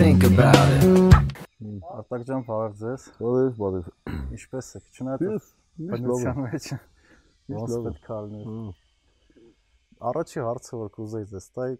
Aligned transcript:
think 0.00 0.24
about 0.24 0.56
it. 0.80 0.84
Արտակ 1.92 2.22
ջան, 2.28 2.44
բարև 2.46 2.76
ձեզ։ 2.80 3.02
Բարև, 3.20 3.48
բարև։ 3.58 3.88
Ինչպե՞ս 4.32 4.68
եք։ 4.78 4.86
Չնայած 4.96 5.48
բնության 5.90 6.38
մեջ 6.44 6.68
ոնց 7.52 7.74
պետք 7.86 8.08
է 8.16 8.20
լինի։ 8.30 8.62
Առաջի 10.10 10.40
հարցը 10.46 10.80
որ 10.80 10.90
կուզեի 10.96 11.28
ձեզ 11.34 11.48
տալ, 11.58 11.76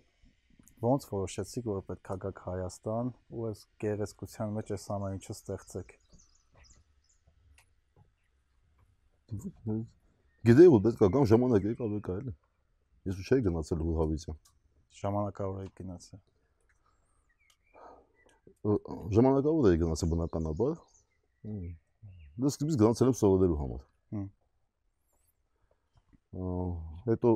ոնց 0.85 1.09
որոշեցիք, 1.15 1.71
որ 1.71 1.81
պետք 1.89 2.13
է 2.13 2.19
գաք 2.27 2.43
Հայաստան 2.51 3.13
ու 3.33 3.47
այս 3.51 3.65
գեղեցկության 3.85 4.55
մեջ 4.61 4.73
այս 4.77 4.85
ամեն 5.01 5.17
ինչը 5.17 5.37
ստեղծեք։ 5.41 5.95
Գիտեի 10.51 10.73
որ 10.77 10.85
պետք 10.91 11.07
է 11.09 11.13
կամ 11.17 11.31
ժամանակ 11.33 11.71
եկավ 11.73 11.97
եկա 12.01 12.19
էլի։ 12.21 12.35
Ես 13.09 13.21
ու 13.21 13.29
չէի 13.31 13.47
գնացել 13.49 13.87
հուհավիցը։ 13.89 14.37
Ժամանակավոր 15.01 15.65
եք 15.71 15.81
գնացել։ 15.81 16.30
Ժամանակավոր 18.61 19.71
էի 19.71 19.81
գնացել 19.81 20.11
բնականաբար։ 20.15 20.75
Հմ։ 21.49 21.69
Դες 22.45 22.57
սկզբից 22.57 22.79
գնացել 22.81 23.11
եմ 23.11 23.17
սովորելու 23.21 23.61
համար։ 23.61 23.83
Հետո 27.09 27.35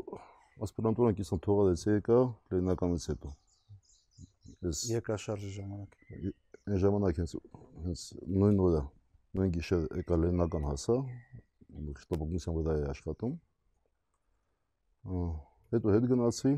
ասպիրանտուրան 0.64 1.16
կիսան 1.18 1.44
թողալեցի 1.48 1.90
եկա 1.94 2.18
լենականից 2.54 3.06
հետո։ 3.14 3.32
Ես 4.64 4.82
Երկրաշարժի 4.94 5.50
ժամանակ։ 5.54 6.34
այն 6.64 6.78
ժամանակ 6.80 7.18
հենց 7.20 7.32
հենց 7.84 8.02
նույն 8.40 8.60
օրը 8.64 8.82
նույն 9.36 9.50
գիշեր 9.56 9.82
եկա 10.00 10.16
լենական 10.22 10.68
հասա 10.70 10.94
շտաբօգնության 12.00 12.56
վրա 12.58 12.76
էի 12.78 12.86
աշխատում 12.92 13.34
հետո 15.74 15.94
հետ 15.96 16.06
գնացի 16.14 16.52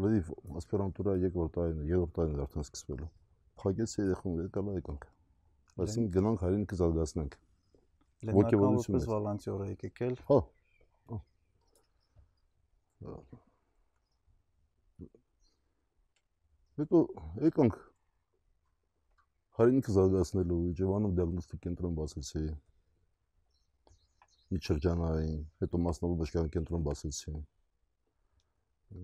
լրիվ 0.00 0.30
ասպիրանտուրա 0.62 1.16
երկրորդ 1.26 1.56
տարին 1.58 1.82
երրորդ 1.90 2.14
տարին 2.20 2.40
արդեն 2.46 2.66
սկսվելու 2.68 3.10
փակեցի 3.60 4.02
երեխուն 4.04 4.40
եկալա 4.46 4.76
եկանք 4.80 5.06
այսինքն 5.84 6.12
գնանք 6.16 6.44
հայրենիքը 6.46 6.80
զարգացնենք 6.80 7.38
Լենական 8.20 8.44
Ոգևորություն 8.44 8.94
որպես 8.94 9.06
վոլանտյոր 9.10 9.60
եք 9.66 9.84
եկել։ 9.86 10.16
հա 10.30 10.38
հա։ 11.10 11.20
հետո 16.80 16.98
եկանք 17.44 17.78
հայրենիքը 19.60 19.94
զարգացնելու 19.96 20.58
Իջևանում 20.72 21.14
դիագնոստիկ 21.20 21.62
կենտրոն 21.64 21.96
բացեցի 22.00 22.44
միջշրջանային, 24.50 25.40
հետո 25.64 25.80
մասնավոր 25.86 26.20
բժշկական 26.20 26.52
կենտրոն 26.58 26.86
բացեցի։ 26.90 27.34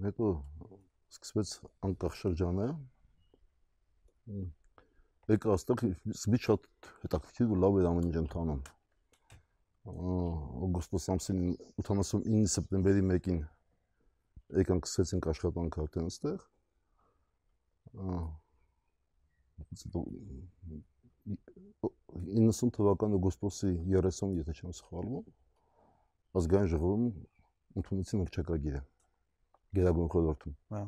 Հետո 0.04 0.30
սկսվեց 1.16 1.52
անկախ 1.88 2.16
շրջանը։ 2.20 2.68
Եկա 4.26 5.52
աստեղ 5.54 5.82
սբի 6.14 6.38
շատ 6.46 6.66
հետաքրքիր 7.02 7.52
ու 7.54 7.58
լավ 7.64 7.78
էր 7.80 7.86
ամեն 7.90 8.08
ինչ 8.08 8.16
ընթանում։ 8.22 8.62
Օգոստոս 10.66 11.06
ամսին 11.14 11.40
89 11.82 12.50
սեպտեմբերի 12.54 13.04
1-ին 13.06 13.38
եկանք 14.62 14.88
սկսեցինք 14.90 15.30
աշխատանք 15.32 15.78
արդեն 15.84 16.10
այստեղ։ 16.10 16.44
Ա, 17.96 18.18
90 22.34 22.74
թվականի 22.76 23.18
օգոստոսի 23.20 23.72
30, 23.94 24.36
եթե 24.42 24.52
չեմ 24.58 24.76
սխալվում, 24.80 25.26
ազգային 26.40 26.70
ժողովում 26.74 27.08
ընդունեցին 27.80 28.22
հռչակագիրը 28.26 28.82
Գերագույն 29.76 30.10
խորհրդում։ 30.14 30.54
Հա։ 30.74 30.82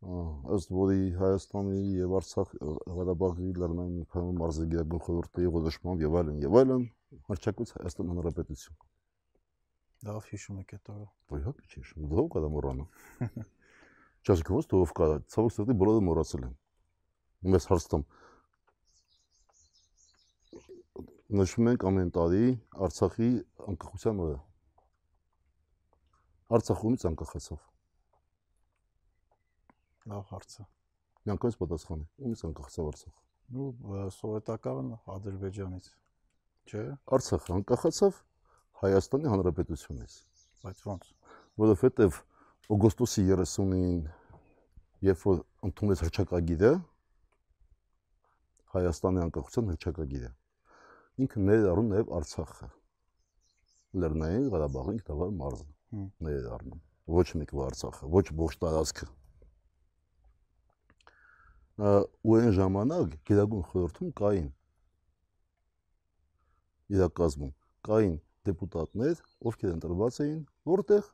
Ըստ 0.00 0.70
որի 0.72 1.00
Հայաստանի 1.20 1.80
եւ 2.00 2.14
Արցախ 2.20 2.52
Ղարաբաղի 2.96 3.50
լեռնային 3.60 4.06
քանոն 4.14 4.38
մարզի 4.40 4.64
Գերագույն 4.72 5.02
խորհրդի 5.06 5.50
որոշմամբ 5.56 6.04
եւ 6.06 6.16
այլն 6.20 6.38
եւ 6.44 6.56
այլն 6.60 6.86
հռչակվեց 7.28 7.72
Հայաստան 7.76 8.12
Հանրապետություն։ 8.14 8.78
Լավ 10.08 10.30
հիշում 10.30 10.62
եք 10.62 10.74
այդ 10.78 10.90
օրը։ 10.94 11.06
Ոյհա 11.34 11.52
չի 11.68 11.84
շու, 11.90 12.08
դու 12.14 12.26
կա 12.32 12.42
մոռանա։ 12.56 12.86
Չասկոս 14.24 14.70
դու 14.72 14.82
կա, 14.96 15.08
ցավոք 15.34 15.54
սրտի 15.58 15.76
բոլորը 15.84 16.04
մոռացել 16.08 16.46
են։ 16.48 16.54
Մեզ 17.52 17.68
հարցնում 17.68 18.06
նշում 21.40 21.68
ենք 21.70 21.84
ամեն 21.90 22.08
տարի 22.16 22.46
Արցախի 22.88 23.28
անկախության 23.70 24.22
օրը։ 24.24 24.38
Արցախումից 26.56 27.04
անկախացավ։ 27.12 27.69
Լավ 30.08 30.24
հարց 30.32 30.54
է։ 30.60 30.66
Միանգամից 31.28 31.56
պատասխանը։ 31.60 32.06
Ումից 32.24 32.42
անկախացավ 32.48 32.90
Արցախ։ 32.90 33.14
Ну, 33.50 33.64
սովետական 34.16 34.92
Ադրբեջանից։ 35.16 35.90
Չէ, 36.70 36.84
Արցախը 37.16 37.54
անկախացավ 37.60 38.20
Հայաստանի 38.80 39.30
Հանրապետությունից, 39.34 40.14
բայց 40.64 40.82
ոնց։ 40.88 41.10
որովհետև 41.60 42.16
օգոստոսի 42.70 43.22
30-ին 43.28 44.02
երբ 45.04 45.24
որ 45.26 45.40
ընդունեց 45.68 46.02
հռչակագիրը 46.06 46.70
Հայաստանի 48.74 49.22
անկախության 49.26 49.70
հռչակագիրը 49.72 50.30
ինքը 51.24 51.42
ներառում 51.50 51.90
նաև 51.92 52.12
Արցախը 52.20 52.68
Լեռնային 54.00 54.46
Ղարաբաղի 54.54 54.94
ինքնավար 54.96 55.34
մարզը 55.40 55.68
Հմ։ 55.90 56.06
ներառնում 56.28 56.84
ոչ 57.20 57.26
մեկ 57.40 57.54
Արցախը 57.66 58.10
ոչ 58.14 58.26
ողջ 58.40 58.60
տարածքը 58.64 59.08
ու 61.80 62.34
այն 62.36 62.50
ժամանակ 62.56 63.14
գերագույն 63.30 63.64
խորհրդում 63.70 64.10
կային 64.20 64.48
իրակազմում 66.96 67.52
կային 67.88 68.16
դեպուտատներ, 68.50 69.22
ովքեր 69.48 69.72
ընտրված 69.76 70.18
էին, 70.24 70.40
որտեղ 70.70 71.08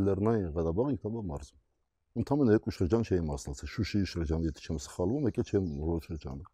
Լեռնային 0.00 0.52
Ղարաբաղի 0.56 0.94
ինքնավար 0.96 1.26
մարզում։ 1.30 2.20
Ընդամենը 2.20 2.54
երկու 2.56 2.74
շրջան 2.76 3.04
չէի 3.06 3.22
մասնակցել, 3.30 3.70
Շուշիի 3.74 4.08
շրջան, 4.12 4.46
եթե 4.50 4.64
չեմ 4.66 4.80
սխալվում, 4.84 5.26
եկել 5.30 5.50
չեմ 5.50 5.68
որոշ 5.80 6.08
շրջանը։ 6.10 6.48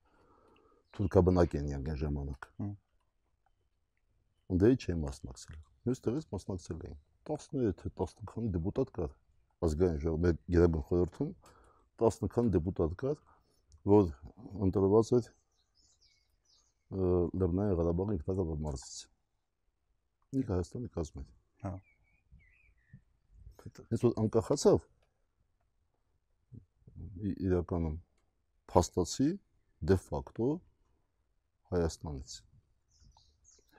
Թուրքաբնակ 0.96 1.56
են 1.60 1.70
յանգ 1.72 1.90
այն 1.92 2.00
ժամանակ։ 2.02 2.48
Հմ։ 2.56 2.72
Ունդեի 4.56 4.78
չէի 4.82 4.96
մասնակցել։ 5.06 5.56
Մյուս 5.86 6.02
տեղից 6.06 6.28
մասնակցել 6.36 6.84
էին 6.86 6.98
17 7.26 7.76
թե 7.80 7.92
15 8.00 8.30
քանի 8.30 8.52
դեպուտատ 8.56 8.92
կար 8.96 9.14
ազգային 9.66 10.00
ժողովի 10.04 10.32
գերագույն 10.54 10.86
խորհրդում 10.90 11.32
10 12.02 12.30
քանի 12.36 12.52
դեպուտատ 12.56 12.96
կար, 13.02 13.16
որ 13.86 14.08
ընտրված 14.66 15.12
էր 15.18 15.28
Լեռնային 16.96 17.78
Ղարաբաղի 17.80 18.16
ինքնավար 18.16 18.58
մարզից։ 18.66 18.96
Ինքը 20.40 20.52
Հայաստանի 20.56 20.90
էր։ 20.96 21.24
Հա։ 21.62 21.72
Հենց 23.90 24.04
որ 24.06 24.12
անկախացավ 24.22 24.84
իրականում 27.46 27.96
փաստացի 28.70 29.28
դե 29.90 29.96
ֆակտո 30.06 30.50
Հայաստանից։ 31.74 32.36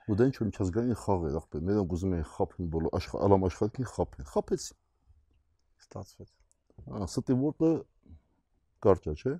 Ու 0.08 0.16
դե 0.18 0.26
ինչ 0.28 0.36
որ 0.38 0.48
միջազգային 0.48 0.98
խաղ 1.02 1.24
էր, 1.28 1.34
ախպեր, 1.38 1.64
մերոնք 1.68 1.94
ուզում 1.96 2.14
էին 2.16 2.28
խափեն 2.32 2.68
բոլոր 2.74 2.94
աշխարհ, 2.98 3.24
ալամ 3.28 3.42
աշխարհին 3.48 3.88
խափեն։ 3.92 4.28
Խափեցին։ 4.32 4.78
Ստացվեց։ 5.84 6.30
Ստի 7.08 7.36
որտը 7.42 7.70
կարճա, 8.86 9.14
չէ։ 9.18 9.34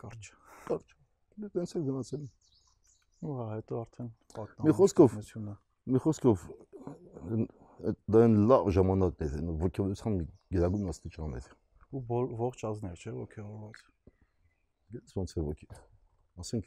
Կարճ։ 0.00 0.30
Կարճ։ 0.70 0.94
Դե 1.40 1.48
տենց 1.56 1.74
է 1.76 1.82
գնացել։ 1.88 2.22
Ու 3.20 3.34
հա, 3.36 3.46
հետո 3.54 3.80
արդեն 3.84 4.10
Մի 4.66 4.72
խոսքով- 4.80 5.14
Մի 5.90 5.98
խոսքով 6.04 6.44
այդ 7.90 7.96
դա 8.12 8.18
այն 8.24 8.34
լավ 8.50 8.64
ժամանակներ 8.76 9.32
են, 9.40 9.50
ոգևորության 9.60 10.16
գերագույն 10.54 10.90
աստիճան 10.92 11.36
էր։ 11.40 11.46
ու 11.90 12.00
ողջ 12.40 12.60
ազներ 12.70 12.94
չէ 13.00 13.12
ոգևորված։ 13.20 13.78
Գիտես 14.94 15.16
ոնց 15.20 15.30
է 15.36 15.40
ոգի։ 15.48 15.66
Ասենք 16.40 16.66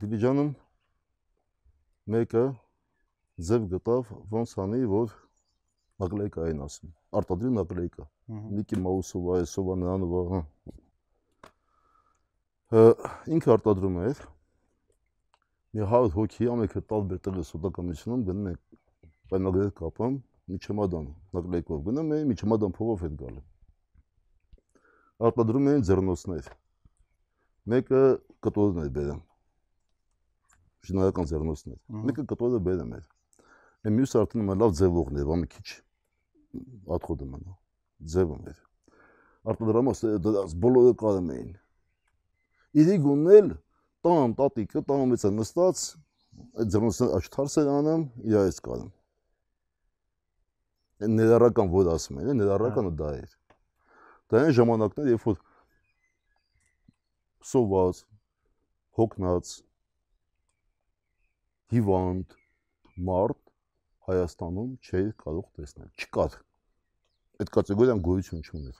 Դիլիջանում 0.00 0.50
մեկը 2.14 2.44
ձև 3.48 3.66
գտավ 3.74 4.12
ոնց 4.32 4.54
անի, 4.64 4.80
որ 4.92 5.12
նակլեյկային 6.00 6.62
ասում։ 6.64 6.92
Արտադրի 7.20 7.50
նակլեյկա։ 7.58 8.04
Ահա։ 8.30 8.40
Միկի 8.56 8.78
Մաուսովա, 8.86 9.34
Էսովա, 9.44 9.74
Նրանովա, 9.82 10.22
հա։ 10.30 10.40
Ինքը 12.70 13.50
արտադրում 13.56 13.96
էր։ 14.04 14.18
Մի 15.74 15.86
100 15.90 16.10
հոգի 16.14 16.48
ամենքը 16.52 16.82
տալ 16.90 17.06
բերտել 17.10 17.40
է 17.40 17.44
սոդակամությունում 17.48 18.22
գնում 18.28 18.46
է 18.50 18.52
պայմանագրեր 19.32 19.72
կապում 19.80 20.18
մի 20.50 20.58
չեմադան 20.60 21.08
նակլեյկով 21.38 21.80
գնում 21.88 22.12
է 22.14 22.18
մի 22.30 22.36
չեմադան 22.38 22.76
փողով 22.78 23.02
հետ 23.06 23.16
գալու։ 23.22 23.42
Արտադրում 25.30 25.68
էին 25.72 25.84
ձեռնոցներ։ 25.90 26.50
Մեկը 27.74 28.02
կտորն 28.46 28.80
էր 28.84 28.94
բերում։ 29.00 29.20
Շինարական 30.90 31.30
ձեռնոցներ։ 31.30 31.78
Մեկը 32.06 32.26
կտորը 32.34 32.62
բերում 32.70 32.94
էր։ 33.00 33.06
Այն 33.80 33.98
մյուսը 33.98 34.22
արդեն 34.22 34.46
մա 34.46 34.58
լավ 34.62 34.78
ձևողն 34.78 35.20
էր, 35.20 35.34
ո՞մ 35.34 35.46
քիչ 35.56 35.68
աթխոդը 36.98 37.30
մնա 37.34 37.56
ձևում 38.14 38.50
էր 38.54 38.58
արտադրամաս 39.48 40.00
դրած 40.24 40.54
բոլորը 40.62 40.94
կարում 41.00 41.28
էին։ 41.34 41.52
Իրի 42.70 42.96
գուննել 43.02 43.50
տան 44.06 44.34
տատիկը 44.38 44.82
տան 44.86 45.04
մեծ 45.10 45.26
է 45.26 45.30
նստած 45.34 45.84
այդ 46.60 46.72
ձեռնոցը 46.74 47.08
աչթարս 47.18 47.56
էր 47.60 47.70
անում 47.74 48.04
իր 48.30 48.36
այս 48.40 48.60
կարում։ 48.66 48.90
Այն 51.00 51.16
ներառական 51.18 51.72
որ 51.72 51.90
ասում 51.94 52.20
են, 52.22 52.30
ներառականը 52.40 52.92
դա 53.00 53.10
էր։ 53.20 53.34
Դա 54.30 54.42
այն 54.44 54.54
ժամանակներ, 54.60 55.10
երբ 55.10 55.26
որ 55.26 55.40
սոված, 57.50 58.02
հոգնած, 59.00 59.54
հիվանդ 61.74 62.36
մարդ 63.10 63.40
Հայաստանում 64.10 64.70
չէր 64.82 65.10
կարող 65.22 65.48
տեսնել։ 65.56 65.90
Չկար։ 66.02 66.36
Այդ 67.40 67.50
կատեգորիան 67.56 68.00
գոյություն 68.06 68.40
չուներ։ 68.42 68.78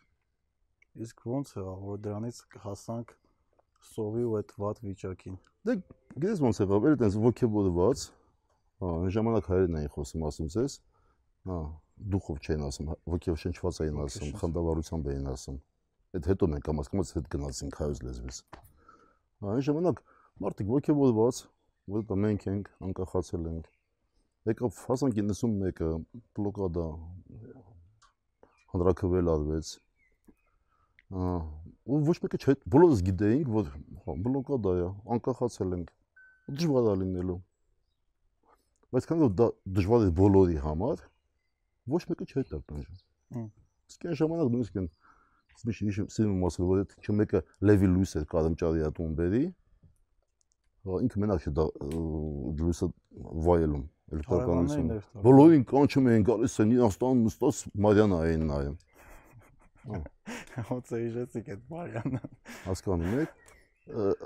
Իսկ 1.07 1.27
ո՞նց 1.31 1.53
եղավ, 1.61 1.83
որ 1.91 2.01
դրանից 2.07 2.41
հասանք 2.65 3.13
սովի 3.91 4.25
ու 4.29 4.35
այդ 4.41 4.55
վատ 4.61 4.81
վիճակին։ 4.87 5.37
Դե 5.69 5.77
գիտես 6.21 6.43
ոնց 6.45 6.61
եղավ, 6.61 6.87
էր 6.91 6.97
այդպես 6.97 7.17
ոգևորված, 7.25 8.05
հա, 8.81 8.91
այն 8.91 9.15
ժամանակ 9.17 9.51
հայերեն 9.51 9.79
էին 9.81 9.93
խոսում, 9.97 10.25
ասում 10.31 10.51
ես, 10.61 10.77
հա, 11.51 11.59
դուխով 12.15 12.39
չեն 12.41 12.65
ասում, 12.69 12.93
ոգևշնչված 13.15 13.81
էին 13.85 14.01
ասում, 14.05 14.31
խնդավառությամբ 14.41 15.11
էին 15.15 15.29
ասում։ 15.31 15.59
Այդ 16.11 16.29
հետո 16.31 16.49
մենք 16.51 16.65
կամաց-կամաց 16.71 17.13
հետ 17.17 17.29
գնացինք 17.35 17.77
հայոց 17.81 18.01
լեզվից։ 18.07 18.39
Այն 19.51 19.65
ժամանակ 19.69 20.01
մարդիկ 20.45 20.73
ոգևորված, 20.75 21.43
որ 21.91 22.17
մենք 22.25 22.47
ենք, 22.51 22.73
անկախացել 22.89 23.47
ենք։ 23.51 23.69
Եկավ 24.51 24.77
1991-ը 24.81 25.91
բլոկադա 26.39 26.87
հանրակրվել 28.73 29.31
արվեց։ 29.35 29.73
Ու 31.89 32.01
ոչ 32.07 32.17
մեկը 32.25 32.41
չէ, 32.41 32.57
բոլորս 32.75 33.05
գիտեինք, 33.07 33.53
որ 33.55 33.71
հա 34.05 34.17
բլոկադա 34.27 34.75
է, 34.81 34.89
անկախացել 35.17 35.77
ենք։ 35.79 35.93
Դժվար 36.51 36.91
է 36.91 36.95
լինելու։ 37.01 37.39
Բայց 38.91 39.07
քանի 39.11 39.25
որ 39.25 39.33
դա 39.41 39.47
դժվար 39.79 40.07
է 40.07 40.11
բոլորի 40.21 40.59
համար, 40.67 41.05
ոչ 41.95 42.03
մեկը 42.11 42.27
չէ 42.31 42.45
տրտնջում։ 42.51 43.47
Իսկ 43.91 44.07
այն 44.11 44.19
ժամանակ 44.21 44.53
նույնիսկ 44.55 44.81
այն 44.81 44.91
Միշտ 45.61 46.13
սիրում 46.15 46.45
ասել, 46.49 46.67
որ 46.71 46.79
այդ 46.81 46.93
չմեկը 47.05 47.41
Լևի 47.69 47.89
Լուիս 47.93 48.13
էր 48.21 48.23
կարմճարի 48.31 48.85
ատում 48.87 49.11
բերի։ 49.19 49.41
Հա 50.89 51.01
ինքը 51.05 51.21
մենակ 51.21 51.43
չէ 51.45 51.53
դա 51.59 51.67
Լուիսը 52.61 52.89
վայելում 53.45 53.83
էլեկտրականություն։ 54.17 54.89
Բոլորին 55.27 55.67
կանչում 55.73 56.09
էին 56.13 56.25
գալիս 56.31 56.55
են 56.65 56.73
Իրանստան 56.79 57.21
նստած 57.27 57.61
Մարիանա 57.87 58.21
էին 58.31 58.47
նայում։ 58.51 58.79
Ոնց 60.71 60.93
է 60.93 61.01
իջեցիք 61.07 61.51
այդ 61.55 61.65
Մարիանա։ 61.71 62.21
Հասկանում 62.67 63.17
եք, 63.21 63.55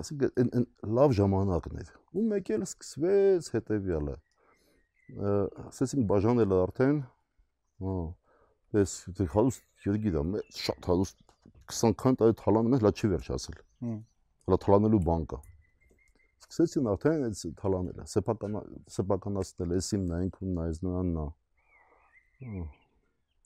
ասենք 0.03 0.27
այն 0.43 0.67
լավ 0.99 1.17
ժամանակն 1.21 1.81
էր։ 1.85 1.95
Ու 2.15 2.27
մեկ 2.35 2.51
էլ 2.57 2.67
սկսվեց 2.67 3.51
հետեւյալը։ 3.55 4.17
Ասեցինք 5.69 6.07
բաժանել 6.11 6.55
արդեն, 6.59 7.01
հա, 7.85 7.95
Ես 8.75 8.93
դե 9.15 9.25
հարուստ 9.31 9.87
երգիրամ, 9.87 10.33
շատ 10.59 10.87
հարուստ 10.91 11.21
20 11.71 11.93
քան 12.01 12.17
տարի 12.19 12.35
թալանում 12.41 12.75
ես, 12.75 12.81
լա 12.83 12.91
չի 12.91 13.11
վերջացել։ 13.13 13.59
Հələ 14.49 14.59
թալանելու 14.65 15.01
բան 15.09 15.27
կա։ 15.31 15.39
Սկսեցին 16.45 16.89
արդեն 16.95 17.27
այդ 17.29 17.45
թալանելը, 17.61 18.07
սեփական 18.15 18.59
սեփականացնել, 18.97 19.77
էս 19.79 19.91
իմն 19.99 20.17
է, 20.17 20.23
ինքն 20.27 20.59
է, 20.65 20.67
նրանն 20.89 21.13
նա։ 21.21 21.29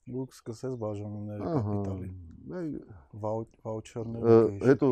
Ու 0.08 0.24
սկսես 0.32 0.76
բաժանումները 0.82 1.52
կապիտալի։ 1.54 2.08
Վաուչերները։ 3.24 4.36
Հետո 4.64 4.88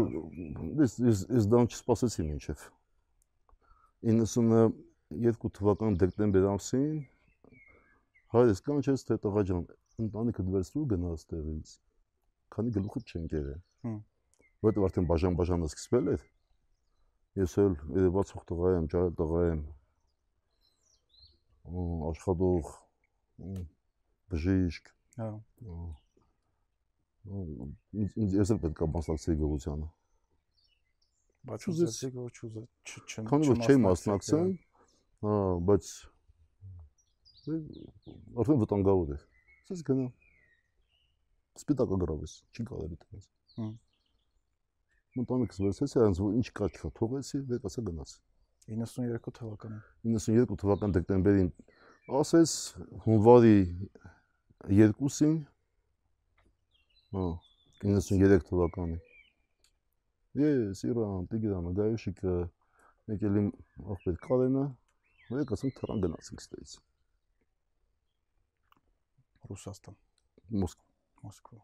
ես 0.82 0.98
ես 1.06 1.22
ես 1.38 1.48
դան 1.54 1.70
չսպասեցի 1.72 2.26
մինչև 2.26 2.66
92 4.12 5.52
թվական 5.56 5.96
դեկտեմբեր 6.02 6.50
ամսին 6.52 7.00
հայրս 8.36 8.62
կանչեց 8.68 9.08
թե 9.08 9.18
տղա 9.24 9.46
ջան 9.50 9.66
ընտանիքը 10.06 10.46
դվերցրու 10.50 10.86
գնաց 10.92 11.26
տեղից 11.32 11.76
քանի 12.56 12.72
գլուխը 12.76 13.00
չեն 13.10 13.24
կերել։ 13.32 13.96
Որտեղ 14.66 14.84
արդեն 14.86 15.06
բաժան-բաժանը 15.10 15.68
սկսվել 15.70 16.10
էր։ 16.12 16.22
Ես 17.40 17.56
էլ 17.62 17.74
երևացող 17.96 18.44
տղա 18.50 18.72
եմ, 18.76 18.86
ջահել 18.92 19.16
տղա 19.20 19.42
եմ։ 19.50 19.62
Աշխատող 22.10 22.70
բժիշկ։ 24.32 24.92
Հա։ 25.16 25.28
Ինձ 27.26 28.36
ես 28.40 28.52
էլ 28.54 28.60
պետք 28.66 28.82
է 28.86 28.90
մասնակցեի 28.96 29.38
գողությանը։ 29.42 29.88
Բայց 31.46 31.66
ուզեցի 31.70 32.10
գող 32.16 32.28
չուզե, 32.36 32.62
չեմ։ 32.90 33.26
Քանի 33.30 33.50
որ 33.52 33.64
չէի 33.66 33.80
մասնակցել, 33.86 34.52
հա, 35.26 35.34
բայց 35.70 35.90
արդեն 38.42 38.62
վտանգավոր 38.62 39.12
էր։ 39.16 39.26
Սես 39.66 39.82
գնա 39.86 40.06
սպիտակը 41.56 41.98
գրավես, 42.02 42.32
չի 42.52 42.64
կարելի 42.68 42.98
տես։ 43.02 43.28
Հմ։ 43.56 43.70
Մտանիքս 45.16 45.60
վերցեցի, 45.64 46.00
այնց 46.06 46.18
որ 46.20 46.34
ինչ 46.36 46.48
կա 46.58 46.68
չկա, 46.72 46.90
թողեցի, 46.98 47.40
վերկացա 47.52 47.84
գնաց։ 47.86 48.12
92 48.66 49.32
թվականին։ 49.38 49.80
92 50.16 50.58
թվական 50.60 50.96
դեկտեմբերին 50.96 51.48
ասես 52.20 52.52
հունվարի 53.06 53.56
2-ին 54.66 55.36
հա 57.14 57.26
93 57.82 58.48
թվականին 58.48 59.04
Ես 60.36 60.82
Իրան, 60.84 61.28
Տիգրանը, 61.32 61.70
Գայոշիկը, 61.78 62.32
եկել 63.12 63.36
իմ 63.40 63.46
աղբեր 63.94 64.16
Կարենը, 64.26 64.64
մենք 65.32 65.52
ասենք 65.56 65.78
թռան 65.78 66.02
գնացինք 66.02 66.42
ստեից։ 66.44 66.74
Ռուսաստան։ 69.48 69.96
Մոսկվա։ 70.60 71.24
Մոսկվա։ 71.24 71.62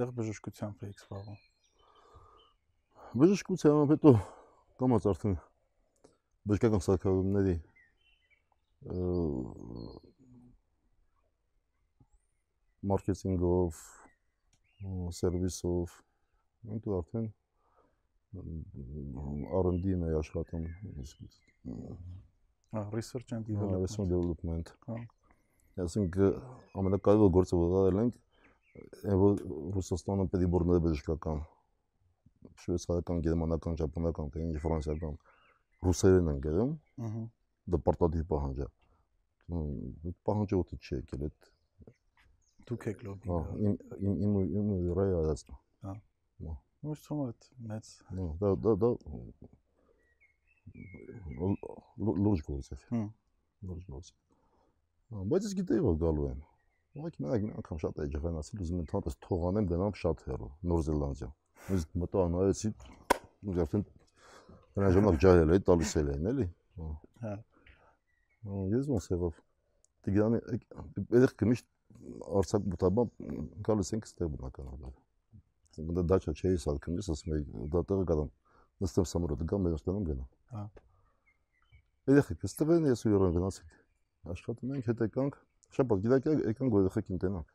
Դեռ 0.00 0.10
բժշկությամբ 0.16 0.82
էիք 0.88 1.04
զբաղվում։ 1.04 1.38
Բժշկությամբ 3.22 3.94
հետո 3.94 4.14
կամած 4.82 5.08
արդեն 5.12 5.38
բժշկական 6.50 6.86
սարքավորումների 6.88 7.56
մարքեթինգով, 12.90 13.80
սերվիսով, 15.18 15.96
ընդ 16.76 16.88
արդեն 17.00 17.28
R&D-ն 19.62 20.06
է 20.06 20.12
աշխատում։ 20.20 20.66
Հա, 22.74 22.82
research 22.92 23.32
and 23.32 23.46
development։ 23.46 23.82
Research 23.82 24.02
and 24.04 24.12
development։ 24.12 24.72
Հա։ 24.90 25.00
Այսինքն 25.86 26.78
ամենակարևոր 26.80 27.32
գործը 27.36 27.58
որ 27.60 27.74
արել 27.82 28.00
ենք 28.04 28.22
որ 29.22 29.42
Ռուսաստանը 29.76 30.26
պետիբորները 30.32 30.82
բժշկական 30.86 31.42
շվեյցարական, 32.62 33.22
գերմանական, 33.26 33.76
ճապոնական, 33.80 34.30
թե 34.32 34.44
ինչ 34.46 34.56
ֆրանսիական 34.62 35.18
ռուսերեն 35.86 36.30
են 36.32 36.40
գրում։ 36.46 36.72
Ահա։ 37.08 37.22
Դա 37.74 37.80
պարտադիր 37.86 38.26
պահանջ 38.30 38.62
է։ 38.64 38.68
Պահանջը 40.28 40.60
ուտի 40.60 40.78
չի 40.80 40.98
եկել 41.00 41.26
այդ 41.28 41.50
դուք 42.66 42.86
եք 42.90 43.04
լոբի։ 43.06 43.30
Հա, 43.30 43.38
իմ 43.66 43.74
իմ 44.26 44.38
իմ 44.60 44.70
ռայ 44.98 45.08
արած։ 45.20 45.44
Հա։ 45.86 45.94
Ոչ 46.86 46.98
թվում 47.06 47.22
է 47.26 47.30
մեծ։ 47.70 47.92
Դա 48.40 48.50
դա 48.64 48.72
դա 48.82 48.90
լուրջ 52.26 52.42
գործ 52.46 52.68
է։ 52.74 52.78
Հմ։ 52.90 53.06
Լուրջ 53.70 53.88
գործ։ 53.90 54.12
Բայց 55.32 55.48
ես 55.48 55.56
գիտեի 55.60 55.82
որ 55.86 55.96
գալու 56.02 56.28
եմ։ 56.30 56.44
Ուղղակի 56.96 57.24
մենակ 57.24 57.42
մի 57.46 57.52
անգամ 57.60 57.80
շատ 57.82 57.98
էի 58.02 58.10
ջղանացել, 58.14 58.60
ուզում 58.64 58.76
եմ 58.76 58.84
ընդհանրապես 58.86 59.16
թողանեմ 59.26 59.66
գնամ 59.72 59.96
շատ 60.00 60.22
հեռու, 60.26 60.50
Նոր 60.70 60.80
Զելանդիա։ 60.86 61.28
Ես 61.66 61.82
մտա 62.02 62.24
նայեցի, 62.32 62.70
ու 63.46 63.56
արդեն 63.66 63.84
նրան 64.76 64.94
ժամանակ 64.96 65.20
ջահել 65.26 65.52
էի, 65.56 65.62
տալիս 65.66 65.92
էլ 66.00 66.08
էին, 66.14 66.30
էլի։ 66.32 66.46
Հա։ 67.26 67.34
Ես 68.76 68.90
ոնց 68.94 69.10
եղավ։ 69.12 69.42
Տիգրանի 70.06 70.40
երեք 71.16 71.44
միշտ 71.50 71.68
արցակ 72.40 72.66
մտաբա 72.72 73.04
գալիս 73.66 73.92
ենք 73.96 74.06
ստեղ 74.06 74.30
բնականաբար։ 74.36 74.92
Ասենք 75.76 75.94
դա 75.96 76.04
դաչա 76.12 76.34
չէի 76.36 76.60
սալքում, 76.62 76.98
ես 77.00 77.10
ասում 77.14 77.34
եի 77.36 77.68
դա 77.74 77.82
տեղը 77.90 78.04
գալամ։ 78.10 78.30
Նստեմ 78.86 79.08
սամորոտը 79.10 79.48
գամ 79.50 79.66
մեր 79.66 79.74
ստանում 79.76 80.06
գնամ։ 80.06 80.28
Հա։ 80.52 80.62
Երեխեք, 82.06 82.46
ստեղ 82.46 82.72
են 82.76 82.88
ես 82.92 83.02
ու 83.02 83.12
յորան 83.12 83.36
գնացինք։ 83.36 83.76
Աշխատում 84.36 84.74
ենք, 84.76 84.90
հետ 84.90 85.02
եկանք 85.06 85.38
Շաբաթ 85.76 86.02
գիտակ 86.06 86.28
եկան 86.46 86.70
գոյախեք 86.72 87.10
ինտենանք։ 87.16 87.48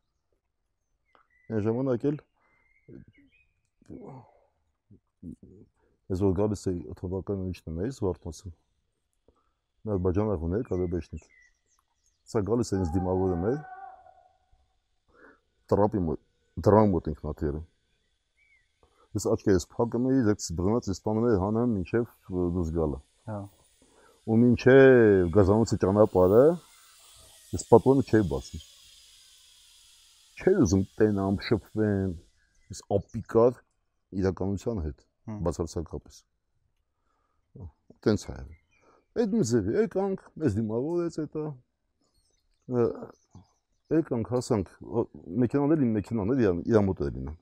Այն 1.51 1.63
ժամանակ 1.67 2.07
էլ 2.11 2.17
ես 6.11 6.23
որ 6.25 6.35
գալիս 6.41 6.65
էի 6.71 6.97
թվական 6.99 7.45
ինչն 7.47 7.71
եմ 7.71 7.79
էի 7.85 7.95
Զվարթնոցը։ 7.97 8.51
Նա 9.87 9.97
բաժանակ 10.05 10.45
ուներ 10.47 10.67
կադեբեշնիկ։ 10.69 11.40
Սա 12.31 12.41
գալիս 12.47 12.69
է 12.71 12.77
ինձ 12.79 12.91
դիմավորում 12.95 13.41
էր 13.51 13.55
տրապի 15.71 16.01
մոտ 16.07 16.21
դրամ 16.67 16.91
մոտ 16.95 17.07
ինքնաթիռը։ 17.11 17.61
Ես 19.17 19.25
աչքերս 19.33 19.65
փակում 19.71 20.05
էի, 20.11 20.21
դեքս 20.27 20.45
բռնած 20.55 20.87
ես 20.91 21.01
տանում 21.03 21.25
էի 21.27 21.39
հանեմ 21.41 21.73
մինչև 21.75 22.05
դուրս 22.55 22.69
գալը։ 22.77 22.99
Հա։ 23.31 23.39
Ու 24.31 24.37
մինչև 24.41 25.31
գազանոցի 25.35 25.77
ճանապարհը 25.81 26.43
ես 27.51 27.65
պատոնը 27.71 28.05
չէի 28.07 28.25
բացում։ 28.31 28.63
Չէի 30.41 30.55
ուզում 30.65 30.85
տենամ, 31.01 31.39
շփվեմ, 31.47 32.13
ես 32.71 32.81
ապիկար 32.95 33.59
իրականության 34.21 34.79
հետ 34.85 35.03
բացարձակապես։ 35.47 36.21
Տենց 38.07 38.23
է։ 38.31 38.37
Այդ 39.21 39.35
մի 39.35 39.43
ձևի 39.51 39.75
եկանք, 39.81 40.23
մեզ 40.39 40.55
դիմավորեց 40.61 41.19
հետո 41.21 41.43
եկանք 42.71 44.31
հասանք 44.35 44.69
ո- 44.81 45.07
մեքենաներ 45.43 45.83
իմ 45.85 45.91
մեքենաներ 45.97 46.43
իր 46.45 46.61
իր 46.71 46.83
մոտ 46.87 47.01
էր 47.07 47.11
լինում։ 47.17 47.37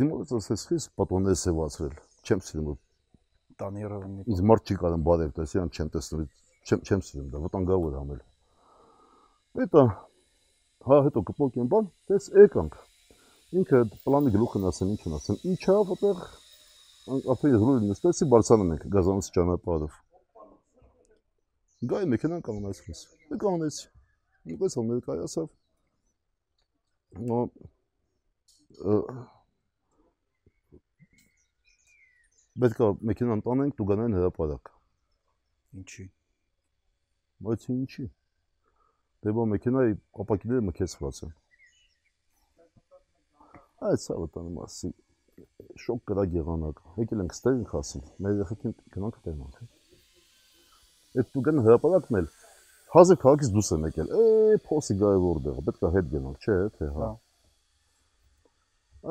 Դիմորից 0.00 0.30
ասես 0.38 0.64
խիս 0.70 0.84
պատոններ 0.98 1.36
սևացրել։ 1.44 1.94
Չեմ 2.24 2.40
սիրում 2.48 2.66
որ 2.70 2.78
Տանիրովնի։ 3.62 4.24
ինձ 4.34 4.40
մարդ 4.50 4.70
չի 4.70 4.76
կարող 4.82 5.02
բարև 5.08 5.34
տեսի, 5.38 5.58
ան 5.62 5.70
չեմ 5.74 5.90
տեսնում, 5.94 6.24
չեմ 6.66 6.80
չեմ 6.88 7.02
սիրում 7.08 7.28
դա, 7.34 7.42
վտանգավոր 7.44 7.98
ամել։ 8.00 8.22
Հետո 9.60 9.82
հա 10.88 10.98
հետո 11.06 11.22
կպոկ 11.30 11.58
եմ 11.62 11.68
բան, 11.74 11.86
դες 12.10 12.26
եկանք։ 12.44 12.74
Ինքը 13.60 13.82
պլանի 14.06 14.32
գլուխն 14.34 14.66
ասեմ, 14.70 14.90
ինչն 14.96 15.16
ասեմ, 15.20 15.38
իջավ 15.54 15.92
այդտեղ 15.94 16.24
ապրիլ 17.34 17.56
ռուլը 17.62 17.80
նստեցի 17.92 18.28
բարձանում 18.34 18.72
ենք 18.74 18.84
գազանոց 18.94 19.30
ճանապարհով։ 19.36 19.94
Գայ 21.90 22.02
մեքենան 22.14 22.42
կանգնած 22.46 22.80
քեզ։ 22.86 23.04
Դե 23.30 23.38
կանգնեցի։ 23.44 23.86
Ինքս 24.54 24.76
ո՞մ 24.80 24.98
կայացավ։ 25.04 25.48
Նո 27.28 27.38
Պետք 32.64 32.80
է 32.86 32.88
մեքենան 33.10 33.42
տանենք, 33.44 33.76
դու 33.78 33.86
գնային 33.90 34.16
հրապարակ։ 34.18 34.70
Ինչի։ 35.80 36.04
Բայց 37.46 37.66
ինչի։ 37.74 38.06
Դե 39.26 39.34
բա 39.38 39.46
մեքենայի 39.54 39.96
ապակիները 40.24 40.66
մքեցված 40.68 41.22
են։ 41.26 41.32
Այդ 43.90 44.04
սա 44.04 44.18
վտանում 44.22 44.60
ասի 44.64 44.92
շոկ 45.84 46.04
կրա 46.10 46.24
եղանակ։ 46.34 46.82
Եկել 47.02 47.24
ենք 47.24 47.34
ստեղ 47.34 47.58
ենք 47.58 47.74
ասում։ 47.80 48.04
Մեր 48.22 48.36
երեխեքին 48.38 48.76
գնանք 48.94 49.18
տենանք։ 49.26 49.73
Այդ 51.14 51.28
դու 51.34 51.42
գնա 51.46 51.62
հրապարակն 51.66 52.18
էլ 52.20 52.28
հազար 52.94 53.18
քաղաքից 53.24 53.50
դուրս 53.54 53.68
եմ 53.74 53.84
եկել։ 53.88 54.08
Է 54.14 54.58
փոսի 54.66 54.94
գայ 55.02 55.14
որտեղ, 55.24 55.60
պետք 55.68 55.84
է 55.84 55.90
հետ 55.94 56.10
գնալ, 56.14 56.34
չէ, 56.42 56.56
թե 56.78 56.88
հա։ 56.94 57.08
Հա։ 57.08 57.12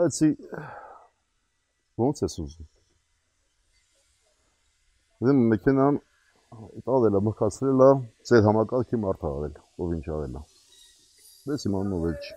Այցի 0.03 0.29
ո՞նց 2.03 2.21
ես 2.23 2.35
ուզում։ 2.43 2.69
Դե 5.23 5.35
մեքենան 5.53 5.99
տալել 6.87 7.17
է, 7.19 7.21
մխացրել 7.27 7.83
է, 7.87 7.89
ծեր 8.29 8.41
համակարգի 8.47 8.99
մարդ 9.03 9.27
արել, 9.29 9.59
ով 9.83 9.93
ինչ 9.97 10.05
արել 10.17 10.39
է։ 10.39 10.43
Դες 11.51 11.67
իմանում 11.69 11.95
ով 11.99 12.07
չի։ 12.13 12.33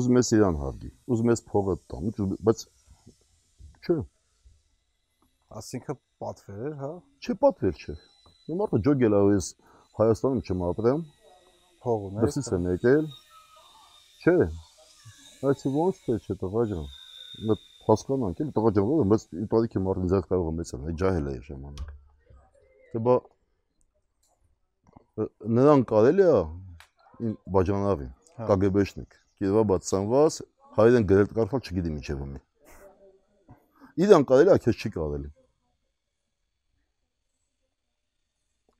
Ուզում 0.00 0.20
ես 0.20 0.28
իրան 0.36 0.60
հարգի, 0.60 0.90
ուզում 1.10 1.30
ես 1.32 1.44
փողը 1.50 1.74
տամ, 1.90 2.10
բայց 2.46 2.66
չէ, 3.86 3.96
Ասինքն 5.60 5.98
պատվեր 6.20 6.60
էր, 6.68 6.74
հա։ 6.80 6.92
չէ 7.24 7.36
պատվեր 7.44 7.80
չէ։ 7.80 7.96
Մի 8.50 8.58
մարդը 8.60 8.80
ջոգել 8.86 9.16
է, 9.16 9.22
ես 9.34 9.48
Հայաստանում 10.00 10.44
չեմ 10.46 10.62
ապրեմ, 10.70 11.00
Փող 11.80 12.06
ուներ։ 12.10 12.24
դրսից 12.26 12.48
եմ 12.56 12.68
եկել։ 12.70 13.06
Չէ։ 14.20 14.36
Բայց 15.40 15.64
ոնց 15.80 16.00
թե 16.04 16.16
չէ 16.20 16.36
տղա 16.40 16.64
ջան։ 16.70 16.88
Մտ 17.50 17.66
հասկանանք, 17.88 18.40
էլի 18.44 18.54
տղա 18.56 18.70
ջան, 18.76 18.90
մեծ 19.10 19.26
իպարիքի 19.46 19.82
մարդ 19.86 20.02
ինձ 20.04 20.14
կարող 20.30 20.50
է 20.50 20.54
մեծան, 20.60 20.86
այ 20.90 20.94
ջահել 21.00 21.30
է 21.30 21.34
ժամանակ։ 21.46 21.92
Դե 22.90 23.02
բա 23.06 23.16
նրան 25.56 25.84
կարելի 25.90 26.26
է 26.30 26.36
ին 27.24 27.34
բաժանավին, 27.56 28.12
Հա։ 28.40 28.46
կգբեշնիկ, 28.50 29.18
Կիրովաբադ 29.40 29.86
ծնված, 29.88 30.38
հայերեն 30.76 31.08
գրել 31.10 31.28
կարդալ 31.36 31.60
չգիտի 31.66 31.92
ինչև 31.96 32.24
ումի։ 32.24 32.40
Իրան 34.04 34.26
կարելի 34.30 34.54
է, 34.54 34.58
քեզ 34.64 34.80
չի 34.80 34.92
կարելի։ 34.96 35.28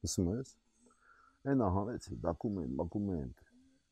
Ասում 0.07 0.28
ես։ 0.33 0.52
Այնա 1.50 1.69
հանեցի, 1.76 2.19
դակումենտ, 2.25 2.75
մակումենտ։ 2.80 3.47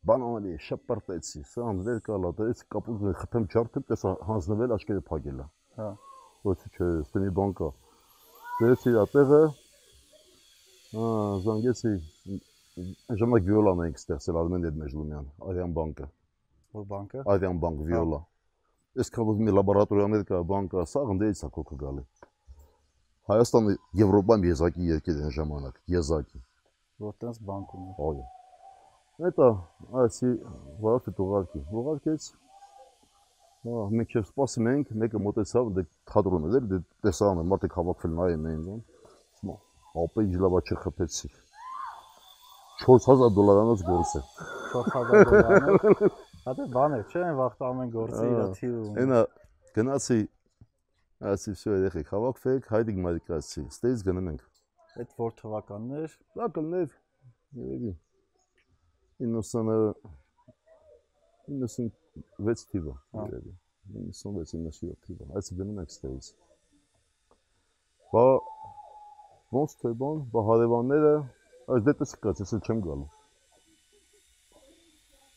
Բանանալի 0.09 0.53
շպրտեցի, 0.69 1.41
սամ 1.53 1.81
դեր 1.89 1.99
կալա, 2.09 2.31
դες 2.39 2.63
կապուտ 2.75 3.07
խփեմ 3.23 3.49
չարթեմ, 3.49 3.87
տեսա 3.89 4.13
հանձնվել 4.29 4.75
աչքերը 4.79 5.03
փակելա։ 5.09 5.47
Հա։ 5.79 5.89
Ոչ 6.49 6.59
չէ, 6.69 6.91
ստեմի 7.03 7.33
բան 7.39 7.57
կա։ 7.59 7.71
Դերեցի 8.59 8.95
ատեղը։ 9.03 9.43
Ահա, 10.99 11.11
զանգեցի 11.49 11.93
ժամանակ 13.19 13.49
վիոլան 13.49 13.85
ենք 13.89 14.01
ստեղծել 14.05 14.41
Արմեն 14.45 14.65
Դեդմեժլումյան, 14.69 15.29
Արիան 15.51 15.77
բանկը, 15.79 16.09
Որ 16.79 16.85
բանկը։ 16.89 17.23
Արիան 17.33 17.61
բանկ 17.65 17.79
վիոլա։ 17.89 18.19
Այս 19.03 19.11
կապուտ 19.15 19.39
մի 19.47 19.55
լաբորատորիաներ 19.57 20.25
կա, 20.29 20.41
բան 20.53 20.67
կա, 20.73 20.85
սա 20.93 21.05
ընդերից 21.15 21.41
է 21.47 21.49
կոկը 21.55 21.79
գալի։ 21.83 22.03
Հայաստանը 23.29 23.73
Եվրոպա 24.01 24.37
եզակի 24.49 24.87
երկիր 24.89 25.17
են 25.27 25.33
ժամանակ, 25.37 25.75
եզակի։ 25.93 26.39
Որտենց 27.05 27.41
բանկ 27.49 27.73
ունի։ 27.79 27.91
Այո։ 28.09 28.23
Հետո 29.25 29.49
ասի 30.03 30.31
վարորդը 30.85 31.13
ուղարկի։ 31.25 31.61
Ուղարկեց։ 31.83 32.29
Հա, 33.69 33.83
մենք 33.99 34.15
չէ 34.15 34.23
սպասում 34.23 34.71
ենք, 34.73 34.95
մեկը 35.03 35.21
մտեցավ, 35.27 35.71
դե 35.77 35.85
թատրոն 36.09 36.49
դե 36.49 36.59
է, 36.59 36.63
դե 36.73 36.79
տեսանը 37.05 37.45
մարդիկ 37.53 37.77
հավաքվել 37.79 38.17
նայում 38.19 38.49
էին, 38.49 38.65
նո։ 39.49 39.57
Ապա 39.99 40.25
ինչ 40.25 40.41
լավա 40.45 40.63
չխփեցի։ 40.69 41.31
4000 42.87 43.37
դոլարանոց 43.37 43.85
գործ 43.89 44.17
է։ 44.17 44.23
4000 44.73 45.29
դոլարանոց։ 45.29 46.19
Հա 46.47 46.57
դե 46.59 46.67
բան 46.79 46.97
է, 46.97 47.01
չէ՞, 47.13 47.29
վախտանում 47.43 47.85
են 47.85 47.93
գործի 47.99 48.27
իր 48.29 48.43
թիվում։ 48.59 49.01
Այնա 49.03 49.23
գնացի 49.79 50.19
ասի, 51.34 51.54
всё, 51.56 51.76
երեխեք, 51.80 52.10
հավաքվեք, 52.14 52.66
հայդիկ 52.74 52.98
մայրիկացի, 53.06 53.64
ստեից 53.74 54.04
գնում 54.08 54.30
ենք։ 54.34 54.42
Այդ 54.94 55.14
որ 55.18 55.32
թվականներ 55.40 56.16
Դա 56.38 56.48
կլներ, 56.58 56.96
երևի 57.60 57.94
90 59.24 59.96
96 61.48 62.66
թիվը, 62.72 62.94
Հա։ 63.14 63.26
երևի 63.30 63.54
96-97 63.94 65.00
թիվը, 65.08 65.30
այս 65.40 65.52
գնում 65.60 65.82
ենք 65.84 65.94
ստեից։ 65.94 66.30
Բա 68.14 68.26
ոնց 69.58 69.76
թե 69.82 69.92
բան, 70.04 70.24
բա 70.34 70.46
հարևանները, 70.50 71.14
այս 71.74 71.86
դե 71.88 71.96
տես 72.00 72.16
կաց, 72.24 72.44
ես 72.44 72.56
էլ 72.58 72.64
չեմ 72.68 72.84
գալու։ 72.88 73.10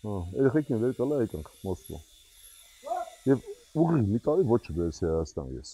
Հա, 0.07 0.17
երեխեքին 0.43 0.83
վեր 0.85 0.97
կալա 1.01 1.21
եկանք 1.25 1.53
Մոսկվա։ 1.67 2.01
Եվ 3.27 3.47
ուղիղ 3.72 4.06
մի 4.12 4.20
տարի 4.26 4.46
ոչ 4.52 4.60
չբերեցի 4.68 5.06
Հայաստան 5.08 5.52
ես։ 5.56 5.74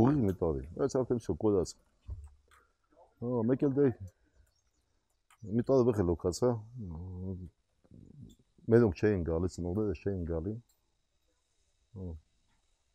Ուղիղ 0.00 0.18
մի 0.24 0.34
տարի, 0.40 0.64
բայց 0.78 0.96
արդեն 1.00 1.22
շո 1.26 1.36
կոդած։ 1.44 1.74
Հա, 3.20 3.42
մեկ 3.50 3.64
էլ 3.66 3.76
դե 3.78 3.86
մի 5.58 5.66
տարի 5.70 5.94
է 6.00 6.06
լոկացա։ 6.10 6.50
Մենոք 8.70 9.00
չէին 9.00 9.22
գալի, 9.26 9.48
ծնողները 9.54 9.94
չէին 10.00 10.26
գալի։ 10.30 10.56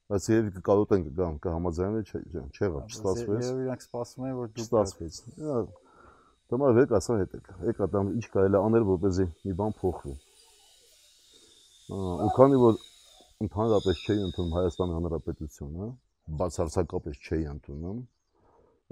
Բայց 0.06 0.28
երևի 0.32 0.52
կկարոտեն 0.60 1.08
կգան, 1.10 1.40
կհամաձայնվեն, 1.44 2.06
չէ, 2.06 2.20
չէ, 2.30 2.44
չեղավ, 2.56 2.84
չստացվեց։ 2.94 3.48
Երբ 3.50 3.64
իրանք 3.66 3.86
սպասում 3.86 4.28
էին 4.28 4.38
որ 4.40 4.52
դուք 4.54 4.66
Չստացվեց։ 4.66 5.18
Հա, 5.42 5.58
Դեմա 6.46 6.68
վեք 6.78 6.92
ասա 6.94 7.16
հետ 7.18 7.32
եք։ 7.40 7.48
Եկա 7.66 7.86
դամ 7.90 8.10
ինչ 8.20 8.26
կարելի 8.36 8.58
անել, 8.60 8.84
որպեսզի 8.86 9.26
մի 9.48 9.54
բան 9.62 9.72
փոխվի։ 9.80 10.12
Ահա, 11.96 12.12
ու 12.26 12.34
քանի 12.36 12.60
որ 12.62 12.78
ընդհանրապես 13.44 14.02
չէի 14.06 14.22
ընդունում 14.26 14.54
Հայաստանի 14.56 14.94
Հանրապետությունը, 14.96 15.88
բացարձակապես 16.40 17.18
չէի 17.26 17.48
ընդունում, 17.52 17.98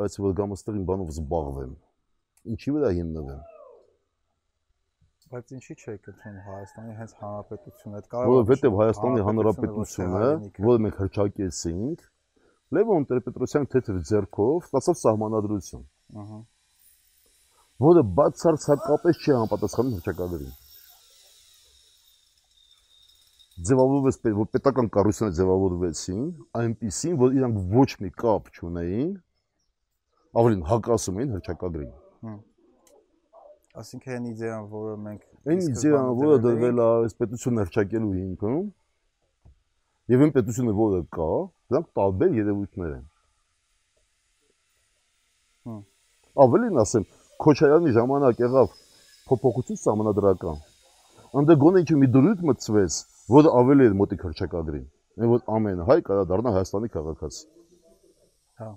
բայց 0.01 0.17
որ 0.23 0.33
գամ 0.39 0.55
այստեղ 0.55 0.79
իմ 0.79 0.87
բանով 0.89 1.11
զբաղվեմ։ 1.13 1.75
Ինչի 2.53 2.73
վրա 2.75 2.89
հիմնվեմ։ 2.97 3.43
բայց 5.33 5.53
ինչի՞ 5.57 5.75
չեք 5.79 6.09
ընդունում 6.11 6.41
Հայաստանի 6.49 6.95
հենց 6.99 7.13
հանրապետությունը։ 7.23 7.95
Այդ 7.99 8.09
կարող 8.13 8.33
Որովհետև 8.33 8.75
Հայաստանի 8.83 9.23
Հանրապետությունը, 9.27 10.27
որը 10.67 10.83
մենք 10.83 10.99
հրճակեցինք, 11.03 12.03
Լևոն 12.73 13.07
Տեր-Պետրոսյան 13.09 13.69
թեթև 13.73 14.03
ձեռքով 14.11 14.67
ստացավ 14.67 14.99
սահմանադրություն, 15.03 15.87
Ահա։ 16.23 16.39
որը 17.87 18.03
բացարձակապես 18.19 19.23
չի 19.23 19.33
համապատասխանում 19.37 19.97
հրճակագրին։ 19.97 20.53
ձևավորվեց, 23.61 24.15
որ 24.33 24.47
պետական 24.49 24.87
կառույցները 24.93 25.35
ձևավորվեցին, 25.37 26.23
այնպիսին, 26.57 27.17
որ 27.21 27.35
իրանք 27.37 27.59
ոչ 27.73 27.89
մի 28.01 28.09
կապ 28.23 28.49
չունեին, 28.57 29.11
ավելին 30.41 30.63
հակասում 30.71 31.19
էին 31.21 31.35
հրճակագրին։ 31.37 31.93
Այսինքն 33.73 34.15
այն 34.15 34.25
իդեան, 34.33 34.65
որը 34.73 34.95
մենք 35.03 35.21
Այն 35.43 35.61
իդեան, 35.69 36.09
որը 36.17 36.35
դրվել 36.43 36.77
է 36.81 36.83
այս 37.03 37.15
պետությունը 37.19 37.63
հրճակելու 37.63 38.11
հիմքում, 38.17 38.59
եւ 40.13 40.23
այն 40.23 40.33
պետությունը, 40.37 40.73
որը 40.77 40.99
կա, 41.17 41.29
դրանք 41.73 41.87
տարբեր 41.99 42.37
երևույթներ 42.41 42.91
են։ 42.97 43.05
Ավելին 46.43 46.79
ասեմ, 46.83 47.03
Քոչարյանի 47.43 47.91
ժամանակ 47.97 48.39
եղավ 48.43 48.77
փոփոխություն 49.29 49.81
համանդրական։ 49.83 50.57
Անդե 51.33 51.53
գոնե 51.63 51.83
ինչ 51.83 51.91
մի 52.01 52.07
դրույթ 52.13 52.41
մտցվեց, 52.49 52.93
որը 53.31 53.51
ավելի 53.59 53.87
էր 53.87 53.95
մոտիկ 54.01 54.25
հրճակագրին։ 54.27 54.85
Այն 55.23 55.31
որ 55.31 55.43
ամեն 55.55 55.81
հայ 55.87 55.97
կարա 56.09 56.23
դառնա 56.31 56.53
Հայաստանի 56.57 56.89
քաղաքացի։ 56.93 57.43
Հա։ 58.59 58.69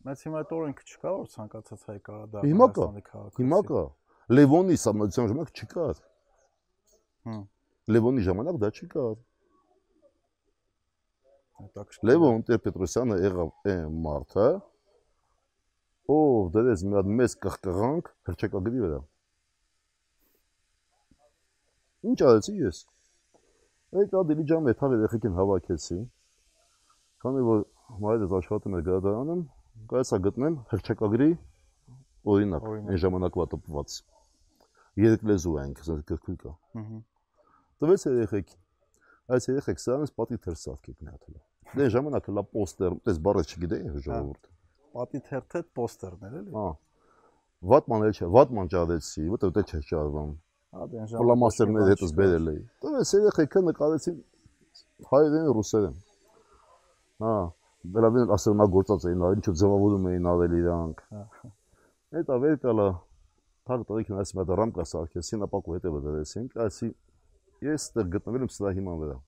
Բայց 0.00 0.22
հիմա 0.26 0.40
այդ 0.40 0.54
օրենքը 0.56 0.86
չկա, 0.90 1.10
որ 1.20 1.26
ցանկացած 1.34 1.86
հայ 1.90 1.98
կարա 2.10 2.26
դառնա 2.34 2.66
Հայաստանի 2.66 3.04
քաղաքացի։ 3.10 3.42
Հիմա 3.44 3.60
կա։ 3.70 3.82
Լևոնի 4.30 4.76
համացան 4.80 5.30
ժամանակ 5.30 5.52
չկար։ 5.60 6.00
Հմ։ 7.30 7.42
Լևոնի 7.90 8.24
ժամանակ 8.30 8.60
դա 8.64 8.70
չկար։ 8.80 9.16
Լևոն 12.08 12.44
Տեր-Պետրոսյանը 12.48 13.16
եղավ 13.20 13.50
այն 13.70 13.96
մարդը, 14.04 14.46
ով 16.14 16.46
դրեց 16.54 16.84
մի 16.88 16.96
հատ 16.98 17.10
մեծ 17.20 17.34
կղկղանք 17.44 18.08
հրճակագրի 18.30 18.84
վրա։ 18.84 19.00
Ինչ 22.00 22.16
արեցի 22.24 22.52
ես։ 22.56 22.78
Այդ 24.00 24.14
Ադիլիջան 24.20 24.62
մեթավ 24.64 24.92
երեխեքին 24.96 25.34
հավաքեցի։ 25.36 25.98
Քանի 27.20 27.42
որ 27.44 27.64
մայրս 28.04 28.34
աշխատում 28.38 28.76
էր 28.78 28.84
գրադարանում, 28.86 29.42
կարեցա 29.90 30.18
գտնեմ 30.26 30.56
հրճակագրի 30.70 31.28
օրինակ, 32.34 32.66
այն 32.80 33.00
ժամանակվա 33.04 33.46
տպված։ 33.52 33.98
Երեք 35.04 35.28
լեզու 35.28 35.54
այն, 35.60 35.76
ասես 35.84 36.02
գրքույկ 36.08 36.40
կա։ 36.46 36.54
Տվեց 37.80 38.06
երեխեք։ 38.08 38.54
Այս 39.30 39.48
երեխեք 39.50 39.84
սրանց 39.84 40.12
պատի 40.16 40.38
թերսավքեք 40.44 40.96
մի 41.04 41.10
հատ 41.10 41.28
հլա։ 41.28 41.42
Դե 41.70 41.88
ժամանակը 41.94 42.32
լա 42.40 42.44
պոստեր, 42.56 42.96
դες 43.06 43.18
բառը 43.28 43.44
չգիտեի 43.50 43.92
ժողովուրդ։ 44.08 44.48
Պատի 44.96 45.20
թերթե 45.28 45.60
պոստերներ 45.78 46.38
էլի։ 46.40 46.54
Հա։ 46.56 46.68
Վատման 47.70 48.06
էլ 48.08 48.14
չէ, 48.16 48.30
վատման 48.40 48.70
ճարեցի, 48.72 49.26
որտեղ 49.36 49.68
չէ 49.70 49.80
ճարվում։ 49.90 50.32
Հա 50.70 50.86
այն 50.86 51.08
Պլամաստերներ 51.10 51.88
հետս 51.90 52.12
բերել 52.18 52.50
էի։ 52.50 52.60
Տվեց 52.82 53.12
երեխեքը 53.16 53.62
նկարեցին 53.68 54.18
հայերեն, 55.10 55.48
ռուսերեն։ 55.56 55.96
Հա, 57.24 57.32
դրանին 57.96 58.34
ասել 58.36 58.54
նա 58.60 58.66
գործած 58.76 59.06
էին, 59.10 59.24
ինչ 59.40 59.46
ձևավորում 59.60 60.06
էին 60.10 60.28
արել 60.30 60.54
իրանք։ 60.60 61.02
Հա։ 61.10 61.50
Այդ 62.20 62.30
ավեր 62.36 62.56
կալա 62.62 62.86
թար 63.66 63.84
տղիկն 63.90 64.20
այս 64.20 64.32
մատ 64.38 64.52
ռամկա 64.60 64.84
սարքեցին, 64.90 65.44
ապակու 65.46 65.74
հետևը 65.76 66.00
դրեցինք, 66.06 66.56
ասի 66.64 66.88
ես 67.66 67.84
ստեղ 67.90 68.08
գտնվել 68.14 68.46
եմ 68.46 68.52
սրա 68.54 68.72
հիման 68.78 69.00
վրա։ 69.02 69.18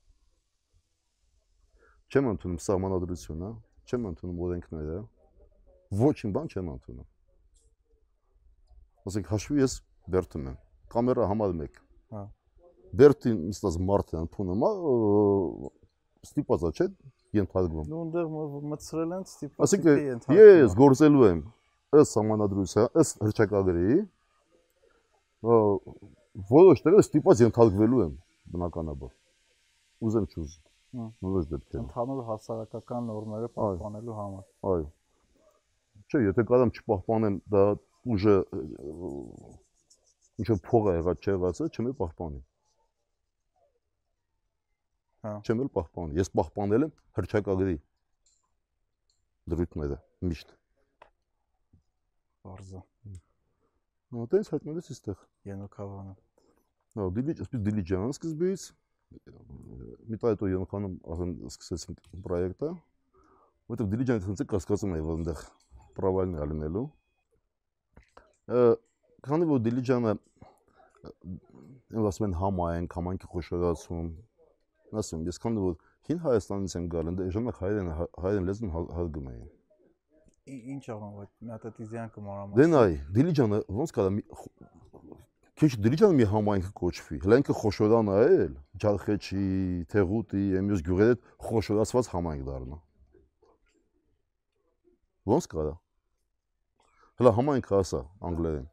Չեմ 2.12 2.30
ընդունում 2.32 2.62
սահմանադրությունը, 2.66 3.50
չեմ 3.88 4.08
ընդունում 4.12 4.42
օրենքները, 4.46 4.98
ոչինչ 6.02 6.32
բան 6.38 6.52
չեմ 6.52 6.72
ընդունում։ 6.72 7.08
Ասենք 9.10 9.32
հաշվի 9.32 9.62
ես 9.62 9.78
Բերտում 10.12 10.46
եմ, 10.50 10.56
կամերա 10.92 11.28
համար 11.32 11.56
1։ 11.62 11.80
Հա։ 12.12 12.22
Բերտին 13.02 13.38
իստած 13.52 13.78
մարդը 13.88 14.18
ընդունում, 14.22 14.64
ստիպած 16.28 16.64
է, 16.68 16.72
չէ՞, 16.76 16.86
ենթարկվում։ 17.38 17.86
Դու 17.88 18.00
այնտեղ 18.02 18.26
մտցրել 18.72 19.14
են 19.16 19.22
ստիպված 19.26 19.62
Այսինքն 19.66 20.36
ես 20.38 20.74
գործելու 20.78 21.24
եմ 21.28 21.40
ըստ 22.02 22.18
համանadrության, 22.18 22.90
ըստ 23.02 23.24
հրճակագրի, 23.26 23.96
որոշ 26.52 26.84
տեղը 26.84 27.00
ստիպված 27.06 27.42
ենթարկվելու 27.46 28.02
եմ 28.04 28.12
բնականաբար։ 28.52 29.12
Ուզեմ 30.08 30.28
չուզ։ 30.32 30.54
Հա։ 30.92 31.08
Որոշ 31.24 31.48
դեպքերում։ 31.52 31.84
ընդհանուր 31.88 32.22
հասարակական 32.28 33.06
նորմերը 33.08 33.48
պահպանելու 33.56 34.16
համար։ 34.20 34.44
Այո։ 34.72 34.86
Չէ, 36.12 36.22
եթե 36.28 36.44
կարամ 36.52 36.72
չպահպանեմ, 36.76 37.38
դա 37.52 37.64
ուժը 38.12 38.36
ինչ 40.40 40.48
որ 40.52 40.60
փող 40.68 40.88
է 40.92 40.96
եղած 40.96 41.28
չեղածը, 41.28 41.68
չեմ 41.72 41.90
էլ 41.90 41.96
պահպանի։ 42.00 42.42
Հա։ 45.22 45.32
Չեմ 45.46 45.60
էլ 45.62 45.68
պահպանի։ 45.76 46.18
Ես 46.18 46.30
պահպանել 46.34 46.84
եմ 46.88 46.92
հրճակագրի 47.18 47.76
դրույթները 49.52 49.98
միշտ։ 50.26 50.54
Բարձա։ 52.42 52.80
Հա, 54.12 54.24
տենց 54.32 54.50
հայտնվեց 54.52 54.88
այստեղ։ 54.92 55.22
Ենոքավանը։ 55.52 56.14
Հա, 56.98 57.06
դիլիջ, 57.18 57.42
ասես 57.46 57.62
դիլիջան 57.68 58.14
սկզբից 58.16 58.64
մի 59.12 60.18
տա 60.20 60.32
հետո 60.32 60.48
Յոնքանում 60.52 60.94
ասեն 61.14 61.32
սկսեցինք 61.52 61.98
պրոյեկտը, 62.26 62.70
որտեղ 63.72 63.90
դիլիջանը 63.92 64.24
ցնցը 64.26 64.46
կասկածում 64.52 64.94
էի, 64.96 65.04
որ 65.06 65.18
այնտեղ 65.20 65.42
պրովալն 65.98 66.34
է 66.38 66.46
լինելու։ 66.52 66.84
Քանի 69.22 69.48
որ 69.52 69.62
դիլիջանը 69.62 70.12
այն 71.92 72.06
ասում 72.10 72.26
են 72.28 72.36
համային, 72.40 72.86
համայնքի 72.92 73.28
խոշորացում, 73.32 74.06
ասում 75.02 75.26
ես 75.28 75.40
քանի 75.42 75.62
որ 75.62 75.74
հին 76.08 76.22
Հայաստանից 76.26 76.76
եմ 76.78 76.86
գալ, 76.92 77.10
այնտեղ 77.12 77.32
ժամանակ 77.36 77.60
հայերեն 77.62 77.90
հայերեն 78.22 78.48
լեզուն 78.50 78.72
հա- 78.74 78.88
հարգում 78.98 79.28
էին։ 79.32 79.50
Ինչ 80.72 80.84
անում 80.90 81.18
այդ 81.22 81.32
մի 81.38 81.52
հատ 81.52 81.66
դիզայն 81.78 82.10
կմարամ։ 82.16 82.56
Դե 82.58 82.66
նայ, 82.72 82.88
դիլիջանը 83.18 83.60
ոնց 83.78 83.94
կարա 83.98 84.10
քիչ 85.62 85.70
դիլիջանը 85.84 86.16
մի 86.18 86.26
համայնք 86.32 86.70
կոչվի։ 86.80 87.16
Հələ 87.22 87.36
ինքը 87.42 87.54
խոշորան 87.60 88.08
է 88.10 88.14
էլ, 88.26 88.54
Ջալխեչի, 88.82 89.44
Թեղուտի, 89.92 90.44
Էմյուս 90.58 90.82
գյուղերի 90.88 91.12
հետ 91.12 91.28
խոշորացված 91.46 92.08
համայնք 92.16 92.46
դառնա։ 92.48 92.78
Ոնց 95.30 95.48
կարա։ 95.52 95.74
Հələ 97.22 97.34
համայնքը 97.38 97.78
ասա 97.78 98.00
անգլերեն։ 98.32 98.66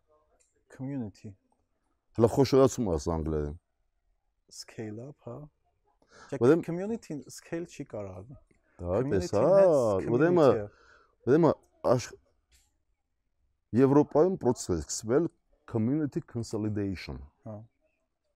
community 0.79 1.33
Հələ 2.17 2.29
խոշորացում 2.35 2.87
ասա 2.95 3.15
անգլերեն։ 3.19 3.55
scale 4.59 5.03
up, 5.05 5.17
հա։ 5.27 5.37
Ուրեմն- 6.39 6.65
community 6.65 7.19
scale 7.29 7.67
չի 7.69 7.85
կարող 7.91 8.15
արվի։ 8.19 8.37
Դա 8.79 9.01
Community-ն 9.03 9.45
հա, 9.45 9.59
հենց 9.59 10.09
ուրեմն 10.15 10.57
ուրեմն 11.29 11.53
Եվրոպայում 13.79 14.37
process 14.41 14.79
է 14.79 14.83
սկսվել 14.87 15.27
community 15.69 16.21
consolidation։ 16.33 17.19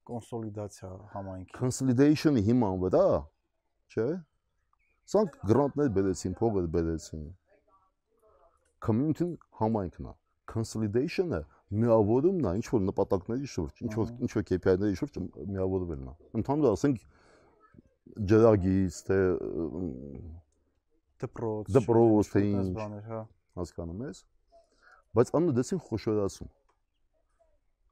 կոնսոլիդացիա 0.10 0.90
համայնքի։ 1.14 1.56
Consolidation-ի 1.58 2.42
հիման 2.50 2.76
վրա, 2.84 3.06
չէ՞։ 3.94 4.08
Սանք 5.14 5.38
գրանտներ 5.50 5.90
բերեցին, 5.96 6.36
փողեր 6.40 6.68
բերեցին։ 6.76 7.24
Community-ն 8.84 9.32
համայնքն 9.62 10.10
է։ 10.12 10.14
Consolidation-ը 10.54 11.42
միավորումն 11.74 12.48
է, 12.50 12.54
ինչ 12.60 12.66
որ 12.74 12.82
նպատակների 12.90 13.50
շուրջ, 13.54 13.82
ինչ 13.86 13.94
որ 13.98 14.10
ինչ 14.26 14.32
որ 14.34 14.46
KPI-ների 14.50 14.98
շուրջ 15.00 15.20
միավորվելն 15.54 16.10
է։ 16.12 16.16
Ընդհանուր 16.40 16.70
ասենք 16.74 17.06
ջրագից, 18.34 19.00
թե 19.08 19.20
դպրոց, 21.24 21.72
դպրոց, 21.78 22.32
թե 22.34 22.44
ինչ։ 22.50 22.68
բաներ, 22.78 23.08
հա։ 23.10 23.22
հասկանում 23.62 24.04
ես։ 24.10 24.22
Բայց 25.14 25.32
անունը 25.38 25.56
դեսին 25.60 25.82
խոշորացում։ 25.88 26.52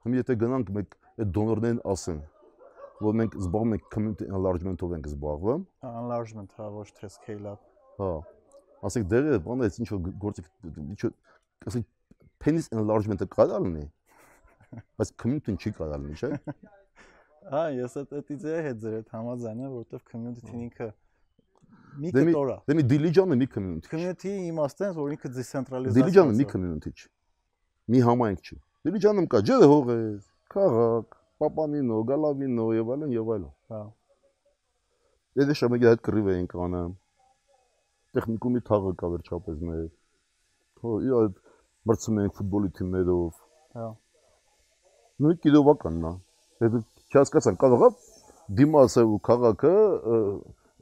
Հիմա 0.02 0.22
եթե 0.22 0.36
գնանք 0.42 0.72
մեկ 0.78 0.96
այդ 1.22 1.34
դոնորներին 1.38 1.82
ասեն, 1.94 2.22
որ 3.02 3.18
մենք 3.22 3.36
զբաղվում 3.42 3.76
ենք 3.78 3.90
community 3.94 4.30
enlargement-ով 4.30 4.96
ենք 4.98 5.10
զբաղվում, 5.12 5.66
enlargement, 5.90 6.56
հա, 6.58 6.70
ոչ 6.78 6.88
թե 6.98 7.10
scale 7.14 7.54
up։ 7.54 7.66
հա։ 8.02 8.12
Ասենք 8.90 9.10
դերը 9.12 9.40
բանը 9.46 9.70
ինչ 9.82 9.90
որ 9.92 10.00
գործիք 10.22 10.48
ինչ 10.82 11.00
որ 11.06 11.14
ասենք 11.70 11.90
penis 12.44 12.70
enlargement-ը 12.74 13.28
կարող 13.36 13.66
լինի, 13.68 13.86
բայց 15.02 15.14
community-ն 15.22 15.60
չի 15.62 15.74
կարող 15.78 16.04
լինի, 16.06 16.18
չէ՞։ 16.22 16.32
Հա, 17.52 17.64
ես 17.76 17.96
այդ 18.02 18.12
այդ 18.20 18.34
իդեայի 18.36 18.66
հետ 18.68 18.82
ձեր 18.82 18.98
հետ 18.98 19.16
համաձայն 19.16 19.62
եմ, 19.62 19.72
որովհետև 19.76 20.04
community-ն 20.12 20.66
ինքը 20.68 20.90
մի 22.02 22.12
Դե 22.16 22.22
մի 22.28 22.34
է։ 22.34 22.58
դե 22.68 22.76
մի 22.78 22.84
դիլիջանը 22.92 23.38
մի 23.42 23.48
community։ 23.52 23.90
Community-ի 23.92 24.44
իմաստն 24.52 24.86
է, 24.86 24.92
որ 24.96 25.16
ինքը 25.16 25.32
դեսենտրալիզացիա։ 25.38 25.98
Դիլիջանը 25.98 26.36
մի 26.38 26.46
community 26.52 26.94
չի։ 26.96 27.10
Մի 27.92 28.04
համայնք 28.08 28.46
չի։ 28.48 28.58
Դիլիջանում 28.88 29.28
կա 29.32 29.42
ջրհողեր, 29.50 30.22
քաղաք, 30.56 31.18
Պապանինո, 31.42 31.98
Գալավինո 32.12 32.68
եւ 32.78 32.94
այլն 32.96 33.16
եւ 33.18 33.32
այլն։ 33.36 33.52
Հա։ 33.72 33.82
Եթե 35.42 35.56
շամեգի 35.62 35.90
այդ 35.92 36.02
կռիվ 36.08 36.32
էին 36.32 36.48
կանան։ 36.52 36.96
Տեխնիկումի 38.16 38.62
թաղը 38.68 38.92
կա 39.02 39.12
վերջապես 39.16 39.62
մեր։ 39.68 39.86
Հո, 40.82 40.96
իա 41.08 41.22
մրցում 41.90 42.20
ենք 42.22 42.36
ֆուտբոլի 42.38 42.72
թիմերով։ 42.78 43.38
Հա։ 43.78 43.86
Նույն 45.22 45.38
կիլովականն 45.46 46.08
է։ 46.10 46.14
Եթե 46.62 46.82
չհասկացան, 47.12 47.60
կարող 47.62 47.86
է 47.88 47.90
դիմասը 48.62 49.06
ու 49.12 49.20
քաղաքը 49.28 49.76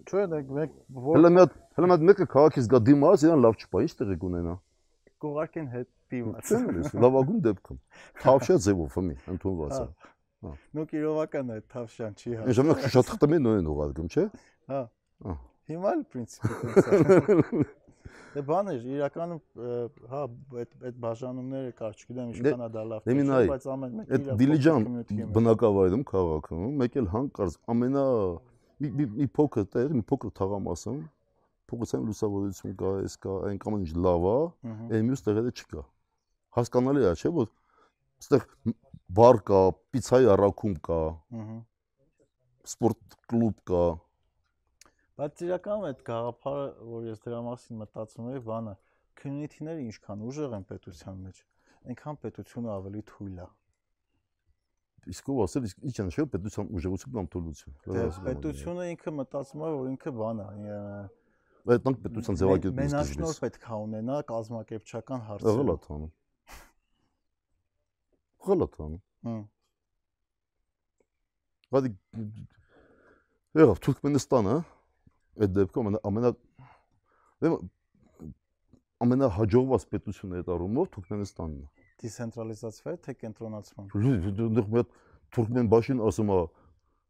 Չէ, 0.10 0.26
դե 0.32 0.40
մեկ 0.56 0.76
հələ 1.06 1.30
մի 1.36 1.42
հատ 1.44 1.56
հələ 1.78 1.88
մի 1.90 1.94
հատ 1.94 2.04
մեկը 2.10 2.26
քաղաքից 2.34 2.70
գա 2.72 2.80
դիմաս, 2.88 3.26
իրան 3.28 3.42
լավ 3.46 3.58
չպա, 3.60 3.82
ինչ 3.86 3.92
տեղի 4.00 4.16
կունենա։ 4.24 4.54
կուղարկեն 5.20 5.68
հետ 5.74 5.90
լսի, 6.80 7.02
լավագույն 7.04 7.42
դեպքում։ 7.46 7.80
Թավշյա 8.24 8.58
ձևով 8.66 8.96
ֆմի 8.96 9.18
ընդունված 9.34 9.76
է։ 9.80 9.86
Ну 10.80 10.86
կիրովական 10.90 11.52
է 11.52 11.60
Թավշյան 11.74 12.16
չի 12.16 12.38
հա։ 12.40 12.56
ժամանակ 12.60 12.84
Շուշաթղթը 12.86 13.40
նույն 13.44 13.70
ուղարկում, 13.76 14.10
չէ։ 14.10 14.26
Հա։ 14.72 14.82
Ահա։ 15.20 15.38
Հիմա 15.70 15.90
էլ 15.94 16.00
պրինցիպը 16.10 17.64
Դե 18.30 18.42
բան 18.46 18.68
էր, 18.70 18.84
իրականում 18.94 19.40
հա 20.10 20.22
այդ 20.62 20.74
այդ 20.90 20.98
բաժանումները 21.04 21.72
կար, 21.80 21.94
չգիտեմ 22.00 22.28
ինչքան 22.30 22.64
է 22.66 22.68
դա 22.76 22.84
լավ, 22.90 23.08
դե 23.10 23.38
բայց 23.50 23.66
ամեն 23.74 23.96
մեկը 24.00 24.18
Այդ 24.20 24.28
Դիլիջան 24.42 24.86
բնակավայրում 25.38 26.04
քաղաքում 26.12 26.76
մեկ 26.82 26.98
էլ 27.00 27.08
հանկարծ 27.14 27.58
ամենա 27.74 28.04
մի 28.80 29.28
փոքր 29.40 29.66
տեղ, 29.74 29.96
մի 29.98 30.04
փոքր 30.10 30.34
թաղամասում 30.40 31.00
փողոցային 31.70 32.06
լուսավորություն 32.10 32.76
կա, 32.80 32.92
էս 33.06 33.16
կա, 33.24 33.34
այն 33.50 33.58
կամ 33.62 33.80
ինչ 33.80 33.90
լավ 34.06 34.28
է, 34.30 34.38
այն 34.70 35.10
մյուս 35.10 35.26
տեղերը 35.26 35.52
չկա։ 35.54 35.84
Հասկանալի 36.58 37.04
է, 37.06 37.12
չէ՞, 37.20 37.32
որ 37.36 37.50
այստեղ 38.20 38.46
բար 39.20 39.42
կա, 39.50 39.60
պիցայի 39.94 40.30
առաքում 40.34 40.78
կա, 40.88 41.02
սպորտ 42.70 43.20
կլուբ 43.30 43.60
կա, 43.70 43.84
Բայց 45.20 45.42
իրականում 45.50 45.86
այդ 45.90 46.04
գաղափարը, 46.08 46.68
որ 46.90 47.08
ես 47.10 47.24
դրա 47.26 47.40
մասին 47.50 47.80
մտածում 47.84 48.28
եի, 48.32 48.42
բանը 48.50 48.74
community-ները 49.20 49.82
ինչքան 49.90 50.22
ուժեղ 50.30 50.54
են 50.56 50.66
պետության 50.70 51.18
մեջ, 51.28 51.42
այնքան 51.92 52.20
պետությունը 52.24 52.72
ավելի 52.76 53.02
թույլ 53.10 53.42
է։ 53.44 53.48
Իսկ 55.10 55.30
ով 55.34 55.42
ասել, 55.44 55.68
իսկ 55.70 55.84
ի՞նչ 55.90 55.98
նշել 56.10 56.28
պետության 56.34 56.72
ուժեղություն 56.80 57.14
կամ 57.18 57.28
թույլություն։ 57.34 57.76
դե 57.90 58.06
Պետությունը 58.30 58.88
ինքը 58.94 59.14
մտածում 59.20 59.64
է, 59.64 59.70
որ 59.76 59.92
ինքը 59.92 60.14
բան 60.20 60.42
է, 60.44 60.48
այդ 61.70 61.84
տանք 61.86 62.02
պետության 62.06 62.40
ձևակերպում 62.40 62.80
է։ 62.80 62.88
Մենաշնոր 62.90 63.40
պետք 63.44 63.68
է 63.70 63.80
ունենա 63.84 64.18
կազմակերպչական 64.30 65.24
հարցը։ 65.30 65.56
Ղլատ 65.60 65.88
անում։ 65.96 66.12
Ղլատ 68.50 68.78
անում։ 68.86 69.02
Հմ։ 69.30 69.42
Վադի 71.70 71.92
Եղավ 73.60 73.82
Թուրքմենստանը, 73.86 74.56
այդ 75.40 75.54
դեպքում 75.60 75.92
ամենա 76.10 76.32
դե, 77.40 77.52
ամենահաջողված 79.00 79.86
պետությունը 79.94 80.40
այդ 80.40 80.50
առումով 80.56 80.90
Թուրքմենստանն 80.96 81.60
է։ 81.60 81.86
Դիսենտրալիզացվա 82.04 82.96
թե 83.06 83.16
կենտրոնացման։ 83.20 83.92
Դուք 83.94 84.28
դե, 84.40 84.48
դե, 84.58 84.64
մի 84.74 84.80
հատ 84.80 84.92
թուրքմեն 85.36 85.70
բաշին 85.72 86.04
ասում 86.10 86.34
է 86.36 86.40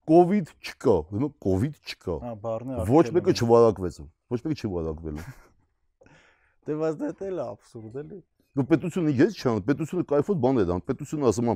COVID 0.09 0.51
չկա, 0.65 0.95
դու 1.13 1.29
COVID 1.45 1.75
չկա։ 1.89 2.15
Հա, 2.23 2.33
բառն 2.45 2.73
է։ 2.73 2.85
Ոչ 2.89 3.05
մեկը 3.13 3.35
չվարակվեց, 3.37 3.99
ոչ 4.33 4.39
մեկը 4.45 4.57
չի 4.59 4.71
վարակվելու։ 4.73 5.25
Դե 6.69 6.77
բայց 6.79 6.97
դա 6.99 7.11
էլ 7.29 7.39
է 7.39 7.45
աբսուրդ 7.45 7.99
էլի։ 8.03 8.19
Դու 8.57 8.65
պետությունը 8.69 9.13
ես 9.19 9.37
չան, 9.39 9.61
պետությունը 9.69 10.05
кайֆոտ 10.09 10.41
բան 10.45 10.59
է 10.59 10.65
դան, 10.69 10.81
պետությունը 10.89 11.29
ասում 11.29 11.51
է, 11.53 11.55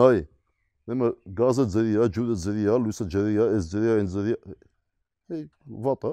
նայ, 0.00 0.22
դեմը 0.88 1.10
գազը 1.38 1.66
ջրի, 1.72 1.92
ջուրը 2.16 2.36
ջրի, 2.42 2.64
լույսը 2.82 3.06
ջրի, 3.12 3.36
այս 3.44 3.68
ջրի, 3.72 3.90
այն 3.92 4.08
ջրի, 4.12 4.36
վատա։ 5.86 6.12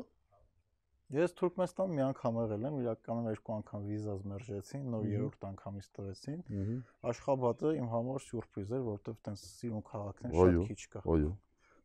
Ես 1.10 1.32
Թուրքմենստան 1.40 1.94
մի 1.98 2.02
անգամ 2.06 2.36
եղել 2.38 2.66
եմ, 2.70 2.76
իրականում 2.84 3.28
երկու 3.32 3.54
անգամ 3.56 3.86
վիզազ 3.90 4.20
մերժեցին, 4.30 4.84
նոր 4.94 5.06
երրորդ 5.10 5.46
անգամից 5.50 5.88
տվեցին։ 5.98 6.44
Աշխաբադը 7.10 7.72
իմ 7.80 7.88
համար 7.94 8.22
սյուրպրիզ 8.28 8.74
էր, 8.78 8.84
որովհետև 8.90 9.18
տենց 9.26 9.46
սիրուն 9.50 9.86
քաղաքն 9.90 10.30
է, 10.30 10.34
շատ 10.38 10.60
քիչ 10.70 10.82
կա։ 10.94 11.04
Այո։ 11.16 11.32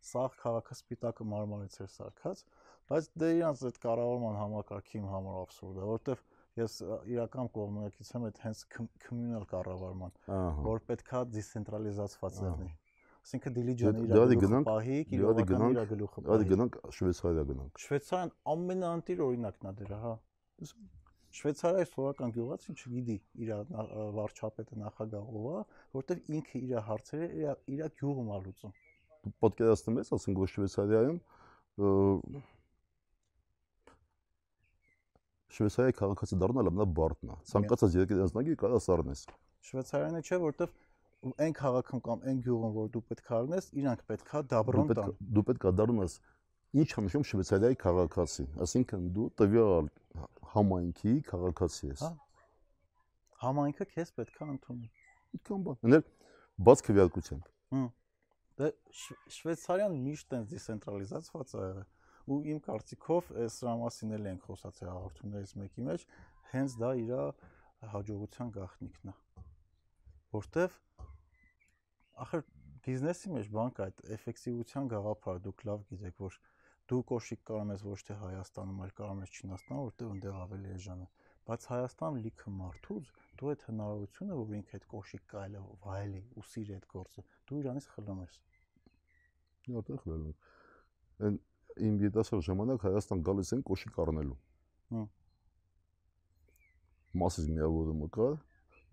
Սաղ 0.04 0.36
քաղաքը 0.44 0.76
սպիտակը 0.76 1.26
մարմարից 1.32 1.78
էր 1.80 1.90
սարքած, 1.94 2.44
բայց 2.92 3.10
դե 3.24 3.28
իրանց 3.40 3.62
այդ 3.64 3.78
կառավարման 3.80 4.36
համակարգի 4.42 4.98
իմ 5.00 5.06
համար 5.14 5.38
абսուրդ 5.40 5.78
է, 5.80 5.86
որովհետև 5.88 6.24
ես 6.60 6.74
իրական 7.14 7.48
կողմնակից 7.56 8.10
եմ 8.14 8.26
այդ 8.28 8.40
հենց 8.44 8.60
communal 9.08 9.46
կառավարման, 9.48 10.12
որ 10.68 10.84
պետքա 10.92 11.24
դիսցենտրալիզացված 11.32 12.42
լինի։ 12.44 12.68
Այսինքն 13.24 13.54
Դիլիջանը 13.56 14.02
իր 14.04 14.32
գլուխը 14.44 14.58
պահի, 14.68 14.96
Կիրովականը 15.08 15.68
իր 15.74 15.86
գլուխը 15.90 16.22
Դե 16.24 16.46
գնանք 16.50 16.74
Շվեյցարիա 16.96 17.44
գնանք։ 17.50 17.80
Շվեյցարիան 17.84 18.32
ամենաանտիր 18.52 19.22
օրինակն 19.24 19.68
է 19.70 19.72
դրա, 19.78 20.00
հա։ 20.04 20.12
Շվեյցարիայի 21.34 21.88
սովորական 21.90 22.34
գյուղացին 22.34 22.76
չգիտի 22.78 23.16
իր 23.44 23.48
վարչապետը 24.18 24.78
նախագահով 24.84 25.46
է, 25.54 25.62
որտեվ 25.96 26.28
ինքը 26.38 26.60
իր 26.68 26.84
հարցերը 26.90 27.28
իր 27.40 27.48
իր 27.74 27.88
գյուղում 28.04 28.28
է 28.28 28.38
լուծում։ 28.44 28.76
պատկերացնում 29.44 29.98
ես, 30.04 30.12
ասենք 30.14 30.42
որ 30.44 30.52
Շվեյցարիայում 30.54 31.18
Շվեյցարիայի 35.54 35.94
քաղաքացի 35.98 36.36
դառնալը 36.44 36.70
մնա 36.76 36.86
բարդն 36.98 37.34
է։ 37.34 37.36
Ցանկացած 37.50 37.98
երկրի 38.04 38.22
անձնագիր 38.24 38.56
կարա 38.62 38.78
սառնես։ 38.84 39.20
Շվեյցարիանը 39.64 40.22
չէ, 40.24 40.38
որտեվ 40.44 40.72
այն 41.24 41.54
քաղաքում 41.56 42.00
կամ 42.04 42.24
այն 42.28 42.38
գյուղում, 42.44 42.72
որ 42.74 42.88
դու 42.94 43.02
պետք 43.08 43.28
է 43.30 43.34
առնես, 43.38 43.68
իրանք 43.80 44.02
պետքա 44.10 44.40
դաբրոն 44.52 44.90
տան։ 44.98 45.12
Դու 45.36 45.44
պետք 45.48 45.64
է 45.64 45.72
դառնաս 45.80 46.16
ինչ 46.74 46.88
հնչում 46.98 47.24
Շվեյցարիայի 47.30 47.76
քաղաքացի, 47.80 48.44
ասինքն 48.64 49.04
դու 49.14 49.26
տվյալ 49.40 49.88
համայնքի 50.54 51.14
քաղաքացի 51.30 51.90
ես։ 51.90 52.04
Հա։ 52.04 52.10
Համայնքը 53.44 53.86
քեզ 53.94 54.12
պետքա 54.18 54.48
ընդունի։ 54.54 54.88
Այդքան 55.34 55.64
բան։ 55.68 55.78
Ունել 55.88 56.04
բաց 56.68 56.84
քվեարկությամբ։ 56.88 57.48
Հմ։ 57.74 57.86
Դե 58.54 58.70
Շվեյցարիան 59.34 59.94
միշտ 60.04 60.34
այնպես 60.34 60.50
դեսենտրալիզացված 60.54 61.54
է 61.54 61.62
եղել 61.64 61.88
ու 62.24 62.38
իմ 62.54 62.60
կարծիքով 62.64 63.32
սրա 63.54 63.72
մասին 63.80 64.14
էլ 64.16 64.28
ենք 64.30 64.46
խոսացել 64.48 64.90
հաղորդումներից 64.90 65.50
մեկի 65.60 65.82
մեջ, 65.88 66.04
հենց 66.54 66.76
դա 66.80 66.90
իր 67.02 67.10
հաջողության 67.94 68.52
գաղտնիքն 68.54 69.10
է։ 69.12 69.14
Որտեվ 70.34 70.78
ախր 72.22 72.42
բիզնեսի 72.84 73.30
մեջ 73.34 73.48
բանկ 73.54 73.78
այդ 73.84 74.02
էֆեկտիվության 74.14 74.88
գաղափարը 74.92 75.40
դուք 75.44 75.62
լավ 75.68 75.84
գիտեք, 75.90 76.18
որ 76.24 76.36
դու 76.90 77.00
կոշիկ 77.10 77.40
կարող 77.48 77.70
ես 77.72 77.84
ոչ 77.88 78.00
թե 78.08 78.16
Հայաստանում, 78.20 78.80
այլ 78.84 78.92
կարող 78.98 79.22
ես 79.24 79.32
Չինաստանում, 79.34 79.84
որտեղ 79.88 80.10
այնտեղ 80.14 80.36
ավելի 80.44 80.72
էժան 80.74 81.04
է։ 81.04 81.08
Բայց 81.48 81.66
Հայաստան 81.70 82.18
լիքը 82.24 82.52
մարդուց 82.58 83.08
դու 83.40 83.50
այդ 83.54 83.64
հնարավորությունը, 83.68 84.36
որ 84.40 84.52
ինքը 84.58 84.76
այդ 84.78 84.86
կոշիկ 84.94 85.24
կայլը 85.32 85.62
վայելի 85.84 86.20
ու 86.34 86.44
սիրի 86.50 86.76
այդ 86.76 86.86
գործը, 86.94 87.24
դու 87.48 87.60
իրանից 87.64 87.88
խլում 87.94 88.20
ես։ 88.24 88.36
Որտեղ 89.74 90.00
խլում։ 90.04 90.36
Այն 91.24 91.38
իմ 91.88 91.98
յետասար 92.04 92.44
ժամանակ 92.48 92.84
Հայաստան 92.84 93.24
գալիս 93.28 93.54
են 93.56 93.64
կոշիկ 93.70 93.98
առնելու։ 94.04 94.38
Հմ։ 94.94 95.08
Մասից 97.24 97.50
միավորումը 97.54 98.08
կար, 98.18 98.38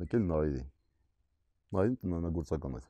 մեկ 0.01 0.17
էլ 0.17 0.25
նայրի։ 0.31 0.63
Նայրին 1.75 2.01
տնանագործական 2.01 2.81
էր։ 2.81 2.89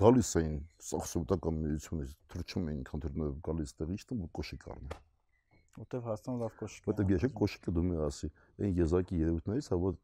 գալիս 0.00 0.30
էին 0.40 0.54
սախսուտական 0.84 1.58
միությունից 1.64 2.14
թրջում 2.32 2.70
էին 2.72 2.80
քանթերները 2.88 3.34
գալիս 3.48 3.74
տեղից 3.80 4.06
տում 4.10 4.24
ու 4.24 4.30
կոշիկ 4.38 4.66
առնել 4.74 4.96
որտեվ 5.78 6.08
հաստան 6.10 6.40
լավ 6.44 6.56
կոշիկ 6.62 6.88
որտեվ 6.90 7.12
ես 7.14 7.26
կոշիկը 7.40 7.74
դու 7.76 7.84
մի 7.90 8.00
ասի 8.08 8.30
այն 8.64 8.74
եզակի 8.80 9.20
երևույթներից 9.22 9.70
հա 9.74 9.78
որ 9.84 10.00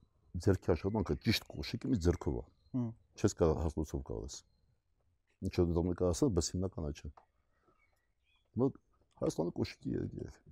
ձերքի 0.46 0.72
աշխատանքը 0.76 1.16
ճիշտ 1.26 1.48
կոշիկը 1.55 1.90
մի 1.90 2.00
ձերքով 2.07 2.38
է 2.40 2.85
չես 3.20 3.37
կարող 3.40 3.61
հաստոցով 3.66 4.05
կարես 4.11 4.38
ինչ 5.48 5.55
որ 5.59 5.74
դու 5.74 5.87
մեկը 5.90 6.11
ասած 6.11 6.35
բայց 6.38 6.53
հիմնականը 6.55 6.94
չէ 7.00 7.12
մոտ 8.62 8.79
Հայաստանը 9.20 9.53
կոշիկի 9.59 9.96
երկիր 9.98 10.29
է 10.29 10.50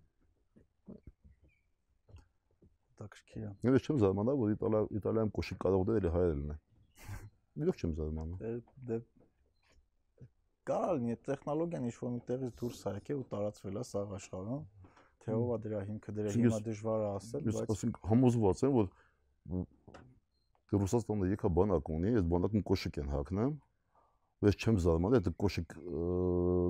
Տակշքիա։ 2.98 3.50
Ես 3.68 3.84
չեմ 3.86 3.98
զարմանա, 4.02 4.32
որ 4.40 4.52
Իտալիա 4.56 4.80
Իտալիայում 4.98 5.30
կոշիկ 5.36 5.58
կարող 5.64 5.84
դեր 5.88 6.06
հայերն 6.14 6.48
են։ 6.54 6.58
Իրոք 7.62 7.82
չեմ 7.82 7.92
զարմանում։ 7.98 8.40
Դե 8.42 8.50
դե 8.88 8.98
Կարա 10.68 10.90
լինի 10.98 11.16
տեխնոլոգիան 11.28 11.86
ինչ 11.88 11.96
որ 11.98 12.10
միտեղից 12.18 12.56
դուրս 12.60 12.80
է 12.88 12.92
եկել 12.98 13.20
ու 13.22 13.28
տարածվել 13.32 13.78
է 13.78 13.84
սաղ 13.88 14.10
աշխարհում։ 14.18 14.62
Թե 15.24 15.36
ով 15.38 15.52
է 15.54 15.58
դրա 15.64 15.80
հիմքը 15.88 16.14
դրա 16.18 16.32
հիմա 16.34 16.58
դժվար 16.68 17.04
է 17.04 17.08
ասել, 17.18 17.46
բայց 17.48 17.56
ես 17.58 17.72
ասենք 17.74 18.00
համոզված 18.08 18.62
եմ, 18.68 18.76
որ 18.78 18.86
Ռուսաստանը 20.68 21.30
եկա 21.32 21.48
բանակ 21.56 21.88
ունի, 21.94 22.10
այս 22.18 22.26
բանակում 22.28 22.64
կոշիկ 22.68 22.98
են 23.00 23.08
հակնեմ։ 23.14 23.52
Ես 24.44 24.58
չեմ 24.62 24.76
զարմանում, 24.84 25.16
այդ 25.18 25.30
կոշիկ 25.42 25.72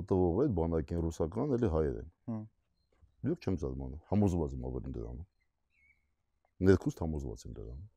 տվող 0.09 0.39
այդ 0.43 0.53
բանակին 0.59 1.01
ռուսական 1.03 1.51
էլի 1.59 1.69
հայեր 1.75 1.97
են։ 1.99 2.45
Ես 3.29 3.43
չեմ 3.43 3.59
զարմանում, 3.59 4.01
համոզված 4.09 4.55
եմ 4.55 4.63
ավելին 4.69 4.95
դրանում։ 4.95 5.27
Ներքուստ 6.69 7.03
համոզված 7.03 7.43
եմ 7.49 7.57
դրանում։ 7.59 7.89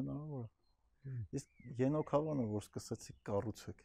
Հնարավոր 0.00 0.42
է։ 0.42 1.14
Իսկ 1.38 1.48
Ենոքավանը 1.80 2.44
որ 2.50 2.66
սկսեցիք 2.66 3.16
կառուցեք 3.30 3.78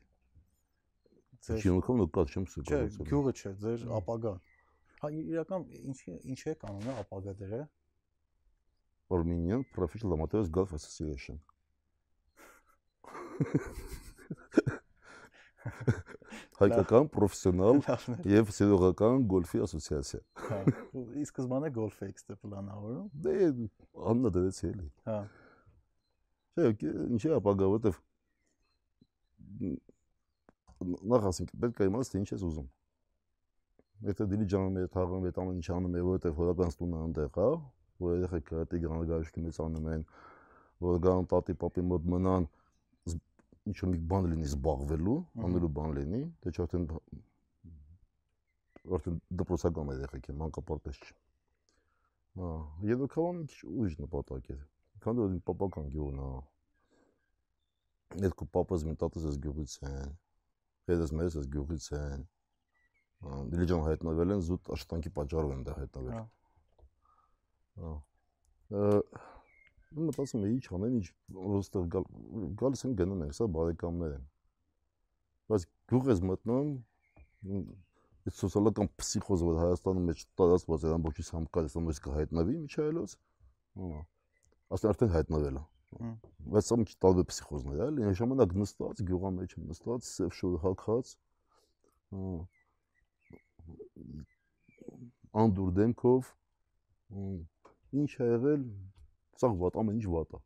ձեր 1.46 1.60
Շինքով 1.66 1.96
նկատ 2.02 2.28
չեմ 2.36 2.46
սուգալու։ 2.52 2.92
Չէ, 2.96 3.08
գյուղը 3.10 3.34
չէ, 3.36 3.52
ձեր 3.64 3.80
ապագան։ 4.00 4.38
Հա 5.02 5.08
իրական 5.22 5.62
ինչի 5.92 6.16
ինչ 6.32 6.40
է 6.52 6.54
կանոնը 6.62 6.96
ապագա 7.04 7.34
դերը։ 7.42 7.62
Armenian 9.16 9.62
Professional 9.76 10.16
Amateurs 10.18 10.50
Golf 10.50 10.74
Association։ 10.74 11.40
հայկական 16.60 17.10
պրոֆեսիոնալ 17.14 17.82
եւ 18.32 18.52
սերողական 18.56 19.26
գոլֆի 19.32 19.62
ասոցիացիա։ 19.66 20.22
Հա։ 20.46 20.60
Ի 21.20 21.26
սկզբանե 21.28 21.72
գոլֆ 21.76 21.98
եք 22.08 22.22
ստե 22.22 22.38
պլանավորում։ 22.46 23.08
Դե 23.26 23.34
աննա 24.14 24.32
դրեցի 24.38 24.70
էլի։ 24.70 24.88
Հա։ 25.10 25.18
Չէ, 26.56 26.94
ինչի 27.16 27.34
ապագա, 27.36 27.66
որտեվ 27.76 28.00
նախ 30.86 31.28
ասենք 31.32 31.54
պետք 31.64 31.82
է 31.82 31.88
իմանաս 31.90 32.12
թե 32.12 32.22
ինչ 32.22 32.30
ես 32.36 32.46
ուզում։ 32.50 32.68
Եթե 34.06 34.28
դիլիջանում 34.32 34.80
է 34.82 34.86
թաղում, 34.96 35.26
այդ 35.30 35.38
ամեն 35.42 35.60
ինչ 35.62 35.68
անում 35.76 35.96
է, 35.96 36.02
որտեվ 36.06 36.40
հորական 36.40 36.74
ստունը 36.74 36.98
այնտեղ 37.06 37.40
է, 37.46 37.50
որ 38.06 38.16
երեխեքը 38.16 38.66
տիգրան 38.72 39.06
գարիշկի 39.12 39.44
մեծանում 39.46 39.88
են, 39.96 40.04
որ 40.86 41.00
գան 41.06 41.30
տատի 41.32 41.56
պապի 41.62 41.86
մոտ 41.92 42.10
մնան, 42.16 42.48
ինչ 43.66 43.78
մի 43.92 44.00
բան 44.12 44.28
լինի 44.32 44.50
զբաղվելու, 44.52 45.20
անելու 45.48 45.72
բան 45.80 45.96
լինի, 46.00 46.22
դե 46.44 46.52
չէ 46.54 46.66
արդեն 46.66 46.84
արդեն 48.94 49.16
դպրոցական 49.42 49.94
երեխեք 49.96 50.28
են, 50.30 50.38
մանկապարտեզ 50.42 51.00
չի։ 51.02 51.16
Հա, 52.36 52.52
եդոքավան 52.92 53.40
մի 53.40 53.48
քիչ 53.50 53.62
ուրիշ 53.72 53.96
նպատակ 54.04 54.52
է։ 54.54 54.58
Քան 55.06 55.18
դու 55.22 55.28
պապական 55.48 55.90
գյուղն 55.96 56.22
է։ 56.26 56.30
Երկու 58.26 58.48
պապաս 58.56 58.86
մի 58.90 58.96
տատս 59.02 59.28
ես 59.32 59.40
գյուղից 59.46 59.74
են։ 59.90 60.14
Հետս 60.90 61.14
մեզ 61.18 61.38
ես 61.40 61.48
գյուղից 61.54 61.86
են։ 61.98 62.26
Դիլիջան 63.52 63.84
հայտնվել 63.86 64.34
են 64.36 64.42
զուտ 64.46 64.72
աշխատանքի 64.76 65.12
պատճառով 65.16 65.54
են 65.56 65.64
դա 65.66 65.78
հայտնվել։ 65.80 66.20
Հա։ 67.76 67.94
Ու 69.96 70.06
մտածում 70.10 70.44
եմ 70.46 70.54
ինչ 70.56 70.66
անեմ, 70.76 70.96
ինչ 71.00 71.08
ոստեղ 71.56 71.86
գալ 71.96 72.06
գալիս 72.62 72.86
են 72.86 72.96
գնում 73.00 73.24
են, 73.26 73.34
սա 73.38 73.48
բարեկամներ 73.56 74.16
են։ 74.16 74.26
Բայց 75.52 75.68
գյուղ 75.92 76.10
ես 76.12 76.22
մտնում, 76.30 76.72
այդ 78.26 78.38
սոցիալական 78.42 78.92
փսիխոզը 79.00 79.48
որ 79.50 79.60
Հայաստանում 79.62 80.10
մեջ 80.10 80.26
տարածված 80.42 80.86
է 80.86 80.94
ամբողջից 80.96 81.32
համկայացնում 81.36 81.90
ես 81.94 82.02
կհայտնվի 82.06 82.56
միջայլոց։ 82.66 83.16
Հա։ 83.86 84.02
Ասեն 84.76 84.92
արդեն 84.92 85.16
հայտնվել 85.16 85.60
է։ 85.62 85.64
Բայց 85.96 86.70
մի 86.80 86.86
քիչ 86.90 86.96
տարբեր 87.06 87.26
փսիխոզներ 87.30 87.82
էլի 87.86 88.06
այն 88.06 88.16
ժամանակ 88.20 88.52
նստած 88.62 89.02
գյուղա 89.10 89.30
մեջ 89.36 89.54
նստած, 89.66 90.08
սև 90.10 90.34
շոր 90.40 90.58
հակած։ 90.66 91.12
Հա։ 92.16 92.34
Անդուր 95.42 95.72
դեմքով 95.80 96.30
ինչ 97.96 98.12
ա 98.20 98.28
եղել, 98.28 98.62
սա 99.40 99.50
վատ, 99.62 99.80
ամեն 99.82 99.98
ինչ 100.00 100.06
վատ 100.16 100.36
է։ 100.36 100.42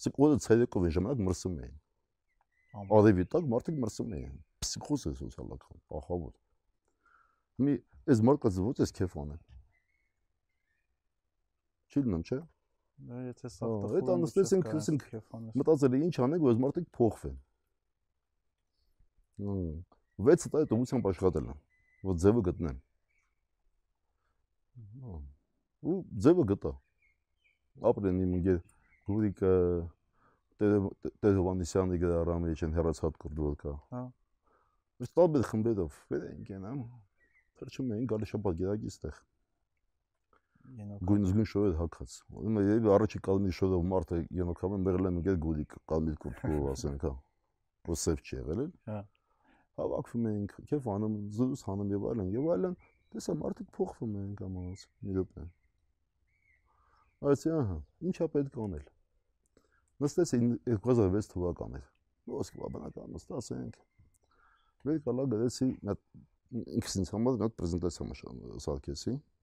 Սա 0.00 0.12
կոդը 0.16 0.36
ցերեկով 0.46 0.86
այն 0.88 0.94
ժամանակ 0.96 1.24
մրսում 1.28 1.56
էին։ 1.60 1.74
Ամեն- 2.70 2.94
Արևի 3.00 3.24
տակ 3.34 3.50
մարդիկ 3.50 3.76
մրսում 3.84 4.14
էին։ 4.20 4.36
Փսիխոզ 4.60 5.00
է 5.10 5.12
սոցիալական, 5.20 5.80
ախավոր։ 6.00 6.34
Մի 7.60 7.74
այս 8.10 8.20
մարդը 8.30 8.48
ո՞ց 8.70 8.84
էս 8.84 8.92
քեֆ 9.00 9.16
անը։ 9.20 9.36
Չի 11.90 11.98
լինում, 12.06 12.24
չէ՞։ 12.30 12.40
Դա 13.08 13.20
եթե 13.30 13.50
սա 13.54 13.68
այդ 13.96 14.10
անստեցինք, 14.14 14.68
ասենք, 14.80 15.04
Մտածել 15.60 15.96
էի 15.96 16.02
ինչ 16.08 16.16
անենք, 16.26 16.44
որ 16.44 16.52
այս 16.52 16.60
մարդիկ 16.64 16.88
փոխվեն։ 16.98 17.38
Հմ, 19.40 19.70
6 20.28 20.50
տարի 20.52 20.68
տոմությամբ 20.70 21.08
աշխատել 21.10 21.48
եմ, 21.50 21.60
որ 22.10 22.18
ձևը 22.24 22.42
գտնեմ։ 22.50 22.80
Հա, 25.00 25.16
Ու 25.80 25.96
ձևը 26.26 26.44
գտա։ 26.50 26.72
Ապրեն 27.90 28.20
իմ 28.20 28.32
ընկեր 28.40 28.58
Գուրիկը 29.08 29.52
Տերովանիսյանի 30.60 32.00
գրարամի 32.02 32.52
չեն 32.60 32.74
հերացած 32.76 33.16
կորդուր 33.22 33.54
կա։ 33.62 33.72
Հա։ 33.94 34.02
տարբեր 35.16 35.46
խմբերով 35.50 36.00
վերենք 36.12 36.50
են, 36.58 36.66
հա։ 36.68 37.00
Թրջում 37.60 37.94
էին 37.96 38.10
գալի 38.12 38.28
շաբաթ 38.28 38.60
գերակի 38.60 38.92
ստեղ։ 38.92 39.22
Գույն 40.70 41.24
զգուն 41.26 41.46
շորեր 41.50 41.72
հակած։ 41.80 42.12
Ուրեմն 42.38 42.66
երևի 42.66 42.90
առաջի 42.94 43.20
կալմի 43.26 43.52
շորով 43.56 43.86
մարդը 43.90 44.18
ենոքավեն 44.38 44.84
մեղել 44.86 45.08
են 45.10 45.16
ընկեր 45.20 45.38
գուրիկ 45.44 45.74
կալմի 45.90 46.14
կուրտկով 46.24 46.66
ասենք, 46.72 47.06
հա։ 47.06 47.12
Որ 47.90 47.98
սև 48.02 48.20
չի 48.20 48.36
եղել 48.36 48.62
էլ։ 48.64 48.70
Հա։ 48.90 48.98
Հավաքվում 49.80 50.28
ենք, 50.30 50.54
քեֆ 50.70 50.88
անում, 50.94 51.16
զուս 51.38 51.64
հանում 51.70 51.94
եւ 51.94 52.06
այլն 52.10 52.30
եւ 52.36 52.48
այլն։ 52.54 52.76
Տեսա 53.10 53.36
մարդիկ 53.40 53.72
փոխվում 53.78 54.14
են 54.20 54.30
կամաց, 54.38 54.84
մի 55.06 55.16
րոպե։ 55.16 55.46
Այսի, 57.30 57.50
ահա, 57.56 57.78
ինչա 58.10 58.28
պետք 58.36 58.60
անել։ 58.66 58.84
Նստեցի 60.04 60.38
2006 60.70 61.32
թվական 61.34 61.80
էր։ 61.80 61.88
Ոսկի 62.30 62.62
բաբանական 62.62 63.16
նստացենք։ 63.16 63.80
Մեր 64.86 65.02
կալա 65.08 65.26
գրեցի 65.34 65.68
ինքս 66.60 66.96
ինձ 67.00 67.12
համար 67.16 67.42
հատ 67.42 67.58
պրեզենտացիա 67.58 68.60
սարքեցի։ 68.64 69.16
Հա։ 69.16 69.39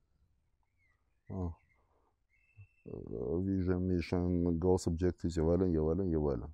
Vision, 3.48 3.82
mission, 3.84 4.60
goals, 4.60 4.88
objectives 4.88 5.36
եւ 5.38 5.50
այլն 5.56 5.74
եւ 5.76 5.90
այլն 5.94 6.14
եւ 6.14 6.28
այլն։ 6.34 6.52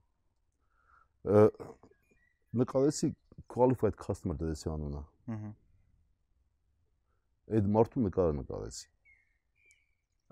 Նկարեցի 2.64 3.10
qualified 3.54 3.96
customer 4.00 4.36
դրեցի 4.40 4.72
անունը։ 4.74 5.04
Ահա։ 5.36 5.52
Այդ 7.54 7.70
մարդու 7.76 8.04
նկարը 8.08 8.34
նկարեցի։ 8.40 8.88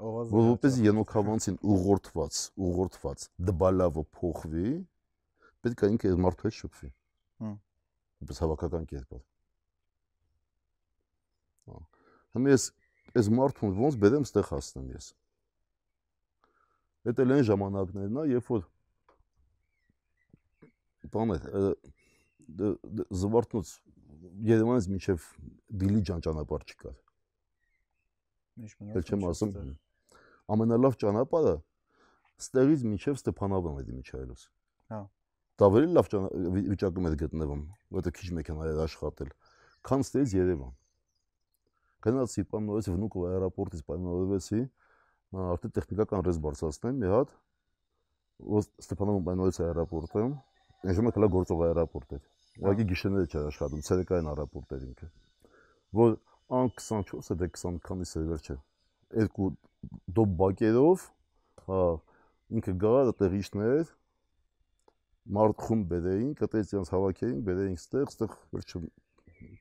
Որ 0.01 0.29
որպեսզի 0.33 0.85
ենոքավանցին 0.87 1.57
ուղղորդված, 1.71 2.37
ուղղորդված 2.67 3.25
դբալավը 3.49 4.03
փոխվի, 4.17 4.69
պետք 5.61 5.83
է 5.85 5.89
ինքը 5.91 6.11
այդ 6.11 6.21
մարդու 6.25 6.47
հետ 6.47 6.55
շփվի։ 6.57 6.89
Հմ։ 7.41 7.55
Որպես 8.21 8.41
հավաքական 8.41 8.87
կերպար։ 8.91 9.21
Հա։ 11.69 11.77
Հիմա 12.37 12.55
ես 12.55 12.65
այս 13.17 13.29
մարդուն 13.37 13.75
ոնց 13.81 13.97
բերեմ 14.01 14.25
ստեղ 14.27 14.49
հասնեմ 14.51 14.87
ես։ 14.95 15.07
Դա 17.01 17.23
էլ 17.25 17.33
այն 17.35 17.45
ժամանակներն 17.49 18.19
է, 18.21 18.25
երբ 18.31 18.51
որ 18.51 18.67
բանը 21.11 21.37
զվարթնոց 23.21 23.71
Երևանից 24.45 24.87
մինչև 24.91 25.23
Դիլիջան 25.81 26.23
ճանապարհ 26.27 26.65
չկար։ 26.71 26.97
Ինչ 28.61 28.71
Էլ 28.99 29.07
չեմ 29.07 29.25
ասում 29.31 29.53
ամենալավ 30.51 30.97
ճանապարհը 31.01 31.55
ստեղից 32.41 32.83
մինչև 32.91 33.17
Ստեփանավան 33.21 33.79
է 33.81 33.85
Դիմիչայելոս։ 33.87 34.43
Հա։ 34.91 34.99
Դա 35.61 35.67
ավելի 35.71 35.89
լավ 35.95 36.07
վիճակում 36.71 37.07
է 37.07 37.11
գտնվում, 37.21 37.63
որտեղ 37.97 38.15
քիչ 38.17 38.29
մեքենա 38.37 38.67
էր 38.71 38.81
աշխատել։ 38.85 39.33
Քան 39.87 40.05
ստեղից 40.05 40.35
Երևան։ 40.37 40.73
Գնացի, 42.01 42.43
պամ 42.51 42.67
նորից 42.69 42.89
Վնուկով 42.91 43.25
аэроպորտից 43.31 43.83
պայմանավորվեցի, 43.91 44.61
արդեն 45.51 45.73
տեխնիկական 45.77 46.25
ռեզ 46.27 46.39
բարձրացնեմ 46.45 47.01
մի 47.01 47.11
հատ, 47.11 47.33
որ 48.51 48.67
Ստեփանովում 48.81 49.25
պայմանավորվեց 49.27 49.59
аэроպորտը, 49.67 50.23
այն 50.81 50.97
ժամանակ 50.97 51.19
հələ 51.19 51.29
գործող 51.35 51.63
аэроպորտ 51.67 52.15
էր։ 52.17 52.23
Ուղղակի 52.61 52.85
գիշերները 52.91 53.29
չէր 53.31 53.47
աշխատում, 53.51 53.83
ցերեկային 53.87 54.29
аэроպորտ 54.31 54.73
էր 54.75 54.85
ինքը։ 54.87 55.09
Որ 56.01 56.15
ան 56.51 56.71
24-ը 56.81 57.37
դե 57.41 57.49
20 57.55 57.79
քանի 57.85 58.07
սերվեր 58.11 58.41
չէ։ 58.47 58.55
Երկու 59.21 59.49
դոբ 60.17 60.33
բակերով, 60.41 61.05
հա, 61.67 61.81
ինքը 62.57 62.73
գա, 62.81 62.93
այդտեղ 63.05 63.35
իշներ, 63.39 63.93
մարդ 65.37 65.63
խումբ 65.67 65.87
բերեին, 65.91 66.31
կտեց 66.41 66.73
իրենց 66.73 66.91
հավաքեին, 66.91 67.39
բերեին 67.47 67.77
ստեղ, 67.79 68.07
ստեղ 68.11 68.35
վերջում 68.55 68.87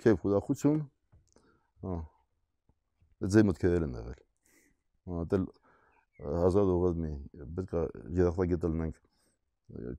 քեֆ 0.01 0.25
ուրախություն։ 0.31 0.81
Հա, 1.85 1.97
ձեր 3.21 3.47
մտքերել 3.51 3.87
են 3.87 3.97
եղել։ 4.01 4.21
Հա, 5.11 5.25
դել 5.33 5.47
1000 6.21 6.69
դոլար 6.71 6.99
մի, 7.01 7.13
պետք 7.57 7.75
է 7.81 7.85
երախտագետել 8.21 8.77
մենք 8.81 9.01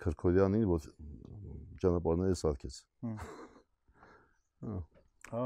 Քրկորյանին, 0.01 0.65
որ 0.67 0.87
ճանապարհները 1.81 2.37
սարքեց։ 2.41 2.79
Հա։ 4.61 4.77
Հա։ 5.31 5.45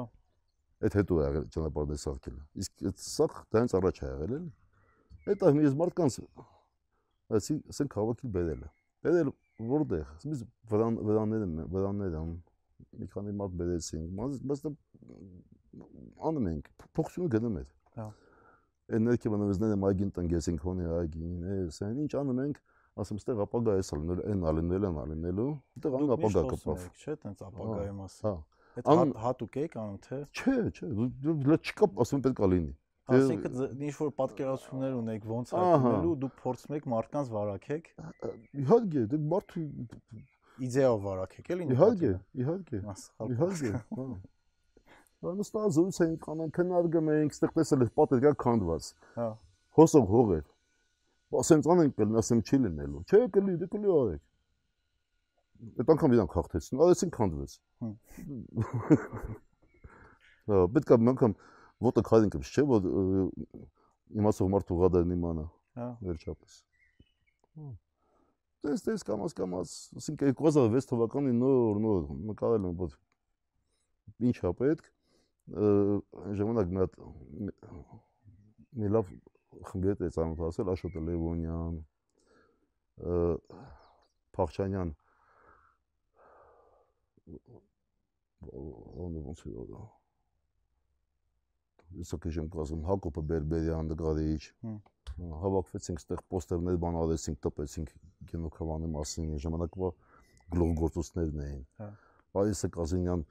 Այդ 0.85 0.97
հետո 0.99 1.17
է 1.19 1.25
եղել 1.25 1.45
ճանապարհները 1.55 2.01
սարքելը։ 2.03 2.41
Իսկ 2.63 2.85
այդ 2.89 3.03
սա 3.05 3.27
դրանից 3.53 3.75
առաջ 3.79 4.01
է 4.01 4.09
եղել 4.09 4.33
էլ։ 4.39 4.47
Այդ 5.25 5.45
այ 5.45 5.61
ես 5.65 5.77
մարդկանց 5.81 6.17
ասի, 7.35 7.55
ասենք 7.73 7.95
հավաքիլ 7.99 8.33
բերելը։ 8.35 8.67
Բերել 9.05 9.29
որտեղ։ 9.71 10.09
Ասես 10.15 10.43
վրան 10.69 10.99
վրանները 11.07 11.47
վրանները 11.75 12.21
մի 12.99 13.07
քանի 13.13 13.33
մարդ 13.39 13.55
բերեցին։ 13.61 14.03
Բայց 14.19 14.61
անում 16.29 16.47
ենք, 16.51 16.69
փոխությունը 16.95 17.27
գնում 17.35 17.57
էր։ 17.61 17.67
Հա։ 17.99 18.07
Այդ 18.95 19.01
ներքևը 19.05 19.37
նվազները 19.41 19.77
մագին 19.81 20.11
տնգեցին 20.15 20.57
քոնի 20.61 20.89
այգին, 20.95 21.35
էսեն 21.55 22.01
ինչ 22.05 22.11
անում 22.21 22.41
ենք, 22.45 22.57
ասում 23.01 23.19
ստեղ 23.21 23.39
ապագա 23.45 23.73
էս 23.81 23.89
ալնել, 23.95 24.19
այն 24.29 24.43
ալնել, 24.51 24.83
այն 24.89 24.99
ալնելու, 25.05 25.47
այդտեղ 25.75 25.95
ան 25.99 26.11
ապագա 26.15 26.43
կպավ։ 26.53 26.85
Չէ, 26.95 27.15
տենց 27.25 27.41
ապագայի 27.49 27.93
մասը։ 27.99 28.21
Հա։ 28.25 28.35
Այդ 28.75 29.13
հատուկ 29.25 29.57
եք 29.65 29.75
անում 29.81 29.99
թե։ 30.05 30.17
Չէ, 30.35 30.55
չէ, 30.75 30.87
դու 31.25 31.35
դու 31.45 31.57
չկա, 31.65 31.87
ասում 32.05 32.23
պետք 32.25 32.39
է 32.45 32.49
լինի։ 32.55 32.73
Դե- 33.05 33.15
Այսինքն 33.15 33.83
ինչ 33.85 33.95
որ 34.01 34.09
պատկերացումներ 34.19 34.93
ունեք 34.99 35.25
ոնց 35.29 35.51
Ահա։ 35.55 35.65
հայտնելու, 35.85 36.13
դուք 36.25 36.37
փորձում 36.41 36.75
եք 36.75 36.85
մարդկանց 36.95 37.27
վարակեք։ 37.35 37.89
Իհարկե, 38.65 39.03
դե 39.11 39.19
մարդու 39.33 39.65
իդեով 40.65 40.97
վարակեք 41.05 41.51
էլի 41.55 41.67
Իհարկե, 41.75 42.11
իհարկե։ 42.41 42.79
Իհարկե, 43.35 43.71
նստած 45.23 45.75
զույց 45.75 45.99
էինք 46.05 46.25
անում, 46.33 46.51
քննարկում 46.55 47.11
էինք, 47.15 47.35
ստեղ 47.35 47.51
տեսել 47.55 47.85
էր 47.85 47.91
պատեր 47.99 48.19
գա 48.25 48.31
քանդված։ 48.43 48.89
Հա։ 49.15 49.27
Հոսող 49.79 50.05
հող 50.11 50.33
էր։ 50.35 50.45
Ասենց 51.35 51.69
անենք 51.75 51.95
կլինի, 51.99 52.19
ասեմ 52.21 52.41
չի 52.45 52.59
լինելու։ 52.65 53.01
Չէ, 53.05 53.21
կլի, 53.35 53.55
դու 53.55 53.61
դե 53.61 53.69
կլի 53.75 53.89
արեք։ 53.95 54.23
Այդ 55.75 55.93
անգամ 55.95 56.15
իրանք 56.15 56.35
հաղթեցին, 56.35 56.83
արեցին 56.85 57.11
քանդվեց։ 57.15 57.51
Հա։ 60.51 60.59
Պետք 60.75 60.93
է 60.95 60.99
մանկամ 61.09 61.33
ոտը 61.85 62.05
քարինքս 62.11 62.51
չէ, 62.53 62.63
որ 62.69 62.85
իմասով 64.19 64.51
մարդ 64.55 64.75
ուղադեն 64.75 65.15
իմանա։ 65.15 65.47
Հա։ 65.79 65.89
Վերջապես։ 66.05 66.61
Հա 67.55 67.71
տես 68.65 68.81
տես 68.85 69.03
կամաց 69.05 69.33
կամաց 69.37 69.71
ասենք 69.99 70.23
2006 70.25 70.87
թվականին 70.89 71.35
նոր 71.37 71.79
նոր 71.83 72.05
նկարել 72.31 72.63
եմ 72.69 72.77
որ 72.79 72.95
ինչա 74.29 74.45
հա 74.47 74.53
պետք 74.61 74.87
ժամանակ 75.45 76.71
մի 76.73 76.79
հատ 76.81 76.95
մի 78.81 78.87
լավ 78.95 79.11
խմբի 79.69 79.91
հետ 79.91 80.01
ծանոթացել 80.15 80.71
Աշոտ 80.73 80.95
Լևոնյան, 81.05 81.75
Փախչանյան 84.35 84.93
ոնց 88.55 89.45
է 89.45 89.53
դա 89.69 89.83
Իսոք 92.01 92.25
եմ 92.31 92.49
կասում 92.51 92.81
Հակոբը 92.89 93.21
Բերբերյան 93.29 93.91
նկարիչ 93.93 94.43
հավաքվեցինք 95.45 96.01
այդտեղ 96.01 96.23
պոստերներ 96.33 96.79
բան 96.83 96.97
արեցինք 97.01 97.39
տպեցինք 97.45 97.93
կինոքավանի 98.31 98.89
մասին 98.95 99.29
ժամանակվա 99.45 99.91
գլուխգործոցներն 100.55 101.43
էին 101.45 101.63
հա 101.79 101.89
Պարիսը 102.35 102.69
Կազինյան 102.75 103.21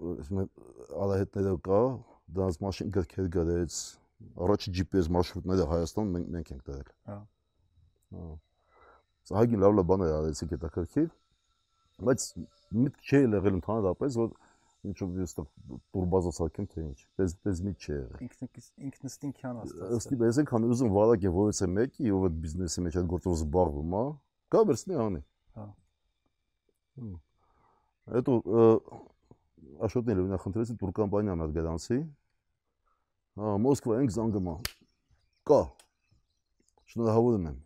ասում 0.00 0.42
եմ 0.42 0.50
արահետները 1.04 1.54
կա, 1.66 1.80
դրանց 2.36 2.58
մասին 2.64 2.92
գրքեր 2.96 3.30
գրեց, 3.36 3.78
առաջի 4.46 4.72
GPS 4.78 5.10
մարշրուտները 5.16 5.66
Հայաստան 5.70 6.12
մենք 6.14 6.30
մենք 6.36 6.52
ենք 6.54 6.62
դրել։ 6.70 6.92
Հա։ 7.10 7.18
Հա։ 8.16 8.28
Սահագին 9.30 9.64
լավ 9.64 9.74
լավ 9.78 9.88
բաներ 9.90 10.14
արեցիք 10.20 10.54
այդ 10.56 10.68
ակրքիվ, 10.70 11.10
բայց 12.10 12.28
միտք 12.80 13.10
չի 13.10 13.20
եղել 13.20 13.58
ընդհանրապես, 13.60 14.18
որ 14.20 14.30
ինչ 14.80 14.96
որ 15.04 15.20
ես 15.20 15.34
տուրբազա 15.36 16.30
սարքեմ 16.38 16.66
թե 16.72 16.82
ինչ։ 16.86 16.98
Դες 17.20 17.34
դες 17.44 17.58
մի 17.66 17.72
չի 17.76 17.90
եղել։ 17.92 18.22
Ինքնից 18.26 18.68
ինքնստինքյան 18.88 19.58
աստաց։ 19.60 19.92
Ըստի 19.98 20.16
հա։ 20.20 20.30
ես 20.30 20.38
ենք 20.40 20.52
հանի 20.54 20.70
ուզում 20.74 20.92
վարակ 20.94 21.26
եւ 21.26 21.36
որից 21.36 21.60
է 21.60 21.68
մեկի, 21.74 22.12
ով 22.16 22.24
այդ 22.30 22.38
բիզնեսի 22.44 22.84
մեջ 22.86 22.96
այդ 23.00 23.10
գործով 23.12 23.34
զբաղվում 23.40 23.96
է, 24.00 24.04
կա 24.54 24.62
վերցնի 24.70 24.98
անի։ 25.04 25.22
Հա։ 25.60 25.66
Հետո 28.16 28.38
Աշոտն 29.86 30.12
էլ 30.14 30.26
նա 30.30 30.38
խնդրեցի 30.42 30.76
Թուրքամբանյան 30.80 31.44
ազգարանցի։ 31.46 31.98
Հա, 33.40 33.52
Մոսկվայից 33.64 34.16
զանգումա։ 34.16 34.54
Կա։ 35.50 35.60
Շնորհավորում 36.92 37.46
եմ։ 37.50 37.58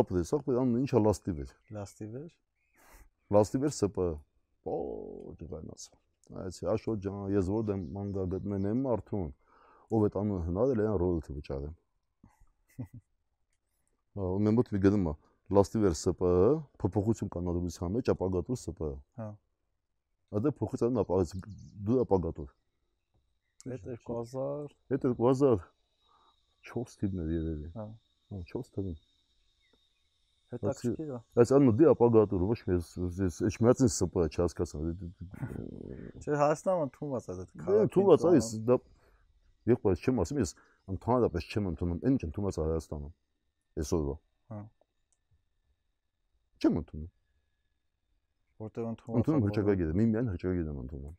Ապրես, 0.00 0.32
ապրես, 0.36 0.58
ամեն 0.60 0.84
ինչը 0.84 1.02
լաստիվ 1.06 1.40
էր։ 1.44 1.54
Լաստիվ 1.76 2.16
էր։ 2.20 2.30
Լաստիվ 3.34 3.66
էր 3.66 3.74
ՍՊ։ 3.80 4.06
Օ, 4.70 4.76
դիվանաց։ 5.40 5.86
Այսի 6.44 6.68
Աշոտ 6.70 7.00
ջան, 7.02 7.20
ես 7.34 7.48
որդ 7.50 7.72
եմ 7.74 7.84
մանգա 7.96 8.24
գտնեն 8.34 8.66
եմ 8.70 8.82
մարդուն, 8.86 9.30
ով 9.90 10.04
այդ 10.06 10.18
անունը 10.20 10.44
հնարել 10.46 10.82
այն 10.84 10.98
ռոլը 11.02 11.36
վճարեմ։ 11.40 11.74
Հա, 14.20 14.28
մեմոտ 14.46 14.70
մի 14.74 14.82
գտնումա։ 14.84 15.14
Լաստիվ 15.58 15.86
էր 15.90 15.96
ՍՊ, 15.98 16.34
փոփոխություն 16.84 17.32
կանալուց 17.34 17.78
համար, 17.82 18.04
ճապագատու 18.10 18.58
ՍՊ։ 18.60 18.92
Հա։ 19.18 19.30
Ադե 20.30 20.52
փոխեցան 20.60 21.00
ապագած 21.02 21.32
դու 21.86 22.00
ապագատու 22.04 22.48
այդ 23.70 23.86
2000 24.06 24.74
Այդ 24.94 25.06
2004 25.20 26.98
թիվներ 27.00 27.32
երևի։ 27.34 27.70
Հա։ 27.74 27.86
Հա, 28.30 28.42
4 28.52 28.70
թվին։ 28.76 28.98
հետաքրքիր 30.50 31.10
է 31.14 31.18
Այս 31.40 31.52
անու 31.56 31.74
դի 31.78 31.86
ապագատուր 31.90 32.44
ոչ 32.50 32.58
մի 32.68 32.76
ես 32.78 33.36
էջ 33.48 33.58
միացին 33.64 33.90
սպա 33.90 34.24
չհասկացա։ 34.30 34.80
չէ 36.24 36.38
Հայաստանը 36.40 36.88
թումված 36.96 37.28
է 37.30 37.36
այդ 37.36 37.54
Դե 37.68 37.84
թումված 37.94 38.26
այս 38.30 38.50
դա 38.70 38.78
եղբայր 39.70 40.02
չեմ 40.02 40.22
ասում 40.24 40.40
ես 40.40 40.54
ընդհանրապես 40.94 41.48
չեմ 41.50 41.70
ընդունում 41.70 42.02
ինչ 42.10 42.20
ընդունված 42.30 42.58
է 42.58 42.66
Հայաստանում։ 42.66 43.12
Այսօրվա։ 43.80 44.16
Հա։ 44.50 44.60
Չեմ 46.60 46.80
ընդունում։ 46.80 47.10
որտեղ 48.60 48.86
ընդունված 48.90 49.20
Ընդունում 49.20 49.44
հրճակագիրը, 49.46 49.94
մի 50.00 50.06
միայն 50.10 50.30
հրճակագիրն 50.30 50.70
եմ 50.70 50.80
ընդունում։ 50.84 51.14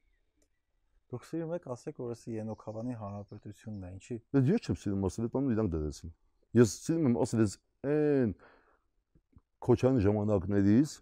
Դուք 1.11 1.25
սիրում 1.27 1.53
եք 1.57 1.65
ասեք 1.73 1.97
որ 2.01 2.11
էսի 2.15 2.35
Ենոքավանի 2.37 2.93
հանրապետությունն 3.01 3.81
է 3.83 3.89
ինչի 3.97 4.15
Ես 4.37 4.45
ես 4.51 4.61
չեմ 4.67 4.77
սիրում 4.81 5.07
ասել, 5.09 5.27
անու 5.41 5.53
իրանք 5.55 5.71
դրեցին։ 5.73 6.13
Ես 6.61 6.75
սիրում 6.85 7.09
եմ 7.09 7.17
ասել 7.25 7.41
ես 7.41 7.55
այն 7.91 8.31
Քոչանի 9.61 10.05
ժամանակներից, 10.05 10.93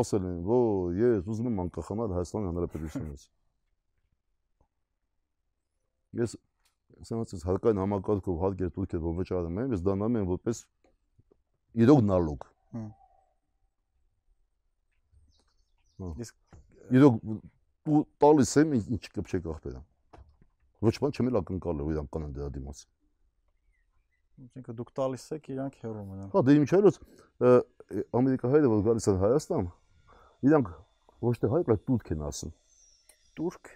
ասել 0.00 0.28
են, 0.28 0.36
որ 0.50 1.00
ես 1.00 1.30
ուզում 1.32 1.50
եմ 1.50 1.64
անկախանալ 1.64 2.14
Հայաստանի 2.18 2.50
Հանրապետությունից։ 2.50 3.26
Ես 6.20 6.36
ասած 7.00 7.44
հարկային 7.48 7.80
համակարգով 7.80 8.40
հարկեր 8.44 8.72
տուրքեր 8.76 9.04
որ 9.08 9.18
վճարում 9.22 9.60
եմ, 9.64 9.74
ես 9.78 9.84
դա 9.86 9.96
նայում 10.00 10.20
եմ 10.20 10.30
որպես 10.30 10.62
իրոք 11.80 12.00
նալոգ։ 12.10 12.48
Հմ։ 12.74 12.84
Հա։ 12.84 12.88
Իսկ 12.90 12.98
Իրոք 16.90 17.18
ու 17.90 18.00
տալիս 18.22 18.54
եմ 18.60 18.72
ինչ 18.80 19.04
կպչե 19.14 19.40
կախտերան։ 19.46 19.84
Ոչ 20.86 20.94
բան 21.00 21.14
չեմ 21.16 21.30
էլ 21.30 21.38
ակնկալել 21.40 21.84
ու 21.84 21.92
իրան 21.94 22.08
կանեն 22.14 22.32
դրա 22.36 22.48
դիմաց։ 22.56 22.82
Ինքը 24.60 24.74
դուք 24.78 24.92
տալիս 24.96 25.24
եք, 25.36 25.48
իրանք 25.54 25.74
հեռու 25.84 26.04
մնան։ 26.10 26.30
Հա, 26.32 26.42
դե 26.46 26.54
ինչ 26.60 26.70
այլոց 26.78 26.98
ամերիկահայերը 28.20 28.70
որ 28.72 28.84
գալիս 28.86 29.08
են 29.10 29.18
Հայաստան, 29.20 29.66
իրանք 30.48 30.70
ոչ 31.26 31.34
թե 31.42 31.50
հայ, 31.52 31.60
բայց 31.68 31.82
турք 31.90 32.12
են 32.14 32.24
ասում։ 32.30 32.54
Турք 33.36 33.72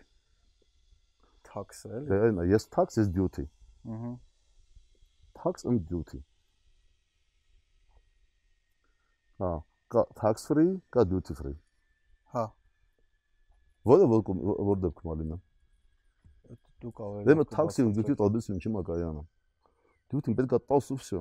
tax 1.48 1.84
էլի։ 1.90 2.06
Դե 2.08 2.20
այնա, 2.28 2.46
ես 2.54 2.68
tax 2.72 3.00
is 3.02 3.10
duty։ 3.12 3.44
Ահա։ 3.84 4.14
Tax 5.44 5.68
and 5.68 5.84
duty։ 5.90 6.22
Հա, 9.42 9.52
կա 9.92 10.06
tax 10.16 10.48
free, 10.48 10.78
կա 10.94 11.04
duty 11.10 11.36
free։ 11.36 11.58
Որը 13.84 14.06
որ 14.08 14.22
որ 14.64 14.78
դեպքում 14.80 15.10
ալինա։ 15.14 15.36
Դու 16.84 16.92
կարող 16.96 17.18
ես։ 17.20 17.26
Դեմը 17.28 17.44
տաքսի 17.52 17.84
ու 17.84 17.92
դուքի 17.98 18.14
տալբեսի 18.20 18.54
ինչի 18.54 18.72
մակայանը։ 18.76 19.24
Դյութին 20.14 20.36
պետք 20.38 20.54
է 20.56 20.60
տասու 20.72 20.96
վсё։ 21.00 21.20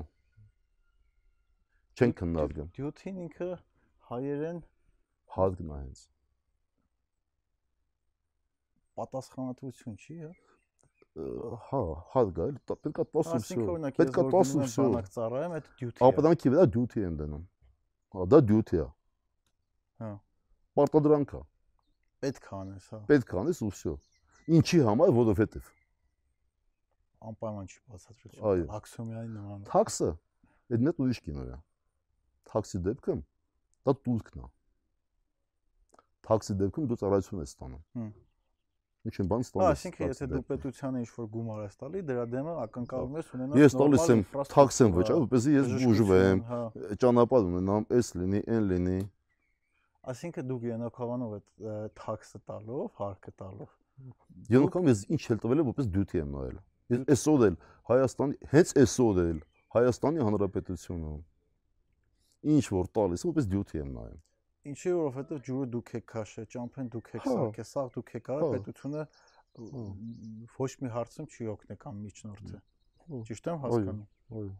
Չեն 2.00 2.16
քննարկում։ 2.20 2.72
Դյութին 2.78 3.20
ինքը 3.26 3.50
հայերեն 4.10 4.64
հազգն 5.36 5.70
է 5.74 5.78
հենց։ 5.84 6.02
Պատասխանատվություն 9.00 9.96
չի, 10.00 10.18
հա։ 10.24 10.34
Հա, 11.68 11.80
հազգ 12.16 12.44
է, 12.44 12.50
պետք 12.74 13.00
է 13.04 13.08
տասու 13.14 13.40
վсё։ 13.44 13.64
Պետք 14.00 14.20
է 14.24 14.28
տասու 14.34 14.62
վсё։ 14.64 14.86
Բանակ 14.88 15.10
ծառայեմ, 15.14 15.56
այդ 15.60 15.72
դյութի 15.80 15.98
է։ 16.00 16.06
Ապրանքի 16.10 16.54
վրա 16.54 16.68
դյութի 16.74 17.08
են 17.08 17.18
դնում։ 17.24 17.48
Հա, 18.14 18.28
դա 18.34 18.40
դյութի 18.50 18.80
է։ 18.84 18.88
Հա։ 20.04 20.12
Պարտադրանք 20.80 21.34
է։ 21.34 21.42
Հա 21.44 21.53
Պետք 22.24 22.50
է 22.50 22.56
անես, 22.60 22.90
հա։ 22.94 23.00
Պետք 23.12 23.34
է 23.34 23.40
անես 23.44 23.64
ու 23.64 23.72
վсё։ 23.74 23.96
Ինչի 24.58 24.80
համար, 24.88 25.14
որովհետև 25.20 25.72
Անպայման 27.24 27.70
չի 27.72 27.80
բացատրություն։ 27.94 28.48
Այո։ 28.50 28.66
Աքսիոմիայի 28.78 29.30
նման։ 29.34 29.62
Թաքսը 29.70 30.10
այդ 30.74 30.84
մեծ 30.88 31.00
ուրիշ 31.04 31.20
կինո 31.24 31.46
է։ 31.54 31.58
Թաքսի 32.52 32.82
դեպքում 32.88 33.22
դա 33.88 33.94
տուրքն 34.04 34.44
է։ 34.44 34.50
Թաքսի 36.28 36.56
դեպքում 36.64 36.90
դու 36.92 36.98
ծառայություն 37.04 37.44
ես 37.44 37.54
ստանում։ 37.54 37.82
Հմ։ 38.00 38.12
Ինչ 39.04 39.16
են 39.20 39.30
բան 39.32 39.42
ստանում։ 39.44 39.68
այսինքն 39.68 40.04
եթե 40.08 40.28
դու 40.32 40.42
պետությանը 40.48 41.00
ինչ-որ 41.04 41.26
գումար 41.34 41.58
ես 41.64 41.74
տալի, 41.80 42.02
դրա 42.08 42.24
դեմը 42.34 42.54
ակնկալում 42.64 43.18
ես 43.20 43.32
ունենալ 43.36 43.60
Ես 43.60 43.74
տալիս 43.80 44.06
եմ 44.14 44.22
թաքս 44.54 44.78
եմ 44.84 44.94
վճար, 44.96 45.18
որպեսզի 45.24 45.56
ես 45.58 45.74
բուժվեմ, 45.84 46.44
Հա։ 46.48 46.62
ճանապարհ 47.04 47.50
ունենամ, 47.52 47.88
էս 48.00 48.12
լինի, 48.20 48.42
այն 48.54 48.70
լինի։ 48.72 49.00
Այսինքն 50.04 50.48
դուք 50.50 50.64
Ենոքավանով 50.68 51.34
այդ 51.38 51.66
թաքսը 52.00 52.40
տալով, 52.50 52.88
հարկը 53.00 53.32
տալով։ 53.40 53.76
Յենոքամ 54.52 54.90
ես 54.90 55.04
ինչ 55.16 55.22
էլ 55.32 55.40
տվել 55.44 55.62
եմ, 55.64 55.68
որպես 55.70 55.90
դյութի 55.94 56.20
եմ 56.24 56.34
նայել։ 56.34 56.58
Ես 56.94 57.04
այսօր 57.14 57.46
էլ 57.48 57.58
Հայաստանի, 57.90 58.38
հենց 58.54 58.74
այսօր 58.84 59.22
էլ 59.24 59.40
Հայաստանի 59.74 60.26
Հանրապետությունը 60.28 61.14
ինչ 62.54 62.66
որ 62.74 62.90
տալիս, 62.98 63.24
որպես 63.30 63.48
դյութի 63.54 63.80
եմ 63.84 63.94
նայում։ 63.94 64.20
Ինչի 64.74 64.92
որովհետև 64.96 65.40
ջուրը 65.44 65.66
դուք 65.74 65.90
եք 66.00 66.06
քաշել, 66.14 66.46
ճամփեն 66.54 66.90
դուք 66.94 67.08
եք 67.14 67.24
Հա։ 67.24 67.32
սարքել, 67.34 67.68
սաղ 67.70 67.90
դուք 67.96 68.12
եք 68.20 68.30
արել, 68.34 68.44
Հա։ 68.44 68.52
պետությունը 68.54 69.02
ոչ 70.58 70.70
մի 70.84 70.92
հարցում 70.94 71.28
չի 71.34 71.50
օգնի 71.54 71.78
կամ 71.84 71.98
միջնորդը։ 72.04 72.60
Հա։ 72.60 73.20
Ճիշտ 73.28 73.50
եմ 73.54 73.60
հասկանում։ 73.64 74.06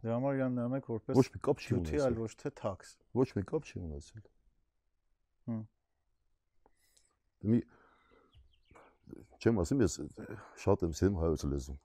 Դրա 0.04 0.14
համար 0.14 0.36
իրան 0.38 0.58
նայում 0.60 0.76
եք 0.78 0.88
որպես 0.92 1.18
Ոչ 1.18 1.26
մի 1.34 1.40
կապ 1.48 1.62
չի 1.64 1.70
ջութի, 1.74 2.00
այլ 2.04 2.14
ունեցել։ 2.14 2.20
ոչ 2.20 2.32
թե 2.44 2.52
tax։ 2.60 2.92
Ոչ 3.16 3.28
մի 3.34 3.44
կապ 3.48 3.70
չի 3.70 3.80
ունեցել։ 3.80 4.24
Մի 7.44 7.58
չեմ 9.44 9.60
ասում 9.60 9.82
ես 9.84 9.98
շատ 10.64 10.84
եմ 10.86 10.94
սիրում 10.98 11.18
հայոց 11.20 11.44
լեզուն։ 11.52 11.80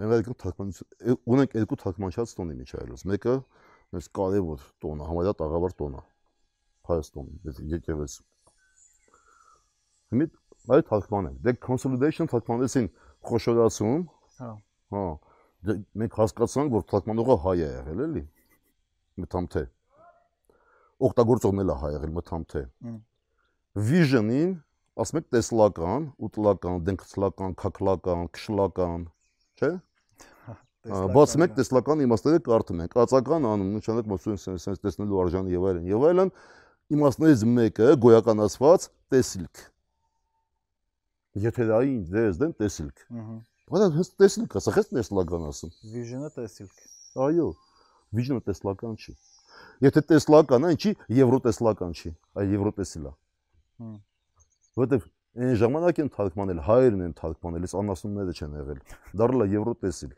Հենց 0.00 0.28
թարգմանություն 0.40 1.16
ունենք 1.34 1.56
երկու 1.60 1.78
թարգմանչած 1.80 2.34
տոնի 2.36 2.56
միջայլոց։ 2.60 3.04
Մեկը 3.10 3.34
այս 4.00 4.06
կարևոր 4.16 4.66
տոնը, 4.84 5.08
համարյա 5.10 5.32
տաղավար 5.40 5.74
տոնը։ 5.80 6.02
Հայաստանում, 6.90 7.40
այդ 7.50 7.58
եկեղեցու։ 7.70 8.24
Հիմա 10.10 10.28
այ 10.76 10.84
թարգմանենք։ 10.90 11.42
Դե 11.46 11.54
consolidation 11.64 12.30
թարգմանեցին 12.30 12.88
խոշորացում, 13.30 14.06
Հա։ 14.40 14.50
հա։ 14.94 15.04
Դե 15.68 15.76
մենք 16.00 16.16
հասկացանք, 16.20 16.72
որ 16.76 16.84
թարգմանողը 16.90 17.36
հայ 17.44 17.56
է 17.60 17.68
եղել, 17.70 18.00
էլի։ 18.06 18.22
Մտամթե։ 19.20 19.62
Օգտագործողն 21.08 21.62
էլ 21.64 21.72
է 21.72 21.76
հայ 21.80 21.90
եղել, 21.96 22.12
մտամթե։ 22.16 22.62
Հմ։ 22.86 22.98
Vision-ին 23.90 24.50
ասում 25.00 25.20
եք 25.20 25.28
տեսլական, 25.34 26.08
ուտլական, 26.26 26.80
դենքցլական, 26.88 27.54
քակլական, 27.60 28.26
քշլական, 28.36 29.06
չէ՞։ 29.60 29.70
Ա, 30.90 31.00
Բացում 31.14 31.44
եք 31.44 31.56
տեսլական 31.58 32.02
իմաստները 32.06 32.40
կարդում 32.46 32.82
ենք։ 32.84 32.96
Ածական 33.04 33.46
անում, 33.50 33.72
նշանակ 33.76 34.06
մոսուն 34.10 34.38
sense 34.40 34.80
տեսնելու 34.80 35.20
արժան 35.24 35.50
եւ 35.52 35.66
այլն։ 35.70 35.88
Եվ 35.90 36.06
այլն 36.10 36.32
իմաստներից 36.96 37.42
մեկը 37.56 37.88
գոյականացված 38.04 38.86
տեսիլք։ 39.12 39.60
Եթերային 41.44 42.00
դες 42.10 42.40
դեն 42.40 42.54
տեսիլք։ 42.60 43.04
Ահա։ 43.20 43.36
Բայց 43.70 43.84
հենց 44.00 44.08
տեսիլք, 44.18 44.56
ասա 44.58 44.72
խես 44.74 44.88
տեսլական 44.96 45.44
ասում։ 45.46 45.74
Vision-ը 45.92 46.30
տեսիլք։ 46.34 46.80
Այո, 47.28 47.50
vision-ը 48.18 48.42
տեսլական 48.48 48.96
չի։ 48.98 49.14
Եթե 49.84 50.02
տեսլական 50.10 50.66
է, 50.66 50.72
ինչի 50.76 50.92
եվրոտեսլական 51.20 51.92
չի, 51.96 52.10
այ 52.40 52.46
եվրոտեսիլ 52.54 53.06
է։ 53.10 53.12
Որտեվ 54.80 55.06
այն 55.40 55.54
ժամանակ 55.60 56.00
են 56.04 56.10
թարգմանել, 56.16 56.60
հայերն 56.66 57.04
են 57.06 57.14
թարգմանել, 57.20 57.66
այս 57.68 57.74
անասունները 57.80 58.34
չեն 58.40 58.56
եղել։ 58.60 58.80
է 59.44 59.46
եվրոտեսիլ։ 59.54 60.12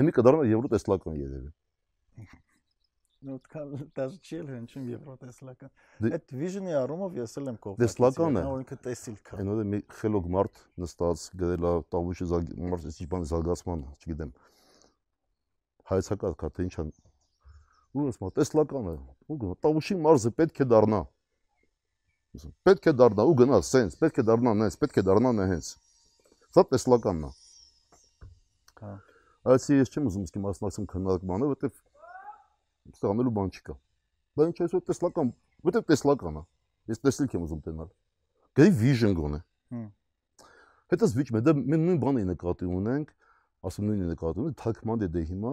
Հիմա 0.00 0.14
կդառնա 0.16 0.44
եվրոտեսլական 0.50 1.18
երևի։ 1.20 1.50
Ну, 3.20 3.34
դաժե 3.92 4.16
չի 4.24 4.36
էլ 4.40 4.46
հնչում 4.48 4.84
եվրոտեսլական։ 4.94 5.70
Դե- 6.00 6.12
Այդ 6.16 6.30
vision-ի 6.40 6.72
առումով 6.80 7.18
ես 7.20 7.34
էլ 7.36 7.50
եմ 7.50 7.58
կողմնակից։ 7.66 7.82
Տեսլական 7.84 8.30
է։ 8.30 8.40
Նա 8.40 8.52
որ 8.54 8.62
ինքը 8.64 8.78
տեսիլք 8.86 9.26
է։ 9.28 9.36
Այն 9.42 9.50
որ 9.50 9.60
մի 9.74 9.80
խելոք 10.00 10.28
մարդ 10.36 10.62
նստած 10.80 11.24
գրել 11.42 11.66
է 11.68 11.72
տավուշի 11.92 12.28
մարդ 12.70 12.86
ինչ 12.88 13.08
բան 13.12 13.26
զարգացման, 13.28 13.82
չգիտեմ։ 14.00 14.32
Հայցակա 15.90 16.32
կա 16.40 16.48
թե 16.56 16.66
ինչա։ 16.70 16.86
Ու 17.90 18.06
ասում 18.10 18.32
տեսլական 18.38 18.90
է։ 18.90 18.96
Ու 19.30 19.36
գնա 19.40 19.56
տավուշի 19.66 19.96
մարզը 20.04 20.30
պետք 20.38 20.62
է 20.62 20.66
դառնա։ 20.70 21.00
պետք 22.66 22.84
է 22.86 22.92
դառնա 23.00 23.24
ու 23.26 23.36
գնա 23.40 23.58
սենց, 23.66 23.96
պետք 23.98 24.20
է 24.22 24.24
դառնա 24.30 24.52
նենց, 24.60 24.76
պետք 24.78 25.00
է 25.00 25.02
դառնա 25.08 25.32
նենց։ 25.40 25.70
Սա 26.54 26.62
տեսլականն 26.70 27.24
է։ 27.26 27.30
Հա։ 28.80 28.92
Այսի 29.50 29.80
ես 29.80 29.90
չեմ 29.90 30.06
ուզում 30.10 30.24
իսկի 30.28 30.40
մասնակցում 30.44 30.86
քննարկմանը, 30.92 31.48
որովհետև 31.50 32.94
ստանալու 32.94 33.32
բան 33.40 33.50
չկա։ 33.56 33.74
Բայց 34.36 34.50
ինչ 34.50 34.58
այսօր 34.66 34.82
տեսլական, 34.90 35.32
որովհետև 35.66 35.86
տեսլական 35.90 36.38
է։ 36.40 36.42
Ես 36.90 37.02
տեսիլք 37.06 37.36
եմ 37.36 37.46
ուզում 37.46 37.62
տենալ։ 37.66 37.90
Գայի 38.60 38.72
vision 38.80 39.16
գոնե։ 39.18 39.40
Հետո 40.90 41.08
զվիճ 41.10 41.28
մե 41.34 41.42
դա 41.46 41.54
մենք 41.56 41.84
նույն 41.86 41.98
բանը 42.04 42.22
նկատի 42.30 42.70
ունենք, 42.78 43.12
ասում 43.70 43.90
նույնը 43.90 44.06
նկատի 44.10 44.42
ունենք, 44.44 44.56
թարգման 44.60 45.02
դե 45.06 45.22
հիմա 45.30 45.52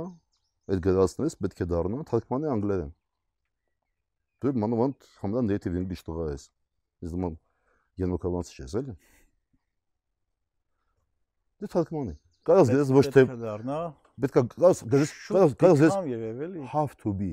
այդ 0.68 0.82
գրածներից 0.84 1.36
պետք 1.44 1.62
է 1.64 1.68
դառնա 1.72 2.06
թարգմանի 2.12 2.50
անգլերեն։ 2.54 2.92
Դու 4.44 4.54
մանավանդ 4.64 5.08
համդա 5.22 5.44
native 5.48 5.78
English 5.82 6.04
տղա 6.08 6.26
ես։ 6.34 6.50
Ես 7.08 7.14
դու 7.16 7.32
ենոկավանց 8.04 8.52
չես, 8.54 8.76
էլի։ 8.82 8.96
Դու 11.58 11.72
թարգմանի։ 11.74 12.14
Կարաս 12.48 12.70
գրես 12.74 12.92
ոչ 12.98 13.06
թե 13.16 13.24
դառնա։ 13.42 13.80
Պետք 14.24 14.38
է 14.38 14.44
կարաս 14.54 14.84
գրես 14.92 15.14
կարաս 15.28 15.56
կարաս 15.64 15.82
գրես 15.82 16.70
have 16.74 16.94
to 17.02 17.14
be։ 17.18 17.32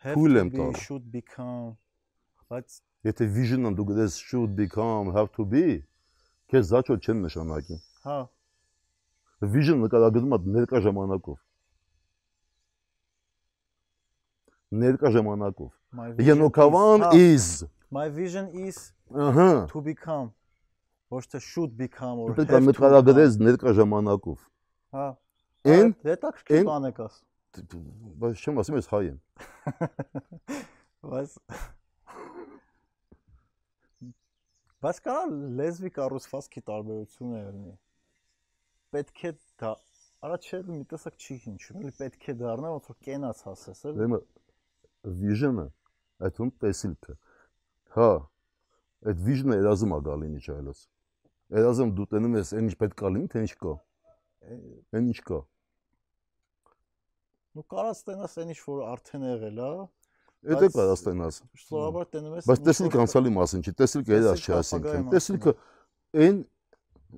Թույլ 0.00 0.40
եմ 0.40 0.50
տալ։ 0.56 0.74
Should 0.80 1.06
become 1.12 1.76
բայց 2.50 2.80
եթե 3.06 3.26
vision-ն 3.36 3.76
դու 3.78 3.86
գրես 3.92 4.18
should 4.18 4.56
become 4.58 5.12
have 5.14 5.30
to 5.36 5.46
be 5.46 5.64
քեզ 6.50 6.72
զաճո 6.72 6.98
չեն 6.98 7.22
նշանակի։ 7.26 7.78
Հա։ 8.06 8.18
Vision 9.54 9.80
նկարագրվում 9.84 10.34
է 10.36 10.40
ներկա 10.56 10.82
ժամանակով։ 10.86 11.38
Ներկա 14.70 15.10
ժամանակով։ 15.16 15.70
Ենոքավան 16.22 17.06
is- 17.18 17.64
My 17.90 18.08
vision 18.08 18.46
is 18.54 18.92
Ահա։ 19.10 19.66
to 19.72 19.80
become 19.82 20.30
ոչ 21.10 21.24
թե 21.26 21.40
should 21.42 21.72
become 21.76 22.20
or 22.22 22.34
Պետք 22.38 22.54
է 22.54 22.60
նկարագրես 22.68 23.38
ներկա 23.42 23.72
ժամանակով։ 23.80 24.38
Հա։ 24.94 25.08
Էն 25.74 25.90
հետաքրքիր 26.06 26.64
բան 26.70 26.86
եք 26.92 27.00
աս։ 27.06 27.18
բայց 28.22 28.44
չեմ 28.46 28.60
ասում 28.62 28.78
ես 28.78 28.86
հայ 28.94 29.02
եմ։ 29.10 29.18
Բայց 31.10 31.30
Բայց 34.80 34.98
կարա 35.04 35.24
լեզվի 35.60 35.90
կառուցվածքի 35.98 36.60
տարբերություն 36.70 37.32
է 37.36 37.40
լինի։ 37.50 37.74
Պետք 38.94 39.24
է 39.28 39.32
դա 39.60 39.72
առաջել 40.24 40.62
մի 40.70 40.78
տեսակ 40.92 41.18
չի 41.26 41.34
հնչում, 41.44 41.82
էլի 41.82 41.92
պետք 41.98 42.24
է 42.30 42.34
դառնա 42.40 42.70
ոնց 42.76 42.86
որ 42.90 42.96
կենաց 43.06 43.42
հասես, 43.50 43.82
էլի։ 43.90 43.98
Դեմը 45.00 45.16
vision-ը 45.20 45.66
այդում 46.26 46.50
տեսիլքը։ 46.60 47.14
Հա, 47.96 48.08
այդ 49.10 49.22
vision-ը 49.26 49.56
երազում 49.60 49.94
է 49.96 50.00
գալին 50.08 50.34
ինչ 50.36 50.46
այլոց։ 50.56 50.82
Երազում 51.60 51.94
դու 51.96 52.06
տենում 52.10 52.36
ես 52.40 52.52
այն 52.58 52.68
ինչ 52.68 52.74
պետք 52.80 53.00
է 53.00 53.12
լինի, 53.14 53.30
թե 53.32 53.44
ինչ 53.46 53.54
կա։ 53.60 53.72
Այն 55.00 55.08
ինչ 55.10 55.20
կա։ 55.30 55.40
Ну 57.50 57.64
կարաս 57.74 58.04
տենաս 58.06 58.36
այն 58.40 58.52
ինչ 58.54 58.60
որ 58.66 58.84
արդեն 58.90 59.24
եղել 59.30 59.58
է, 59.60 59.70
Այդ 60.40 60.62
է 60.64 60.84
տենաս։ 61.04 61.38
սովորաբար 61.60 62.06
տենում 62.14 62.36
ես։ 62.38 62.46
Բայց 62.48 62.60
տեսիլք 62.68 62.94
անցյալի 63.02 63.32
մասին 63.34 63.64
չի, 63.66 63.72
տեսիլքը 63.80 64.14
երազ 64.14 64.44
չի 64.44 64.54
ասինքն։ 64.56 65.02
Տեսիլքը 65.12 65.52
այն, 66.24 66.38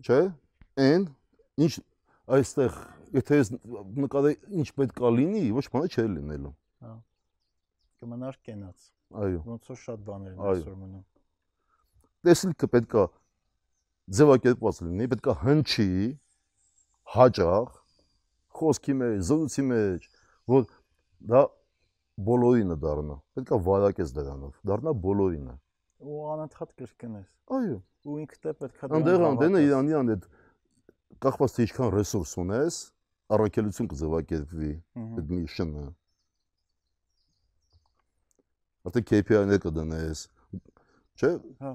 չէ, 0.03 0.19
այն 0.87 1.05
ինչ 1.63 1.73
այստեղ 2.39 2.81
եթե 3.21 3.39
ես 3.43 3.53
նկարեի 4.03 4.37
ինչ 4.63 4.69
պետք 4.81 4.99
է 4.99 5.13
լինի, 5.21 5.45
ոչ 5.55 5.67
բանը 5.71 5.93
չէր 5.93 6.11
լինելու։ 6.17 6.53
կմնար 8.03 8.39
կենաց։ 8.49 8.87
Այո։ 9.23 9.41
Ոնց 9.47 9.71
որ 9.73 9.79
շատ 9.83 10.05
բաներ 10.09 10.33
են 10.33 10.45
այսօր 10.53 10.77
մնում։ 10.83 11.03
Տեսիլքը 12.27 12.69
պետք 12.73 12.97
է 13.03 13.05
ձևակերպված 14.19 14.81
լինի, 14.87 15.09
պետք 15.13 15.29
է 15.33 15.35
հնչի 15.43 15.89
հաջող 17.15 17.69
խոսքի 18.59 18.95
մեջ, 19.03 19.19
զրույցի 19.29 19.65
մեջ, 19.69 20.09
որ 20.53 20.67
դա 21.33 21.43
բոլորինը 22.29 22.77
դառնա։ 22.83 23.17
Պետք 23.37 23.53
է 23.53 23.59
վարակես 23.69 24.15
դրանով, 24.19 24.57
դառնա 24.71 24.95
բոլորինը։ 25.07 25.55
Ու 26.03 26.21
անընդհատ 26.35 26.75
կրկնես։ 26.83 27.29
Այո։ 27.59 27.79
Ու 28.03 28.19
ինքդ 28.23 28.49
է 28.51 28.55
պետքա 28.63 28.91
Անդեղ 28.99 29.25
անդենը 29.29 29.63
Իրանի 29.63 29.97
ան 29.99 30.13
այդ 30.17 30.25
կախված 31.23 31.57
թե 31.57 31.67
ինչքան 31.67 31.93
ռեսուրս 31.95 32.33
ունես, 32.43 32.79
առաքելություն 33.37 33.91
կձևակերպվի 33.93 34.73
այդ 35.03 35.35
միշնը։ 35.39 35.85
Ատե 38.89 39.03
KPI-ներ 39.09 39.61
կդնես։ 39.63 40.23
Չէ՞։ 41.19 41.33
Հա։ 41.63 41.73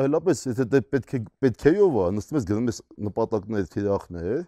Այլապես 0.00 0.42
եթե 0.50 0.64
դե 0.70 0.80
պետք 0.92 1.12
է 1.16 1.20
պետք 1.40 1.62
էով 1.70 1.94
է, 2.00 2.06
նստում 2.18 2.36
ես 2.36 2.46
գնում 2.50 2.66
ես 2.70 2.80
նպատակներ, 3.06 3.68
թիրախներ, 3.74 4.42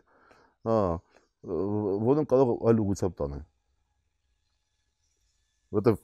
հա, 0.68 0.76
որոնք 2.08 2.28
կարող 2.32 2.50
այլ 2.68 2.82
ուղղությամբ 2.82 3.16
տանեն։ 3.20 3.46
Որտեվ 5.78 5.96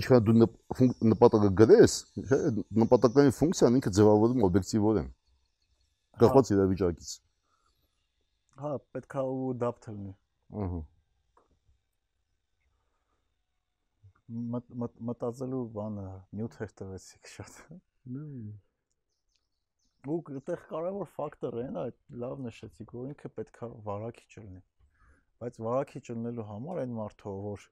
ինչքան 0.00 0.26
դու 0.26 0.34
նպատակը 1.12 1.50
գրես, 1.60 1.94
նպատակային 2.82 3.36
ֆունկցիան 3.38 3.78
ինքը 3.78 3.94
ձևավորում 4.00 4.48
օբյեկտիվորեն։ 4.48 5.12
Կախված 6.24 6.50
իրավիճակից։ 6.54 7.14
Հա, 8.64 8.74
պետքա 8.94 9.22
ու 9.30 9.54
դապտ 9.62 9.88
լինի։ 9.92 10.12
Ահա։ 10.64 10.82
Մտածելու 14.24 15.64
բանը 15.74 16.04
նյութեր 16.38 16.70
տվեցիք 16.80 17.30
շատ։ 17.34 17.58
Ու 20.04 20.16
այդտեղ 20.32 20.62
կարևոր 20.70 21.10
ֆակտորը 21.16 21.64
այն 21.64 21.76
է, 21.80 21.84
լավ 22.24 22.40
նշեցիք, 22.44 22.94
որ 22.96 23.10
ինքը 23.12 23.30
պետքա 23.36 23.68
վարակիչ 23.84 24.30
լինի։ 24.40 24.62
Բայց 25.44 25.60
վարակիչ 25.66 26.04
լինելու 26.08 26.46
համար 26.50 26.80
այն 26.84 26.94
մարդը, 26.98 27.34
որ 27.44 27.68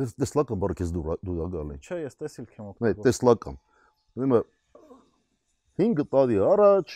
Դες 0.00 0.14
տեսլական 0.16 0.60
բառը 0.62 0.76
քեզ 0.78 0.90
դուր 0.94 1.08
դուր 1.20 1.40
է 1.42 1.46
գալի։ 1.52 1.74
չէ, 1.82 1.96
ես 2.00 2.14
տեսիլք 2.22 2.52
եմ 2.56 2.64
Նայ, 2.64 2.70
օգտագործում։ 2.72 3.04
տեսլական։ 3.06 3.58
Ուրեմն 4.16 4.46
5 5.82 6.06
տարի 6.14 6.38
առաջ 6.46 6.94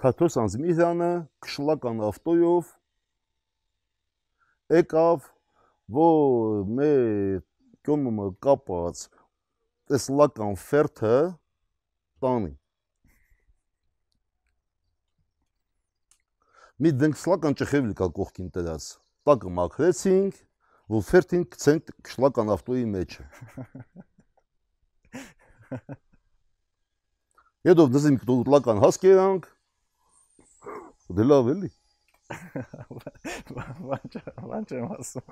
Թաթոս 0.00 0.38
Անզմիրյանը 0.44 1.10
քշլական 1.44 2.04
ավտոյով 2.06 2.70
եկավ 4.78 5.28
որ 5.90 6.64
մե 6.78 6.90
կոմը 7.86 8.26
կապած 8.46 9.02
տեսլական 9.90 10.54
ֆերթը 10.60 11.14
տանի 12.22 12.52
մի 16.80 16.92
դենքսլական 17.00 17.58
ճխևիլ 17.62 17.96
կա 17.98 18.08
կողքին 18.20 18.52
տերած 18.54 18.86
տակը 19.28 19.54
մաքրեցինք 19.56 20.38
որ 20.94 21.02
ֆերթին 21.08 21.44
գցենք 21.56 21.92
շլական 22.14 22.54
ավտոյի 22.54 22.86
մեջը 22.94 23.26
Հետո 27.68 27.84
դզիմ 27.94 28.16
տուտլական 28.24 28.78
հասկերանք 28.86 29.50
դե 31.18 31.26
լավ 31.26 31.50
էլի 31.56 31.70
Ո՞նց 34.50 34.74
եմ 34.76 34.86
ասում։ 34.96 35.26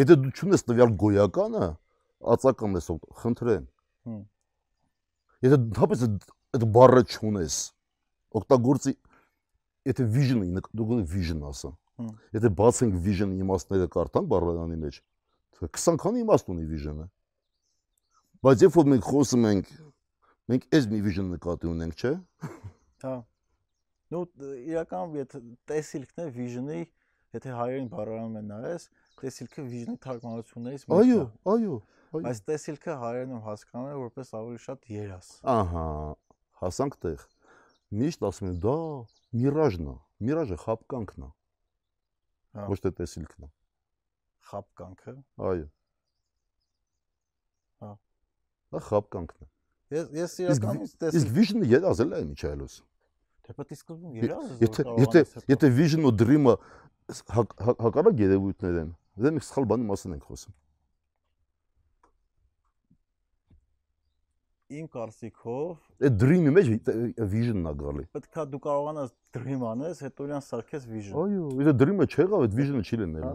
Եթե 0.00 0.14
դու 0.22 0.32
չունես 0.32 0.64
տվյալ 0.66 0.90
գոյականը, 1.02 1.66
ածական 2.32 2.78
ես 2.78 2.88
խնդրեմ։ 3.22 3.64
Հմ։ 4.08 4.20
Եթե 5.46 5.56
դապես 5.78 6.04
այդ 6.06 6.64
բառը 6.76 7.02
չունես, 7.12 7.56
օգտագործի 8.40 8.92
եթե 9.92 10.06
vision-ը 10.16 10.62
դու 10.72 10.86
գոնե 10.90 11.04
vision 11.12 11.40
ասա։ 11.50 11.70
Հմ։ 12.02 12.10
Եթե 12.38 12.52
բացենք 12.62 12.98
vision-ի 13.06 13.42
իմաստները 13.44 13.88
կարդանք 13.96 14.30
բառարանի 14.32 14.78
մեջ, 14.82 15.00
20 15.62 15.98
քանի 16.02 16.22
իմաստ 16.24 16.52
ունի 16.52 16.64
vision-ը։ 16.72 17.06
Բայց 18.42 18.64
երբ 18.66 18.78
որ 18.78 18.86
մենք 18.92 19.04
խոսում 19.06 19.44
ենք, 19.52 19.66
մենք 20.50 20.64
այս 20.78 20.88
մի 20.90 21.00
vision 21.04 21.28
նկատի 21.36 21.68
ունենք, 21.72 21.94
չէ՞։ 22.00 22.14
Հա։ 23.02 23.14
Ну 24.12 24.20
իրականում 24.72 25.14
եթե 25.18 25.40
տեսիլքն 25.70 26.22
է 26.22 26.26
vision-ի, 26.36 26.80
եթե 27.36 27.54
հայերեն 27.58 27.88
բառարանում 27.92 28.38
են 28.42 28.50
նայես, 28.52 28.86
տեսիլքը 29.22 29.64
vision-ի 29.72 30.00
թարգմանություններից 30.04 30.84
մեկն 30.92 30.98
Այո, 30.98 31.22
է։ 31.22 31.54
այո, 31.54 31.76
այո։ 32.12 32.24
Այս 32.32 32.42
տեսիլքը 32.50 32.96
հայերենում 33.02 33.44
հասկանում 33.46 33.88
է 33.92 33.94
որպես 34.02 34.32
ավելի 34.42 34.60
շատ 34.66 34.90
երաս։ 34.92 35.30
Ահա, 35.52 35.86
հասանք 36.60 36.98
տեղ։ 37.06 37.24
Միշտ 38.02 38.26
ասում 38.28 38.50
են, 38.52 38.58
դա 38.66 38.76
միրաժն 39.42 39.88
է։ 39.92 39.96
Միրաժը 40.28 40.58
խապկանքն 40.62 41.24
է, 41.26 41.30
Հա, 42.52 42.68
ոչ 42.68 42.78
թե 42.84 42.92
տեսիլքն 43.00 43.48
է։ 43.48 43.50
խապկանքը։ 44.52 45.14
Այո։ 45.48 45.66
Հա։ 47.82 47.90
Դա 48.72 48.82
խապկանքն 48.92 49.44
է։ 49.46 49.48
Ես 49.92 50.12
ես 50.16 50.34
Իսկ 50.36 50.44
իրականում 50.44 51.16
Իսկ 51.20 51.32
vision-ը 51.36 51.68
երազել 51.72 52.12
է 52.16 52.20
Միչայելոս։ 52.32 52.76
Թե 53.47 53.55
պետք 53.57 53.71
է 53.71 53.77
սկզբում 53.79 54.15
երաս 54.21 54.47
Եթե 54.63 54.85
եթե 55.03 55.21
եթե 55.53 55.67
vision-ը 55.79 56.07
ու 56.09 56.15
dream-ը 56.21 56.55
հակ- 57.35 57.57
հակ- 57.67 57.83
հակառակ 57.87 58.23
երևույթներ 58.27 58.79
են, 58.83 58.89
դե 59.17 59.31
մենք 59.37 59.45
սխալ 59.47 59.67
բանի 59.71 59.85
մասին 59.91 60.17
ենք 60.17 60.25
խոսում։ 60.27 60.55
իմ 64.67 64.87
կարծիքով 64.91 65.67
Այդ 66.07 66.15
dream-ի 66.21 66.51
մեջ 66.57 66.71
vision-ն 67.31 67.69
է 67.71 67.73
գալի։ 67.79 68.03
պետքա 68.17 68.43
դու 68.51 68.59
կարողանաս 68.67 69.13
dream 69.37 69.63
անես, 69.63 70.01
հետո 70.03 70.27
իրան 70.27 70.43
սարքես 70.43 70.87
vision։ 70.91 71.15
Այո, 71.23 71.45
եթե 71.63 71.73
dream-ը 71.81 72.07
չեղավ, 72.11 72.43
այդ 72.47 72.57
vision-ը 72.57 72.83
չի 72.83 72.97
Հա։ 72.97 72.99
լինելու։ 73.05 73.31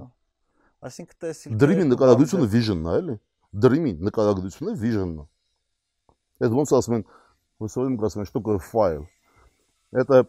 Այսինքն 0.82 1.18
տեսիլքը 1.24 1.58
Dream-ի 1.62 1.86
նկարագրությունը 1.88 2.48
vision-ն 2.52 2.84
է, 2.92 2.94
էլի։ 3.00 3.16
Dream-ի 3.64 3.92
նկարագրությունը 4.12 4.76
vision-ն 4.82 5.16
է։ 5.22 5.26
Այդ 6.42 6.56
ոնց 6.58 6.74
ասում 6.78 6.96
են, 6.98 7.04
ոնց 7.64 7.76
ասում 7.80 8.22
են, 8.22 8.28
что 8.28 8.38
такое 8.42 8.58
файл։ 8.60 9.02
Это 9.96 10.26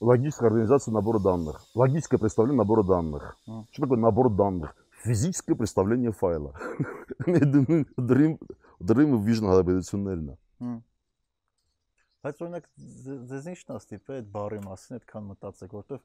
логическая 0.00 0.48
организация 0.48 0.92
набора 0.92 1.18
данных, 1.18 1.60
логическое 1.74 2.18
представление 2.18 2.58
набора 2.58 2.82
данных. 2.82 3.36
Мгм. 3.46 3.66
Что 3.72 3.82
такое 3.82 3.98
набор 3.98 4.30
данных? 4.30 4.74
Физическое 5.02 5.54
представление 5.54 6.12
файла. 6.12 6.54
Dream 7.26 8.38
Dream 8.82 9.14
ու 9.14 9.20
vision 9.26 9.46
հարաբերություններն 9.50 10.28
է։ 10.32 10.36
Հմ։ 10.62 10.78
Բայց 12.22 12.40
օրինակ 12.42 12.66
ձ- 13.02 13.20
ձեզ 13.30 13.46
ինչն 13.52 13.72
է 13.74 13.78
ստիպել 13.82 14.16
այդ 14.18 14.26
բառի 14.34 14.58
մասին 14.62 14.96
այդքան 14.98 15.24
մտածեք, 15.30 15.72
որովհետև 15.74 16.02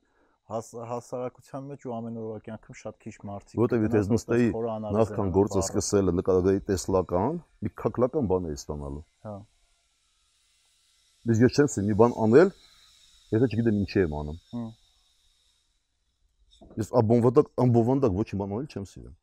հաս, 0.49 0.69
հասարակության 0.91 1.67
մեջ 1.71 1.85
ու 1.85 1.93
ամենօրյա 1.97 2.39
կյանքում 2.47 2.77
շատ 2.81 2.95
քիչ 3.05 3.13
մարդիկ 3.29 3.61
Որտեւ 3.61 3.85
եթե 3.85 3.97
ես 4.01 4.07
գնաց 4.07 4.13
նստեի 4.17 4.47
որպես 4.47 4.57
խորը 4.57 4.71
անալիզ 4.77 4.97
Նախքան 4.97 5.25
են 5.27 5.33
գործը 5.37 5.53
անում 5.53 5.61
բառը։ 5.61 5.67
սկսելը 5.67 6.11
նկարագրեի 6.17 6.61
տեսլական, 6.69 7.33
մի 7.61 7.69
քակլական 7.81 8.29
բան 8.33 8.49
էի 8.49 8.57
ստանալու։ 8.61 9.03
Հա։ 9.27 9.35
Ես 11.30 11.42
ես 11.42 11.58
չեմ 11.58 11.68
սի 11.70 11.82
մի 11.86 11.94
բան 12.00 12.14
անել, 12.24 12.48
եթե 13.30 13.48
չգիտեմ 13.52 13.76
ինչի 13.82 14.00
եմ 14.02 14.14
անում։ 14.20 14.38
Ես 16.82 16.88
աբոնվանդակ 16.98 17.50
ամբովանդակ 17.62 18.16
ոչ 18.16 18.26
մի 18.32 18.38
բան 18.40 18.54
անել 18.56 18.72
չեմ 18.72 18.86
սիրում։ 18.92 19.14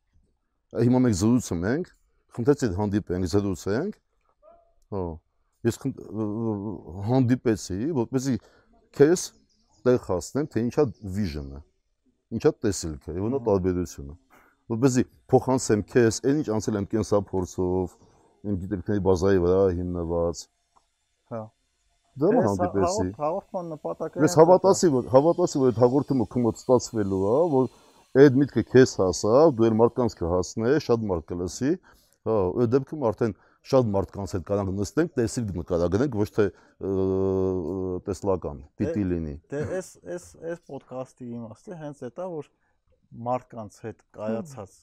Հիմա 0.86 1.00
մենք 1.04 1.18
զրուցում 1.20 1.66
ենք, 1.70 1.90
խնդրեցի 2.36 2.70
հանդիպենք, 2.78 3.28
զրուցենք։ 3.34 3.98
Հա։ 4.94 5.02
Ես 5.66 5.78
հանդիպեցի, 7.10 7.78
որպեսզի 8.00 8.36
քեզ 8.96 9.24
տեղ 9.84 9.98
հասնեմ, 10.06 10.48
թե 10.54 10.62
ինչա 10.66 10.84
vision-ը։ 11.16 11.60
Ինչա 12.38 12.52
տեսիլքը, 12.64 13.16
եւ 13.18 13.28
նա 13.34 13.40
տարբերությունը։ 13.50 14.14
Որպեսզի 14.70 15.04
փոխանցեմ 15.32 15.84
քեզ, 15.90 16.20
այն 16.30 16.40
ինչ 16.40 16.48
անցել 16.56 16.80
եմ 16.80 16.88
կենսափորձով, 16.94 17.94
իմ 18.46 18.58
գիտելիքների 18.62 19.02
բազայի 19.10 19.40
վրա 19.44 19.62
հիմնված։ 19.80 20.42
Դա 22.20 22.30
Ես 22.34 22.46
հանդիպեցի։ 22.50 22.86
հաղորդ- 22.90 23.20
Հաղորդման 23.20 23.66
նպատակը 23.74 24.22
Ես 24.24 24.34
հավատացի, 24.40 24.88
որ 24.96 25.04
հավատացի, 25.14 25.56
որ 25.60 25.68
այդ 25.70 25.78
հաղորդումը 25.84 26.26
քմոտ 26.34 26.56
ստացվելու 26.60 27.20
է, 27.30 27.36
որ 27.54 27.68
այդ 28.24 28.38
միտքը 28.40 28.62
քեզ 28.70 28.90
հասավ, 29.00 29.46
դու 29.60 29.66
էլ 29.70 29.76
մարդկանց 29.80 30.16
կհասնես, 30.20 30.78
շատ 30.90 31.00
մարդ 31.10 31.24
կլսի։ 31.30 31.70
Հա, 32.26 32.34
այդ 32.60 32.70
դեպքում 32.74 33.04
արդեն 33.10 33.34
շատ 33.70 33.84
մարդկանց 33.94 34.30
հետ 34.34 34.44
կարանք 34.50 34.70
նստենք, 34.80 35.10
տեսիլ 35.20 35.46
նկարագրենք, 35.60 36.14
ոչ 36.20 36.28
թե 36.36 36.44
տեսլական 38.08 38.60
պիտի 38.80 39.02
լինի։ 39.10 39.34
Դե 39.52 39.60
այս 39.78 39.88
այս 40.14 40.24
այս 40.50 40.60
ոդքասթի 40.74 41.26
իմաստը 41.38 41.78
հենց 41.80 42.02
դա 42.18 42.26
որ 42.34 42.48
մարդկանց 43.30 43.78
հետ 43.84 44.02
կայացած 44.16 44.74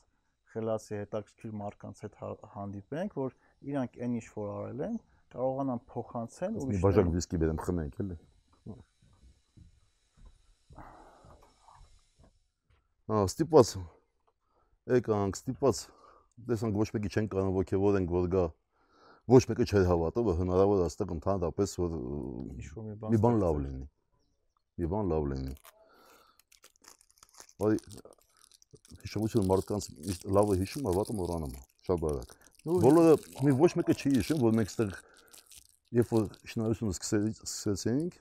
խելացի 0.53 0.93
հետաքրքիր 1.01 1.53
մարդկանց 1.61 2.01
հետ 2.05 2.17
հա- 2.21 2.49
հանդիպենք, 2.55 3.17
որ 3.17 3.31
իրանք 3.71 3.97
այն 4.07 4.13
ինչ 4.17 4.25
որ 4.37 4.49
արել 4.57 4.81
են, 4.87 4.97
կարողանան 5.33 5.81
փոխանցեն 5.91 6.55
Մի 6.55 6.63
ուրիշ 6.63 6.83
բաժակ 6.85 7.11
վիսկի 7.17 7.39
բերեմ 7.41 7.59
խմենք, 7.65 7.99
էլի։ 8.03 8.17
Հա, 13.07 13.19
ստիպված 13.27 13.73
եկանք, 14.97 15.37
ստիպված 15.39 15.81
տեսանք 16.47 16.79
ոչ 16.81 16.87
մեկի 16.95 17.11
չեն 17.13 17.29
կարող 17.33 17.53
ոգևորենք, 17.57 18.11
որ 18.17 18.27
գա 18.33 18.43
ոչ 19.31 19.41
մեկը 19.51 19.67
չէր 19.67 19.85
հավատա, 19.87 20.23
որ 20.27 20.37
հնարավոր 20.41 20.81
է 20.81 20.87
այստեղ 20.87 21.13
ընդհանրապես 21.17 21.75
որ 21.81 21.95
մի 23.07 23.21
բան 23.23 23.37
մի 23.37 23.41
լավ 23.43 23.61
լինի։ 23.63 23.87
Մի 24.77 24.89
բան 24.91 25.11
լավ 25.11 25.29
լինի։ 25.31 25.55
Բայց 27.57 27.87
հիշողությունը 29.03 29.47
մարդկանց 29.51 29.87
լավը 30.37 30.57
հիշում 30.61 30.87
է, 30.87 30.95
վատը 30.97 31.15
մոռանում 31.17 31.55
է, 31.57 31.61
շատ 31.87 32.01
բարակ։ 32.03 32.35
Բոլորը 32.67 33.13
մի 33.47 33.53
ոչ 33.63 33.71
մեկը 33.79 33.95
չի 33.97 34.11
հիշում, 34.17 34.41
որ 34.43 34.55
մենք 34.57 34.71
այստեղ 34.71 34.95
երբ 35.95 36.11
որ 36.11 36.25
շինարարությունը 36.51 36.95
սկսեցինք, 36.97 38.19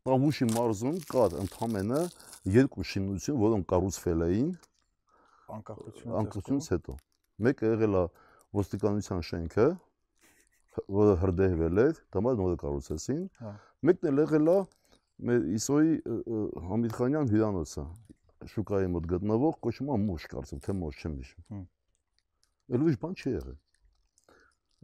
Պավուշի 0.00 0.46
մարզում 0.48 0.98
կար 1.10 1.34
ընդամենը 1.42 2.00
երկու 2.54 2.84
շինություն, 2.88 3.36
որոնք 3.42 3.66
կառուցվել 3.68 4.22
էին 4.26 4.50
անկախություն 5.56 6.14
անկախությունից 6.20 6.68
հետո։ 6.72 6.94
Մեկը 7.46 7.72
եղել 7.74 7.98
է 8.00 8.04
ոստիկանության 8.56 9.24
շենքը, 9.28 9.66
որը 10.96 11.16
հրդեհվել 11.20 11.82
էր, 11.84 12.00
դամա 12.16 12.32
նորը 12.40 12.58
կառուցեցին։ 12.64 13.22
Հա։ 13.40 13.52
Մեկն 13.90 14.10
էլ 14.10 14.22
եղել 14.24 14.50
է 14.50 14.58
մեր 15.30 15.48
Իսոյի 15.60 15.94
Համիդխանյան 16.70 17.30
հյուրանոցը, 17.34 17.84
շուկայի 18.54 18.90
մոտ 18.94 19.08
գտնվող 19.10 19.58
կոչվում 19.66 19.90
է 19.90 19.98
Մուշ, 20.06 20.26
կարծում 20.32 20.62
թե 20.64 20.76
Մուշ 20.80 21.00
չեմ 21.00 21.16
հիշում։ 21.20 21.64
Էլ 22.70 22.86
ուրիշ 22.86 22.98
բան 23.04 23.16
չի 23.20 23.34
եղել։ 23.34 23.58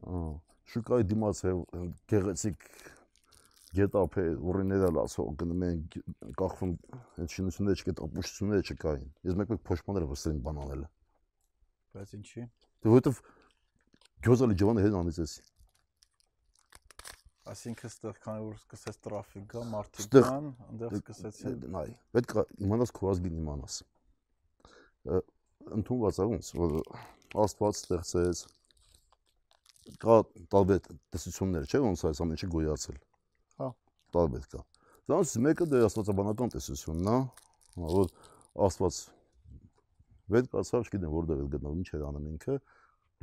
Ահա, 0.07 0.33
շուկայի 0.73 1.07
դիմաց 1.13 1.41
է 1.47 1.55
գեղեցիկ 2.11 2.69
գետափ 3.77 4.17
է, 4.21 4.25
որիները 4.41 4.89
լացող 4.97 5.33
գնում 5.41 5.65
են 5.67 5.81
կախվում 6.41 6.73
այդ 7.23 7.35
շինությունները 7.37 7.81
չկա, 7.83 7.95
ապուշությունները 8.07 8.67
չկային։ 8.73 9.11
Ես 9.29 9.37
մեկ-մեկ 9.41 9.65
փոշմանները 9.69 10.09
վստահ 10.13 10.39
բան 10.47 10.61
անել։ 10.65 10.87
բայց 11.97 12.15
ինչի։ 12.17 12.47
Դե 12.47 12.93
որովհետև 12.93 13.21
գյոզալի 14.27 14.59
ջվանը 14.63 14.85
հետ 14.87 14.97
անիծեցի։ 15.01 15.45
Այսինքն 17.47 17.91
ստեղ 17.93 18.17
քանի 18.25 18.41
որ 18.47 18.55
սկսեց 18.59 18.97
տրաֆիկ 19.07 19.45
գա, 19.53 19.61
մարդիկ 19.71 20.15
կան, 20.17 20.47
այնտեղ 20.67 20.97
սկսեցին 20.97 21.61
նայ, 21.77 21.85
պետք 22.17 22.33
է 22.37 22.45
իմանաս 22.67 22.93
քո 22.97 23.11
ազգին 23.13 23.37
իմանաս։ 23.43 23.77
Ընդունված 25.77 26.19
է 26.19 26.27
ոնց, 26.33 26.51
որ 26.59 26.75
Աստված 27.47 27.79
ստեղծեց 27.79 28.43
կա 30.03 30.17
տարբեր 30.53 30.81
տեսություններ, 31.15 31.67
չէ՞ 31.71 31.81
ոնց 31.87 32.03
է 32.03 32.09
այս 32.11 32.23
ամենը 32.25 32.49
գոյացել։ 32.55 32.97
Հա։ 33.61 33.69
Տարբեր 34.17 34.49
կա։ 34.53 34.63
Դրանց 35.07 35.35
մեկը 35.47 35.67
դե 35.71 35.83
աստվածաբանական 35.87 36.53
տեսությունն 36.57 37.11
է, 37.13 37.19
որ 37.87 38.11
աստված 38.67 38.99
վետ 40.35 40.49
կացավ, 40.57 40.87
չգիտեմ 40.87 41.13
որտեղ 41.17 41.43
է 41.43 41.49
գտնվում, 41.55 41.83
ինչ 41.83 41.91
էր 41.97 42.05
անում 42.07 42.27
ինքը, 42.33 42.57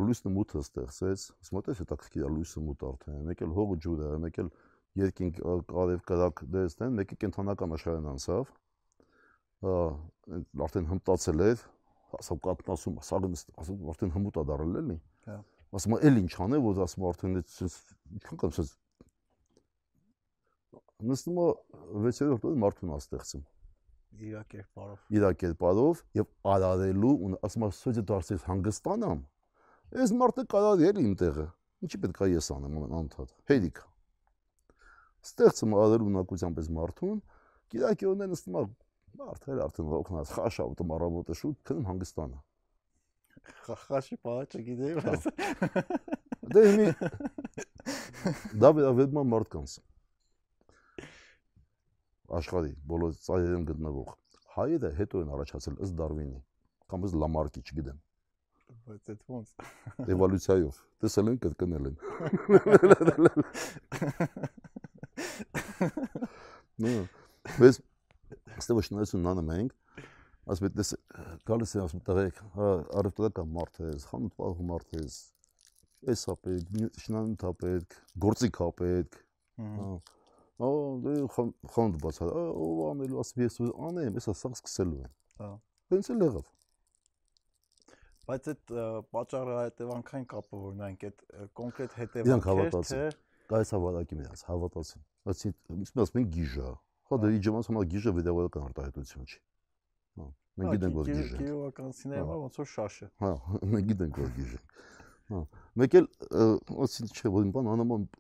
լույսը 0.04 0.32
մութը 0.34 0.62
ստեղծեց, 0.64 1.26
ասում 1.44 1.60
եմ, 1.60 1.78
հետաքրքիր 1.84 2.24
է 2.24 2.30
լույսը 2.34 2.64
մութ 2.64 2.86
արդեն, 2.88 3.20
մեկ 3.28 3.44
էլ 3.44 3.56
հողը 3.58 3.78
ջուրը, 3.84 4.12
մեկ 4.24 4.40
էլ 4.44 4.52
երկինք 5.04 5.42
արև 5.84 6.04
կրակ 6.08 6.44
դեստեն, 6.54 6.96
մեկը 7.02 7.18
կենթանական 7.24 7.76
աշխարհն 7.78 8.10
անցավ, 8.14 8.54
արդեն 10.64 10.90
հմտացել 10.94 11.44
էր, 11.50 11.66
ասում 12.20 12.42
կատնասում, 12.48 13.00
ասում 13.04 13.92
արդեն 13.94 14.16
հմուտ 14.18 14.40
է 14.40 14.46
դարել 14.54 14.80
էլի։ 14.84 14.98
Հա։ 15.28 15.38
Ասում 15.74 15.98
էլ 16.10 16.22
ինչ 16.22 16.34
անե, 16.46 16.62
որ 16.64 16.82
ասում 16.86 17.08
արդեն 17.10 17.38
ինչքան 17.42 18.42
կամ 18.44 18.54
ասես 18.54 18.72
նստում 21.04 21.40
է 21.44 21.48
6-րդ 22.08 22.48
օրը 22.48 22.60
մարդուն 22.64 22.96
աստեղծում 22.98 23.44
իր 24.24 24.36
կերպարով։ 24.54 25.06
Իր 25.18 25.24
կերպարով 25.42 26.02
եւ 26.20 26.28
արարելու 26.54 27.14
ու 27.26 27.32
ասում 27.48 27.66
ասոյը 27.68 28.04
դարձես 28.14 28.46
հանգստանամ 28.50 29.24
Այս 29.94 30.10
մարդը 30.18 30.44
կարար 30.50 30.80
էր 30.88 31.00
իմ 31.04 31.12
տեղը։ 31.22 31.44
Ինչի 31.86 31.98
պետք 32.02 32.22
է 32.26 32.28
ես 32.32 32.48
անեմ 32.56 32.78
անդադ։ 32.98 33.34
Հերիք։ 33.52 33.82
Ստեղծում 35.28 35.76
արել 35.84 36.06
ունակությամբ 36.08 36.62
այս 36.64 36.70
մարդուն, 36.78 37.20
կիրակի 37.74 38.08
օրն 38.10 38.24
նստում 38.34 38.58
է 38.58 38.64
մարդը 39.20 39.58
արդեն 39.68 39.92
ողնած 39.92 40.34
խաշա 40.34 40.66
ու 40.72 40.76
տմարավոտը 40.82 41.38
շուտ 41.44 41.60
քնում 41.70 41.86
հանգստանը։ 41.92 42.42
Խաշի 43.64 44.16
պահա 44.24 44.44
չգիտեի, 44.54 44.94
բայց 45.04 45.22
դե 46.54 46.62
հիմի 46.68 46.88
դա 48.64 48.70
վերաբերում 48.78 49.30
մարդկանց 49.34 49.72
աշխարհի 52.40 52.74
բոլոր 52.94 53.12
ծայրերում 53.28 53.66
գտնվող 53.70 54.10
հայերը 54.56 54.90
հետո 55.00 55.16
են 55.24 55.30
առաջացել 55.38 55.76
ըստ 55.86 55.94
Դարվինի 56.00 56.40
կամ 56.94 57.00
ըստ 57.08 57.16
Լամարկի, 57.24 57.62
չգիտեմ 57.68 57.98
բայց 58.88 59.04
այդ 59.14 59.22
ոնց 59.34 59.48
էվոլյուցիայով 60.14 60.76
տեսել 61.04 61.28
են 61.32 61.38
կրկնել 61.44 61.86
են 61.90 61.98
նո 66.84 66.94
բայց 67.60 67.76
ստե 68.64 68.72
ոչ 68.80 68.88
նայեցուն 68.96 69.22
նանը 69.28 69.44
մենք 69.50 69.72
ասում 70.48 70.68
եմ 70.70 70.76
դες 70.80 70.94
գալիս 71.50 71.76
է 71.76 71.84
ասում 71.84 72.04
տղեկ 72.10 72.42
արևտրական 73.02 73.54
մարդ 73.58 73.80
է 73.84 73.92
խանութ 74.10 74.36
պահու 74.40 74.68
մարդ 74.72 74.98
է 75.00 75.04
էսա 76.14 76.36
պետք 76.48 77.00
շնանութ 77.04 77.46
է 77.50 77.54
պետք 77.64 78.00
գործիք 78.26 78.60
է 78.64 78.72
պետք 78.82 79.20
հա 80.64 80.72
դե 81.06 81.14
խանութ 81.36 82.02
բացա 82.08 82.32
ով 82.34 82.82
անելու 82.90 83.22
ասում 83.24 83.46
ես 83.46 83.62
անեմ 83.90 84.20
էսա 84.24 84.36
սա 84.42 84.54
սկսելու 84.58 85.00
եմ 85.04 85.14
հա 85.44 85.54
տենց 85.94 86.12
էլ 86.16 86.28
եղավ 86.28 86.52
Բայց 88.24 88.46
այդ 88.54 88.70
պատճառը 89.12 89.56
հետևանքային 89.58 90.28
կապը 90.32 90.60
որ 90.64 90.76
նայենք 90.80 91.02
այդ 91.08 91.24
կոնկրետ 91.60 91.96
հետևանքեր 92.00 92.70
թե 92.88 93.00
կայս 93.52 93.74
հավատակի 93.76 94.20
միած 94.20 94.44
հավատացին։ 94.48 95.04
Բայց 95.28 95.42
ինչ 95.50 95.90
ասում 96.04 96.22
են 96.22 96.30
գիժա։ 96.38 96.70
Հա 97.10 97.20
դե 97.24 97.32
իջամանց 97.38 97.70
համար 97.72 97.90
գիժը 97.94 98.14
վիդեոական 98.20 98.68
արտահայտություն 98.70 99.28
չի։ 99.28 99.42
Հա 100.19 100.27
մենք 100.59 100.69
հա, 100.69 100.75
գիտենք 100.75 100.99
որ 100.99 101.11
գիժը։ 101.13 101.39
Գիժականցիները 101.43 102.25
համար 102.25 102.43
ոնց 102.45 102.59
որ 102.63 102.69
շաշը։ 102.75 103.09
Հա 103.23 103.33
մենք 103.75 103.89
գիտենք 103.93 104.21
որ 104.25 104.35
գիժը։ 104.39 104.61
Հա 105.29 105.41
մեկ 105.83 105.97
էլ 106.01 106.11
ասին 106.89 107.15
չէ 107.15 107.33
որ 107.39 107.49
բան 107.57 107.73
անոման 107.77 108.11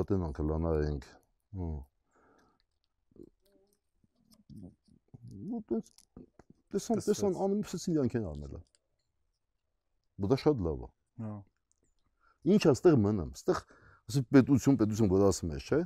լատենանքը 0.00 0.48
լանայենք։ 0.52 1.12
Հա 1.60 1.70
Ну, 5.46 5.62
то 5.68 5.76
есть, 5.78 6.02
տեսան, 6.74 7.02
տեսան 7.06 7.36
անում 7.44 7.62
Սիցիլիան 7.70 8.08
կեն 8.12 8.24
արնելա։ 8.30 8.60
Դա 10.32 10.38
շատ 10.42 10.62
լավ 10.66 10.82
է։ 10.86 10.88
Հա։ 11.22 11.34
Ինչ 12.56 12.62
է 12.66 12.72
ստեղ 12.72 12.96
մնամ։ 13.04 13.30
Ստեղ 13.38 13.60
ասի 14.10 14.22
պետություն, 14.36 14.78
պետություն 14.80 15.12
որ 15.12 15.24
ասում 15.28 15.52
ես, 15.56 15.68
չէ՞։ 15.70 15.80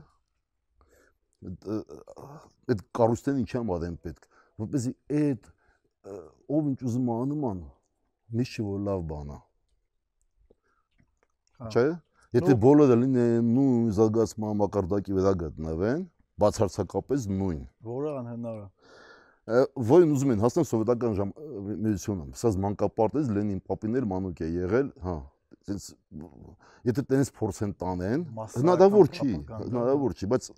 Այդ 2.71 2.85
կառույցներն 3.01 3.43
ինչ 3.43 3.51
եմ 3.61 3.75
ադեմ 3.77 3.99
պետք, 4.07 4.29
որպեսզի 4.64 4.94
այդ 5.20 5.52
ով 6.56 6.72
ինչ 6.72 6.80
ուզում 6.86 7.12
անում 7.16 7.46
ան, 7.52 7.62
միշտ 8.40 8.60
որ 8.66 8.84
լավ 8.90 9.06
բան 9.12 9.32
է։ 9.36 9.40
հա։ 11.62 11.72
Չէ՞։ 11.72 11.88
Եթե 12.36 12.56
բոլորը 12.66 12.96
լինեն 13.02 13.50
նույն 13.56 13.92
զարգացման 13.96 14.58
մակարդակի 14.62 15.16
վրա 15.16 15.34
գտնվեն, 15.46 16.02
բացարձակապես 16.44 17.28
նույն։ 17.32 17.62
Որը 17.90 18.16
անհնար 18.22 18.64
է 18.64 18.68
որին 19.46 20.14
ուզում 20.16 20.32
են 20.34 20.42
հասնել 20.42 20.66
սովետական 20.66 21.16
ժամ 21.20 21.32
միությունը։ 21.86 22.24
Սա 22.40 22.52
մանկապարտեզ 22.64 23.28
Լենին 23.36 23.60
Պապիներ 23.70 24.08
մանուկ 24.10 24.42
է 24.42 24.48
եղել, 24.56 24.88
հա, 25.06 25.14
այսպես 25.54 25.86
եթե 26.90 27.04
տենց 27.12 27.32
փորձեն 27.38 27.76
տանեն, 27.84 28.24
հնարավոր 28.56 29.12
չի, 29.14 29.30
հնարավոր 29.60 30.18
չի, 30.18 30.30
բայց 30.34 30.50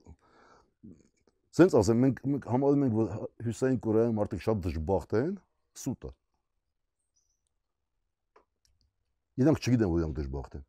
սենց 1.58 1.78
ասեմ, 1.82 2.01
մենք 2.05 2.24
մենք 2.34 2.47
համարում 2.53 2.88
ենք, 2.88 2.97
որ 2.97 3.12
Հյուսային 3.47 3.78
Կորեայում 3.88 4.18
մարդիկ 4.22 4.43
շատ 4.47 4.64
դժբախտ 4.68 5.16
են, 5.22 5.36
սուտը։ 5.84 6.12
Իրանք 9.38 9.64
չգիտեն, 9.64 9.91
որ 9.93 10.03
իրանք 10.03 10.18
դժբախտ 10.18 10.58
են։ 10.58 10.68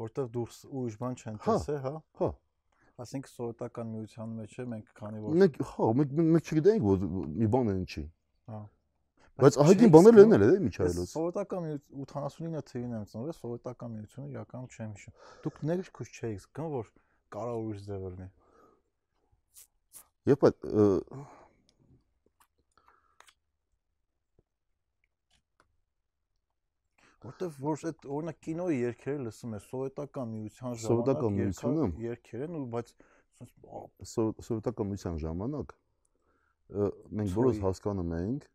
Որտեվ 0.00 0.30
դուրս 0.36 0.62
ուրիշ 0.70 0.96
բան 1.00 1.18
չեն 1.20 1.40
հա, 1.44 1.56
տեսել, 1.60 1.82
հա։ 1.84 1.94
Հա 2.20 2.30
Ասենք 3.00 3.28
սովետական 3.30 3.92
միության 3.94 4.32
մեջ 4.36 4.54
է 4.60 4.64
մենք 4.68 4.88
քանի 4.98 5.20
որ 5.24 5.36
Մենք 5.40 5.54
հա, 5.70 5.86
մենք 6.00 6.10
մենք 6.20 6.50
չգիտենք 6.50 6.82
որ 6.84 7.04
մի 7.40 7.46
բան 7.54 7.70
են 7.72 7.84
չի։ 7.88 8.02
Հա։ 8.50 8.60
Բայց 9.40 9.56
ահագին 9.64 9.92
բաներ 9.94 10.18
են 10.20 10.34
էլ 10.36 10.44
է 10.44 10.48
միջայլոց։ 10.66 11.12
Սովետական 11.14 11.68
89 12.02 12.66
թվին 12.70 12.92
եմ 12.98 13.06
ծնվել, 13.12 13.36
սովետական 13.38 13.94
միությունը 13.96 14.28
իրականում 14.34 14.68
չեմ 14.74 14.90
հիշում։ 14.98 15.14
Դուք 15.46 15.62
ներքուս 15.70 16.12
չէիք 16.20 16.42
զգում 16.44 16.68
որ 16.76 16.90
կարող 17.36 17.64
ուրիշ 17.70 17.86
ձև 17.88 18.04
լինի։ 18.10 18.28
Եվ 20.28 20.42
այդ 20.48 20.64
Որտեվ 27.20 27.56
որ 27.60 27.82
այդ 27.88 28.04
օրինակ 28.16 28.38
կինոյի 28.44 28.76
երգերը 28.80 29.24
լսում 29.26 29.54
ես 29.56 29.64
սովետական 29.70 30.30
միության 30.34 30.76
ժամանակ 30.82 31.98
երգեր 32.04 32.44
են 32.46 32.54
ու 32.60 32.62
բայց 32.74 32.92
սովետական 34.10 34.88
միության 34.92 35.18
ժամանակ 35.24 35.74
մենք 37.20 37.34
բոլորս 37.36 37.60
հասկանում 37.64 38.14
էինք 38.20 38.46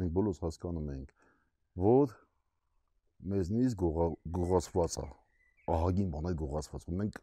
մենք 0.00 0.14
բոլորս 0.18 0.42
հասկանում 0.44 0.90
էինք 0.96 1.14
որ 1.84 2.14
մեզնից 3.32 3.78
գողացված 3.80 4.98
է 5.00 5.06
ահագին 5.76 6.12
բան 6.16 6.30
է 6.30 6.34
գողացված 6.44 6.86
մենք 7.00 7.20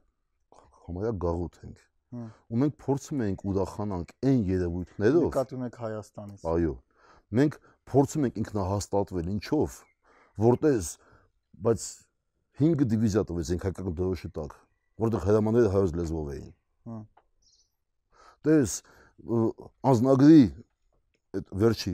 համարյա 0.88 1.14
գաղութ 1.26 1.62
ենք 1.68 1.86
ու 2.08 2.60
մենք 2.62 2.76
փորձում 2.88 3.24
ենք 3.28 3.46
ուրախանանք 3.52 4.14
այն 4.32 4.42
երևույթներով 4.48 5.26
նկատում 5.28 5.64
եք 5.68 5.80
Հայաստանից 5.84 6.46
այո 6.54 6.76
մենք 7.40 7.58
փորձում 7.92 8.28
ենք 8.28 8.38
ինքնահաստատվել 8.44 9.32
ինչով 9.34 9.80
որտես 10.48 10.92
բայց 11.68 11.88
5 12.58 12.86
դիվիզիա 12.90 13.24
տվեցին 13.30 13.60
հայկական 13.62 13.96
դրոշի 13.98 14.30
տակ, 14.34 14.54
որտեղ 15.04 15.26
հրամանները 15.28 15.72
հայոց 15.74 15.92
լեզվով 15.98 16.30
էին։ 16.34 16.48
Հա։ 16.90 16.98
Տես 18.48 18.74
անznագրի 19.92 20.40
այդ 21.38 21.52
վերջի 21.64 21.94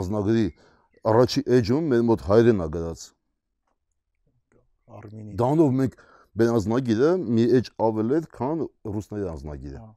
անznագրի 0.00 0.46
առաջի 1.12 1.44
էջում 1.58 1.90
մեր 1.92 2.06
մոտ 2.10 2.24
հայրեն 2.30 2.64
ա 2.64 2.68
գրած։ 2.76 3.04
Արմինի։ 4.96 5.36
Դանով 5.42 5.76
մենք 5.80 5.98
բեն 6.36 6.56
անznագիրը 6.56 7.12
մի 7.36 7.46
էջ 7.60 7.70
ավել 7.86 8.18
էր, 8.20 8.32
քան 8.36 8.66
ռուսների 8.96 9.30
անznագիրը։ 9.36 9.84
Հա 9.84 9.94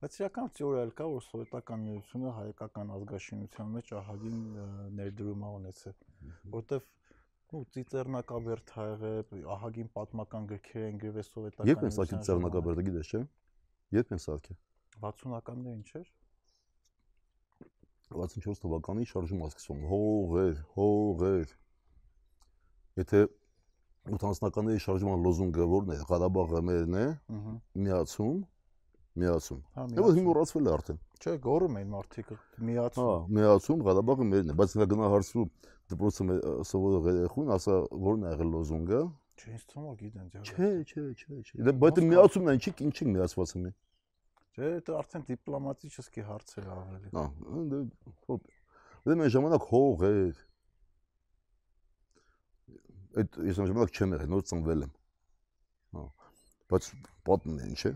Բայց 0.00 0.14
իրական 0.16 0.46
թեորիա 0.56 0.82
էլ 0.86 0.90
կա, 0.96 1.06
որ 1.12 1.24
սովետական 1.26 1.82
միությունը 1.84 2.30
հայկական 2.32 2.92
ազգաշինության 2.94 3.72
մեջ 3.74 3.90
ահագին 3.98 4.38
ներդրում 4.96 5.42
ա 5.44 5.50
ունեցել, 5.58 5.96
որտեվ 6.54 6.86
ու 7.50 7.60
ծիծեռնակաբերդ 7.74 8.72
ա 8.80 8.86
եղել, 8.86 9.42
ահագին 9.56 9.90
պատմական 9.98 10.46
գրքեր 10.54 10.86
են 10.86 11.02
գրվել 11.04 11.26
սովետական 11.28 11.68
Երբ 11.68 11.84
են 11.84 11.94
սարքել 11.98 12.22
ծիծեռնակաբերդը 12.24 12.86
գիտես 12.88 13.10
չէ՞։ 13.12 13.22
Երբ 13.98 14.14
են 14.16 14.22
սարքել։ 14.24 14.58
60-ականներին 15.04 15.84
չէր։ 15.90 16.08
64 18.08 18.64
թվականին 18.64 19.10
շարժում 19.12 19.44
ասկսում 19.50 19.84
հողեր, 19.90 20.56
հողեր։ 20.80 21.54
Եթե 23.04 23.20
ութանցնականների 24.08 24.80
շարժման 24.84 25.24
լոզունգը 25.26 25.66
որն 25.70 25.92
է 25.92 25.98
Ղարաբաղը 26.08 26.60
մերն 26.70 26.96
է 27.00 27.04
միացում 27.84 28.38
միացում 29.20 29.60
հա, 29.76 29.84
այո 30.00 30.12
հիմա 30.16 30.24
մոռացվել 30.30 30.68
է 30.70 30.72
արդեն 30.76 31.00
չէ 31.20 31.34
գոռում 31.44 31.78
են 31.80 31.90
մարդիկ 31.94 32.30
միացում 32.70 33.08
հա 33.10 33.16
միացում 33.36 33.84
Ղարաբաղը 33.90 34.26
մերն 34.30 34.52
է 34.52 34.56
բայց 34.60 34.76
նա 34.80 34.86
գնա 34.92 35.10
հարցու 35.14 35.44
դպրոցը 35.90 36.38
սովորող 36.70 37.08
երեխուն 37.10 37.52
ասա 37.56 37.76
որն 38.06 38.24
է 38.24 38.32
եղել 38.34 38.52
լոզունգը 38.54 39.00
չէ 39.40 39.52
ինձ 39.56 39.64
թվում 39.70 39.90
է 39.90 39.94
գիտեն 40.00 40.30
դեռ 40.32 40.50
չէ 40.50 40.70
չէ 40.86 41.04
չէ 41.20 41.40
չէ 41.50 41.66
դա 41.68 41.74
բայց 41.82 41.98
դե 41.98 42.04
միացումն 42.10 42.50
է 42.50 42.56
ինչի 42.60 42.72
ինչի 42.86 43.08
միացված 43.10 43.54
է 43.56 43.62
մի 43.64 43.72
չէ 44.56 44.70
դա 44.86 44.96
արդեն 45.00 45.26
դիպլոմատիկ 45.30 45.98
չսկի 46.00 46.24
հարցեր 46.30 46.70
ավելի 46.76 47.12
հա 47.16 47.24
դե 47.70 47.80
հոբ 48.30 48.48
դե 49.10 49.18
մեր 49.20 49.32
ժամանակ 49.34 49.68
հող 49.70 50.04
էր 50.10 50.40
Այդ 53.18 53.38
ես 53.42 53.58
այն 53.58 53.68
ժամանակ 53.70 53.96
չեմ 53.96 54.12
եղել, 54.14 54.28
նոր 54.30 54.42
ծնվել 54.50 54.82
եմ։ 54.86 54.90
Հա։ 55.96 56.02
Բայց 56.70 56.88
պատմն 57.26 57.56
է, 57.58 57.68
ինչ 57.70 57.80
է։ 57.90 57.92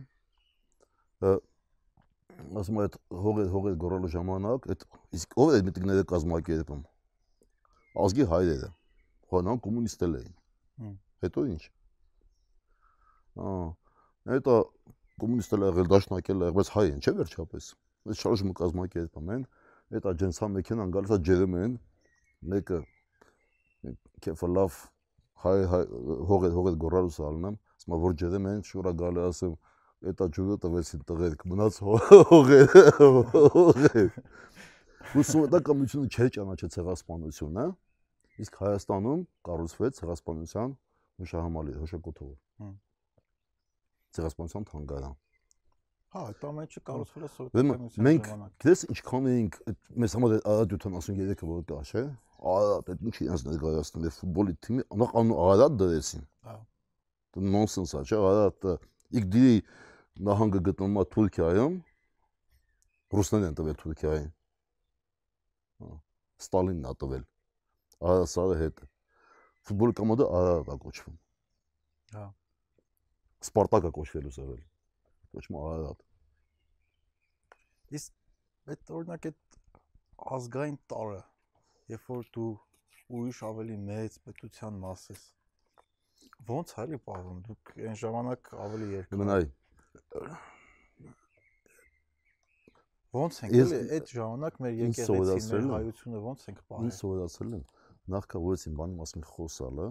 Ասում 2.59 2.79
եմ 2.79 2.81
այդ 2.85 2.97
հողեր 3.25 3.53
հողեր 3.55 3.77
գորալու 3.85 4.11
ժամանակ, 4.15 4.67
այդ 4.75 4.83
իսկ 5.19 5.37
ով 5.39 5.53
է 5.53 5.59
այդ 5.59 5.69
միտիկները 5.69 6.07
կազմակերպում։ 6.11 6.83
Ազգի 8.05 8.27
հայրերը։ 8.33 8.71
Հոնան 9.35 9.61
կոմունիստել 9.65 10.17
էին։ 10.19 10.35
Հետո 11.25 11.45
ինչ։ 11.55 11.63
Հա։ 13.39 13.53
Հետո 14.35 14.57
կոմունիստել 15.23 15.67
եղել, 15.69 15.89
դաշնակել 15.95 16.43
եղել, 16.43 16.57
բայց 16.59 16.73
հայ 16.75 16.85
են, 16.91 16.99
չէ՞ 17.05 17.15
վերջապես։ 17.21 17.71
Այս 18.05 18.25
շարժումը 18.25 18.55
կազմակերպում 18.59 19.31
են, 19.35 19.47
այդ 19.95 20.09
աջենցա 20.11 20.49
մեքենան 20.55 20.95
գալիս 20.95 21.15
է 21.15 21.19
ջերում 21.29 21.57
են, 21.61 21.77
մեկը 22.51 22.81
քեֆը 24.25 24.51
լավ 24.55 24.81
հայ 25.45 25.55
հողը 26.31 26.51
հողը 26.55 26.73
գորալուս 26.85 27.19
ալնամ, 27.29 27.59
ասում 27.81 27.97
որ 28.05 28.17
ջերում 28.23 28.49
են, 28.51 28.63
շուրա 28.69 28.93
գալի 29.01 29.23
ասում, 29.25 29.55
էտա 30.15 30.29
ջուրը 30.37 30.57
տվեցին 30.65 31.05
տղերք, 31.11 31.45
մնաց 31.55 31.81
հողը 31.85 32.61
հողը։ 33.01 34.05
Ուսում 35.15 35.45
դա 35.53 35.61
կոմունիզմը 35.69 36.07
չէ 36.11 36.27
ճանաչել 36.35 36.71
ցեղասպանությունը, 36.75 37.67
իսկ 38.45 38.57
Հայաստանում 38.65 39.21
կառուցվեց 39.47 40.01
ցեղասպանության 40.01 40.73
հուշահամալիր 41.23 41.77
հուշակոթողը 41.85 42.73
ցեղասպանության 44.15 44.67
թանգարան։ 44.71 45.15
Հա, 46.15 46.21
այդ 46.31 46.45
ամենը 46.47 46.83
կառուցվել 46.89 47.25
է 47.27 47.31
սովետական 47.35 48.05
մենք 48.07 48.29
գիտես 48.63 48.85
ինչքան 48.95 49.25
էինք 49.31 49.57
մեզ 50.05 50.15
համար 50.15 50.35
Արադ 50.53 50.75
73-ը 50.85 51.49
որ 51.51 51.65
կա, 51.71 51.79
չէ։ 51.91 52.03
Արադ, 52.53 52.91
այդ 52.93 53.03
ինչի 53.09 53.27
ինձ 53.31 53.45
ներկայացնում 53.49 54.05
է 54.05 54.13
ֆուտբոլի 54.19 54.55
թիմի, 54.67 54.85
նախ 55.03 55.15
անու 55.21 55.39
Արադ 55.45 55.77
դրեցին։ 55.81 56.25
Հա։ 56.45 56.55
Դա 57.35 57.45
նոնսենս 57.55 57.95
է, 57.95 58.03
չէ։ 58.05 58.21
Արադ 58.31 58.69
իգդի 59.21 59.49
նահանգը 60.29 60.63
գտնվում 60.69 61.01
է 61.01 61.07
Թուրքիայում։ 61.15 61.77
Ռուսներն 63.15 63.49
են 63.49 63.59
տվել 63.59 63.77
Թուրքիային։ 63.85 64.31
Ստալինն 66.45 66.89
է 66.91 66.95
տվել։ 67.05 67.27
Արադ 68.05 68.33
սարը 68.35 68.57
հետ։ 68.63 68.87
Ֆուտբոլի 69.65 69.99
կոմանդը 70.01 70.31
Արադ 70.39 70.73
է 70.75 70.81
կոչվում։ 70.85 71.21
Հա 72.15 72.27
Սպարտակը 73.45 73.91
կոչվելուց 73.93 74.37
եղել։ 74.41 74.61
Կոչվում 75.35 75.57
Արարատ։ 75.61 76.05
Իսկ 77.99 78.71
այդ 78.73 78.93
օրինակ 78.99 79.27
այդ 79.31 79.59
ազգային 80.37 80.79
տարը, 80.93 81.19
երբ 81.93 82.11
որ 82.15 82.29
դու 82.35 82.51
ուրիշ 83.19 83.41
ավելի 83.51 83.77
մեծ 83.89 84.19
պետության 84.25 84.79
մաս 84.85 85.05
ես 85.13 85.23
ո՞նց 86.55 86.75
է 86.81 86.85
լի 86.91 86.99
պարոն 87.09 87.41
դուք 87.49 87.73
այն 87.89 87.99
ժամանակ 88.03 88.53
ավելի 88.65 88.89
երկար 88.95 89.21
մնայի 89.23 89.49
ո՞նց 93.15 93.41
են 93.47 93.57
էլի 93.61 93.81
այդ 93.97 94.15
ժամանակ 94.19 94.57
մեր 94.65 94.79
եկեղեցիների 94.81 95.75
հայությունը 95.75 96.23
ո՞նց 96.33 96.47
ենք 96.51 96.63
պահել 96.71 96.89
ինձ 96.89 96.97
սովորացրել 97.01 97.59
են 97.59 97.67
նախքա 98.15 98.41
որեցին 98.47 98.79
բանի 98.81 98.99
մասին 99.01 99.27
խոսալը 99.35 99.89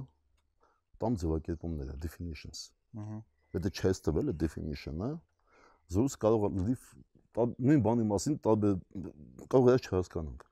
տամ 1.04 1.20
ձևակերպումները 1.24 1.96
definitions 2.08 2.64
ըհը 3.04 3.20
եթե 3.58 3.72
չես 3.80 4.04
տվել 4.08 4.34
է 4.34 4.36
definition-ը 4.44 5.12
զուս 5.94 6.18
կարող 6.26 6.50
լիվ 6.58 6.90
նույն 7.70 7.86
բանի 7.88 8.10
մասին 8.14 8.40
տա 8.46 8.58
կարող 9.54 9.72
է 9.74 9.78
չհասկանանք 9.88 10.46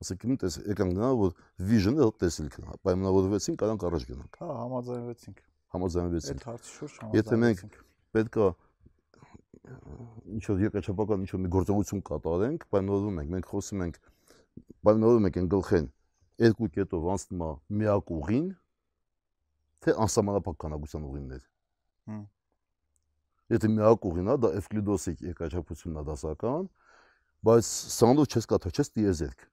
Ասեք 0.00 0.24
ինձ 0.30 0.56
եկան 0.70 0.92
գնա 0.96 1.10
որ 1.20 1.32
vision-ը 1.70 2.08
տեսիլք 2.20 2.54
պայմանավորվեցին 2.88 3.56
կարանք 3.60 3.82
առաջ 3.90 4.06
գնանք։ 4.10 4.38
Հա, 4.40 4.48
համաձայնվեցինք։ 4.60 5.42
Համաձայնվեցինք։ 5.76 6.40
Այդ 6.40 6.46
հարցի 6.50 6.72
շուրջ 6.76 6.94
համաձայնվեցինք։ 7.00 7.20
Եթե 7.20 7.40
մենք 7.44 7.60
պետքա 8.16 8.46
ինչ 10.40 10.44
որ 10.50 10.62
երկրաչափական 10.64 11.24
ինչ 11.26 11.30
որ 11.34 11.42
մի 11.44 11.50
գործողություն 11.54 12.02
կատարենք, 12.10 12.64
պայմանավորվում 12.72 13.20
ենք, 13.20 13.30
մենք 13.34 13.50
խոսում 13.50 13.84
ենք 13.86 14.00
պայմանավորվում 14.88 15.28
ենք 15.28 15.38
այն 15.40 15.50
գլխեն 15.54 15.90
երկու 16.40 16.68
կետով 16.74 17.06
անցնում 17.14 17.42
է 17.44 17.50
միակ 17.80 18.12
ուղին, 18.16 18.46
թե 19.84 19.94
անսահմանափակ 20.04 20.56
քանակության 20.64 21.06
ուղիներ։ 21.10 21.42
Հմ։ 22.10 22.22
Եթե 23.50 23.70
միակ 23.76 24.06
ուղին 24.10 24.30
է, 24.30 24.36
դա 24.40 24.50
Էվկլիդոսի 24.60 25.14
երկրաչափությունն 25.28 26.00
է 26.00 26.04
դասական, 26.08 26.68
բայց 27.44 27.70
սանով 28.00 28.30
չես 28.30 28.48
կա 28.50 28.58
չես 28.70 28.92
տիեզերք 28.96 29.46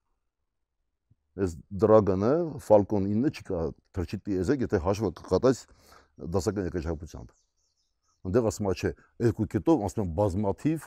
Այս 1.37 1.55
դրագանը 1.83 2.33
Falcon 2.61 3.07
9-ը 3.09 3.31
չկա 3.33 3.61
թրջի 3.97 4.19
տիեզերք, 4.27 4.65
եթե 4.67 4.81
հաշվը 4.85 5.11
կկատած 5.21 5.63
դասական 6.35 6.69
երկրաչափությամբ։ 6.69 7.33
Այնտեղ 8.23 8.49
ասում 8.53 8.69
է 8.69 8.75
չէ, 8.77 8.91
երկու 9.27 9.47
կետով 9.55 9.87
ասում 9.89 10.03
են 10.05 10.13
բազմաթիվ 10.19 10.85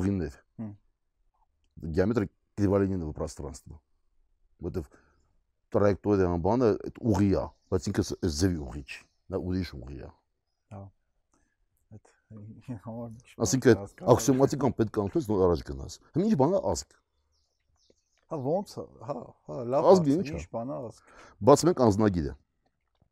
ուղիներ։ 0.00 0.34
Հմ։ 0.60 0.72
Գեոմետրիկ 1.96 2.32
эквивалентного 2.60 3.14
пространства։ 3.16 3.78
Որտեվ 4.66 4.90
տրայեկտորիան 5.72 6.42
բանը 6.44 6.70
այդ 6.90 6.98
ուղի 7.00 7.30
է, 7.40 7.44
բայց 7.72 7.88
ինքը 7.90 8.04
այս 8.04 8.38
ձևի 8.40 8.58
ուղի 8.66 8.82
չի, 8.90 9.02
նա 9.30 9.40
ուրիշ 9.46 9.70
ուղի 9.78 10.00
է։ 10.00 10.10
Հա։ 10.74 10.80
Այդ 11.94 12.10
համար 12.84 13.14
Այսինքն 13.46 13.80
աքսիոմատիկան 14.14 14.74
պետք 14.80 14.98
է 14.98 15.02
անցնես 15.04 15.30
նոր 15.30 15.44
առաջ 15.46 15.62
գնաս։ 15.70 15.96
Հիմա 16.14 16.26
ինչ 16.28 16.36
բան 16.42 16.52
է 16.54 16.60
ազգ։ 16.70 16.98
Հա 18.31 18.41
ոնց 18.45 18.75
հա, 18.79 19.15
հա, 19.45 19.59
լավ 19.75 19.87
ազգ 19.91 20.11
ինչ 20.15 20.43
բան 20.55 20.73
է 20.73 20.77
ազգ։ 20.89 21.15
Բացում 21.49 21.71
ենք 21.71 21.81
անznագիրը։ 21.85 22.35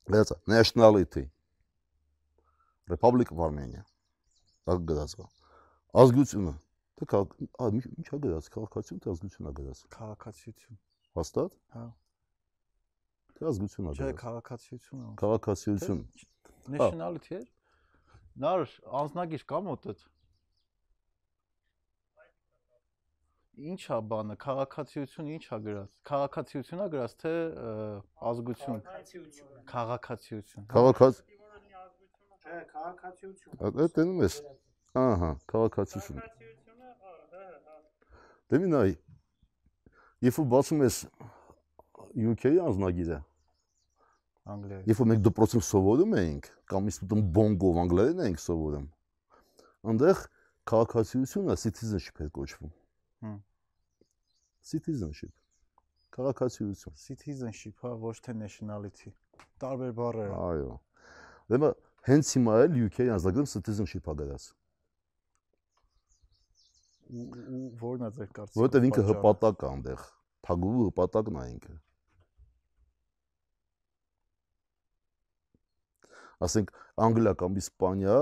Գրածա 0.09 0.37
nationality 0.49 1.25
Republic 2.91 3.31
of 3.35 3.43
Armenia։ 3.45 3.85
Դա 4.67 4.79
գրած 4.89 5.17
է։ 5.21 5.27
Ազգությունը 6.03 6.55
Թե 7.03 7.07
քաղաք, 7.09 7.31
ի՞նչ 7.73 8.09
է 8.15 8.17
գրած, 8.23 8.47
քաղաքացիություն 8.53 8.99
թե 9.03 9.09
ազգություն 9.13 9.47
է 9.49 9.51
գրած։ 9.57 9.79
Քաղաքացիություն։ 9.95 10.77
Հաստատ։ 11.17 11.55
Հա։ 11.73 11.85
Թե 13.33 13.47
ազգություն 13.49 13.87
է։ 13.89 13.93
Չէ, 13.97 14.09
քաղաքացիություն 14.19 15.01
է։ 15.03 15.09
Քաղաքացիություն։ 15.23 16.03
Nationality 16.75 17.39
է։ 17.39 17.41
Նար 18.45 18.65
անznագիր 19.01 19.45
կա 19.49 19.61
մոտդ։ 19.67 20.05
Ինչա 23.53 23.99
բանը, 24.09 24.35
քաղաքացիություն 24.41 25.27
ինչա 25.35 25.57
գրած։ 25.61 25.89
Քաղաքացիությունա 26.09 26.85
գրած 26.93 27.11
թե 27.21 27.33
ազգություն։ 28.33 28.79
Քաղաքացիություն։ 29.69 30.65
Քաղաքաց 30.73 31.19
Չէ, 32.43 32.57
քաղաքացիություն։ 32.73 33.61
Դա 33.77 33.87
տենում 33.93 34.23
ես։ 34.23 34.39
Ահա, 35.03 35.29
քաղաքացիություն։ 35.53 36.19
Դե 38.49 38.59
մի 38.63 38.73
նայ։ 38.73 38.89
Երբ 40.25 40.39
որ 40.41 40.49
բացում 40.57 40.83
ես 40.87 40.99
UK-ի 42.33 42.59
անznագիրը 42.67 43.21
Անգլիայի։ 44.53 44.83
Երբ 44.91 44.99
որ 44.99 45.09
մենք 45.13 45.25
դպրոցում 45.29 45.63
սովորում 45.69 46.15
էինք, 46.19 46.47
կամ 46.73 46.89
ինստիտուտում 46.91 47.27
բոնգով 47.37 47.77
անգլերեն 47.83 48.23
էինք 48.27 48.41
սովորում, 48.43 48.87
այնտեղ 49.93 50.23
քաղաքացիությունը 50.73 51.55
citizenship 51.63 52.23
է 52.23 52.27
կոչվում։ 52.33 52.73
Citizenship։ 54.63 55.31
Քաղաքացիություն։ 56.13 56.97
Citizenship, 57.03 57.75
հա, 57.83 57.93
ոչ 58.03 58.15
թե 58.25 58.35
nationality։ 58.39 59.13
Տարբեր 59.63 59.93
բառեր։ 59.99 60.33
Այո։ 60.39 60.73
Դեմը 61.53 61.71
հենց 62.09 62.33
հիմա 62.37 62.57
էլ 62.65 62.77
UK-ի 62.87 63.09
անձնագրում 63.15 63.49
citizenship-ա 63.53 64.17
գրած։ 64.19 64.49
Ու 67.13 67.63
որն 67.81 68.05
է 68.07 68.11
ձեր 68.17 68.29
կարծիքը։ 68.37 68.61
Որովհետև 68.61 68.87
ինքը 68.89 69.07
հպատակ 69.09 69.63
է 69.63 69.71
այնտեղ։ 69.71 70.05
Թագուհու 70.47 70.85
հպատակն 70.91 71.41
է 71.43 71.47
ինքը։ 71.53 71.75
ասենք 76.43 76.71
Անգլիա 77.07 77.33
կամ 77.39 77.57
Իսպանիա 77.61 78.15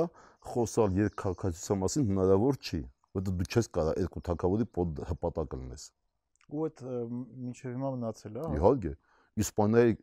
խոսալ 0.52 0.98
երկքաղաքացիության 1.00 1.80
մասին 1.82 2.08
հնարավոր 2.12 2.60
չի, 2.62 2.82
որովհետեւ 3.18 3.38
դու 3.42 3.48
չես 3.52 3.70
կարող 3.78 4.02
երկու 4.02 4.24
թակավորի 4.28 4.68
pod 4.78 5.02
հպատակ 5.12 5.56
լինես։ 5.62 5.86
Ու 6.52 6.66
այդ 6.68 6.84
մինչև 7.12 7.72
հիմա 7.72 7.92
մնացել 7.96 8.38
է, 8.38 8.42
հա։ 8.42 8.52
Իհարկե։ 8.60 8.94
Իսպանիայի 9.42 9.94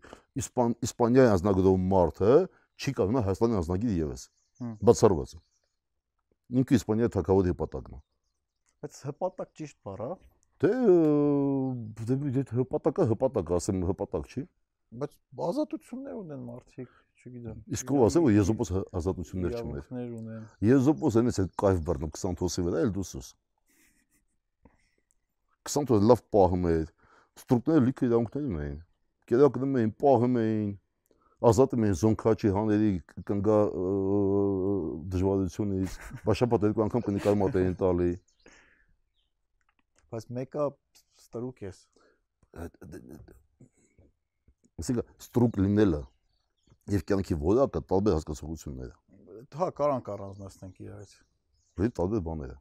Իսպան 0.41 0.75
Իսպանիայի 0.89 1.31
ազնագրով 1.35 1.79
մարդը 1.93 2.35
չի 2.79 2.95
կարող 2.99 3.25
Հայաստանի 3.29 3.59
ազնագիր 3.59 3.97
եւս։ 3.99 4.23
Բացառված։ 4.89 5.35
Ինքը 6.59 6.79
Իսպանիայի 6.79 7.13
թակավորի 7.19 7.53
հպատակն 7.53 7.99
է։ 7.99 8.01
Բայց 8.79 9.01
հպատակ 9.09 9.53
ճիշտ 9.59 9.79
բառ 9.89 10.05
է։ 10.07 10.11
Դե 10.63 10.71
դե 12.09 12.45
հպատակը 12.59 13.07
հպատակ 13.13 13.53
ասեմ 13.59 13.85
հպատակ 13.91 14.33
չի։ 14.33 14.45
Բայց 15.03 15.19
ազատություններ 15.49 16.17
ունեն 16.23 16.45
մարդիկ 16.49 16.97
չգիտեմ։ 17.19 17.63
Իսկ 17.75 17.91
ով 17.95 18.03
ասեմ, 18.07 18.25
որ 18.29 18.35
Եզոպոս 18.37 18.71
ազատություններ 18.99 19.55
չուներ։ 19.59 19.85
Եզոպոս 20.69 21.17
այնպես 21.19 21.41
էլ 21.43 21.49
կայֆ 21.63 21.81
բռնում 21.89 22.13
20 22.15 22.37
թոսի 22.39 22.65
վրա, 22.67 22.83
էլ 22.87 22.93
դուսուս։ 22.99 23.31
20 25.69 25.89
թոս 25.91 26.05
լավ 26.09 26.23
պահում 26.35 26.69
էր։ 26.73 26.85
Ստրուկները 27.39 27.85
լիքը 27.89 28.07
իրավունքներ 28.09 28.47
ունեին։ 28.49 28.77
Կերակնում 29.29 29.79
էին, 29.79 29.91
պահում 30.03 30.39
էին, 30.43 30.71
ազատում 31.49 31.85
էին 31.89 31.99
զոնքաչի 32.03 32.53
հաների 32.55 32.93
կնգա 33.29 33.59
դժվարությունից, 35.13 35.99
բաշապատ 36.27 36.67
երկու 36.69 36.85
անգամ 36.87 37.05
կնիկար 37.09 37.39
մոտ 37.43 37.59
էին 37.63 37.77
տալի։ 37.83 38.11
Բայց 40.09 40.29
մեկը 40.39 40.69
ստրուկ 41.27 41.65
ես։ 41.69 41.83
Այսինքն 44.79 45.05
ստրուկ 45.29 45.61
լինելը 45.63 46.03
եւ 46.93 47.05
կյանքի 47.09 47.37
որակը 47.43 47.83
տարբեր 47.93 48.17
հասկացություններ 48.19 48.89
են։ 48.89 49.49
Հա, 49.59 49.69
կարանք 49.79 50.11
առանձնացնենք 50.15 50.81
իրարից։ 50.85 51.13
Դե 51.79 51.91
տարբեր 51.99 52.23
բաներ 52.29 52.53
են։ 52.55 52.61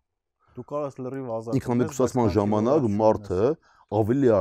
Դու 0.58 0.66
կարաս 0.72 1.00
լրիվ 1.04 1.32
ազատ։ 1.38 1.58
Ինքնամեկուսացման 1.58 2.30
ժամանակ 2.38 2.88
մարդը 2.98 3.42
ավելի 3.98 4.32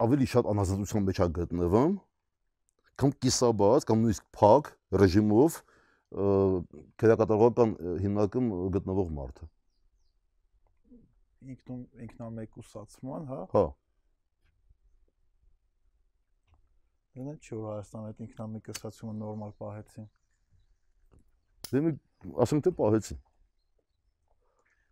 ավելի 0.00 0.26
շատ 0.34 0.50
անազատության 0.50 1.06
մեջ 1.10 1.20
է 1.20 1.28
գտնվում 1.40 1.94
կամ 3.00 3.12
կիսաբաց 3.24 3.86
կամ 3.90 4.02
նույնիսկ 4.04 4.26
փակ 4.36 4.70
ռեժիմով 5.00 5.58
քերակատարողական 7.00 7.74
հիմնակում 8.04 8.48
գտնվող 8.76 9.12
մարդը 9.20 9.48
ինքնում 11.40 11.84
ինքնամեկուսացման, 12.04 13.22
հա։ 13.30 13.38
Հա։ 13.54 13.62
Դե 17.10 17.32
չէ 17.42 17.56
որ 17.58 17.72
Հայաստանը 17.74 18.10
այդ 18.10 18.20
ինքնամեկուսացումը 18.24 19.14
նորմալ 19.18 19.52
պահեցին։ 19.60 20.06
Դե 21.70 21.82
մի 21.86 21.92
ասենք 22.44 22.64
թե 22.66 22.72
պահեցին։ 22.80 23.20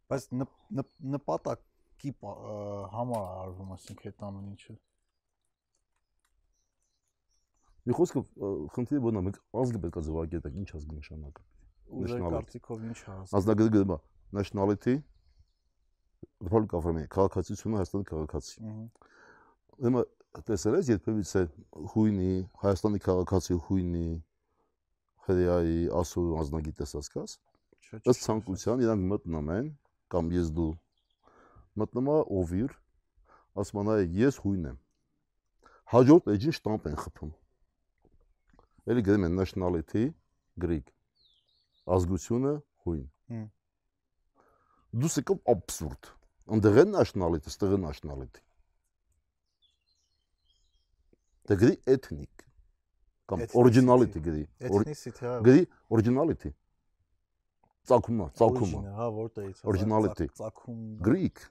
Բայց 0.09 0.27
նպատակի 1.15 2.13
համար 2.97 3.29
արվում, 3.45 3.73
ասենք 3.79 4.05
այդ 4.11 4.25
ամեն 4.29 4.51
ինչը։ 4.51 4.77
Մի 7.89 7.97
խոսքը 7.99 8.25
խնդիրը 8.75 9.03
բնա 9.07 9.25
մենք 9.29 9.39
ազգը 9.63 9.83
պետք 9.85 9.99
է 9.99 10.03
ձևակերպենք, 10.09 10.59
ինչ 10.65 10.71
ազգ 10.79 10.95
նշանակը։ 10.99 11.47
Ուժը 11.99 12.19
կարծիքով 12.35 12.83
ինչ 12.89 12.99
Ազնագծը 13.39 13.73
գրում 13.79 13.95
է 13.95 13.99
nationality 14.39 14.99
Republic 16.43 16.75
of 16.77 16.85
Armenia, 16.85 17.09
քաղաքացիությունը 17.15 17.79
Հայաստանի 17.79 18.09
քաղաքացի։ 18.11 18.57
Ահա 19.89 20.03
տեսել 20.49 20.77
ես 20.79 20.89
երբևիցե 20.93 21.43
հույնի, 21.93 22.33
Հայաստանի 22.63 23.01
քաղաքացի 23.05 23.57
հույնի 23.69 24.09
հրեայի 25.29 25.79
ասու 26.01 26.25
անznագիտ 26.43 26.77
տեսածքաս։ 26.81 27.35
Ըստ 28.13 28.25
ցանկության 28.27 28.83
իրանք 28.85 29.07
մտնում 29.13 29.51
են 29.57 29.71
կամ 30.13 30.31
ես 30.37 30.53
դու 30.57 30.71
մտնում 31.81 32.11
է 32.13 32.17
օվիր, 32.41 32.75
ասում 33.63 33.81
անա 33.83 33.97
ես 34.19 34.41
հույն 34.45 34.69
եմ։ 34.73 34.79
Հաջորդ 35.93 36.31
էջին 36.35 36.57
շտամպ 36.59 36.89
են 36.89 36.99
խփում։ 37.03 37.33
Էլի 38.89 39.05
գրում 39.09 39.29
են 39.29 39.39
nationality 39.39 40.05
Greek։ 40.65 40.93
Ազգությունը 41.97 42.55
հույն։ 42.85 43.47
Դուս 44.99 45.19
եկավ 45.21 45.41
абսուրդ։ 45.53 46.13
Ընդեղ 46.57 46.79
է 46.83 46.85
nationality, 46.93 47.53
ստեղ 47.53 47.77
nationality։ 47.85 48.48
Դե 51.50 51.58
գրի 51.60 51.76
ethnic 51.92 52.44
կամ 53.30 53.46
originality 53.60 54.22
գրի։ 54.24 54.44
Ethnicity, 54.68 55.24
հա։ 55.24 55.40
Գրի 55.46 55.66
originality։ 55.96 56.54
Ծագումը, 57.90 58.30
ծագումը։ 58.40 58.82
Հա, 58.96 59.08
որտեղից։ 59.18 59.64
Originality։ 59.68 60.28
Ծագում։ 60.40 60.80
Greek։ 61.04 61.42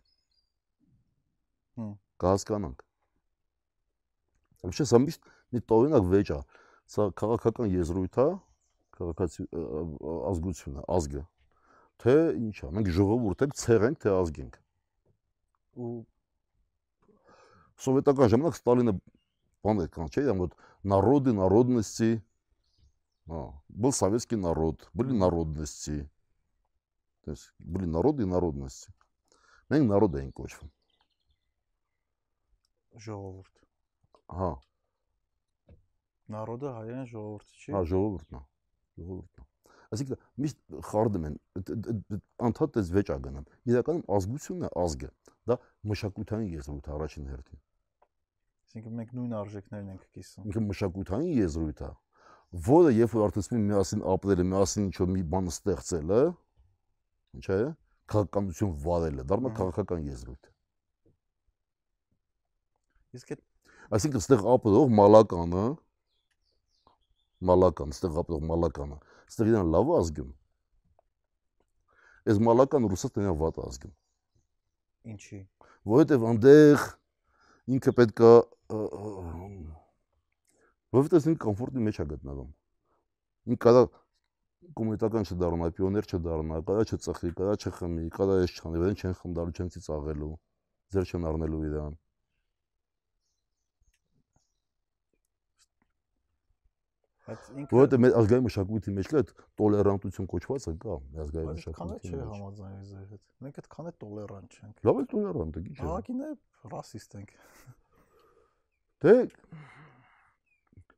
Հմ։ 1.76 1.90
Կհասկանանք։ 2.24 2.86
Вообще 4.62 4.86
սա 4.88 5.00
միշտ 5.03 5.28
մի 5.53 5.62
տորինակ 5.72 6.09
վեճ 6.12 6.32
է։ 6.32 6.40
Սա 6.92 7.09
քաղաքական 7.20 7.72
եզրույթ 7.72 8.18
է, 8.22 8.26
քաղաքացի 8.96 9.46
ազգությունը, 10.32 10.84
ազգը։ 10.96 11.22
Թե 12.03 12.14
ինչ 12.38 12.57
է, 12.62 12.70
մենք 12.78 12.90
ժողովուրդ 12.96 13.44
ենք, 13.46 13.57
ցեղ 13.61 13.86
ենք, 13.88 14.00
թե 14.03 14.12
ազգ 14.22 14.40
ենք։ 14.42 14.59
Ու 15.82 15.92
սովետական 17.82 18.32
ժամանակ 18.32 18.59
Ստալինը 18.59 18.94
планы 19.62 19.88
кончать, 19.88 20.26
там 20.26 20.39
вот 20.39 20.55
народы, 20.84 21.34
народности. 21.34 22.24
А, 23.28 23.51
был 23.68 23.91
советский 23.91 24.36
народ, 24.36 24.89
были 24.93 25.12
народности. 25.12 26.10
То 27.24 27.32
есть 27.32 27.51
были 27.60 27.86
народы 27.86 28.24
и 28.24 28.26
народности. 28.26 28.93
Մենք 29.68 29.84
народ 29.84 30.14
էինք 30.16 30.32
կոչվում։ 30.38 30.70
Ժողովուրդ։ 33.03 33.58
Հա։ 34.38 34.51
Народը 36.38 36.72
հայերեն 36.78 37.10
ժողովուրդը 37.12 37.60
չի։ 37.60 37.76
Հա, 37.76 37.82
ժողովուրդն 37.91 38.39
է։ 38.39 38.41
Ժողովուրդն 39.01 39.43
է։ 39.43 39.47
Այսինքն 39.88 40.24
միշտ 40.43 40.80
խարդում 40.88 41.28
են, 41.28 41.36
անդադ 42.47 42.80
էս 42.82 42.93
վեճ 42.95 43.12
ա 43.12 43.20
գնում։ 43.28 43.51
Իրականում 43.72 44.08
ազգությունն 44.18 44.68
է 44.68 44.72
ազգը։ 44.88 45.12
Դա 45.51 45.60
մշակութային 45.91 46.49
եզրույթ 46.58 46.89
առաջին 46.95 47.30
հերթին։ 47.32 47.62
Այսինքն 48.68 48.97
մենք 48.99 49.11
նույն 49.18 49.36
արժեքներն 49.41 49.91
ենք 49.93 50.05
կիսում։ 50.18 50.47
Ինքը 50.47 50.63
մշակութային 50.68 51.34
եզրույթ 51.38 51.84
է, 51.88 51.91
որը 52.68 52.93
երբ 52.97 53.13
որ 53.18 53.26
արդյունքում 53.28 53.68
միասին 53.72 54.05
ապրելը, 54.13 54.47
միասին 54.51 54.88
ինչ-որ 54.88 55.11
մի 55.15 55.24
բան 55.34 55.51
ստեղծելը, 55.53 56.22
ինչ 57.38 57.45
է, 57.47 57.59
քաղաքականություն 58.11 58.74
վարելը, 58.88 59.28
դառնա 59.32 59.53
քաղաքական 59.57 60.07
եզրույթ։ 60.11 60.51
Իսկ 63.18 63.34
այդ 63.38 63.45
Այսինքն 63.88 64.20
ստեղ 64.20 64.41
ապրող 64.51 64.89
մալականը 64.91 65.65
մալական, 67.47 67.93
ստեղ 67.95 68.18
ապրող 68.20 68.41
մալականը, 68.49 68.97
ստեղ 69.32 69.51
իրան 69.53 69.70
լավ 69.72 69.91
ազգում։ 69.97 70.34
Այս 72.28 72.41
մալական 72.47 72.88
Ռուսաստանը 72.91 73.36
վատ 73.39 73.61
ազգում։ 73.63 73.93
ինչի։ 75.13 75.39
Որովհետև 75.88 76.26
այնտեղ 76.32 76.84
ինքը 77.78 77.93
պետքա 78.01 78.32
որովհետև 80.97 81.28
ինքը 81.32 81.41
կոմֆորտի 81.43 81.84
մեջ 81.88 81.99
է 82.03 82.05
գտնվում։ 82.11 82.49
Ինքը 83.47 83.61
կարա 83.63 83.84
կոմունիտական 84.78 85.24
չդառնա, 85.28 85.68
պիոներ 85.78 86.05
չդառնա, 86.07 86.57
կարա 86.68 86.84
չծխի, 86.88 87.30
կարա 87.38 87.53
չխմի, 87.61 88.03
կարա 88.18 88.36
էս 88.43 88.51
չանի, 88.57 88.82
վրան 88.82 88.97
չեն 88.97 89.15
խնդալու, 89.22 89.55
չեն 89.55 89.72
ծիծաղելու, 89.78 90.34
ձեր 90.95 91.05
չեն 91.07 91.28
առնելու 91.32 91.61
իրան։ 91.70 91.93
Բայց 97.28 97.47
Որովհետև 97.72 97.99
մեր 98.03 98.13
ազգային 98.18 98.45
մշակույթի 98.47 98.91
մեջ 98.97 99.07
կա 99.11 99.18
այդ 99.20 99.32
տոլերանտություն 99.59 100.28
կոչվածը 100.32 100.72
կա, 100.84 100.93
ազգային 101.24 101.49
բայց 101.49 101.65
քանը 101.76 101.95
մշակույթի 101.97 102.07
չէ 102.07 102.20
մեջ։ 102.20 102.30
համաձայնվի 102.32 102.86
ձեր 102.91 103.07
հետ։ 103.11 103.24
Մենք 103.43 103.59
այդքան 103.61 103.89
է 103.89 103.93
տոլերանտ 104.03 104.55
չենք։ 104.57 104.80
Լավ 104.88 105.01
է 105.01 105.05
տոլերանտ 105.11 105.57
է։ 105.57 105.65
Ահագին 105.88 106.24
է 106.24 106.30
ռասիստ 106.72 107.18
ենք։ 107.20 107.36
Դե 109.03 109.14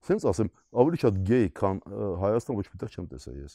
Սենց 0.05 0.25
ասեմ, 0.29 0.49
ավելի 0.77 0.99
շատ 1.01 1.21
գեյ, 1.25 1.47
քան 1.57 1.79
ը, 1.89 2.09
Հայաստան 2.21 2.59
ոչ 2.59 2.65
միտեղ 2.75 2.91
չեմ 2.93 3.07
տեսել 3.15 3.37
ես։ 3.41 3.55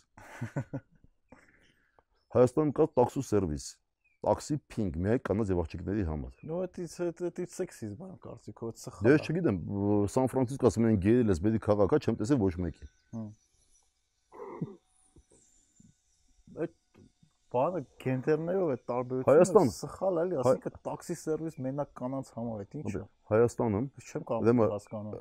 Հայաստանում 2.34 2.72
կա 2.80 2.88
տաքսու 2.98 3.24
սերվիս, 3.28 3.68
տաքսի 4.26 4.58
ping 4.74 4.98
միայն 5.06 5.22
կանանց 5.30 5.52
եւ 5.54 5.62
աղջիկների 5.64 6.08
համար։ 6.10 6.42
Ну 6.50 6.64
это 6.66 6.86
это 6.86 7.46
սեքսիզմ 7.54 8.02
եմ 8.08 8.18
կարծիքով, 8.26 8.74
это 8.74 8.84
սխալ։ 8.86 9.06
Դե 9.06 9.14
ես 9.14 9.30
չգիտեմ, 9.30 9.62
ը, 9.70 10.00
Սան 10.16 10.32
Ֆրանցիսկո 10.34 10.70
ասում 10.70 10.90
են 10.90 11.00
գեյ 11.06 11.22
լեսբիդի 11.30 11.62
քաղաք 11.70 11.94
է, 11.94 12.02
չեմ 12.06 12.20
տեսել 12.24 12.42
ոչ 12.42 12.54
մեկի։ 12.66 12.90
Բանը 17.55 17.81
գենդերներով 18.03 18.71
է 18.75 18.77
տարբերությունը 18.91 19.31
Հայաստան։ 19.31 19.69
սխալ 19.75 20.21
էլի, 20.25 20.39
ասինքն 20.43 20.79
տաքսի 20.89 21.17
սերվիս 21.21 21.59
մենակ 21.65 21.91
կանանց 22.01 22.31
համար 22.35 22.65
է, 22.65 22.67
ի՞նչ 22.81 22.95
է։ 22.95 23.03
Հայաստանում 23.31 23.87
չեմ 24.05 24.27
կարող 24.31 24.45
Ուրեմն, 24.45 24.73
հասկանալ։ 24.75 25.15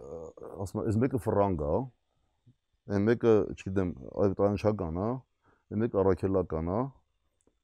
ասում 0.64 0.82
եմ, 0.82 0.88
այս 0.90 0.98
մեկը 1.04 1.22
ֆրանգ 1.24 1.64
է, 1.64 1.76
այն 2.94 3.08
մեկը, 3.10 3.34
չգիտեմ, 3.54 3.94
այդտանշական 4.24 5.00
է, 5.04 5.10
այն 5.74 5.84
մեկը 5.84 6.02
առաքելական 6.04 6.74
է, 6.74 6.82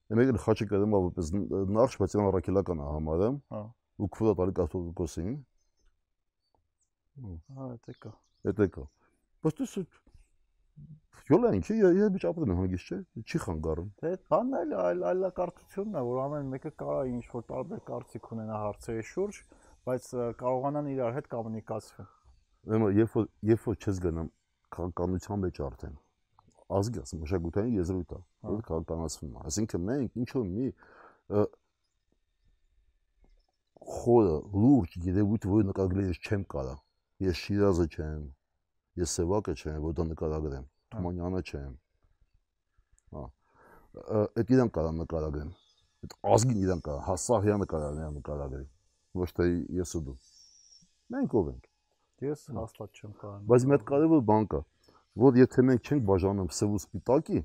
այն 0.09 0.21
մեկը 0.21 0.43
խաչը 0.45 0.69
կրում 0.69 0.93
է 0.93 1.01
որպես 1.09 1.33
նախշ, 1.79 1.99
բայց 2.03 2.15
այն 2.19 2.29
առաքելական 2.29 2.79
է 2.79 2.89
համարում։ 2.93 3.39
Հա։ 3.49 3.63
ու 3.99 4.07
քվորա 4.15 4.33
տալի 4.39 4.53
կասկոսին, 4.59 5.33
Հա, 7.19 7.65
դա 7.83 7.93
կա։ 7.99 8.11
դա 8.55 8.67
կա։ 8.75 8.83
Բայց 9.43 9.57
դու 10.79 10.99
Յոլա 11.29 11.49
ինչի 11.59 11.75
եմ 11.77 12.53
հանգիստ 12.57 12.87
չէ, 12.89 12.97
չի 13.21 13.39
խանգարում։ 13.43 13.89
Դե 14.01 14.11
բանն 14.33 14.55
էլ 14.59 14.71
այլ 14.81 15.03
այլակարծությունն 15.09 15.99
է, 15.99 16.01
որ 16.07 16.21
ամեն 16.23 16.47
մեկը 16.55 16.71
կարա 16.79 17.03
ինչ 17.09 17.25
որ 17.35 17.43
տարբեր 17.51 17.83
կարծիք 17.89 18.29
ունենա 18.33 18.61
հարցերի 18.63 19.03
շուրջ, 19.13 19.41
բայց 19.89 20.07
կարողանան 20.41 20.89
իրար 20.95 21.17
հետ 21.19 21.29
կոմունիկացվել։ 21.35 22.09
Ուրեմն 22.69 22.97
երբ 22.97 23.17
որ 23.19 23.29
երբ 23.51 23.67
որ 23.69 23.77
չես 23.77 24.01
գնամ 24.09 24.31
քաղաքականության 24.73 25.43
մեջ 25.45 25.61
արդեն 25.69 25.95
ազգի 26.79 27.01
ասում 27.03 27.21
մշակութային 27.25 27.77
եզրույթ 27.77 28.11
է, 28.13 28.19
որ 28.49 28.59
քաղաքականացվում 28.69 29.29
է։ 29.29 29.45
Այսինքն 29.49 29.85
մենք 29.89 30.19
ինչ 30.23 30.29
որ 30.39 30.49
մի 30.49 30.67
խորը 33.99 34.35
լուրջ 34.65 34.97
երևույթ, 35.09 35.47
որը 35.53 35.69
նկարագրել 35.69 36.09
ես 36.09 36.19
չեմ 36.25 36.43
կարա։ 36.53 36.75
Ես 37.25 37.41
Շիրազը 37.45 37.87
չեմ, 37.89 38.27
ես 38.99 39.15
Սևակը 39.19 39.55
չեմ, 39.59 39.79
որ 39.85 39.95
դա 39.99 40.05
նկարագրեմ։ 40.09 40.65
Թումանյանը 40.93 41.41
չեմ։ 41.49 41.73
Հա։ 43.15 43.23
Այդ 44.39 44.53
իրան 44.55 44.71
կարա 44.75 44.91
նկարագրեմ։ 44.99 45.51
Այդ 45.99 46.15
ազգին 46.33 46.59
իրան 46.63 46.81
կարա, 46.85 46.99
հասահյանը 47.09 47.67
կարա 47.69 47.89
նրան 47.99 48.19
նկարագրի։ 48.19 48.67
Ոչ 49.19 49.29
թե 49.39 49.47
ես 49.79 49.95
ու 49.99 50.03
դու։ 50.09 50.17
Մենք 51.09 51.35
ով 51.39 51.49
ենք։ 51.49 51.69
Ես 52.29 52.43
հաստատ 52.59 52.99
չեմ 52.99 53.13
կարող։ 53.19 53.43
Բայց 53.49 53.65
մի 53.65 53.75
հատ 53.75 53.83
կարևոր 53.89 54.21
բան 54.29 54.47
կա, 54.53 54.59
որ 55.23 55.39
եթե 55.39 55.63
մենք 55.69 55.89
չենք 55.89 56.03
բաժանում 56.09 56.49
սև 56.59 56.73
ու 56.75 56.81
սպիտակի, 56.83 57.41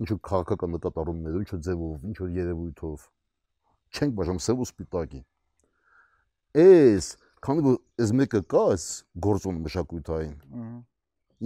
ինչ 0.00 0.08
որ 0.10 0.20
քաղաքական 0.30 0.72
նկատառումներով, 0.76 1.40
ինչ 1.44 1.50
որ 1.54 1.60
ձևով, 1.66 2.06
ինչ 2.10 2.16
որ 2.20 2.30
երևույթով, 2.40 3.04
չենք 3.90 4.16
բաժանում 4.20 4.42
սև 4.46 4.62
ու 4.64 4.68
սպիտակի։ 4.70 5.20
Էս, 6.60 7.10
քանի 7.46 7.66
որ 7.66 7.76
այս 8.04 8.14
մեկը 8.20 8.40
կա, 8.52 8.62
այս 8.74 8.86
գործոն 9.26 9.60
մշակույթային, 9.66 10.34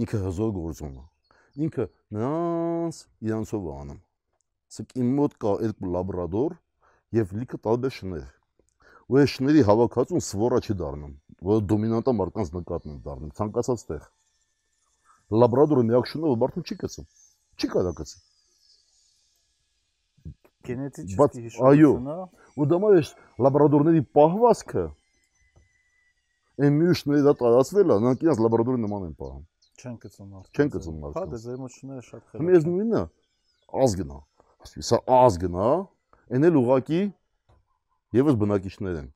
ինքը 0.05 0.21
հզոր 0.25 0.55
գործոն 0.59 0.95
է։ 0.99 1.05
Ինքը 1.65 1.85
նրանց 2.15 3.01
իրանցով 3.29 3.67
է 3.69 3.75
անում։ 3.81 4.01
իմ 5.01 5.11
մոտ 5.19 5.37
կա 5.45 5.51
երկու 5.65 5.91
լաբրադոր 5.95 6.57
եւ 7.15 7.35
լիքը 7.39 7.61
տարբեր 7.67 7.95
շներ 7.95 8.25
ու 9.05 9.19
այս 9.21 9.33
շների 9.37 9.61
հավաքածուն 9.67 10.23
սվորա 10.25 10.59
չի 10.65 10.75
դառնում, 10.81 11.11
որ 11.45 11.59
դոմինանտա 11.69 12.13
մարդկանց 12.19 12.51
նկատն 12.55 12.93
են 12.93 13.01
դառնում, 13.05 13.33
ցանկացած 13.37 13.83
տեղ։ 13.89 14.07
Լաբրադորը 15.41 15.83
միակ 15.89 16.09
շունը 16.09 16.31
որ 16.31 16.39
մարդուն 16.41 16.65
չի 16.65 16.77
կծում։ 16.81 17.07
Չի 17.61 17.69
կարա 17.75 17.91
կծի։ 17.99 18.17
Գենետիկի 20.65 21.43
հիշողությունն 21.45 22.09
է։ 22.15 22.17
Ու 22.55 22.67
դա 22.71 22.79
մայ 22.81 22.93
լաբրադորների 23.45 24.01
պահվածքը 24.17 24.85
այն 26.61 26.77
մյուշների 26.79 27.25
դա 27.25 27.33
տարածվել 27.41 27.91
է, 27.91 27.97
նրանք 28.05 28.23
իրաց 28.25 28.41
լաբրադորի 28.45 28.81
նման 28.85 29.05
են 29.09 29.15
պահում։ 29.19 29.43
Չեն 29.75 29.97
կծում 30.05 30.29
մարդը։ 30.35 30.55
Չեն 30.55 30.71
կծում 30.75 31.01
մարդը։ 31.03 31.19
Հա, 31.19 31.29
դե 31.31 31.39
զերմոչները 31.45 32.05
շատ 32.05 32.29
խելոք։ 32.31 32.53
ես 32.55 32.67
նույնը 32.69 33.01
ազգն 33.85 34.13
է։ 34.15 34.19
Սա 34.85 34.99
ազգն 35.15 35.59
է, 35.65 35.69
այն 36.35 36.47
էլ 36.49 36.59
ուղակի 36.61 37.01
եւս 38.15 38.39
բնակիչներ 38.45 38.99
են։ 39.01 39.11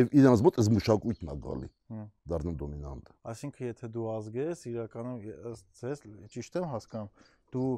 Եվ 0.00 0.12
իրանց 0.20 0.42
մոտ 0.46 0.58
այս 0.62 0.68
մշակույթն 0.70 1.30
է 1.30 1.36
գալի 1.44 1.68
դառնում 2.30 2.58
դոմինանտը։ 2.60 3.14
Այսինքն 3.30 3.64
եթե 3.66 3.88
դու 3.90 4.04
ազգ 4.14 4.36
ես, 4.40 4.60
իրականում 4.70 5.16
ձեզ 5.80 6.02
ճիշտ 6.30 6.58
եմ 6.60 6.66
հասկանում, 6.70 7.10
դու 7.50 7.70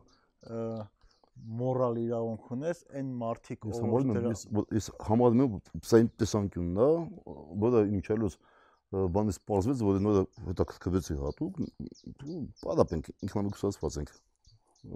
մորալ 1.63 1.99
իրավունք 2.03 2.51
ունես 2.53 2.83
այն 3.01 3.13
մարդիկ 3.23 3.65
ով 3.71 3.79
ես 4.77 4.91
համարում 5.09 5.41
եմ 5.47 5.85
սա 5.89 6.03
իմ 6.03 6.11
տեսանկյունն 6.21 6.83
է, 6.85 6.91
որը 7.65 7.83
ինչելուց 7.97 8.37
բանից 8.93 9.39
սպասվեց, 9.39 9.83
որ 9.89 9.99
նորը 10.05 10.23
հետաքրքրվեցի 10.49 11.15
հատուկ, 11.23 11.61
պարապենք 12.63 13.11
ինքնամեկուսացված 13.25 13.99
ենք։ 14.03 14.11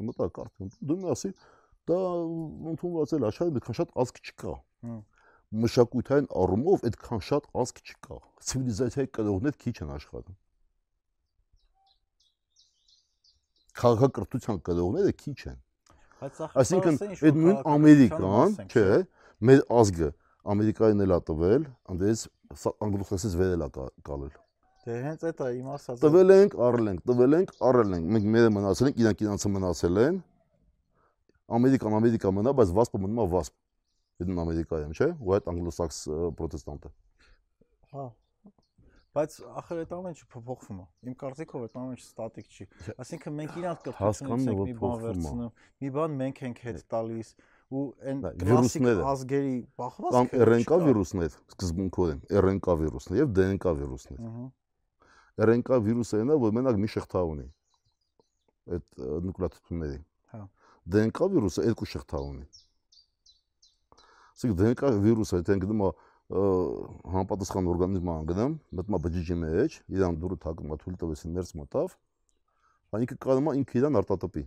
Մտա 0.06 0.26
կարդ։ 0.36 0.76
Դու 0.90 0.96
մի 1.00 1.12
ասի, 1.14 1.30
դա 1.88 2.00
ընդունված 2.72 3.14
էլ 3.16 3.28
աշխարհի 3.30 3.54
մի 3.56 3.62
քան 3.66 3.78
շատ 3.80 3.94
ազգ 4.04 4.20
չկա։ 4.26 4.54
մշակութային 5.62 6.26
առումով 6.42 6.84
այդքան 6.88 7.22
շատ 7.26 7.44
ազգ 7.62 7.80
չկա։ 7.86 8.16
Ցիվիլիզացիայի 8.50 9.10
կրողներ 9.16 9.56
քիչ 9.62 9.74
են 9.84 9.92
աշխարհում։ 9.96 10.36
Քաղաքակրթության 13.80 14.60
կրողները 14.66 15.14
քիչ 15.22 15.38
են։ 15.52 15.58
Այսինքն 16.26 16.98
այդ 17.06 17.40
նույն 17.46 17.58
Ամերիկան, 17.76 18.56
չէ, 18.66 18.86
մեր 19.46 19.62
ազգը 19.80 20.10
Ամերիկային 20.46 21.04
էլ 21.06 21.14
է 21.16 21.20
տվել, 21.30 21.68
այնպես 21.92 22.24
անգլոսացից 22.86 23.36
վերել 23.40 23.66
է 23.66 23.68
կալել։ 24.06 24.34
Դե 24.86 24.96
հենց 25.02 25.24
այդ 25.26 25.40
է 25.42 25.48
իմ 25.58 25.70
ասածը։ 25.74 26.02
Տվել 26.06 26.32
ենք, 26.36 26.52
առել 26.66 26.90
ենք, 26.92 27.00
տվել 27.10 27.36
ենք, 27.40 27.54
առել 27.68 27.94
ենք։ 27.96 28.10
Մենք 28.16 28.28
մերը 28.36 28.50
մնացել 28.54 28.90
ենք, 28.90 29.00
իրանք 29.02 29.24
իրանցը 29.26 29.50
մնացել 29.56 30.02
են։ 30.06 30.20
Ամերիկան 31.56 31.96
Ամերիկա 31.98 32.32
մնա, 32.36 32.52
բայց 32.60 32.70
վասպը 32.76 33.00
մնում 33.02 33.18
է 33.22 33.26
վասպ 33.34 33.56
Իդն 34.22 34.38
Ամերիկայում, 34.40 34.92
չէ՞, 34.96 35.08
ու 35.20 35.34
այդ 35.36 35.48
անգլոսաքս 35.52 35.98
պրոտեստանտը։ 36.38 36.90
Հա։ 37.92 38.04
Բայց 39.16 39.34
ախր 39.60 39.80
այդ 39.82 39.92
ամենը 39.96 40.20
չփոփոխվում 40.22 40.78
է։ 40.80 40.86
Իմ 41.10 41.16
կարծիքով 41.20 41.66
այդ 41.66 41.76
ամենը 41.80 42.00
ստատիկ 42.00 42.48
չի։ 42.56 42.66
Այսինքն 43.04 43.36
մենք 43.36 43.58
իրանք 43.60 43.84
կրթությունից 43.86 44.48
ենք 44.52 44.62
մի 44.66 44.74
բան 44.80 45.04
վերցնում, 45.04 45.52
մի 45.84 45.90
բան 45.96 46.16
մենք 46.20 46.42
ենք 46.46 46.60
հետ 46.66 46.82
տալիս 46.96 47.30
ու 47.66 47.84
այն 48.06 48.20
կլասիկ 48.42 48.88
ազգերի 49.12 49.54
բախվածքը 49.80 50.14
կամ 50.16 50.46
RNK 50.46 50.78
վիրուսներ 50.86 51.30
սկզբունքորեն 51.54 52.20
RNK 52.42 52.76
վիրուսներ 52.82 53.20
եւ 53.22 53.32
DNK 53.38 53.74
վիրուսներ։ 53.80 54.20
RNK 55.46 55.80
վիրուսը 55.86 56.20
այնա 56.22 56.38
որ 56.46 56.54
մենակ 56.60 56.78
մի 56.84 56.92
շղթա 56.96 57.24
ունի 57.32 57.48
այդ 58.76 59.02
նուկլեոտիդների։ 59.26 59.98
Հա։ 60.34 60.44
DNK 60.94 61.28
վիրուսը 61.34 61.66
երկու 61.66 61.90
շղթա 61.96 62.22
ունի։ 62.30 62.46
Ասենք 64.36 64.56
դենկա 64.60 64.88
վիրուսը, 65.00 65.38
եթե 65.40 65.54
գնում 65.62 65.82
է 65.86 65.90
համապատասխան 67.14 67.68
օրգանիզմը 67.72 68.12
անգնամ, 68.12 68.56
մտնում 68.76 68.96
է 68.96 69.00
բջիջի 69.06 69.36
մեջ, 69.42 69.76
իրան 69.96 70.18
դուրը 70.20 70.36
թակում 70.42 70.74
է, 70.74 70.78
թույլ 70.82 70.98
տվեցին 71.02 71.38
ներս 71.38 71.52
մտավ, 71.60 71.94
այնինքը 72.98 73.16
կարող 73.24 73.48
է 73.48 73.54
ինքը 73.60 73.78
իրան 73.80 73.98
արտատպի։ 74.02 74.42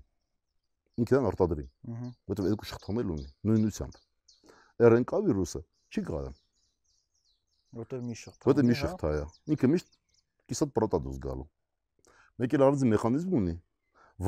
Ինքը 0.99 1.15
իրան 1.15 1.27
արտադրի։ 1.29 1.65
Որտեղ 2.29 2.49
երկու 2.49 2.67
շղթաներ 2.69 3.09
ունի, 3.15 3.25
նույնությամբ։ 3.49 3.97
RNK 4.89 5.21
վիրուսը 5.29 5.61
չի 5.89 6.03
կարող։ 6.09 6.37
Որտեղ 7.79 8.03
մի 8.09 8.17
շղթա։ 8.19 8.49
Որտեղ 8.49 8.67
մի 8.69 8.77
շղթա 8.79 9.11
է։ 9.15 9.23
Ինքը 9.55 9.71
միշտ 9.73 9.97
կիսատ 10.49 10.71
պրոտադոզ 10.75 11.19
գալու։ 11.25 11.47
Մեկ 12.39 12.55
էլ 12.57 12.65
առանձին 12.67 12.93
մեխանիզմ 12.95 13.35
ունի, 13.39 13.55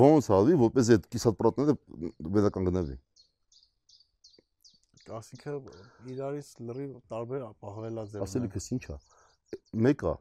ոնց 0.01 0.27
ալի, 0.37 0.57
որպես 0.61 0.91
այդ 0.95 1.07
կիսատ 1.15 1.39
պրոտները 1.41 1.77
վերական 2.37 2.69
գնալի 2.69 2.97
ասինքն 5.11 6.11
իրարից 6.13 6.49
լրիվ 6.67 6.91
տարբեր 7.11 7.41
ապահովելաձև։ 7.49 8.21
Ասելիքս 8.23 8.67
ի՞նչ 8.75 8.83
է։ 8.93 8.97
Մեկը 9.85 10.13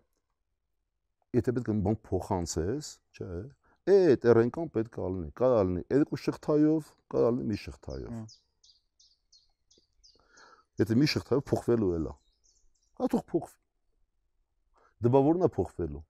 եթե 1.36 1.55
պետք 1.57 1.70
է 1.70 1.74
բան 1.86 1.98
փոխանցես, 2.07 2.90
չէ՞, 3.14 3.28
այդ 3.95 4.26
RNK-ն 4.33 4.70
պետք 4.74 4.99
է 5.01 5.09
լինի, 5.14 5.31
կարող 5.41 5.62
լինի 5.70 5.85
երկու 5.95 6.18
շղթայով, 6.24 6.91
կարող 7.14 7.33
լինի 7.37 7.49
մի 7.51 7.59
շղթայով։ 7.64 8.37
Եթե 10.81 10.99
մի 11.01 11.09
շղթայով 11.14 11.43
փոխվելու 11.51 11.91
էլա։ 12.01 12.14
Հա 13.01 13.11
թող 13.14 13.24
փոխվի։ 13.33 13.59
Դե 15.01 15.12
որն 15.16 15.47
է 15.47 15.51
փոխվելու։ 15.57 16.05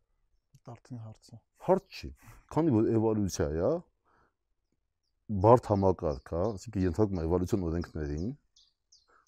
Արդեն 0.71 1.01
հարցը։ 1.03 1.41
Հարց 1.67 1.97
չի։ 2.01 2.09
Քանի 2.55 2.73
որ 2.75 2.91
էվոլյուցիա 2.95 3.47
է, 3.51 3.71
բարդ 5.45 5.71
համակարգ 5.71 6.31
է, 6.31 6.43
ասիկա 6.59 6.85
ենթարկում 6.85 7.21
է 7.21 7.25
էվոլյուցիոն 7.27 7.67
օրենքներին, 7.71 8.29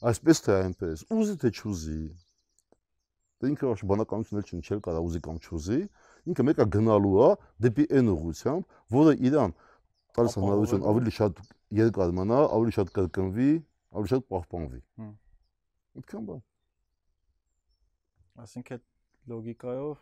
Այսպես 0.03 0.41
թե 0.43 0.55
այնպես, 0.59 1.03
ուզի 1.15 1.35
թե 1.39 1.49
չուզի։ 1.55 1.97
Դե 3.39 3.51
ինքը 3.53 3.69
ոչ 3.69 3.83
բանականություն 3.87 4.41
էլ 4.41 4.49
չէ՞ 4.67 4.79
կարա 4.83 5.03
ուզի 5.07 5.21
կամ 5.23 5.37
չուզի, 5.39 5.79
ինքը 6.31 6.47
մեկը 6.49 6.67
գնալու 6.77 7.17
է 7.27 7.29
դեպի 7.67 7.87
այն 7.99 8.13
ուղությամբ, 8.13 8.79
որը 8.95 9.15
իրան 9.31 9.55
տալիս 10.17 10.39
հնարավորություն 10.39 10.87
ավելի 10.93 11.13
շատ 11.19 11.43
երկար 11.83 12.15
մնա, 12.21 12.39
ավելի 12.59 12.75
շատ 12.79 12.95
կրկնվի, 12.99 13.51
ավելի 13.97 14.13
շատ 14.13 14.27
պահպանվի։ 14.33 14.81
Այդքան 15.99 16.27
բան։ 16.29 16.43
Այսինքն 18.43 18.83
լոգիկայով 19.33 20.01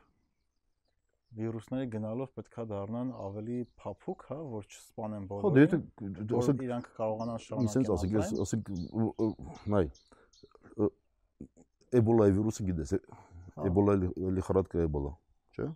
վիրուսները 1.31 1.87
գնալով 1.95 2.31
պետքա 2.37 2.63
դառնան 2.71 3.11
ավելի 3.23 3.59
փափուկ, 3.79 4.23
հա, 4.31 4.39
որ 4.51 4.65
չսպանեն 4.67 5.27
բոլորին։ 5.31 5.69
Հա, 5.71 6.09
դե 6.31 6.39
ասենք 6.41 6.65
իրանք 6.67 6.89
կարողանան 6.97 7.43
շարունակել։ 7.45 7.93
ասենք, 7.95 8.41
ասենք 8.47 8.71
նայ 9.75 9.85
Էբոլայի 12.01 12.35
վիրուսը 12.39 12.67
գիտես, 12.71 12.91
հա։ 13.55 13.69
Էբոլա 13.71 13.95
էլի 14.31 14.43
խրատկա 14.47 14.83
Էբոլա, 14.87 15.13
չէ՞։ 15.55 15.71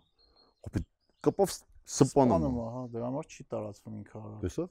կպով 1.25 1.55
սպանում 1.85 2.45
է, 2.45 2.65
հա, 2.75 2.83
դրա 2.93 3.09
համար 3.09 3.29
չի 3.29 3.45
տարածվում 3.51 3.97
ինքը 4.01 4.21
արա։ 4.21 4.37
Տեսա՞։ 4.45 4.65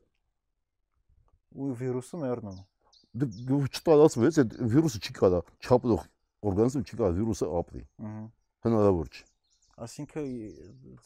Ու 1.54 1.68
վիրուսը 1.80 2.20
մեռնում 2.24 2.56
է։ 2.58 2.64
Դե 3.14 3.28
չտարածվեց, 3.78 4.40
այդ 4.42 4.56
վիրուսը 4.74 5.00
չի 5.04 5.12
կարա 5.18 5.40
չապրող 5.62 6.02
օրգանիզմ 6.50 6.82
չի 6.84 6.98
կարա 6.98 7.10
վիրուսը 7.18 7.48
ապրի։ 7.60 7.82
Ահա։ 8.04 8.24
Հնարավոր 8.64 9.12
չի։ 9.14 9.22
Այսինքն 9.84 10.26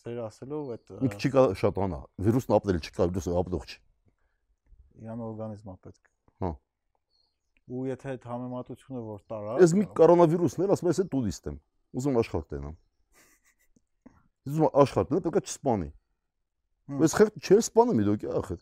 ձեր 0.03 0.19
ասելով 0.25 0.73
այդ 0.75 0.91
ինքը 1.09 1.19
չի 1.19 1.31
կարող 1.35 1.55
շատանա, 1.63 2.01
վիրուսն 2.27 2.57
ապրել 2.59 2.81
չի 2.81 2.93
կարող, 2.99 3.13
դուս 3.19 3.29
ապրող 3.43 3.69
չի։ 3.69 3.79
Իրան 5.05 5.23
օրգանիզմա 5.29 5.75
պետք։ 5.89 6.11
Հա։ 6.45 6.51
Ու 7.69 7.87
եթե 7.89 8.13
այդ 8.13 8.29
համեմատությունը 8.29 9.03
որ 9.09 9.23
տարա։ 9.33 9.57
Ես 9.63 9.75
մի 9.79 9.87
կորոնավիրուսն 10.01 10.65
էլ 10.65 10.75
ասում 10.75 10.89
եմ, 10.89 10.95
ես 10.99 11.11
տուրիստ 11.13 11.49
եմ։ 11.49 11.59
Ուզում 11.99 12.21
աշխարհ 12.25 12.45
տենամ։ 12.53 12.77
Ուզում 14.49 14.69
աշխարհ 14.83 15.09
տենամ, 15.09 15.23
պետք 15.29 15.39
է 15.39 15.43
չսպանի։ 15.49 15.89
Բայց 16.89 17.15
խեղճ 17.19 17.39
չէ 17.45 17.57
սպանում 17.69 17.99
իդոք 18.01 18.23
ախր։ 18.39 18.61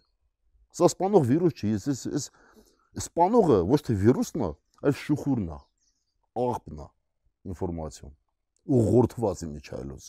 Սա 0.77 0.89
սպանող 0.91 1.27
վիրուս 1.31 1.55
չի, 1.57 1.69
ես 1.77 1.85
ես 1.87 2.01
ես 2.17 2.25
սպանողը 3.07 3.59
ոչ 3.71 3.79
թե 3.87 3.95
վիրուսն 4.03 4.43
է, 4.43 4.49
այլ 4.83 4.97
շուխուրն 4.99 5.47
է, 5.53 5.59
աղբն 6.43 6.81
է, 6.83 6.89
ինֆորմացիոն։ 7.53 8.13
Ուղղորդված 8.77 9.45
է 9.47 9.49
միջայլոց, 9.53 10.09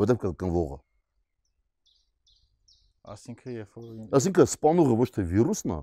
որտեղ 0.00 0.18
կկնվողը։ 0.24 0.78
Այսինքն 3.10 3.54
երբ 3.58 3.76
որ 3.76 3.86
Այսինքն 4.16 4.50
սպանողը 4.50 4.98
ոչ 5.00 5.08
թե 5.20 5.26
վիրուսն 5.30 5.76
է, 5.76 5.78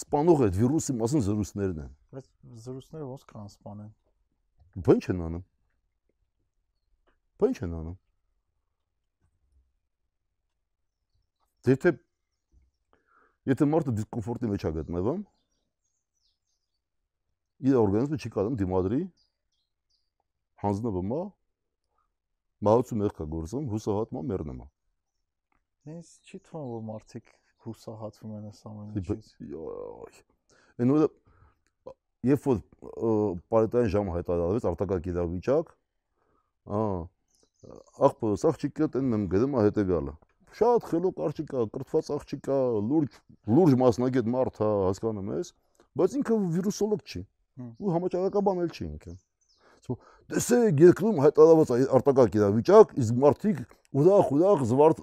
սպանողը 0.00 0.46
այդ 0.50 0.60
վիրուսի 0.60 0.98
մասին 0.98 1.24
զրույցներն 1.30 1.80
են։ 1.84 1.90
բայց 2.10 2.28
զրույցները 2.66 3.08
ոնց 3.10 3.24
կան 3.30 3.50
սպանեն։ 3.54 3.90
Բան 4.86 5.02
չեն 5.04 5.24
անում։ 5.30 5.44
Բան 7.40 7.56
չեն 7.58 7.74
անում։ 7.80 7.96
Եթե 11.68 11.92
եթե 13.50 13.66
մարդը 13.68 13.92
դիսկոմֆորտի 13.98 14.48
մեջ 14.48 14.64
է 14.64 14.70
գտնվում, 14.78 15.20
իր 17.68 17.76
օրգանիզմը 17.80 18.18
չի 18.20 18.30
կարող 18.36 18.54
դիմադրի 18.60 19.00
հանձնվում 20.64 21.12
է 21.16 21.20
մահացու 22.68 22.98
մեղք 23.00 23.20
է 23.20 23.26
գործում, 23.34 23.68
հուսահատմա 23.74 24.22
մեռնում 24.30 24.62
է։ 24.64 24.68
Ինձ 25.90 26.08
չի 26.24 26.40
թվում 26.48 26.70
որ 26.70 26.82
մարդիկ 26.88 27.30
հուսահատվում 27.66 28.34
են 28.38 28.48
այս 28.50 28.62
ամեն 28.70 28.98
ինչից։ 29.00 29.30
Այն 30.80 30.94
որ 30.96 31.06
երբ 32.30 32.48
որ 32.48 32.64
պարետային 33.52 33.92
ժամը 33.96 34.16
հայտարարվեց 34.16 34.66
արտակարգ 34.70 35.08
իրավիճակ, 35.12 35.72
ահա 36.80 36.98
աղբորս 38.08 38.44
աղջիկը 38.48 38.88
տենում 38.96 39.16
եմ 39.16 39.24
գրում 39.32 39.56
է 39.60 39.64
հետեւյալը 39.68 40.14
շատ 40.58 40.86
խելոք 40.90 41.20
աղջիկ 41.26 41.50
է, 41.54 41.64
կրթված 41.74 42.10
աղջիկ 42.16 42.48
է, 42.50 42.58
լուրջ 42.90 43.18
լուրջ 43.56 43.76
մասնագետ 43.80 44.30
մարդ 44.34 44.60
է, 44.60 44.70
հասկանում 44.90 45.32
ես, 45.36 45.52
բայց 46.00 46.16
ինքը 46.20 46.38
վիրուսոլոգ 46.56 47.04
չի։ 47.10 47.22
Ու 47.80 47.94
համաճարակաբան 47.96 48.62
էլ 48.64 48.70
չի 48.70 48.84
ինքը։ 48.90 49.14
տեսեք 50.30 50.80
երկրում 50.84 51.20
հայտարարված 51.24 51.70
արտակարգ 51.98 52.36
իրավիճակ, 52.38 52.92
իսկ 53.02 53.16
մարդիկ 53.24 53.62
ուրախ-ուրախ 54.00 54.60
զվարթ 54.70 55.00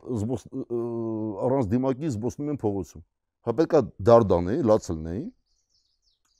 առանց 1.47 1.69
դիմակի 1.73 2.11
զբոսնում 2.13 2.51
են 2.53 2.59
փողոցում։ 2.61 3.03
Հա 3.47 3.55
պետքա 3.57 3.81
դարդանեի, 4.07 4.61
լացելնեի, 4.71 5.23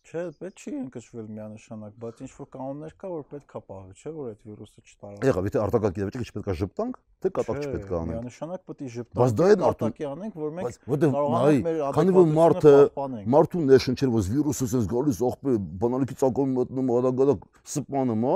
Չէ, 0.07 0.21
պետք 0.39 0.61
չի 0.63 0.71
ընկճվել 0.77 1.25
միանշանակ, 1.35 1.95
բայց 1.99 2.19
ինչ 2.23 2.29
որ 2.37 2.47
կանոններ 2.53 2.91
կա, 3.01 3.07
որ 3.11 3.23
պետք 3.27 3.55
է 3.57 3.61
պահել, 3.67 3.95
չէ, 3.97 4.11
որ 4.17 4.27
այդ 4.31 4.43
վիրուսը 4.47 4.83
չտարա։ 4.87 5.17
եղավ, 5.27 5.47
եթե 5.49 5.59
արտակարգ 5.63 5.97
իրավիճակը 5.99 6.27
չպետքա 6.27 6.53
ժպտանք, 6.61 6.99
թե 7.17 7.31
կատակ 7.37 7.57
չպետքա 7.67 7.97
անենք։ 7.97 8.13
Միանշանակ 8.15 8.61
պետք 8.67 8.85
է 8.87 9.03
Բայց 9.17 9.35
դա 9.35 9.47
ժպտանք, 9.47 9.65
արդեն- 9.67 9.67
արտակի 9.67 10.07
անենք, 10.07 10.37
որ 10.37 10.53
մենք 10.57 10.77
կարողանանք 11.17 11.67
մեր 11.67 11.81
քանի 11.97 12.15
որ 12.17 12.29
մարդը 12.37 12.71
adekvatությունը 12.77 13.19
մարդու 13.35 13.63
ներշնչել, 13.67 14.13
որ 14.15 14.23
վիրուսը 14.31 14.67
sense 14.71 14.87
գալիս 14.95 15.19
աղբե 15.27 15.57
բանալիքի 15.83 16.15
ցակում 16.23 16.55
մտնում 16.55 16.93
արագ-արագ 16.97 17.49
սպանում 17.67 18.23
է, 18.31 18.35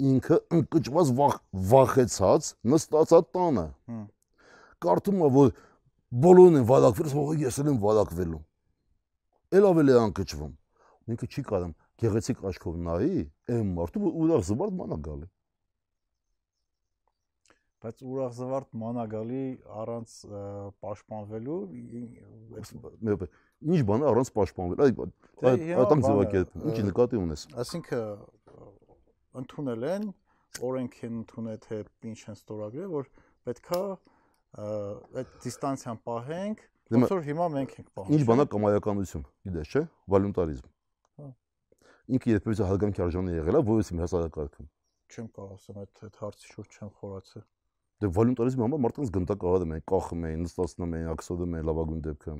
ինքը 0.00 0.36
ընկճված 0.56 1.12
վախ 1.20 1.34
վախեցած 1.70 2.42
նստածա 2.72 3.20
տանը։ 3.36 3.66
Հմ։ 3.90 4.04
Կարդում 4.80 5.20
է, 5.20 5.28
որ 5.36 5.52
բոլորն 6.24 6.56
են 6.60 6.64
է 6.64 7.44
ես 7.44 7.60
էլ 7.60 7.68
եմ 7.70 7.78
վարակվելու։ 7.84 8.40
Էլ 9.50 9.64
ավելի 9.70 9.92
է 9.92 10.00
անկճվում։ 10.00 10.59
Ինքը 11.10 11.28
չի 11.30 11.44
կարող 11.50 11.74
գեղեցիկ 12.00 12.42
աչքով 12.50 12.80
նայի, 12.86 13.20
այն 13.56 13.70
մարդու 13.76 14.02
որ 14.06 14.18
ուրախ 14.24 14.48
զվարթ 14.50 14.74
մանա 14.80 14.98
գալի։ 15.10 15.28
բայց 17.80 18.00
ուրախ 18.04 18.32
զվարթ 18.36 18.74
մանագալի 18.76 19.44
առանց 19.80 20.14
ը, 20.28 20.40
պաշտպանվելու 20.84 21.60
ինչ 23.72 23.80
բան 23.88 24.02
է 24.04 24.08
առանց 24.10 24.30
պաշտպանվել։ 24.36 24.82
Այ 24.84 24.92
բանը, 24.98 25.12
ձևակերպ։ 26.04 26.58
Ինչի 26.60 26.84
նկատի 26.90 27.20
ունես։ 27.20 27.44
Այսինքն 27.64 28.02
ընդունել 29.40 29.86
են, 29.94 30.04
օրենք 30.68 30.98
են 31.08 31.16
ընդունել 31.22 31.58
թե 31.64 31.78
ինչ 32.10 32.18
են 32.20 32.36
ստորագրել, 32.36 32.90
որ 33.00 33.08
պետքա 33.48 33.80
այդ 34.60 35.32
դիստանցիան 35.46 36.02
պահենք, 36.10 36.62
ոնց 37.00 37.14
որ 37.16 37.24
հիմա 37.30 37.48
մենք 37.56 37.74
ենք 37.80 37.88
պահում։ 37.96 38.12
Ինչ 38.18 38.28
բանա 38.28 38.46
կամայականություն, 38.50 39.24
գիտես, 39.46 39.72
չէ՞, 39.72 39.82
վոլունտարիզմ։ 40.10 40.68
Ինքը 42.10 42.30
երբևէ 42.34 42.66
հարգանքի 42.70 43.02
արժանի 43.06 43.34
եղել 43.36 43.58
է 43.60 43.62
իմ 43.80 44.02
հասարակարգում։ 44.04 44.68
Չեմ 45.10 45.26
կարող 45.34 45.52
ասեմ 45.56 45.78
այդ 45.80 46.02
այդ 46.06 46.18
հարցի 46.20 46.50
շուրջ 46.50 46.76
չեմ 46.80 46.90
խորացել։ 47.00 47.44
Դե 48.00 48.10
վոլունտարիզմի 48.16 48.64
համար 48.64 48.80
մարդկանց 48.84 49.10
գնդակահարում 49.16 49.72
են, 49.76 49.82
կախում 49.90 50.26
են, 50.30 50.44
նստացնում 50.46 50.94
են, 50.96 51.08
ակսոդում 51.10 51.56
են 51.58 51.66
լավագույն 51.70 52.04
դեպքում։ 52.06 52.38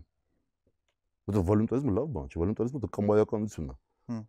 Որտեղ 1.31 1.45
վոլունտարիզմը 1.51 1.95
լավ 1.99 2.13
բան 2.15 2.31
չէ, 2.31 2.39
վոլունտարիզմը 2.41 2.81
դա 2.85 2.91
կամայականություն 2.97 3.71
է։ 3.71 3.77
Հմ։ 4.11 4.23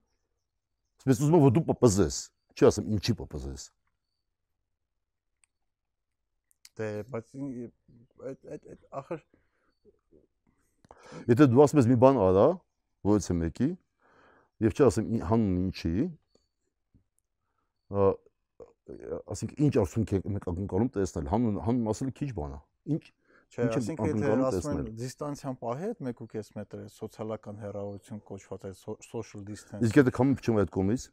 Սպես 1.01 1.21
ուզում 1.21 1.37
եմ 1.37 1.45
որ 1.45 1.53
դու 1.55 1.63
պպզես, 1.69 2.17
չի 2.57 2.67
ասեմ 2.71 2.89
ինչի 2.97 3.15
պպզես։ 3.21 3.67
Դե, 6.81 6.89
բայց 7.13 7.31
այդ 8.31 8.51
այդ 8.51 8.67
այդ 8.73 8.83
ախր 9.01 9.23
Եթե 11.31 11.47
դու 11.51 11.63
ասում 11.65 11.81
ես 11.81 11.87
մի 11.91 11.97
բան 12.01 12.19
արա, 12.23 12.45
որից 13.07 13.27
է 13.31 13.35
մեկի, 13.39 13.67
եւ 14.61 14.75
չի 14.77 14.83
ասեմ 14.87 15.05
ին- 15.15 15.25
հանուն 15.31 15.55
ինչի, 15.65 15.93
ասենք 19.31 19.51
ինչ 19.65 19.73
արդյունք 19.81 20.11
է 20.15 20.19
մեկ 20.35 20.45
ակնկալում 20.51 20.89
տեսնել, 20.95 21.27
հանուն 21.31 21.57
հանուն 21.65 21.91
ասելը 21.91 22.13
քիչ 22.19 22.29
բան 22.37 22.53
է։ 22.55 22.59
Ինչ 22.95 23.03
չէ, 23.51 23.65
ասինքն 23.77 24.09
եթե 24.11 24.33
ասում 24.47 24.79
են 24.81 24.89
դիստանցիան 25.01 25.57
պահի 25.61 25.87
այդ 25.91 26.03
1.5 26.11 26.51
մետր 26.57 26.81
է 26.81 26.87
սոցիալական 26.95 27.57
հեռավորություն 27.61 28.21
կոչված 28.31 28.67
է 28.67 28.71
so- 28.81 28.97
social 29.07 29.43
distance։ 29.47 29.83
իսկ 29.87 29.99
եթե 30.01 30.13
քամի 30.17 30.37
փչում 30.39 30.59
է 30.59 30.63
այդ 30.65 30.71
կողմից, 30.77 31.07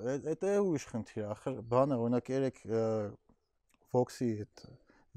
Այդ 0.00 0.44
է 0.46 0.52
ուրիշ 0.64 0.84
խնդիր, 0.90 1.24
ախր 1.34 1.54
բանը 1.70 1.96
օրինակ 2.00 2.28
երեք 2.30 2.58
Fox-ի 3.90 4.28
այդ 4.44 4.62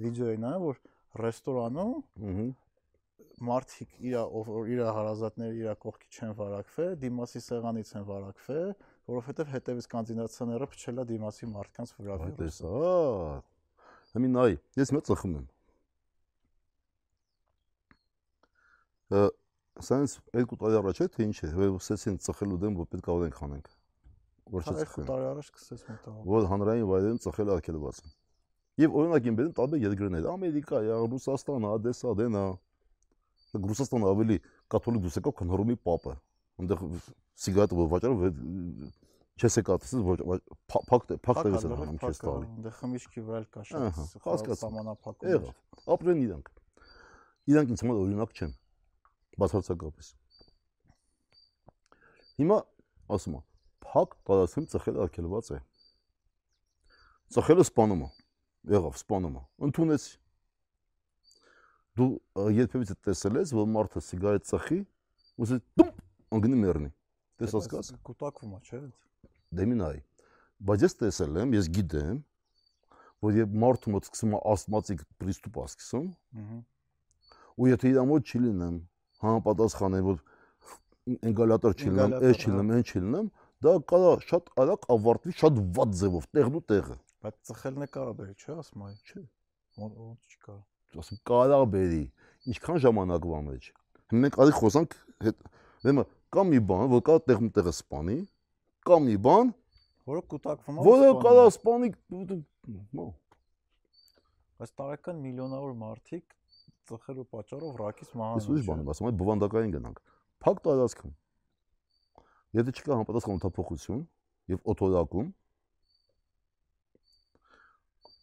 վիդեոին 0.04 0.46
ա 0.50 0.54
որ 0.64 0.80
ռեստորանում 1.24 1.92
մարդիկ 3.48 3.96
իր 4.08 4.16
ով 4.24 4.52
իր 4.74 4.82
հարազատները 4.98 5.58
իր 5.60 5.70
կողքի 5.84 6.08
չեն 6.14 6.34
վարակվել, 6.40 6.92
դիմասի 7.04 7.42
սեղանից 7.48 7.94
են 8.00 8.08
վարակվել, 8.10 8.74
որովհետև 9.14 9.54
հետևից 9.54 9.88
կանձինացիաները 9.94 10.70
փչել 10.74 11.04
է 11.04 11.08
դիմասի 11.14 11.50
մարդկանց 11.54 11.96
վրա 12.00 12.18
վիրուսը։ 12.24 12.50
էս, 12.50 12.58
ա։ 12.64 13.42
Համի 14.14 14.30
նայ, 14.34 14.52
ես 14.80 14.94
մեծ 14.94 15.10
ծխում 15.12 15.38
եմ։ 15.40 15.48
Ա, 19.14 19.24
Սենց 19.82 20.12
երկու 20.38 20.58
տարի 20.62 20.76
առաջ 20.80 21.00
է 21.02 21.06
թե 21.14 21.26
ինչ 21.26 21.38
է, 21.44 21.48
որ 21.58 21.72
սկսեցին 21.82 22.18
ծխելու 22.22 22.58
դեմ, 22.62 22.76
որ 22.78 22.88
պետք 22.94 23.08
է 23.10 23.14
ավենք 23.14 23.38
խանենք։ 23.40 23.70
Որ 24.54 24.68
Հա, 24.68 24.74
երկու 24.78 24.84
չծխեն։ 24.84 25.08
տարի 25.10 25.26
առաջ 25.32 25.48
սկսեց 25.50 25.86
մտահոգ։ 25.90 26.28
որ 26.30 26.46
հանրային 26.52 26.86
վայրերում 26.92 27.22
ծխել 27.24 27.52
արգելված 27.56 28.02
են։ 28.04 28.14
Եվ 28.84 28.98
օրինակ 29.02 29.30
եմ 29.30 29.40
բերում 29.40 29.56
տարբեր 29.58 29.84
երկրներ, 29.84 30.28
Ամերիկա, 30.34 30.78
Ռուսաստան, 31.14 31.68
Ադեսա, 31.74 32.14
դենա։ 32.22 32.46
Ռուսաստանը 33.54 34.08
ավելի 34.10 34.38
կաթոլիկ 34.74 35.04
դուսեկով, 35.04 35.34
քան 35.40 35.52
Հռոմի 35.54 35.76
պապը։ 35.86 36.14
Այնտեղ 36.64 36.82
սիգարետը 37.44 37.78
որ 37.78 37.90
վաճառում, 37.94 38.90
չես 39.34 39.58
եկածից 39.60 40.02
ոչ 40.06 40.18
փակ 40.70 41.06
փակ 41.26 41.40
տևս 41.44 41.66
են 41.66 41.76
հանում 41.78 42.00
չես 42.02 42.20
տալի։ 42.24 42.50
Դե 42.66 42.74
խմիչքի 42.78 43.24
վրա 43.28 43.40
էլ 43.42 43.48
կա 43.54 43.64
Ահա, 43.64 44.06
շատ 44.14 44.28
հասկացա։ 44.30 44.58
սահմանափակում։ 44.64 45.32
Եղավ, 45.34 45.56
ապրեն 45.94 46.22
իրանք։ 46.24 46.52
Իրանք 47.54 47.74
ինձ 47.74 47.84
համար 47.84 48.02
օրինակ 48.04 48.36
չեն։ 48.38 48.54
Բացարձակապես։ 49.42 50.12
Հիմա 52.44 52.58
ասում 53.18 53.38
եմ, 53.38 53.44
փակ 53.84 54.16
տարածքում 54.30 54.68
ծխել 54.74 55.00
արգելված 55.04 55.50
է։ 55.54 55.60
Ծխելը 57.34 57.66
սպանում 57.66 58.06
է։ 58.06 58.10
Եղավ, 58.74 58.98
սպանում 59.02 59.38
է։ 59.38 59.44
Ընթունեց։ 59.68 60.06
Դու 61.94 62.10
երբևէ 62.58 62.96
տեսել 63.06 63.40
ես, 63.44 63.54
որ 63.54 63.68
մարդը 63.70 64.02
սիգարետ 64.02 64.48
ծխի, 64.50 64.80
ուսի 65.46 65.58
դում 65.78 65.92
անգնի 66.34 66.60
մեռնի։ 66.64 66.90
Տես 67.44 67.54
հասկաց։ 67.58 67.92
Կուտակվում 68.08 68.56
է, 68.58 68.60
չէ՞։ 68.66 68.80
Դեմինայ։ 69.60 69.98
Բայց 70.70 70.86
ես 70.88 70.98
տեսել 71.04 71.38
եմ, 71.44 71.54
ես 71.54 71.70
գիտեմ, 71.78 72.18
որ 73.24 73.38
երբ 73.38 73.56
մարդու 73.64 73.94
մոտ 73.94 74.10
սկսում 74.10 74.34
է 74.34 74.42
ասթմատիկ 74.54 75.06
պրիստուպ 75.22 75.60
ասկսում, 75.64 76.10
ու 77.62 77.70
եթե 77.70 77.94
իր 77.94 78.02
մոտ 78.10 78.34
չի 78.34 78.44
լինեմ, 78.48 78.82
համապատասխանեն, 79.24 80.06
որ 80.10 80.20
ինգալատոր 81.30 81.78
չի 81.78 81.90
լինեմ, 81.94 82.18
այս 82.24 82.42
չի 82.42 82.54
լինեմ, 82.54 82.74
այն 82.74 82.86
չի 82.90 83.04
լինեմ, 83.04 83.32
դա 83.64 83.78
կարա 83.94 84.12
շատ 84.34 84.52
արագ 84.64 84.90
ավարտվի 84.98 85.38
շատ 85.44 85.64
վատ 85.78 85.98
ձևով, 86.02 86.30
տեղն 86.34 86.60
ու 86.60 86.66
տեղը։ 86.74 87.00
Բայց 87.24 87.40
ծխելն 87.54 87.86
է 87.86 87.90
կարող 87.94 88.16
բերի, 88.20 88.38
չէ՞, 88.40 88.60
ասում 88.64 88.86
այ։ 88.88 88.96
Չէ։ 89.04 89.26
Ոնց 89.84 90.38
կարող։ 90.48 90.73
Ասում 91.02 91.20
կարա 91.30 91.60
բերի, 91.74 92.04
ինչքան 92.54 92.80
ժամանակվա 92.84 93.40
մեջ։ 93.48 93.68
մենք 94.24 94.38
արի 94.44 94.54
խոսանք 94.60 94.96
հետ 95.28 95.44
դեմը 95.88 96.06
կա 96.34 96.46
մի 96.50 96.60
բան, 96.70 96.86
որ 96.94 97.04
կա 97.08 97.18
տեղն 97.28 97.50
ու 97.50 97.54
տեղը 97.58 97.74
սպանի, 97.74 98.18
կա 98.88 99.00
մի 99.08 99.18
բան, 99.26 99.54
Որը 100.04 100.22
կուտակվում 100.34 100.80
է։ 100.80 100.86
որը 100.88 101.12
կարա 101.24 101.44
մո, 102.98 103.06
Բայց 104.60 104.72
տարեկան 104.80 105.22
միլիոնավոր 105.24 105.72
մարդիկ 105.80 106.36
ծխելու 106.90 107.24
պատճառով 107.34 107.78
ռակից 107.82 108.12
մահանում։ 108.20 108.50
ուրիշ 108.54 108.66
բան 108.68 108.84
եմ 108.84 108.92
ասում, 108.94 109.08
այդ 109.10 109.18
բովանդակային 109.22 109.72
գնանք։ 109.76 110.02
Փակ 110.44 110.62
տարածքում։ 110.68 111.14
Եթե 112.60 112.76
չկա 112.78 112.94
համապատասխան 112.94 113.40
օթափողություն 113.40 114.04
եւ 114.54 114.68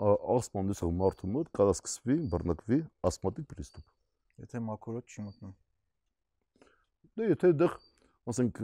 օթոդակում, 0.01 0.37
ասպանդից 0.41 0.81
մարդու 0.97 1.29
մոտ 1.29 1.49
կարա 1.53 1.73
սկսվի 1.77 2.15
բռնկվի 2.33 2.79
ասմատիկ 3.05 3.47
պրիստուպ։ 3.51 3.87
Եթե 4.41 4.63
մակուրոտ 4.65 5.05
չի 5.13 5.25
մտնում։ 5.27 5.53
Դե 7.21 7.27
եթե 7.29 7.51
դեռ 7.61 7.75
ասենք 8.33 8.61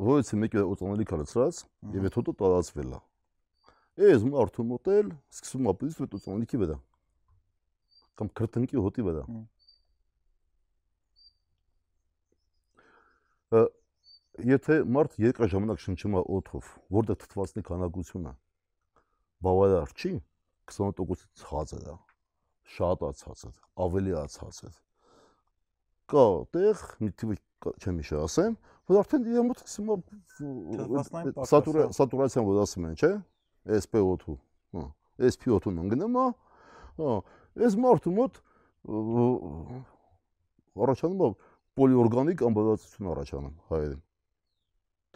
ո՞ց 0.00 0.32
մեկը 0.42 0.66
օծանելի 0.68 1.08
կալացրած 1.08 1.62
եւ 1.96 2.08
եթե 2.10 2.20
դու 2.28 2.36
տարածվել 2.44 2.92
է։ 2.92 3.00
Էս 4.10 4.28
մարդու 4.28 4.68
մոտ 4.68 4.92
էլ 5.00 5.08
սկսում 5.32 5.64
է 5.70 5.76
պրիստուպ 5.80 6.16
օծանելիքի 6.20 6.60
վրա։ 6.60 6.76
Կամ 8.20 8.32
քրտնքի 8.36 8.84
հոտի 8.84 9.02
վրա։ 9.08 9.24
Եթե 14.38 14.76
մարդ 14.86 15.16
երկար 15.20 15.50
ժամանակ 15.52 15.80
շնչում 15.82 16.14
է 16.16 16.20
օթով, 16.36 16.68
որտեղ 16.94 17.16
թթվածնի 17.20 17.62
քանակությունը 17.66 18.32
բավարար 19.44 19.90
չի, 19.96 20.12
20%-ից 20.70 21.24
ցածր 21.40 21.82
է, 21.90 21.96
շատ 22.76 23.02
է 23.04 23.10
ցածր, 23.20 23.54
ավելի 23.84 24.14
է 24.16 24.24
ցածր։ 24.34 24.74
Կա 26.10 26.24
տեղ, 26.54 26.84
մի 27.02 27.10
թիվը 27.20 27.36
չեմ 27.84 28.00
իշը 28.04 28.20
ասեմ, 28.24 28.56
որ 28.90 29.00
արդեն 29.00 29.26
իր 29.30 29.44
մոտ 29.50 29.62
սկսում 29.64 29.90
է 29.90 29.96
սատուրացիան 31.98 32.46
որ 32.48 32.60
ասում 32.64 32.86
են, 32.88 32.94
չէ՞, 32.96 33.12
SpO2, 33.80 34.36
հա, 34.78 34.84
SpO2-ն 35.30 35.82
ընկնում 35.84 36.20
է, 36.20 36.26
հա, 37.00 37.16
այս 37.66 37.76
մարդու 37.84 38.14
մոտ 38.20 38.40
առաջանում 40.86 41.26
է 41.26 41.32
պոլիօրգանիկ 41.80 42.46
ամբողջություն 42.50 43.10
առաջանում 43.14 43.58
հայերեն։ 43.70 44.00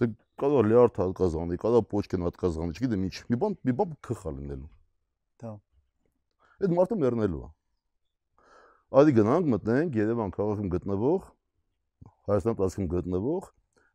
Դե 0.00 0.08
կա 0.40 0.50
լյարդ 0.66 0.98
հատկազանի, 1.02 1.58
կա 1.62 1.82
պոչկեն 1.90 2.26
հատկազանի, 2.26 2.74
չգիտեմ 2.74 3.04
ինչ, 3.08 3.16
մի 3.30 3.38
բան, 3.42 3.58
մի 3.64 3.74
բան 3.78 3.92
քխա 4.08 4.32
լինելու։ 4.34 4.72
Դա։ 5.44 5.52
Այդ 6.64 6.74
մարդը 6.74 6.98
մեռնելու 7.04 7.42
է։ 7.44 7.48
Ադի 8.94 9.14
գնանք 9.14 9.48
մտնենք 9.54 9.96
Երևան 9.98 10.34
քաղաքում 10.34 10.68
գտնվող 10.74 11.30
Հայաստան 12.24 12.58
տարածքում 12.58 12.90
գտնվող 12.94 13.48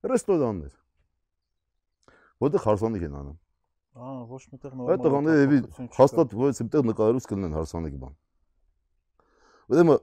ռեստորաններ։ 0.10 0.74
Որտեղ 2.44 2.66
հարսանիք 2.66 3.06
են 3.10 3.16
անում։ 3.20 3.38
Ահա, 4.00 4.20
ոչ 4.30 4.42
միտեղ 4.54 4.76
նորմալ։ 4.80 4.92
Այդ 4.94 5.06
տղաները 5.06 5.40
եւի 5.44 5.60
հաստատ 5.98 6.36
ոչ 6.40 6.52
միտեղ 6.60 6.84
նկարելուց 6.90 7.28
կլինեն 7.30 7.56
հարսանիք 7.58 7.96
բան։ 8.04 8.14
Ուրեմն 9.70 9.98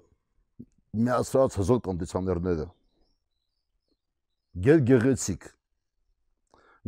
միացրած 1.07 1.59
հզոր 1.61 1.81
կոնդիցիոներները 1.87 2.67
գեր 4.67 4.83
գեղեցիկ 4.91 5.49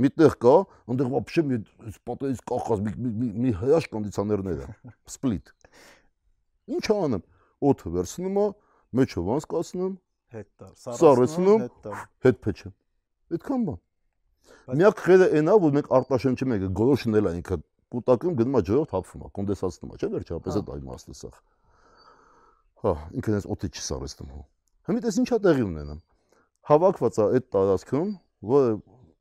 միտեղ 0.05 0.37
կա, 0.45 0.55
այնտեղ 0.89 1.11
вообще 1.15 1.45
մի 1.49 1.59
այս 1.89 1.99
պատերից 2.09 2.43
կախած 2.51 2.85
մի 2.87 2.93
մի, 2.99 3.31
մի 3.45 3.53
հրաշ 3.63 3.89
կոնդիցիոներներ 3.95 4.63
է, 4.65 4.69
սպլիտ։ 5.15 5.53
Ինչ 6.79 6.85
անեմ, 6.95 7.25
օդը 7.69 7.93
վերցնում 7.97 8.39
եմ, 8.43 8.55
մեջը 8.99 9.25
վանսկացնում, 9.29 9.97
հետ 10.39 10.49
տա, 10.61 10.69
սարացնում, 10.99 11.67
հետ 12.29 12.41
փչում։ 12.45 12.75
Այդքան 13.39 13.67
բան։ 13.69 13.83
Միակ 14.79 15.03
խելը 15.05 15.29
այն 15.39 15.49
է, 15.49 15.57
որ 15.65 15.75
մենք 15.79 15.91
արտաշնչում 15.99 16.55
ենք, 16.59 16.67
գորոշն 16.79 17.19
էլ 17.19 17.29
է 17.29 17.33
ինքը 17.39 17.59
կուտակում 17.89 18.37
գնում 18.39 18.59
է 18.59 18.63
ջրով 18.69 18.87
թափվում 18.93 19.25
է, 19.25 19.31
կոնդենսացնում 19.39 19.93
է, 19.93 19.99
չէ՞ 19.99 20.09
վերջապես 20.13 20.59
այդ 20.61 20.71
իմաստը 20.77 21.15
սա։ 21.19 21.31
Հա, 22.83 22.93
հա 22.93 22.93
ինքն 23.19 23.37
էս 23.39 23.47
օդի 23.55 23.71
չսարեցնում 23.73 24.33
հո։ 24.35 24.41
հա։ 24.43 24.59
Հիմա 24.89 25.03
դες 25.05 25.19
ինչա 25.23 25.39
տեղի 25.47 25.65
ունենում։ 25.69 26.03
Հավաքված 26.69 27.19
է 27.19 27.25
այդ 27.39 27.47
տարածքում, 27.55 28.11
որը 28.53 28.75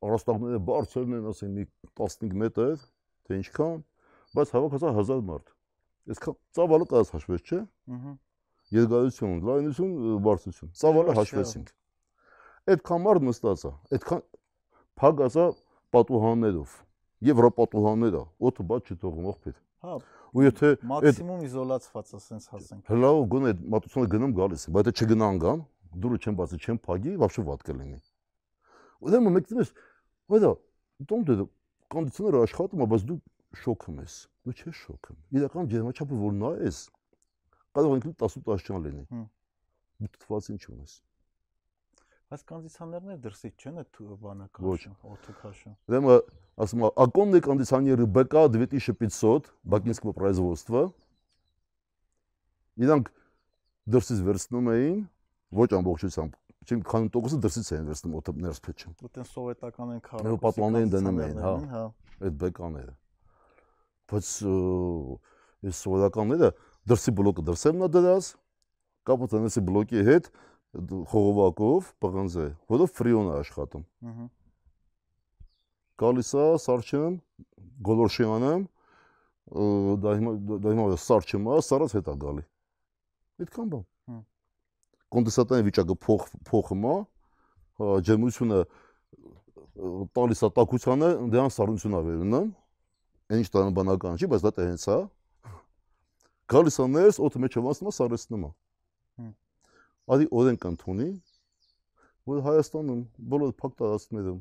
առաստաղները 0.07 0.61
բարձրն 0.67 1.17
են, 1.17 1.27
ասեն 1.31 1.51
մի 1.57 1.65
15 1.99 2.37
մետր, 2.41 2.85
թե 3.27 3.39
ինչքան, 3.41 3.77
բայց 4.37 4.53
հավաքածա 4.57 4.93
1000 4.97 5.23
մարդ։ 5.27 5.53
Այսքան 6.07 6.37
ծավալը 6.57 6.87
տես 6.93 7.13
հաշվես, 7.17 7.43
չէ՞։ 7.47 7.61
Ահա։ 7.97 8.13
Երկարություն, 8.77 9.37
լայնություն, 9.47 9.91
բարձրություն։ 10.27 10.71
Ծավալը 10.81 11.15
հաշվեցինք։ 11.17 11.69
Այդքան 12.67 13.03
մարդ 13.07 13.25
նստած 13.27 13.61
է, 13.63 13.71
այդքան 13.95 14.23
փակ 14.99 15.21
ասա 15.27 15.45
պատուհաններով, 15.95 16.73
եվրոպատուհաններ 17.27 18.17
է, 18.17 18.23
օդը 18.49 18.65
բաց 18.71 18.91
չթողում 18.91 19.29
ողբեր։ 19.31 19.55
Հա։ 19.87 19.95
Ու 20.35 20.43
եթե 20.43 20.71
մաքսիմում 20.91 21.45
իզոլացված 21.47 22.11
է, 22.11 22.19
սենց 22.27 22.47
հասենք։ 22.51 22.91
Հլավ 22.91 23.19
գոնե 23.31 23.53
մատուցոնը 23.77 24.11
գնում 24.13 24.33
գալիս 24.37 24.67
է, 24.67 24.73
բայց 24.75 24.89
եթե 24.91 25.07
չգնան 25.07 25.39
գան, 25.47 25.63
դուրը 26.03 26.19
չեն 26.27 26.37
բացի, 26.37 26.59
չեն 26.67 26.79
փագի, 26.87 27.13
բավական 27.23 27.47
վատ 27.47 27.65
կլինի։ 27.67 27.99
Ուրեմն 29.07 29.27
դե 29.27 29.33
մեկտես 29.37 29.71
Այդա, 30.27 30.49
դու 31.07 31.19
դու 31.27 31.47
կոնդիցիոները 31.93 32.39
աշխատում 32.43 32.81
է, 32.83 32.87
բայց 32.91 33.03
դու 33.07 33.17
շոքում 33.63 33.99
ես։ 34.03 34.15
Դու 34.47 34.55
չես 34.57 34.79
շոքում։ 34.83 35.19
Իրական 35.39 35.69
ջերմաչափը 35.71 36.17
որ 36.23 36.33
նայես, 36.41 36.79
կարող 37.77 37.93
ինքնին 37.97 38.15
18 38.27 38.65
ճան 38.67 38.87
լինի։ 38.87 39.21
Դու 40.03 40.09
թված 40.17 40.49
ինչ 40.51 40.63
ունես։ 40.73 40.95
Բայց 42.27 42.41
կոնդիցիոներները 42.51 43.21
դրսից 43.23 43.63
չեն 43.63 43.79
այդ 43.81 43.99
բանը 44.25 44.47
քաշը, 44.57 44.89
օդը 45.07 45.35
քաշը։ 45.37 45.69
Ուրեմն 45.87 46.17
ասում 46.65 46.81
է, 46.83 46.89
ակոննե 47.07 47.39
կոնդիցիոները 47.47 48.07
БК 48.17 48.43
2500 48.57 49.47
Բակինսկու 49.71 50.15
производства։ 50.17 50.81
Իրանք 52.83 53.13
դրսից 53.95 54.25
վերցնում 54.27 54.67
էին 54.75 54.99
ոչ 55.63 55.69
ամբողջությամբ 55.79 56.35
չեմ 56.67 56.81
քան 56.83 57.05
տոկոսը 57.15 57.37
դրսից 57.43 57.69
էին 57.73 57.85
վերցնում 57.87 58.15
օդը 58.19 58.33
ներս 58.43 58.59
փեչում։ 58.65 58.95
Ուտեն 59.07 59.27
սովետական 59.27 59.91
են 59.93 60.01
քարը։ 60.03 60.23
Նույն 60.27 60.41
պատուհաններին 60.43 60.91
դնում 60.93 61.21
էին, 61.23 61.37
հա։ 61.43 61.53
հա։ 61.71 61.83
Այդ 62.27 62.35
բեկաները։ 62.43 62.95
Բայց 64.11 64.31
այս 65.67 65.79
սովետականները 65.87 66.49
դրսի 66.91 67.13
բլոկը 67.17 67.45
դրսևն 67.47 67.87
է 67.87 67.89
դրած, 67.95 68.29
կապը 69.07 69.29
տնեսի 69.31 69.63
բլոկի 69.67 70.03
հետ 70.07 70.29
խողովակով 71.11 71.91
պղնձե, 72.03 72.47
որով 72.71 72.91
ֆրիոն 72.97 73.29
է 73.31 73.35
աշխատում։ 73.41 73.85
Ահա։ 74.11 74.27
Գալիս 75.97 76.31
է 76.37 76.47
սարչում, 76.67 77.13
գոլորշի 77.87 78.27
անում, 78.37 78.65
դա 80.03 80.15
հիմա 80.19 80.33
դա 80.51 80.73
հիմա 80.75 80.87
սարչում 81.07 81.47
է, 81.47 81.59
սարած 81.67 81.95
հետ 81.97 82.11
է 82.11 82.15
գալի։ 82.23 82.43
Այդքան 83.41 83.71
բան։ 83.73 83.85
Կոնդենսատային 85.15 85.67
վիճակը 85.67 85.95
փոխ 86.03 86.23
փոխում 86.49 86.85
է, 86.87 86.95
հա, 87.79 87.91
ջերմությունը 88.07 88.59
տալիս 90.17 90.41
է 90.43 90.49
տաքությանը, 90.57 91.09
դրան 91.33 91.53
սառնություն 91.57 91.97
է 91.97 92.01
վերնում։ 92.07 92.49
Այն 93.27 93.41
ինչ 93.43 93.47
տնաբանական 93.53 94.19
չի, 94.19 94.29
բայց 94.33 94.45
դա 94.47 94.51
տենց 94.57 94.85
է։ 94.87 94.97
Գալիս 96.47 96.77
է 96.79 96.87
ներս, 96.97 97.19
օդը 97.27 97.41
մեջ 97.43 97.57
ավանցնում 97.61 97.89
է, 97.91 97.95
սառեցնում 97.97 98.45
է։ 98.47 98.51
Ադի 100.15 100.27
օրենք 100.39 100.67
ընդունի, 100.71 101.09
որ 102.31 102.43
Հայաստանում 102.47 103.01
բոլոր 103.31 103.51
փակ 103.59 103.73
տարածքներում 103.81 104.39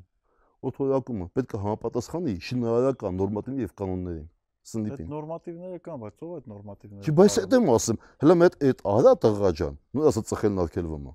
օթորակումը 0.66 1.26
պետք 1.36 1.56
է 1.56 1.60
համապատասխանի 1.62 2.34
շինարարական 2.47 3.18
նորմատիվի 3.20 3.66
եւ 3.66 3.74
կանոններին։ 3.80 4.26
Այդ 4.66 4.72
Սնիպին։ 4.72 5.10
նորմատիվները 5.12 5.78
կան, 5.86 5.98
բայց 6.02 6.22
ով 6.26 6.30
այդ 6.36 6.47
նորմատիվները։ 6.51 7.05
Չի, 7.06 7.12
բայց 7.20 7.34
այդ 7.43 7.52
եմ 7.56 7.68
ասում, 7.76 7.98
հələ 8.22 8.34
մետ 8.40 8.56
այդ 8.66 8.80
արա 8.93 9.12
տղա 9.22 9.51
ջան, 9.60 9.76
նույն 9.94 10.09
ասա 10.10 10.22
ծխելն 10.26 10.62
արկելվում 10.66 11.05
է։ 11.06 11.12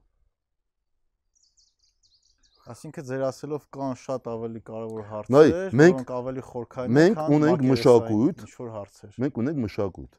Այսինքն 2.71 3.05
ձեր 3.09 3.23
ասելով 3.27 3.63
կան 3.75 3.95
շատ 3.99 4.27
ավելի 4.31 4.61
կարևոր 4.69 5.05
հարցեր, 5.11 5.75
մենք- 5.81 5.97
որոնք 5.97 6.11
ավելի 6.21 6.43
խորքային 6.47 6.95
մենք 6.97 7.15
քան 7.19 7.33
ունենք 7.35 7.61
մակերեսային 7.61 7.71
մշակույթ, 7.71 8.43
ինչ-որ 8.45 8.69
հարցեր։ 8.75 9.15
Մենք 9.23 9.39
ունենք 9.41 9.57
մշակույթ։ 9.65 10.13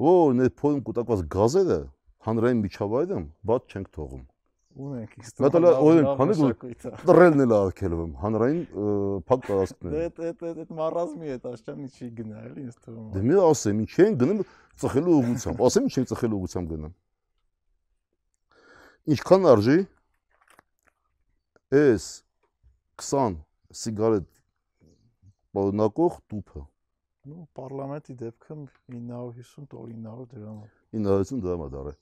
Որ 0.00 0.42
այդ 0.44 0.54
փոյն 0.60 0.80
կուտակված 0.90 1.22
գազերը 1.36 1.78
հանրային 2.26 2.60
միջավայրում 2.66 3.24
բաց 3.50 3.62
չենք 3.70 3.88
թողում։ 3.96 4.24
Ունենք 4.80 5.14
իսկ 5.20 5.42
Մետալա 5.44 5.70
օրենք 5.84 6.10
քանի 6.20 6.36
մշակույթը։ 6.40 6.90
տրելն 7.10 7.44
էլ 7.44 7.52
արկելվում 7.56 8.12
հանրային 8.20 8.60
ը, 8.60 8.92
փակ 9.28 9.40
Դե 9.40 9.48
տարածքներ։ 9.50 9.96
այդ 10.00 10.20
այդ 10.30 10.44
այդ 10.50 10.60
այդ 10.64 10.72
մարազմի 10.80 11.30
հետ 11.30 11.48
աշճանի 11.50 11.88
չի 11.90 12.08
գնա, 12.20 12.42
էլի 12.50 12.64
ինձ 12.64 12.76
թվում 12.86 13.08
Դե 13.14 13.20
է։ 13.20 13.26
մի 13.30 13.38
ասեմ, 13.50 13.82
ինչ 13.84 13.94
են 14.06 14.18
գնում 14.20 14.42
ծխելու 14.80 15.16
ուղությամբ։ 15.20 15.62
Ասեմ 15.68 15.88
ինչ 15.90 15.94
են 16.00 16.08
ծխելու 16.10 16.40
ուղությամբ 16.40 16.74
գնում։ 16.74 16.94
Ինչքան 19.10 19.48
արժի 19.50 19.78
այս 21.80 22.04
20 23.00 23.36
սիգարետ 23.80 24.28
բառնակող 25.56 26.20
տուփը։ 26.30 26.62
Ну, 27.30 27.44
parlamenti 27.56 28.14
դեպքում 28.16 28.62
950 28.88 29.66
դոլար 29.70 29.98
900 30.04 30.30
դրամ։ 30.30 30.60
950 30.96 31.42
դրամ 31.44 31.64
է 31.66 31.68
դարը։ 31.74 31.92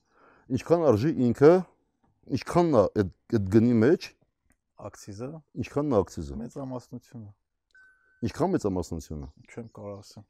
Ինչքան 0.58 0.84
արժի 0.88 1.10
ինքը, 1.28 1.52
ինչքանն 2.36 2.78
է 2.78 2.82
այդ 3.02 3.12
այդ 3.38 3.50
գնի 3.54 3.76
մեջ, 3.82 4.08
Ակցիզը 4.78 5.28
ինչքանն 5.58 5.94
է 5.94 5.98
ակցիզը։ 5.98 6.36
մեծամասնությունը, 6.38 7.30
Ինչքան 8.28 8.52
մեծամասնությունը։ 8.54 9.28
չեմ 9.48 9.68
կարող 9.78 9.96
ասեմ։ 9.98 10.26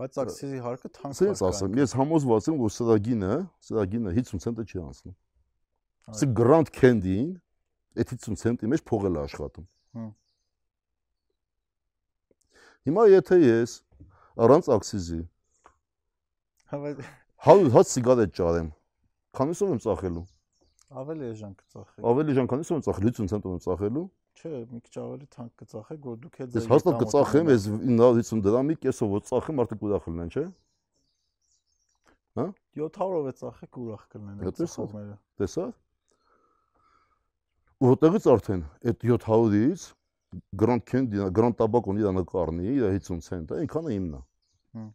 Բայց 0.00 0.18
աքսիզի 0.20 0.60
հարկը 0.64 0.90
թանկ 0.96 1.16
Սենց 1.20 1.42
ասեմ, 1.48 1.74
ես 1.80 1.94
համոզված 2.00 2.46
եմ, 2.50 2.60
որ 2.60 2.70
սրա 2.76 2.96
գինը, 3.08 3.34
սրա 3.68 3.84
գինը 3.94 4.14
50 4.20 4.44
ցենտը 4.44 4.64
չի 4.64 4.78
անցնում։ 4.80 5.16
Սա 6.20 6.28
Grand 6.40 6.72
Candy-ին 6.76 7.30
այդ 8.00 8.14
50 8.16 8.40
ցենտի 8.40 8.70
մեջ 8.72 8.84
փողել 8.88 9.18
է 9.18 9.22
աշխատում։ 9.26 9.66
Հմ։ 10.00 10.08
Հիմա 12.88 13.04
եթե 13.10 13.36
ես 13.44 13.76
առանց 14.40 14.70
աքսիզի 14.76 15.20
Հավա 16.70 16.90
100 17.44 17.70
հատ 17.74 17.88
սիգարետ 17.90 18.34
ճարեմ, 18.36 18.66
քանիսով 19.36 19.70
եմ 19.74 19.78
ծախելու։ 19.84 20.24
ավելի 20.90 21.26
էժան 21.30 21.52
կծախեք։ 21.60 22.06
Ավելի 22.10 22.34
ժան 22.36 22.48
քանիսով 22.50 22.76
եմ 22.76 22.82
ծախելու, 22.86 23.12
50 23.14 23.30
ցենտով 23.30 23.52
եմ 23.54 23.60
ծախելու։ 23.66 24.02
Չէ, 24.40 24.50
մի 24.70 24.80
քիչ 24.86 24.94
ավելի 25.00 25.26
թանկ 25.34 25.52
կծախեք, 25.60 26.00
որ 26.06 26.16
դուք 26.24 26.40
էլ 26.40 26.56
Ես 26.56 26.66
հաստատ 26.70 26.98
կծախեմ, 27.02 27.50
ես 27.50 27.68
950 27.70 28.42
դրամի 28.46 28.76
կեսով 28.80 29.14
որ 29.14 29.22
ծախեմ, 29.30 29.62
արդյոք 29.64 29.84
ուրախ 29.86 30.08
լինեն, 30.10 30.32
չէ՞։ 30.34 30.44
700-ով 32.80 33.30
է 33.30 33.32
ծախեք 33.40 33.78
ուրախ 33.84 34.02
կլինեն 34.10 34.42
տեսա՞ր։ 34.50 34.74
ծախողները։ 34.74 35.16
Տեսա՞։ 35.40 35.66
որտեղից 37.80 38.26
արդեն 38.30 38.62
այդ 38.90 39.04
700-ից 39.08 39.84
Grand 40.62 40.82
Candy, 40.86 41.22
Grand 41.34 41.56
Tobacco-ն 41.58 42.00
իր 42.00 42.10
նկարնի, 42.20 42.66
իր 42.76 42.84
50 43.00 43.22
ցենտ, 43.26 43.54
այնքանը 43.56 43.94
է։ 43.96 44.20
Հմ։ 44.78 44.90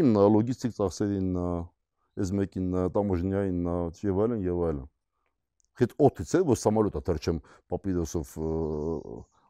Իմն 0.00 0.18
է, 0.20 0.24
լոգիստիկ 0.34 0.74
ծախսերին 0.76 1.30
է, 1.40 1.46
այս 2.20 2.32
մեկին 2.40 2.66
է, 2.76 2.82
տամոժնյային 2.96 3.70
է, 3.72 3.76
եւ 4.04 4.20
այլն 4.26 4.42
եւ 4.44 4.64
այլն։ 4.68 4.88
Հետ 5.75 5.95
օթից 6.07 6.33
է, 6.39 6.41
որ 6.47 6.59
самолета 6.59 7.01
թրջեմ 7.03 7.41
պապիրոսով 7.71 8.35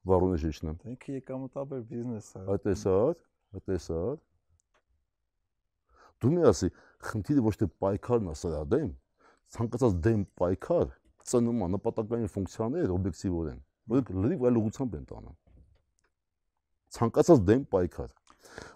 Վարունեժիչն 0.10 0.70
եմ։ 0.72 0.78
Դա 0.82 0.91
ինքը 0.94 1.14
եկամտաբեր 1.20 1.84
բիզնես 1.91 2.30
է։ 2.40 2.41
Այդ 2.53 2.64
տեսար, 2.66 3.14
այդ 3.56 3.66
տեսար։ 3.70 4.18
Դու 6.26 6.32
մի 6.36 6.45
ասի, 6.49 6.70
խնդիրը 7.10 7.45
ոչ 7.45 7.56
թե 7.62 7.68
պայքարն 7.86 8.30
է 8.32 8.36
սրա 8.41 8.62
դեմ, 8.74 8.91
ցանկացած 9.56 9.98
դեմ 10.06 10.22
պայքար 10.41 10.94
ծնում 11.26 11.64
է 11.66 11.70
նպատակային 11.76 12.32
ֆունկցիաներ 12.36 12.94
օբյեկտիվորեն, 12.95 13.60
որոնք 13.94 14.12
լրիվ 14.26 14.45
այլ 14.45 14.60
ուղղությամբ 14.62 14.95
են 14.99 15.07
տանում։ 15.10 15.38
Ցանկացած 16.95 17.41
դեմ 17.49 17.64
պայքար։ 17.76 18.12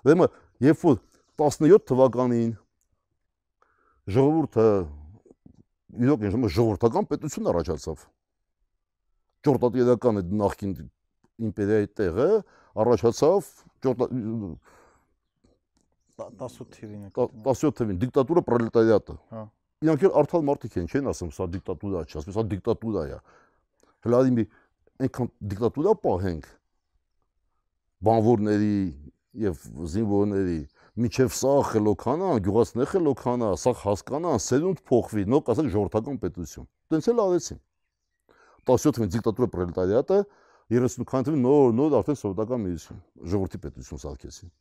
Ուրեմն, 0.06 0.34
երբ 0.66 0.86
որ 0.90 0.98
17 1.40 1.86
թվականին 1.90 2.54
ժողովուրդը 4.10 4.68
իրոք 6.03 6.27
ինչ 6.29 6.35
ժողովրդական 6.55 7.09
պետություն 7.11 7.51
առաջացավ։ 7.55 8.05
Ճորտատիրական 9.45 10.21
այդ 10.21 10.35
նախկին 10.41 10.73
իմպերիայի 11.45 11.89
տեղը 12.01 12.29
առաջացավ 12.85 13.51
18 16.15 16.71
թիվին 16.75 17.07
է։ 17.09 17.13
17 17.15 17.75
թվին 17.79 18.01
դիկտատուրա 18.03 18.43
պրոլետարիատը։ 18.49 19.15
Հա։ 19.35 19.43
Իրանք 19.85 20.05
էլ 20.07 20.13
արդար 20.21 20.45
մարդիկ 20.49 20.77
են, 20.81 20.87
չեն 20.89 21.11
ասում, 21.11 21.31
սա 21.35 21.47
դիկտատուրա 21.55 22.03
չի, 22.07 22.15
ասում, 22.21 22.35
սա 22.37 22.45
դիկտատուրա 22.53 23.03
է։ 23.05 23.19
Հլադի 24.07 24.31
մի 24.39 24.45
այնքան 25.05 25.31
դիկտատուրա 25.51 25.93
պահենք 26.05 26.47
բանվորների 28.09 28.77
եւ 29.45 29.67
զինվորների 29.95 30.61
միջև 30.95 31.33
սա 31.35 31.53
խելոքանա, 31.73 32.27
գյուղացնե 32.47 32.85
խելոքանա, 32.93 33.49
սա 33.59 33.73
հասկանա, 33.81 34.35
սերունդ 34.45 34.83
փոխվի, 34.87 35.25
նո 35.27 35.41
կասեք 35.49 35.71
ժողովրդական 35.75 36.19
պետություն։ 36.23 36.69
Տենց 36.95 37.09
էլ 37.11 37.23
արեցին։ 37.25 37.59
17 38.71 38.95
թվին 38.95 39.11
դիկտատուրա 39.15 39.49
պրոլետարիատը 39.55 40.19
30 40.75 41.09
քանի 41.11 41.35
նոր 41.41 41.75
նոր 41.77 41.97
արդեն 41.99 42.19
սովետական 42.21 42.63
միություն, 42.65 43.01
ժողովրդի 43.35 43.61
պետություն 43.65 44.03
սարքեցին։ 44.05 44.53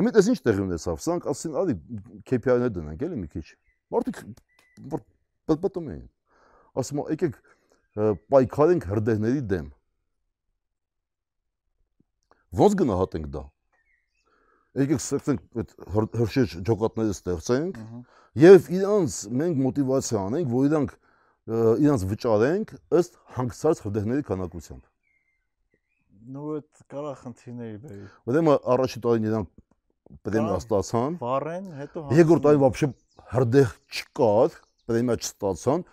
Հիմա 0.00 0.12
դες 0.16 0.28
ինչ 0.30 0.38
տեղի 0.46 0.62
ունեցավ։ 0.64 1.00
Սրանք 1.06 1.28
ասին, 1.30 1.54
արի 1.60 1.76
KPI-ներ 2.28 2.74
դնենք, 2.74 3.04
էլի 3.06 3.20
մի 3.20 3.30
քիչ։ 3.30 3.46
Մարդիկ 3.94 4.20
պատպատում 5.50 5.88
էին։ 5.94 6.04
Ասում 6.80 7.00
եկեք 7.14 7.40
պայքարենք 8.30 8.86
հրդեհների 8.90 9.42
դեմ։ 9.50 9.72
Ոնց 12.60 12.76
գնահատենք 12.80 13.32
դա 13.34 13.42
Եկեք 14.75 15.01
ստեղծենք 15.01 15.59
այդ 15.61 15.73
հրշեջ 16.19 16.55
ջոկատները 16.67 17.13
ստեղծենք 17.15 17.77
Ահա։ 17.79 17.99
եւ 18.43 18.65
իրանց 18.75 19.19
մենք 19.41 19.61
մոտիվացիա 19.65 20.23
անենք, 20.25 20.49
որ 20.55 20.65
իրանք 20.69 20.95
իրանց 21.85 22.03
վճարենք 22.11 22.73
ըստ 22.99 23.17
հանգստած 23.37 23.81
հրդեհների 23.85 24.25
քանակությամբ։ 24.29 24.83
Նու 26.35 26.45
այդ 26.55 26.83
կարա 26.91 27.13
խնդիրների 27.21 27.77
բերի։ 27.85 28.05
Ուրեմն 28.25 28.55
առաջի 28.75 29.01
տարին 29.05 29.27
իրանք 29.29 29.51
պրեմիա 30.25 30.55
Կա։ 30.55 30.61
ստացան, 30.65 31.17
Վառեն, 31.21 31.67
հետո 31.79 32.03
երկրորդ 32.19 32.45
տարի 32.45 32.59
հանձնեն։ 32.59 32.65
вообще 32.65 32.89
հրդեհ 33.35 33.75
չկար, 33.95 34.57
պրեմիա 34.89 35.15
չստացան, 35.21 35.85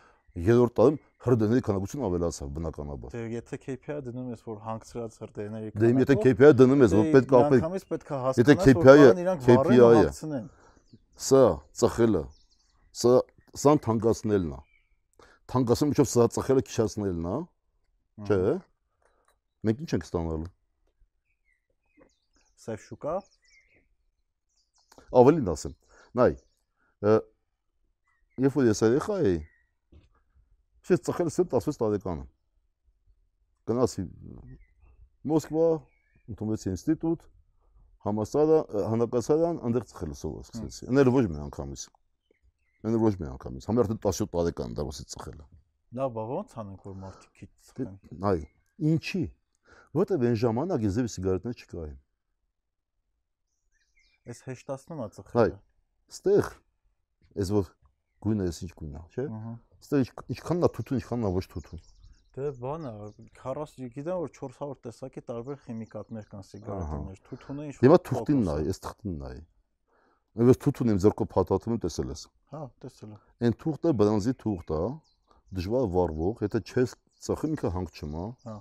երրորդ 0.48 0.74
տարում 0.80 0.98
հրդեհների 1.25 1.63
քանակությունը 1.65 2.05
ավելացավ 2.07 2.49
բնականաբար։ 2.57 3.13
Դե 3.13 3.21
եթե 3.33 3.57
KPI 3.63 3.95
դնում 4.05 4.27
ես, 4.33 4.41
որ 4.47 4.57
հանգցրած 4.67 5.15
հրդեհների 5.23 5.71
Դե 5.81 5.89
իմ 5.91 6.01
եթե 6.03 6.17
KPI 6.23 6.51
դնում 6.61 6.83
ես, 6.85 6.93
որ 6.97 7.07
պետք 7.15 7.31
է 7.33 7.37
ապել, 7.37 7.61
Անգամից 7.63 7.85
պետք 7.91 8.11
է 8.11 8.19
հասկանաս, 8.27 8.77
որ 8.77 9.21
իրանք 9.23 9.41
KPI-ը 9.47 9.87
հագցնեն։ 9.97 10.45
սա 11.27 11.43
ծխելը, 11.81 12.23
սա 13.01 13.13
սան 13.57 13.81
թանկացնելն 13.87 14.53
է։ 14.53 14.61
Թանկացում 15.47 15.91
միջով 15.93 16.07
սա 16.11 16.27
ծխելը 16.37 16.63
քիչացնելն 16.67 17.27
է, 17.33 17.37
չէ՞։ 18.27 18.39
Մենք 19.67 19.83
ինչ 19.87 19.91
ենք 19.97 20.07
ստանալու։ 20.07 20.51
Սև 22.67 22.83
շուկա, 22.83 23.15
Ավելին 25.17 25.51
ասեմ։ 25.53 25.73
Նայ, 26.19 26.33
երբ 28.43 28.57
որ 28.57 28.67
ես 28.67 28.81
երեխա 28.83 29.17
էի, 29.23 29.37
ես 30.93 31.03
ծխել 31.07 31.29
եմ 31.31 31.35
16 31.37 31.79
տարեկանը։ 31.81 32.25
Գնացի 33.67 34.03
Մոսկվա, 35.27 35.67
ընդունվեցի 36.31 36.69
ինստիտուտ, 36.71 37.23
համասարան, 38.07 38.75
հանակասարան, 38.93 39.61
այնտեղ 39.67 39.85
ծխել 39.91 40.13
սովոր 40.21 40.45
սկսեցի։ 40.47 40.89
Անել 40.91 41.11
ոչ 41.17 41.23
մի 41.27 41.39
անգամից։ 41.47 41.83
Անել 42.87 43.01
ոչ 43.03 43.13
մի 43.19 43.27
անգամից։ 43.33 43.67
Համարտ 43.67 43.93
17 44.07 44.31
տարեկան 44.37 44.77
դավասի 44.77 45.05
ծխել 45.11 45.37
եմ։ 45.41 45.49
լավ, 45.97 46.13
բա 46.15 46.23
ոնց 46.31 46.55
անենք, 46.61 46.85
որ 46.87 46.95
մարդիկ 47.01 47.31
քիչ 47.41 47.49
ծխեն։ 47.67 47.91
Այ, 48.27 48.41
ինչի։ 48.91 49.23
Որտեվ 49.97 50.25
այն 50.27 50.37
ժամանակ 50.43 50.85
ես 50.87 50.97
ձեւի 50.97 51.11
սիգարետներ 51.17 51.61
չկային։ 51.63 51.99
Այս 54.27 54.41
հեշտացնում 54.47 55.01
է 55.03 55.07
ծխելը։ 55.17 55.59
Ստեղ 56.11 56.51
ես 57.41 57.53
որ 57.57 57.71
գույնը 58.27 58.47
ես 58.47 58.59
ինչ 58.67 58.71
գույնա, 58.77 59.01
չէ՞։ 59.15 59.25
Ահա։ 59.27 59.53
Ինչ- 59.77 60.25
ինչքանն 60.33 60.67
է 60.67 60.69
թութուն, 60.77 60.99
ինչքանն 61.01 61.27
է 61.27 61.31
ոչ 61.37 61.45
թութուն։ 61.53 61.83
Դե 62.37 62.49
բանը 62.61 62.91
40 63.39 63.87
գիտեմ 63.97 64.17
որ 64.21 64.31
400 64.37 64.75
տեսակի 64.85 65.21
տարբեր 65.27 65.59
խիմիկատներ 65.63 66.25
կան 66.31 66.43
սիգարետներ։ 66.47 67.21
Թութունը 67.27 67.63
ինչ 67.67 67.77
Հիմա 67.81 67.97
թուղթին 68.09 68.41
նայ, 68.45 68.57
ես 68.67 68.81
թղթին 68.85 69.15
նայ։ 69.23 69.37
Ես 70.37 70.59
թութուն 70.61 70.91
եմ 70.93 70.99
ձեռքով 71.01 71.29
փաթաթում 71.33 71.73
եմ 71.73 71.81
տեսել 71.87 72.11
ես։ 72.13 72.23
Հա, 72.53 72.61
տեսել 72.83 73.09
եմ։ 73.15 73.21
Այն 73.47 73.57
թուղթը 73.63 73.93
բրանզի 73.97 74.33
թուղթ 74.43 74.73
է, 74.77 74.81
դժվար 75.57 75.87
վառվող, 75.97 76.43
եթե 76.45 76.61
չես 76.67 76.93
ծխի 77.25 77.49
ինքը 77.57 77.71
հանգ 77.73 77.97
չմա։ 77.97 78.25
Հա։ 78.45 78.57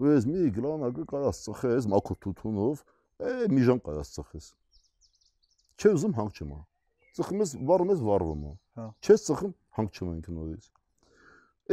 Ու 0.00 0.14
ես 0.14 0.24
մի 0.30 0.46
գլանակը 0.56 1.04
կարաս 1.12 1.42
ծխես 1.44 1.88
մաքուր 1.92 2.18
թութունով, 2.24 2.80
է 3.28 3.34
մի 3.52 3.66
ժամ 3.68 3.82
կարաս 3.84 4.14
ծխես։ 4.16 4.46
Չէ 5.78 5.92
ուզում 5.94 6.16
հանգ 6.16 6.40
չմա։ 6.40 6.58
Ծխում 7.14 7.42
ես, 7.44 7.52
վառում 7.70 7.92
ես, 7.94 8.00
վառվում 8.08 8.44
է։ 8.44 8.52
Հա։ 8.78 8.86
Չես 9.04 9.24
ծխում, 9.28 9.52
հանգ 9.78 9.98
չմա 9.98 10.14
ինքը 10.18 10.34
նորից։ 10.34 10.70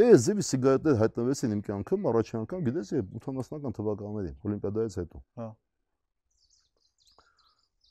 Այս 0.02 0.26
ձևի 0.26 0.44
սիգարետներ 0.48 0.94
հայտնվեցին 1.02 1.54
իմ 1.56 1.62
կյանքում 1.66 2.06
առաջին 2.12 2.38
անգամ, 2.42 2.62
գիտես, 2.68 2.92
80-ական 3.18 3.74
թվականներին, 3.76 4.36
Օլիմպիադայից 4.48 4.98
հետո։ 5.02 5.22
Հա։ 5.40 5.48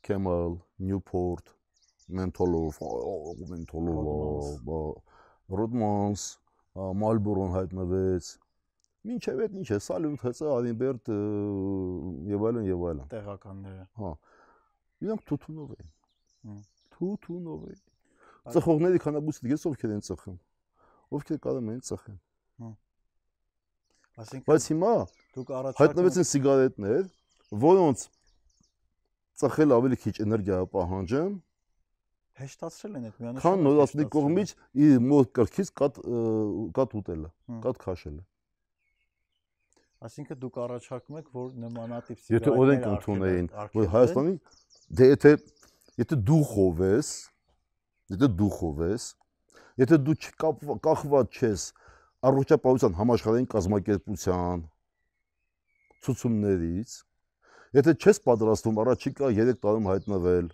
Camel, 0.08 0.56
Newport, 0.82 1.52
Menthol-ով, 2.10 2.80
Menthol-ով, 3.52 4.66
Rodmans, 5.52 6.26
Marlboro-ն 6.74 7.54
հայտնվեց։ 7.54 8.32
Մինչև 9.12 9.46
այդ 9.46 9.56
ինչ 9.62 9.70
է, 9.76 9.80
Salute, 9.82 10.22
հսա, 10.26 10.50
Arinbert 10.56 11.10
եւ 12.32 12.44
այլն 12.50 12.68
եւ 12.70 12.84
այլն։ 12.92 13.08
Տեղականները։ 13.14 13.86
Հա։ 14.02 14.12
Իրանք 15.06 15.24
թութունով 15.30 15.74
էին։ 15.76 15.90
Հմ։ 16.50 16.60
Թութունով 17.02 17.60
Այ- 17.72 18.54
Ծխողների 18.56 19.00
քանակությունը 19.02 19.52
դες 19.54 19.64
ովքեր 19.70 19.92
են 19.98 20.02
ծխում։ 20.08 20.38
Ովքեր 21.12 21.40
կարող 21.46 21.70
են 21.76 21.82
ծխեն։ 21.90 22.18
Այսինքն 24.22 24.48
Բայց 24.52 24.64
հիմա 24.72 24.90
դուք 25.36 25.52
առաջ 25.58 25.78
հայտնվեցին 25.82 26.26
սիգարետներ, 26.32 27.04
որոնց 27.62 28.00
ծխել 29.42 29.70
ավելի 29.78 29.98
քիչ 30.02 30.14
էներգիա 30.26 30.58
պահանջեն, 30.74 31.32
հեշտացրել 32.42 32.98
են 33.00 33.06
այդ 33.08 33.16
միանշանակ։ 33.22 33.46
քան 33.46 33.64
նորածնի 33.68 34.06
կողմից 34.16 34.50
իր 34.86 35.00
մոտ 35.12 35.32
կրքից 35.38 35.72
կատ 35.82 35.94
կատ 36.78 36.94
ուտելը, 37.02 37.30
Հմ։ 37.52 37.62
կատ 37.66 37.82
քաշելը։ 37.86 38.24
Այսինքն 40.02 40.38
դուք 40.42 40.56
առաջարկում 40.66 41.18
եք, 41.22 41.28
որ 41.38 41.50
նմանատիպ 41.62 42.30
Եթե 42.36 42.54
օրենք 42.62 42.86
ընդունեին, 42.92 43.48
որ 43.78 43.90
Հայաստանի 43.96 44.34
դե 44.98 45.10
եթե 45.12 45.32
եթե 46.00 46.18
դու 46.28 46.42
խովես, 46.52 47.10
եթե 48.14 48.30
դու 48.40 48.50
խովես, 48.58 49.08
եթե 49.82 50.00
դու 50.06 50.16
չկախված 50.22 51.40
չես 51.42 51.66
առողջապահության 52.30 52.98
համաշխարհային 53.00 53.50
կազմակերպության 53.52 54.64
ցուցումներից, 56.06 56.96
եթե 57.78 57.96
չես 57.98 58.22
պատրաստվում 58.28 58.82
առաջիկա 58.84 59.32
3 59.42 59.56
տարում 59.66 59.88
հայտնվել 59.92 60.50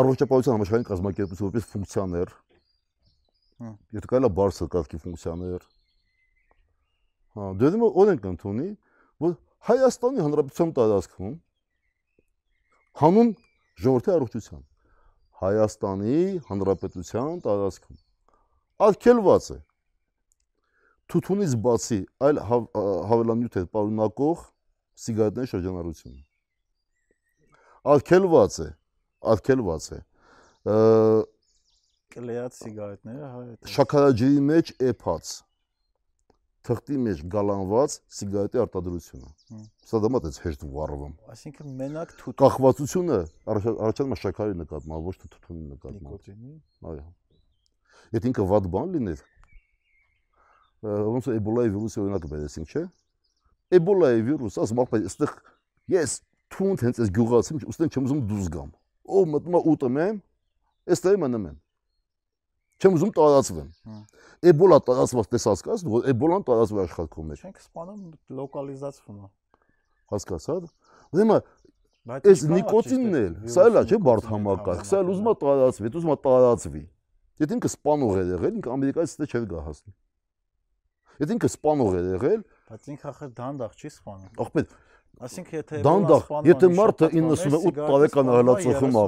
առողջապահության 0.00 0.56
համաշխարհային 0.56 0.90
կազմակերպության 0.90 1.46
որպես 1.46 1.68
ֆունկցիաներ, 1.72 2.34
եթե 3.96 4.10
կարելի 4.12 4.28
է 4.28 4.32
բարձր 4.36 4.70
կարգի 4.76 5.00
ֆունկցիաներ, 5.06 5.66
հա, 7.36 7.48
դու 7.60 7.70
դու 7.76 7.90
օրենք 8.02 8.28
ընդունի, 8.32 8.68
որ 9.24 9.36
Հայաստանի 9.66 10.22
Հանրապետության 10.26 10.72
տարածքում 10.76 11.34
հանուն 13.00 13.30
ժողովրդի 13.82 14.12
առողջության 14.16 14.62
Հայաստանի 15.36 16.20
Հանրապետության 16.48 17.40
տարածքում. 17.44 17.98
Արգելված 18.86 19.48
է. 19.52 19.58
Թութունից 21.12 21.52
բացի 21.66 21.98
այլ 22.26 22.40
հավելանյութեր 23.10 23.66
պարունակող 23.76 24.44
սիգարետների 25.06 25.50
շրջանառությունը. 25.52 26.22
Արգելված 27.86 28.58
է 28.64 28.68
արգելված 29.32 29.88
է 29.96 29.98
կլեած 32.16 32.58
սիգարետները 32.62 33.28
հա 33.30 33.42
շաքարաջրի 33.76 34.40
մեջ 34.48 34.72
էփած 34.90 35.32
թղթի 36.66 36.96
մեջ 37.06 37.20
գալանված 37.32 37.94
սիգարետի 38.16 38.60
արտադրությունը։ 38.64 39.30
Սա 39.86 40.00
դեմա 40.02 40.20
դες 40.24 40.40
հեշտ 40.42 40.64
վառվում։ 40.76 41.14
Այսինքն 41.34 41.74
մենակ 41.80 42.14
թութ 42.20 42.36
կախվածությունը 42.42 43.18
առաջանում 43.54 44.16
է 44.16 44.18
շաքարի 44.22 44.58
նկատմամբ, 44.62 45.06
ոչ 45.06 45.16
թե 45.22 45.30
թութունի 45.36 45.64
նկատմամբ։ 45.76 46.06
Նիկոտինի։ 46.06 46.54
Այո։ 46.90 47.04
Եթե 48.16 48.30
ինքը 48.30 48.46
վատ 48.50 48.70
բան 48.76 48.96
լիներ, 48.96 49.22
ոնց 50.86 51.26
է 51.26 51.36
էբոլայի 51.40 51.72
վիրուսը 51.76 52.02
օրինակ 52.02 52.26
բերեցինք, 52.30 52.74
չէ՞։ 52.74 52.82
Էբոլայի 53.76 54.24
վիրուս, 54.26 54.58
ասում 54.62 54.82
ապա 54.84 55.00
այստեղ 55.06 55.32
ես 55.90 56.12
թունդ 56.54 56.84
հենց 56.86 57.00
այս 57.02 57.12
գյուղացի, 57.16 57.56
ուստեն 57.72 57.90
չեմ 57.90 58.06
ուզում 58.06 58.20
դուրս 58.30 58.50
գամ։ 58.56 58.68
Ո 59.06 59.22
մտնում 59.32 59.56
ուտում 59.72 59.98
եմ, 60.06 60.20
այստեղ 60.86 61.18
մնում 61.22 61.48
եմ։ 61.50 61.56
Չեմ 62.76 62.96
ուզում 62.96 63.12
տարածվեմ։ 63.16 63.68
Էբոլա 64.52 64.78
տարածված 64.86 65.28
տեսած 65.32 65.62
կաս, 65.66 65.84
որ 65.88 66.08
էբոլան 66.12 66.42
տարածվում 66.46 66.80
է 66.80 66.82
աշխատքում 66.86 67.30
մեջ։ 67.32 67.44
Չենք 67.46 67.60
սպանում 67.64 68.00
լոկալիզացվում 68.36 69.16
է։ 69.16 69.30
Հասկացա՞դ։ 70.12 70.68
Ուրեմն 71.16 72.20
այս 72.20 72.42
նիկոտինն 72.52 73.16
էլ, 73.22 73.32
սա 73.50 73.64
էլա 73.70 73.82
չէ 73.88 73.98
բարդ 74.06 74.28
համակարգ, 74.30 74.84
սա 74.86 75.00
էլ 75.02 75.08
ուզում 75.14 75.30
է 75.32 75.34
տարածվի, 75.40 75.90
ուզում 75.96 76.12
է 76.12 76.18
տարածվի։ 76.26 76.82
Եթե 77.42 77.56
ինքը 77.56 77.70
սպանող 77.72 78.12
է 78.16 78.26
եղել, 78.36 78.54
ինքը 78.60 78.70
ամերիկայից 78.76 79.14
դե 79.16 79.26
չէր 79.32 79.48
գա 79.50 79.62
հասնի։ 79.66 79.92
Եթե 81.16 81.36
ինքը 81.36 81.50
սպանող 81.56 81.96
է 81.96 82.02
եղել, 82.06 82.44
բայց 82.70 82.88
ինքը 82.92 83.08
ախր 83.10 83.32
դանդաղ 83.40 83.74
չի 83.76 83.90
սպանում։ 83.96 84.40
Ախպետ, 84.46 84.76
Այսինքն 85.16 85.56
եթե 85.56 85.78
դանդաղ, 85.80 86.24
եթե 86.44 86.68
մարդը 86.76 87.06
98 87.16 87.76
տարեկան 87.78 88.30
հլա 88.34 88.54
ծխում 88.66 88.96
է, 89.00 89.04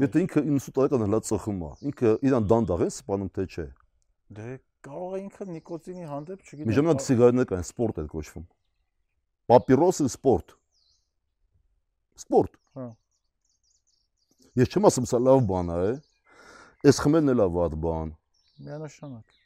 եթե 0.00 0.20
ինքը 0.24 0.42
98 0.46 0.76
տարեկան 0.78 1.02
հլա 1.04 1.18
ծխում 1.28 1.58
է, 1.60 1.72
ինքը 1.90 2.12
իրան 2.30 2.46
դանդաղ 2.52 2.84
է 2.84 2.88
սպանում 2.94 3.28
թե 3.36 3.44
չէ։ 3.50 3.66
Դե 4.38 4.46
կարող 4.88 5.16
է 5.18 5.20
ինքը 5.20 5.46
նիկոտինի 5.50 6.06
հանդեպ, 6.08 6.40
չգիտեմ։ 6.40 6.70
Միջամյակ 6.70 7.04
սիգարետներ 7.04 7.48
կան, 7.50 7.66
սպորտ 7.68 8.00
է 8.00 8.04
կոչվում։ 8.14 8.46
Պապիրոսը 9.50 10.06
սպորտ։ 10.14 10.54
Սպորտ։ 12.24 12.56
Հա։ 12.80 12.86
Ես 14.60 14.72
չեմ 14.72 14.88
ասում 14.88 15.10
սա 15.10 15.20
լավ 15.26 15.44
բան 15.50 15.74
է, 15.76 15.82
այս 16.88 17.02
խմելն 17.04 17.34
էլ 17.34 17.44
է 17.44 17.48
վատ 17.58 17.76
բան։ 17.84 18.14
Միանշանակ։ 18.64 19.36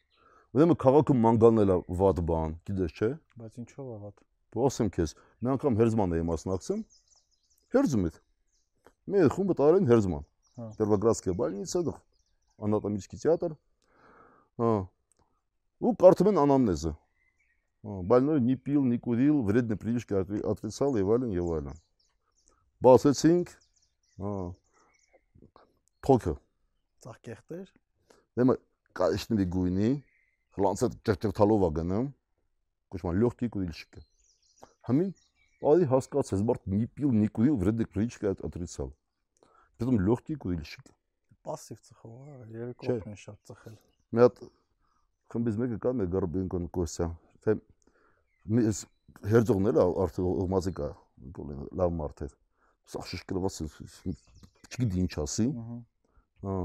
Ուրեմն 0.54 0.78
քաղաքում 0.84 1.24
մանգանն 1.26 1.64
էլ 1.64 1.74
է 1.74 1.80
վատ 1.98 2.22
բան, 2.30 2.54
գիտես 2.70 2.94
չէ։ 2.94 3.10
Բայց 3.42 3.60
ինչով 3.64 3.90
է 3.90 3.98
վատ։ 4.04 4.22
Ասեմ 4.54 4.90
քեզ, 4.94 5.14
մի 5.42 5.54
անգամ 5.54 5.78
հերձման 5.80 6.14
էի 6.14 6.26
մասնակցում։ 6.30 6.82
Հերձում 7.74 8.06
էի։ 8.08 8.18
Մեր 9.14 9.30
խումբը 9.34 9.56
տարեն 9.58 9.88
հերձման։ 9.90 10.26
Первоградская 10.78 11.34
больница, 11.34 11.82
анатомический 12.58 13.18
театр. 13.18 13.56
Ну, 14.58 14.88
Картмен 15.98 16.38
анамнеза. 16.38 16.96
Больной 17.82 18.40
не 18.40 18.54
пил, 18.56 18.84
не 18.84 18.98
курил, 18.98 19.42
вредные 19.42 19.76
привычки 19.76 20.14
отрицал, 20.14 20.96
и 20.96 21.02
вален, 21.02 21.32
и 21.32 21.38
вален։ 21.38 21.74
Բացեցինք 22.80 23.50
հա, 24.20 24.30
թոքը։ 26.06 26.32
Ծաղկեղտեր։ 27.04 27.68
Դեմը 28.40 28.56
կարիշների 28.96 29.46
գույնի, 29.52 29.90
հլանցը 30.56 30.90
ճրճրթալով 31.04 31.66
է 31.68 31.70
գնում, 31.80 32.08
կոչման 32.94 33.20
լյողքի 33.20 33.50
կուրիլշիկը։ 33.52 34.04
Համին 34.87 35.11
Али 35.59 35.83
հասկացես, 35.91 36.39
մարդ 36.47 36.69
не 36.71 36.85
пил, 36.87 37.11
не 37.11 37.27
курил, 37.27 37.57
вредных 37.59 37.89
привычек 37.89 38.23
отрицал. 38.23 38.93
Притом 39.77 39.99
легкий 39.99 40.35
курильщик։ 40.35 40.83
Пассив 41.43 41.79
ծխող, 41.83 42.47
երկու 42.51 42.93
օգն 42.95 43.17
շատ 43.19 43.39
ծխել։ 43.49 43.75
Մի 44.15 44.23
հատ 44.23 44.39
խմբից 45.33 45.59
մեկը 45.59 45.79
կա 45.83 45.93
մեր 45.99 46.09
Գարբենկոն 46.15 46.67
Կոսյա, 46.75 47.07
թե 47.43 47.55
ես 48.63 48.81
հերձողն 49.33 49.71
էլ 49.71 49.79
արդեն 50.05 50.27
ուղմածի 50.29 50.73
կա, 50.79 50.89
լավ 51.79 51.95
մարդ 51.99 52.25
է։ 52.27 52.29
Սա 52.91 53.03
շշկրված 53.11 53.61
է, 53.63 53.69
չգիտի 54.67 55.03
ինչ 55.05 55.13
ասի։ 55.23 55.47
Հա։ 56.43 56.59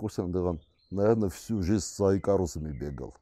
Կոսյան 0.00 0.34
դեղան 0.36 0.60
наверное, 0.90 1.28
всю 1.28 1.62
жизнь 1.62 1.84
за 1.84 2.16
Икарусами 2.16 2.72
бегал։ 2.72 3.14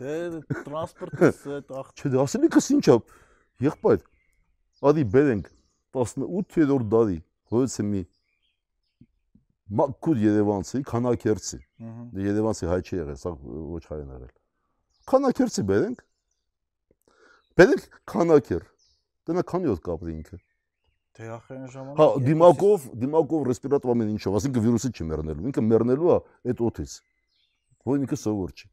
Դե 0.00 0.14
տրանսպորտից 0.48 1.40
այդ 1.56 1.72
աղ 1.76 1.88
Չէ, 1.92 2.10
դե 2.14 2.20
ասելիքս 2.24 2.68
ինչ 2.76 2.84
է։ 2.88 2.94
Եղբայր։ 3.66 4.04
Ադի 4.90 5.04
բերենք 5.12 5.50
18-րդ 6.00 6.86
դարի 6.94 7.18
հոյցը 7.52 7.84
մի 7.90 8.02
մաքուր 9.80 10.22
Երևանցի, 10.24 10.80
քանակերցի։ 10.88 11.58
Դե 12.14 12.24
Երևանցի 12.26 12.70
հայ 12.70 12.78
չի 12.80 12.96
եղել, 13.00 13.18
սա 13.20 13.34
ոչ 13.76 13.82
հայ 13.90 13.98
են 14.00 14.14
եղել։ 14.16 14.32
Քանակերցի 15.10 15.64
բերենք։ 15.70 16.02
Բերենք 17.60 17.84
քանակեր։ 18.10 18.64
Դենա 19.30 19.44
քանի 19.50 19.70
օր 19.74 19.80
կապրի 19.84 20.16
ինքը։ 20.16 20.40
Դե 21.20 21.30
ախր 21.34 21.56
այն 21.60 21.70
ժամանակ 21.74 22.00
Հա, 22.00 22.06
դիմակով, 22.24 22.84
դիմակով 23.04 23.46
ռեսպիրատոր 23.50 23.92
ամեն 23.94 24.12
ինչով, 24.14 24.36
ասինքն 24.40 24.64
վիրուսը 24.64 24.90
չի 24.94 25.06
մեռնելու։ 25.10 25.48
Ինքը 25.50 25.64
մեռնելու 25.66 26.10
է 26.10 26.18
այդ 26.50 26.62
օթից։ 26.70 26.94
Որ 27.90 28.04
ինքը 28.04 28.18
սովոր 28.20 28.54
չի։ 28.54 28.70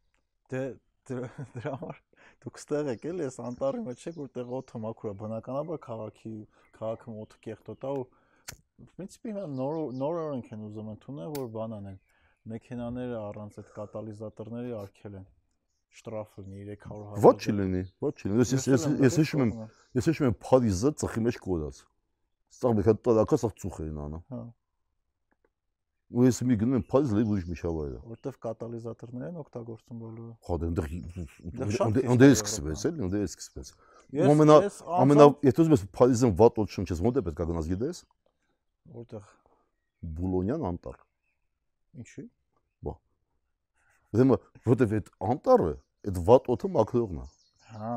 Դե 0.48 0.62
դրա 1.10 1.72
համար 1.78 2.00
դուք 2.44 2.60
ստեղ 2.62 2.90
եք 2.94 3.06
էլ 3.12 3.22
էս 3.28 3.38
անտառի 3.48 3.82
մեջ 3.88 4.04
եք 4.10 4.18
որտեղ 4.18 4.52
օդը 4.58 4.80
մաքուր 4.84 5.10
է 5.10 5.14
բնականաբար 5.22 5.80
քաղաքի 5.88 6.34
քաղաքում 6.78 7.18
օդը 7.24 7.40
կեղտոտա 7.48 7.94
ու 7.98 8.04
principi 8.98 9.34
հա 9.38 9.46
նոր 9.54 9.80
նոր 10.02 10.20
օրենք 10.24 10.52
են 10.54 10.68
ուզում 10.68 10.92
ընդունել 10.94 11.34
որ 11.38 11.50
բան 11.56 11.74
անեն 11.78 11.98
մեքենաները 12.52 13.18
առանց 13.28 13.58
այդ 13.62 13.72
կատալիզատորների 13.78 14.74
արկել 14.78 15.18
են 15.18 15.26
շտրաֆը 15.98 16.44
300000 16.46 17.24
Ոչ 17.24 17.36
չլինի, 17.48 17.82
ոչ 18.04 18.14
չլինի։ 18.22 18.44
Ես 18.44 18.68
ես 18.68 18.86
ես 19.08 19.18
հիշում 19.22 19.44
եմ, 19.44 19.52
ես 19.98 20.08
հիշում 20.10 20.28
եմ 20.28 20.36
Փարիզը 20.44 20.92
ծխի 21.02 21.22
մեջ 21.26 21.38
կորած։ 21.44 21.80
Սա 22.58 22.72
մի 22.76 22.84
հատ 22.88 23.00
տարակա 23.08 23.38
սա 23.42 23.50
ծուխ 23.62 23.80
էին 23.84 24.00
անում։ 24.04 24.22
Հա։ 24.32 24.40
Ու 26.08 26.24
ես 26.24 26.38
մի 26.48 26.56
գնում 26.60 26.76
եմ 26.78 26.84
Փարիզ 26.88 27.10
լի 27.18 27.24
ուրիշ 27.28 27.46
միջավայր 27.52 27.90
է։ 27.92 27.98
Որտեվ 28.08 28.36
կատալիզատորներ 28.44 29.26
են 29.28 29.40
օգտագործում 29.42 29.98
բոլորը։ 30.04 30.30
Հա 30.48 30.56
դե 30.62 30.68
այնտեղ 30.68 30.86
այնտեղ 32.08 32.32
սկսվեց, 32.38 32.84
էլի, 32.88 33.02
այնտեղ 33.08 33.26
սկսվեց։ 33.28 33.72
Ամենա 34.24 34.56
ամենա 35.04 35.26
եթե 35.44 35.64
ուզում 35.64 35.76
ես 35.76 35.84
Փարիզն 35.98 36.32
վատ 36.40 36.62
օդ 36.64 36.72
շնչես, 36.78 37.02
ո՞նց 37.04 37.20
է 37.20 37.24
պետք 37.28 37.44
է 37.44 37.48
գնաս 37.52 37.68
գիտես։ 37.74 38.00
որտեղ 38.96 39.28
Բուլոնյան 40.16 40.66
անտառ։ 40.72 40.98
ինչի։ 41.98 42.24
Ուրեմն 44.08 44.38
որտեվ 44.64 44.92
այդ 44.96 45.08
անտառը, 45.28 45.72
այդ 46.08 46.18
վատ 46.28 46.46
օդը 46.54 46.68
մաքրողն 46.78 47.18
է։ 47.20 47.24
Հա։ 47.68 47.90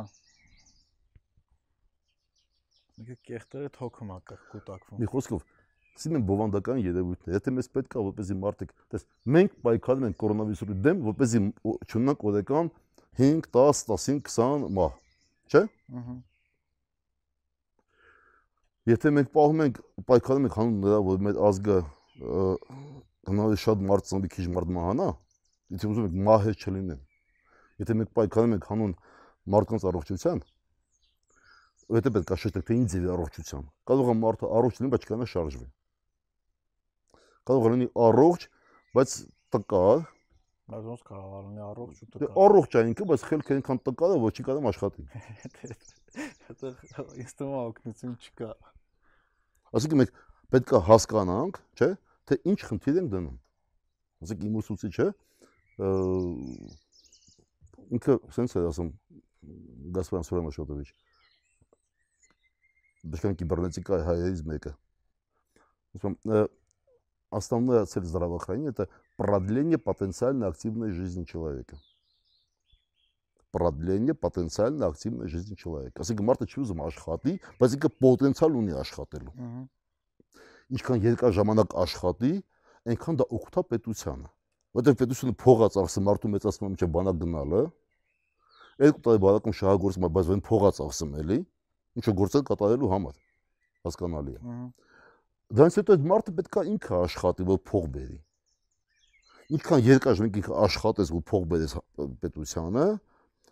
Եկե 3.01 3.15
կեղտերը 3.29 3.69
թոքում 3.77 4.11
ա 4.11 4.17
կուտակվում։ 4.31 4.99
Մի 4.99 5.09
խոսքով 5.13 5.45
Սին 6.01 6.17
են 6.17 6.25
բովանդական 6.29 6.81
երևույթներ։ 6.81 7.37
Եթե 7.37 7.53
մեզ 7.57 7.69
պետք 7.77 7.95
է 7.97 8.03
որպեսի 8.07 8.37
մարդիկ, 8.41 8.73
տես 8.91 9.05
մենք 9.37 9.55
պայքարում 9.67 10.07
ենք 10.09 10.19
կորոնավիրուսի 10.23 10.77
դեմ, 10.87 11.05
որպեսի 11.11 11.41
չունենանք 11.91 12.25
օրական 12.31 12.73
5, 13.21 13.47
10, 13.53 13.85
15, 13.91 14.25
20 14.31 14.67
մահ, 14.81 14.99
չէ՞։ 15.51 15.63
Ահա։ 16.01 16.19
Եթե 18.89 19.11
մենք 19.13 19.27
պահում 19.29 19.59
ենք 19.61 19.75
պայքարում 20.09 20.45
ենք 20.47 20.55
հանուն 20.57 20.77
նրա, 20.81 20.99
որ 21.05 21.19
մեր 21.21 21.35
ազգը 21.47 21.75
հնարավոր 23.29 23.59
շատ 23.61 23.83
մարդ 23.91 24.07
ծնվի 24.09 24.31
քիչ 24.33 24.45
մարդ 24.55 24.71
մահանա, 24.77 25.09
եթե 25.75 25.89
ուզում 25.91 26.07
ենք 26.07 26.15
մահեր 26.25 26.57
չլինեն։ 26.65 27.03
Եթե 27.83 27.97
մենք 27.99 28.11
պայքարում 28.17 28.55
ենք 28.57 28.65
հանուն 28.71 28.95
մարդկանց 29.53 29.85
առողջության, 29.91 30.41
որտեղ 31.93 32.15
պետք 32.17 32.33
է 32.33 32.39
շեշտել 32.41 32.65
թե 32.65 32.79
ինձ 32.81 32.97
եւ 32.97 33.07
առողջության։ 33.19 33.69
Կարող 33.91 34.09
է 34.11 34.17
մարդը 34.21 34.51
առողջ 34.57 34.81
լինի, 34.81 34.91
բայց 34.95 35.05
չկանա 35.05 35.29
շարժվի 35.29 35.67
կարող 37.49 37.73
լինի 37.73 37.87
առողջ, 38.05 38.47
բայց 38.97 39.15
տկար։ 39.55 40.03
Բայց 40.71 40.83
ոնց 40.91 41.01
կարող 41.09 41.31
լինի 41.47 41.63
առողջ 41.67 42.01
ու 42.01 42.09
դե 42.11 42.19
տկար։ 42.21 42.35
Առողջ 42.45 42.75
է 42.75 42.83
ինքը, 42.91 43.07
բայց 43.11 43.25
խելքը 43.31 43.55
այնքան 43.57 43.81
տկար 43.87 44.11
է, 44.11 44.19
որ 44.21 44.35
չի 44.35 44.45
կարող 44.47 44.67
աշխատի։ 44.71 45.05
Այդտեղ 46.51 47.15
ինստումա 47.23 47.59
օգնություն 47.71 48.15
չկա։ 48.21 48.51
Այսինքն 49.71 50.01
մենք 50.01 50.15
պետք 50.51 50.71
է 50.71 50.81
հասկանանք, 50.91 51.59
չէ, 51.79 51.89
թե 52.27 52.37
ինչ 52.51 52.59
խնդիր 52.67 53.01
ենք 53.01 53.11
դնում։ 53.15 53.37
Ասեք 54.21 54.45
իմ 54.47 54.57
ուսուցիչը 54.61 55.07
ինքը 57.91 58.17
sense 58.35 58.59
է 58.59 58.65
ասում 58.69 58.91
Գասպարյան 59.95 60.27
Սուրեն 60.27 60.45
Մաշոտովիչ։ 60.47 60.89
Դժքան 63.11 63.37
կիբեռնետիկայի 63.39 64.05
հայերից 64.07 64.43
մեկը։ 64.51 64.73
Ուսում 65.97 66.17
основная 67.30 67.84
цель 67.86 68.04
здравоохранения 68.04 68.70
это 68.70 68.88
продление 69.16 69.78
потенциально 69.78 70.48
активной 70.48 70.92
жизни 70.92 71.24
человека. 71.24 71.78
Продление 73.50 74.14
потенциально 74.14 74.86
активной 74.86 75.28
жизни 75.28 75.54
человека։ 75.54 76.02
Ասիկա 76.04 76.24
մարդը 76.28 76.46
չի 76.50 76.58
ուզում 76.60 76.82
աշխատի, 76.86 77.32
բայց 77.60 77.76
ինքը 77.76 77.90
պոտենցիալ 78.04 78.56
ունի 78.60 78.74
աշխատելու։ 78.82 79.32
Ահա։ 79.32 79.62
Ինչքան 80.76 81.04
երկար 81.06 81.32
ժամանակ 81.38 81.76
աշխատի, 81.86 82.32
այնքան 82.90 83.20
դա 83.22 83.26
օգտա 83.38 83.62
պետությանը։ 83.70 84.28
Որտեղ 84.76 84.96
պետությունը 85.00 85.34
փող 85.40 85.62
է 85.64 85.68
ծախսում 85.76 86.06
մարդու 86.10 86.30
մեծացման 86.36 86.74
միջև 86.76 86.90
բանակ 86.96 87.20
գնալը, 87.22 87.62
երկու 88.84 89.04
տարի 89.06 89.22
բանակում 89.24 89.56
շահագործում 89.56 90.04
է, 90.04 90.10
բայց 90.16 90.32
այն 90.36 90.42
փող 90.50 90.66
է 90.66 90.72
ծախսում 90.76 91.14
էլի, 91.22 91.38
ինչը 91.96 92.14
գործել 92.20 92.44
կատարելու 92.50 92.90
համար։ 92.92 93.16
Հասկանալի 93.86 94.36
է։ 94.36 94.40
Ահա։ 94.42 94.66
Դրանից 95.51 95.77
հետո 95.81 95.95
այդ 95.97 96.03
մարդը 96.11 96.33
պետքա 96.39 96.61
ինքը 96.71 96.97
աշխատի, 97.01 97.45
որ 97.51 97.57
փող 97.67 97.87
բերի։ 97.95 98.17
Ինչքան 99.51 99.81
երկար 99.83 100.17
ժամանակ 100.19 100.37
ինքը 100.41 100.53
աշխատես 100.65 101.09
ու 101.11 101.21
փող 101.27 101.47
բերես 101.51 101.73
պետությանը, 102.23 102.85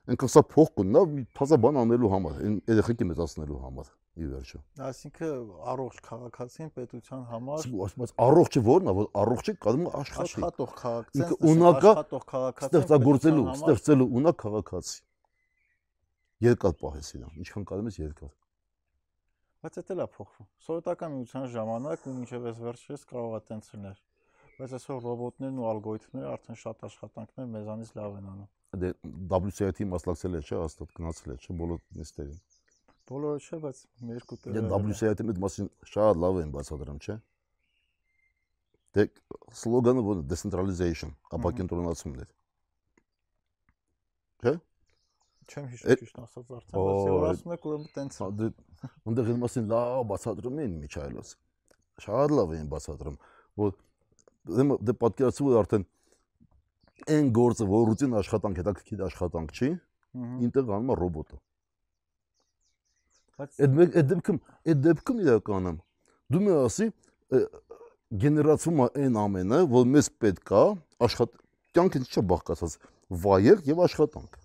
այնքան 0.10 0.32
սա 0.32 0.44
փող 0.54 0.70
կուննա 0.80 1.02
մի 1.10 1.24
բազա 1.40 1.58
բան 1.66 1.80
անելու 1.84 2.12
համար, 2.14 2.38
այն 2.46 2.56
երեխեքի 2.72 3.08
մեծացնելու 3.10 3.60
համար 3.66 3.90
ի 4.20 4.30
վերջո։ 4.30 4.62
Այսինքն 4.88 5.52
առողջ 5.74 6.00
քաղաքացին 6.08 6.72
պետության 6.80 7.22
համար 7.30 7.68
ասում 7.90 8.08
առողջը 8.30 8.64
ո՞րն 8.64 8.90
է, 8.90 8.96
որ 9.00 9.12
առողջը 9.24 9.54
կարող 9.68 9.84
է 9.84 9.94
աշխատի։ 10.00 10.40
աշխատող 10.40 10.74
քաղաքացին, 10.80 11.24
Ինքը 11.24 11.38
ունակա 11.52 11.94
աշխատող 11.94 12.26
քաղաքացին 12.32 12.70
Ստեղծագործելու, 12.70 13.46
ստեղծելու 13.60 14.10
ունա 14.20 14.34
քաղաքացի։ 14.44 15.00
Երկար 16.50 16.76
պահես 16.80 17.14
իրան, 17.20 17.32
ինչքան 17.44 17.70
կարող 17.70 17.90
ես 17.92 18.00
երկար։ 18.00 18.39
Բայց 19.60 19.76
դա 19.76 19.82
էլ 19.92 20.00
է 20.00 20.08
փոխվում։ 20.16 20.48
Սովետական 20.64 21.12
միության 21.16 21.46
ժամանակ 21.52 22.06
ու 22.08 22.14
մինչև 22.16 22.46
այս 22.50 22.60
վերջերս 22.64 23.02
կարող 23.10 23.34
է 23.36 23.42
տենց 23.50 23.66
լինել։ 23.74 23.98
Բայց 24.60 24.76
այսօր 24.78 25.02
ռոբոտներն 25.04 25.60
ու 25.60 25.68
ալգորիթմները 25.70 26.30
արդեն 26.30 26.60
շատ 26.62 26.86
աշխատանքներ 26.88 27.50
մեզանից 27.56 27.92
լավ 28.00 28.16
են 28.20 28.30
անում։ 28.30 28.48
Դե 28.80 28.90
WCIT 29.34 29.82
մասնակցել 29.92 30.40
է, 30.40 30.42
չէ, 30.48 30.58
հաստատ 30.64 30.96
գնացել 31.00 31.34
է, 31.34 31.38
չէ, 31.44 31.56
բոլոր 31.60 31.80
նիստերին։ 32.00 32.40
Բոլորը 33.10 33.40
չէ, 33.44 33.60
բայց 33.66 33.78
երկու 34.10 34.38
Դե 34.40 34.54
տեղ։ 34.54 34.70
WCIT-ի 34.80 35.28
հետ 35.30 35.40
մասին 35.44 35.70
շատ 35.92 36.20
լավ 36.24 36.40
են 36.40 36.52
բացատրում, 36.56 37.00
չէ։ 37.04 37.16
Դե 38.96 39.06
սլոգանը 39.60 40.04
ո՞րն 40.06 40.24
է, 40.24 40.28
decentralization, 40.30 41.16
ապակենտրոնացումն 41.40 42.24
է։ 42.24 42.30
Չեմ 45.50 45.68
հիշում 45.74 46.00
ճիշտ 46.00 46.20
ասած 46.24 46.52
արդեն, 46.56 46.80
բայց 46.80 47.08
որ 47.10 47.26
ասում 47.30 47.54
եք 47.56 47.68
ուրեմն 47.70 47.92
տենց 47.96 48.18
է։ 48.20 48.22
Հա, 48.22 48.30
Դե 48.40 48.50
այնտեղ 49.10 49.30
այն 49.34 49.40
մասին 49.44 49.70
լավ 49.74 50.02
բացատրում 50.10 50.60
են 50.64 50.76
Միչայելոս։ 50.84 51.32
Շատ 52.06 52.34
լավ 52.38 52.54
են 52.60 52.68
բացատրում, 52.70 53.18
որ 53.60 53.74
դե 54.90 54.96
պատկերացու 55.04 55.48
որ 55.50 55.60
արդեն 55.64 55.86
այն 57.16 57.32
գործը, 57.40 57.68
որ 57.70 57.86
ռուտին 57.90 58.16
աշխատանք, 58.20 58.60
հետաքրքիր 58.60 59.04
աշխատանք 59.10 59.54
չի, 59.60 59.70
ինտեղ 60.50 60.74
անում 60.78 60.94
է 60.94 60.98
ռոբոտը։ 61.00 61.40
Բայց 63.40 63.60
Այդ 63.66 63.76
մեկ 63.80 63.98
այդ 64.00 64.10
դեպքում, 64.10 64.40
այդ 64.70 64.82
դեպքում 64.86 65.22
իրականում 65.24 65.78
դու 66.30 66.42
մի 66.46 66.56
ասի 66.60 66.88
գեներացվում 68.24 68.82
է 68.84 68.88
այն 69.04 69.20
ամենը, 69.24 69.60
որ 69.70 69.88
մեզ 69.96 70.10
պետք 70.24 70.54
է 70.60 70.64
աշխատ 71.08 71.36
կյանքը 71.78 72.02
չի 72.10 72.24
բաղկացած 72.34 72.76
վայել 73.24 73.64
եւ 73.70 73.82
աշխատանք։ 73.86 74.39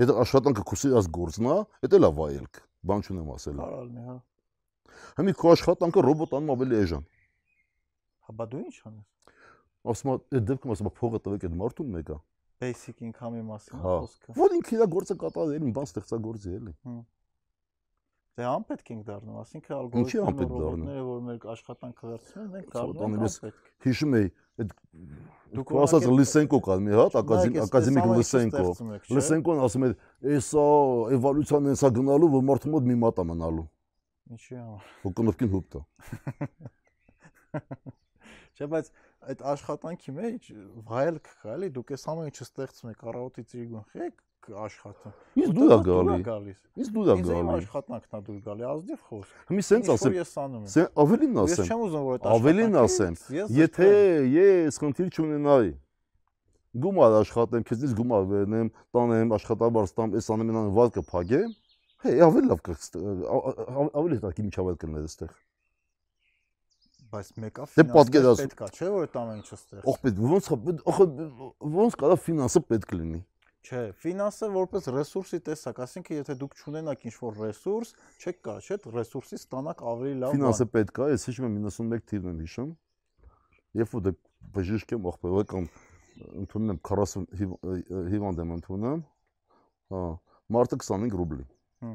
Եթե 0.00 0.14
աշխատանքը 0.22 0.62
քո 0.68 0.76
սիրած 0.82 1.08
գործն 1.12 1.48
է, 1.52 1.56
դա 1.84 1.98
էլ 1.98 2.06
է 2.06 2.10
վայելք, 2.16 2.60
բան 2.88 3.02
չունեմ 3.06 3.32
ասել։ 3.36 3.58
կարող 3.62 3.82
լինի, 3.88 4.04
հա։ 4.08 4.16
Հիմա 5.18 5.34
քո 5.42 5.52
աշխատանքը 5.52 6.04
ռոբոտ 6.06 6.36
անում 6.38 6.52
ավելի 6.54 6.78
էժան։ 6.82 7.04
Հա 8.22 8.36
բա 8.38 8.46
դու 8.52 8.62
ինչ 8.62 8.76
անես։ 8.88 9.06
Ասում 9.92 10.12
է, 10.12 10.16
այդ 10.32 10.46
դեպքում 10.52 10.72
ասում 10.72 10.88
է 10.88 10.94
փողը 11.02 11.20
տվեք 11.26 11.46
այդ 11.48 11.56
մարդուն 11.62 11.92
մեկը։ 11.96 12.18
Basic 12.62 13.02
income-ի 13.02 13.42
մասին 13.48 13.78
է 13.78 13.82
Հա։ 13.82 13.94
խոսքը։ 14.02 14.36
Որ 14.38 14.56
ինքը 14.58 14.76
իր 14.76 14.84
գործը 14.92 15.16
կատարել, 15.22 15.64
բան 15.76 15.88
ստեղծագործի 15.90 16.52
էլի։ 16.58 16.74
Դե 18.32 18.44
անպետք 18.48 18.90
ենք 18.92 19.02
դառնում, 19.08 19.38
ասինքն 19.42 19.72
դառնում։ 19.72 20.46
ռոբոտները, 20.52 21.02
որ 21.04 21.18
մեր 21.26 21.42
աշխատանքը 21.52 22.12
վերցնում 22.12 22.54
են, 22.58 22.68
դառնում 22.72 23.16
ես 23.26 23.34
անպետք։ 23.42 23.72
Հիշում 23.86 24.16
էի 24.18 24.28
այդ 24.62 24.72
Դուք 25.52 25.72
ասած 25.82 26.06
Լիսենկո 26.08 26.58
կար 26.64 26.80
մի 26.80 26.94
հատ, 26.96 27.16
ակադեմիկ 27.20 28.06
Լիսենկո։ 28.16 28.64
Լսենք 28.72 29.12
Լսենկոն 29.16 29.60
ասում 29.66 29.84
էր, 29.88 29.92
«Էսա 30.32 30.64
էվոլյուցիան 31.16 31.68
էսա 31.72 31.90
գնալու, 31.98 32.30
որ 32.32 32.44
մարդու 32.48 32.72
մոտ 32.72 32.88
մի 32.88 32.96
մատ 33.02 33.20
է 33.20 33.26
մնալու»։ 33.32 33.66
Ինչի 34.32 34.56
համար։ 34.56 34.90
Հոկոնովկին 35.02 35.52
հուպտա։ 35.52 35.80
Չէ, 38.56 38.68
բայց 38.72 38.86
այդ 39.32 39.44
աշխատանքի 39.52 40.14
մեջ 40.16 40.50
վայելք 40.88 41.32
կա, 41.42 41.52
էլի, 41.52 41.68
դուք 41.76 41.92
այս 41.96 42.06
ամեն 42.12 42.30
ինչը 42.32 42.46
ստեղծում 42.48 42.92
եք, 42.92 43.04
առավոտից 43.12 43.52
ծիրգուն 43.52 43.84
խեք 43.92 44.16
աշխատում։ 44.42 45.12
Իսկ 45.42 45.52
դու 45.56 45.66
դա 45.72 45.76
գալի։ 45.86 46.52
Իսկ 46.82 46.90
դու 46.96 47.04
դա 47.06 47.14
Ինձ 47.22 47.28
գալի։ 47.32 47.52
աշխատանքն 47.62 48.16
է 48.16 48.20
դուր 48.26 48.38
գալի, 48.46 48.64
ազնիվ 48.72 49.00
խոսք։ 49.12 49.30
Հիմի 49.52 49.64
սենց 49.68 49.90
ասեմ, 49.92 50.16
ես 50.18 50.32
սեն 50.72 50.88
ավելին 51.02 51.32
Ես 51.42 51.52
ասեմ։ 51.52 51.70
չեմ 51.72 51.84
ուզում 51.86 52.04
որ 52.08 52.16
այդ 52.16 52.26
Ավելին 52.32 52.76
ասեմ, 52.82 53.14
Եթե 53.62 53.88
ես 54.32 54.80
խնդիր 54.82 55.08
չունենայի, 55.12 55.72
գումար 56.82 57.16
աշխատեմ, 57.22 57.62
քեզից 57.68 57.92
գումար 58.02 58.22
վերնեմ, 58.32 58.68
տանեմ, 58.96 59.32
աշխատաբար 59.36 59.88
ստամ, 59.92 60.14
այս 60.18 60.26
անեմ, 60.32 60.52
անեմ, 60.52 60.72
վալ 60.72 60.92
կփակեմ, 60.96 61.50
հե, 62.02 62.10
ավելի 62.26 62.46
լավ 62.52 62.60
կստե, 62.66 62.98
ավելի 63.92 64.14
հետաքրքիր 64.18 64.46
միջավայր 64.48 64.76
կլներ 64.82 65.02
այստեղ։ 65.06 65.32
բայց 67.12 67.28
մեկա 67.42 67.64
Դե 67.76 67.84
պատկերացու- 67.92 68.44
պետքա, 68.48 68.66
չէ՞ 68.72 68.86
որ 68.88 69.02
այդ 69.04 69.16
ամեն 69.20 69.36
ինչը 69.42 69.56
ստեղ։ 69.60 69.80
Ող 69.92 69.96
պետք 70.02 70.18
ոնց 70.32 70.46
ոնց 71.76 71.96
կարա 72.00 72.16
ֆինանսը 72.24 72.60
պետք 72.72 72.94
լինի։ 72.96 73.20
Չէ, 73.62 73.80
ֆինանսը 74.02 74.46
որպես 74.56 74.86
ռեսուրսի 74.90 75.38
տեսակ, 75.46 75.76
ասինքն 75.84 76.16
եթե 76.18 76.34
դուք 76.40 76.54
չունենաք 76.62 77.04
ինչ-որ 77.06 77.36
ռեսուրս, 77.42 77.92
չեք 78.22 78.38
կարող, 78.42 78.64
չէ՞, 78.66 78.78
ռեսուրսի 78.96 79.36
ստանաք 79.38 79.84
ավելի 79.92 80.14
լավ 80.22 80.34
Ֆինանսը 80.34 80.66
պետք 80.72 80.98
է, 80.98 81.06
ես 81.12 81.26
հիշում 81.30 81.46
եմ 81.46 81.54
91 81.62 82.02
թիվն 82.10 82.32
եմ 82.32 82.40
հիշում։ 82.42 82.72
Երբ 83.82 83.94
որ 83.94 84.02
դե 84.08 84.12
բժիշկ 84.56 84.94
եմ, 84.96 85.06
ախպեր, 85.12 85.46
կամ 85.52 85.68
ընդունում 86.42 86.72
եմ 86.74 86.80
40 86.90 87.26
հիվ- 87.38 87.58
հիվանդ 88.12 88.42
եմ 88.42 88.50
ընդունում, 88.58 89.04
հա, 89.94 90.02
մարտը 90.56 90.78
25 90.82 91.16
ռուբլի։ 91.22 91.46
Հմ։ 91.86 91.94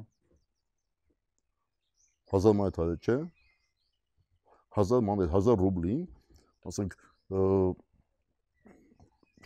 1000 2.31 2.55
մայթ 2.63 2.79
հայ 2.79 2.87
չէ։ 2.95 3.17
1000 4.77 5.03
մանետ 5.09 5.35
1000 5.35 5.59
ռուբլին, 5.67 6.01
ասենք 6.71 6.95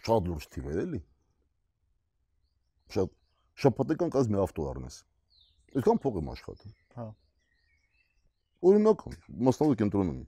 շատ 0.06 0.30
լուրջ 0.32 0.48
թիվ 0.54 0.70
է, 0.72 0.74
էլի։ 0.86 1.02
Շատ 2.92 3.14
շաբաթական 3.62 4.12
կազմի 4.16 4.40
ավտո 4.42 4.68
առնես։ 4.72 4.98
Այդքան 5.72 6.02
փող 6.04 6.20
եմ 6.22 6.30
աշխատում։ 6.32 6.74
Հա։ 6.98 7.06
Օրինակ, 8.72 9.06
մասնավոր 9.48 9.78
կենտրոնում։ 9.82 10.20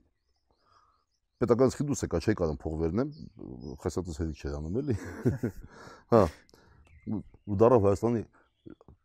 Պետական 1.44 1.72
սխիդուս 1.74 2.04
եկա, 2.04 2.20
չէի 2.24 2.36
կարող 2.40 2.56
փող 2.62 2.74
վերնեմ, 2.84 3.10
խեսատուս 3.82 4.20
հետիք 4.22 4.42
չէր 4.44 4.56
անում, 4.58 4.78
էլի։ 4.80 4.96
Հա։ 6.14 6.22
ու- 7.14 7.22
դարավ 7.64 7.86
Հայաստանի 7.90 8.22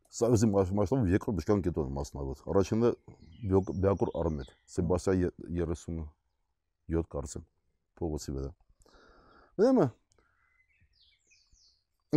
Սայոզի 0.09 0.47
մասնավոր 0.49 1.09
երկրորդ 1.13 1.37
բժշկական 1.37 1.59
կենտրոն 1.67 1.89
մասնավոր։ 1.93 2.39
Առաջինը 2.49 2.89
Բյակոր 3.83 4.11
Արմետ, 4.21 4.53
Սեբաստիա 4.73 5.29
37 5.53 7.03
կարծեմ, 7.13 7.43
փողոցի 7.99 8.33
վրա։ 8.37 8.49
Ուրեմն 9.59 9.91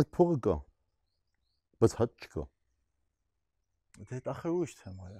այդ 0.01 0.09
փողը 0.17 0.37
կա, 0.47 0.55
բայց 1.83 1.95
հատ 1.99 2.13
չկա։ 2.23 2.43
Դե 4.09 4.19
դա 4.25 4.33
ուրիշ 4.49 4.73
թեմա 4.79 5.09
է։ 5.13 5.19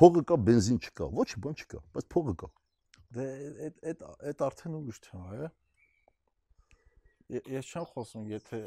Փողը 0.00 0.22
կա, 0.30 0.36
բենզին 0.46 0.78
չկա, 0.84 1.08
ոչ 1.16 1.28
բան 1.44 1.56
չկա, 1.60 1.80
բայց 1.96 2.06
փողը 2.14 2.34
կա։ 2.42 2.48
Դե 3.16 3.24
այդ 3.66 3.80
այդ 3.90 4.04
այդ 4.30 4.44
արդեն 4.46 4.76
ուրիշ 4.78 5.00
թեմա 5.06 5.40
է։ 5.40 5.50
Ես 7.30 7.70
չեմ 7.70 7.86
խոսում, 7.90 8.28
եթե 8.30 8.60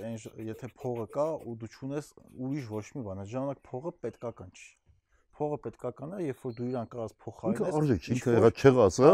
եթե 0.49 0.69
փողը 0.81 1.07
կա 1.15 1.25
ու 1.47 1.55
դու 1.63 1.71
չունես 1.77 2.11
ուրիշ 2.47 2.67
ոչ 2.73 2.85
մի 2.97 3.05
բան, 3.07 3.23
ժամանակ 3.33 3.63
փողը 3.69 3.93
պետքա 4.03 4.31
կանչի։ 4.39 4.69
Փողը 5.33 5.57
պետքա 5.65 5.91
կանա, 5.97 6.19
երբ 6.23 6.43
որ 6.43 6.53
դու 6.59 6.67
իրան 6.73 6.89
կարաս 6.93 7.13
Ինքը 7.13 7.23
փոխարինես։ 7.23 7.77
արժեք 7.79 8.03
չի, 8.03 8.13
ինքը 8.13 8.35
եղա 8.37 8.51
չեղածը, 8.53 9.09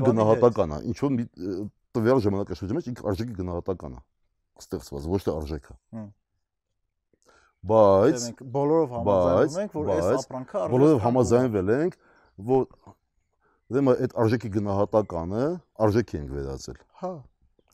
հետ։ 0.00 0.06
գնահատական 0.08 0.72
է, 0.72 0.78
ինչ 0.92 0.96
որ 1.02 1.12
մի 1.18 1.26
տվյալ 1.92 2.22
ժամանակաշրջանի 2.26 2.78
մեջ 2.78 2.88
ինքը 2.92 3.06
արժեքի 3.12 3.36
գնահատական 3.42 3.98
է 3.98 4.02
ստեղծված, 4.60 5.06
ոչ 5.12 5.20
թե 5.22 5.34
արժեքը։ 5.38 5.76
Բայց 7.62 8.24
մենք 8.26 8.40
բոլորով 8.52 8.94
համաձայնվում 8.96 9.60
ենք, 9.62 9.74
որ 9.78 9.90
այս 9.94 10.06
ապրանքը 10.18 10.56
արժե։ 10.62 10.72
Բոլորով 10.72 11.02
համաձայնվել 11.06 11.72
ենք, 11.76 11.94
որ 12.52 12.64
դե 13.72 13.78
ուրեմն 13.78 14.00
այդ 14.02 14.16
արժեքի 14.22 14.48
գնահատականը 14.56 15.44
արժեքի 15.86 16.18
ենք 16.18 16.32
վերածել։ 16.36 16.80
Հա։ 17.02 17.12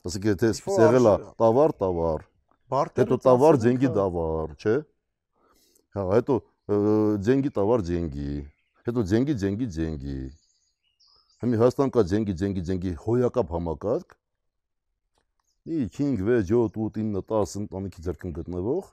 Ասեք 0.09 0.27
եթե 0.29 0.51
սեղելա 0.59 1.13
տավար 1.41 1.73
տավար, 1.81 2.21
հետո 2.99 3.17
տավար 3.25 3.57
ձենգի 3.65 3.89
դավար, 3.97 4.53
հա։ 4.53 4.59
չէ՞։ 4.61 4.75
Հա, 5.97 6.05
հետո 6.13 6.37
ձենգի 7.25 7.51
տավար 7.57 7.83
ձենգի, 7.89 8.33
հետո 8.87 9.03
ձենգի 9.09 9.35
ձենգի 9.43 9.67
ձենգի։ 9.75 10.19
Հիմա 11.39 11.59
Հայաստան 11.63 11.91
կա 11.95 12.03
ձենգի 12.13 12.33
ձենգի 12.39 12.63
ձենգի 12.69 12.91
հոյակապ 13.03 13.53
համակարգ, 13.55 14.15
Ի 15.67 15.89
5, 15.91 16.23
6, 16.23 16.47
7, 16.47 16.77
8, 16.79 17.03
9, 17.03 17.21
10 17.29 17.55
ընտանիքի 17.59 18.03
ձեռքին 18.05 18.33
գտնվող 18.39 18.89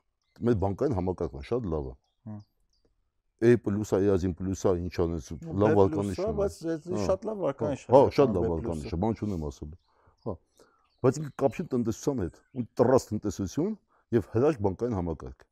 մեր 0.47 0.57
բանկային 0.65 0.97
համակարգն 0.97 1.45
շատ 1.47 1.69
լավ 1.73 1.87
է։ 1.87 1.95
Հմ։ 2.27 2.41
A+-ը, 3.47 3.55
A1+-ը, 3.57 4.73
ինչ 4.83 4.95
անես, 5.05 5.31
Ու 5.37 5.57
լավ 5.63 5.73
B+-ը, 5.73 5.77
վարկանիշ 5.79 6.21
ունի։ 6.25 6.37
բայց 6.41 6.59
Հա, 6.67 7.03
շատ 7.07 7.27
լավ 7.29 7.43
վարկանիշ 7.47 7.85
է։ 7.87 7.93
Հա, 7.93 8.01
շատ 8.17 8.33
իրականում 8.33 8.37
լավ 8.37 8.49
վարկանիշ 8.53 8.95
է, 8.97 9.01
բան 9.05 9.19
չունեմ 9.21 9.47
ասել։ 9.51 9.75
Հա։ 10.27 10.35
Բայց 11.07 11.21
ինքը 11.21 11.33
կապ 11.43 11.57
չի 11.57 11.67
տնտեսության 11.77 12.23
հետ։ 12.25 12.41
Ու 12.57 12.67
տրաստ 12.81 13.13
տնտեսություն 13.13 13.75
եւ 14.17 14.31
հրաշք 14.33 14.65
բանկային 14.67 14.97
համակարգ։ 14.97 15.47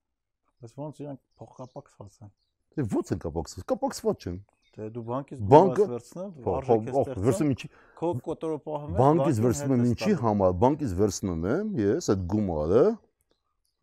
Բայց 0.64 0.72
ոնց 0.80 1.00
իրանք 1.04 1.20
փոխկապակցված 1.44 2.18
են։ 2.24 2.32
Դե 2.74 2.84
ո՞նց 2.88 3.12
են 3.14 3.20
կապակցված։ 3.24 3.66
Կապակցված 3.74 4.24
չեն։ 4.24 4.38
Դե 4.74 4.86
դու 4.90 5.02
բանկից 5.06 5.38
Բանկը- 5.54 5.84
վերցնես, 5.90 6.30
Հա, 6.44 6.52
արժեք 6.58 6.88
հա, 6.94 7.02
ես 7.04 7.18
վերցնում 7.24 7.50
ինչի 7.54 7.68
քո 7.98 8.08
կոտորը 8.26 8.56
պահում 8.64 8.90
ես, 8.90 8.98
բանկից 9.00 9.36
վերցնում 9.44 9.74
եմ 9.74 9.84
ինչի 9.94 10.14
համար, 10.24 10.54
բանկից 10.64 10.92
վերցնում 10.98 11.44
եմ 11.54 11.68
ես 11.78 12.08
այդ 12.14 12.24
գումարը, 12.32 12.82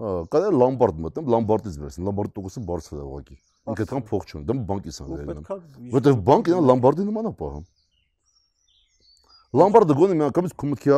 հա, 0.01 0.09
կարա 0.35 0.49
լամբարդ 0.61 0.99
մտեմ, 1.05 1.29
լամբարդից 1.31 1.75
վերցնեմ, 1.81 2.05
լամբարդի 2.11 2.33
տոկոսը 2.35 2.63
բարձր 2.71 2.91
է 2.91 3.05
ուղղակի։ 3.07 3.35
Ինքը 3.71 3.85
դրան 3.91 4.03
փող 4.11 4.21
չունի, 4.31 4.43
դա 4.51 4.53
բանկից 4.71 4.95
եմ 5.01 5.07
Ու 5.11 5.17
վերցնում։ 5.21 5.91
Որտեվ 5.95 6.15
բանկն 6.27 6.51
է 6.51 6.61
լամբարդի 6.71 7.03
նման 7.07 7.25
է 7.31 7.33
պահում։ 7.39 7.65
Լամբարդը 9.61 9.93
գոնե 10.01 10.13
միանգամից 10.21 10.53
քո 10.59 10.65
մտքի 10.71 10.91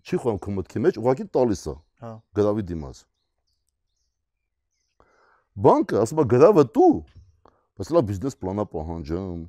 չի 0.00 0.16
խոհում 0.20 0.38
քո 0.44 0.50
մտքի 0.60 0.78
մեջ, 0.84 0.94
ուղղակի 1.00 1.24
տալիս 1.30 1.62
է 1.70 1.74
Հա։ 2.00 2.10
գրավի 2.36 2.62
դիմաց։ 2.70 2.96
Բանկը 5.60 5.96
ասում 6.00 6.20
է 6.20 6.24
գրավը 6.34 6.64
դու, 6.74 6.88
բայց 7.80 7.90
լա 7.96 8.02
բիզնես 8.10 8.36
պլանա 8.40 8.64
պահանջում, 8.74 9.40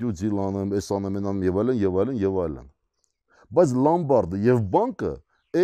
դու 0.00 0.12
դիլ 0.20 0.40
անեմ, 0.44 0.74
էս 0.78 0.88
անեմ, 0.94 1.16
այն 1.18 1.28
անեմ 1.30 1.44
եւ 1.44 1.58
այլն 1.64 1.80
եւ 1.82 1.98
այլն 2.04 2.20
եւ 2.22 2.36
այլն։ 2.44 2.68
Բայց 3.54 3.72
լամբարդը 3.84 4.40
եւ 4.44 4.60
բանկը 4.74 5.10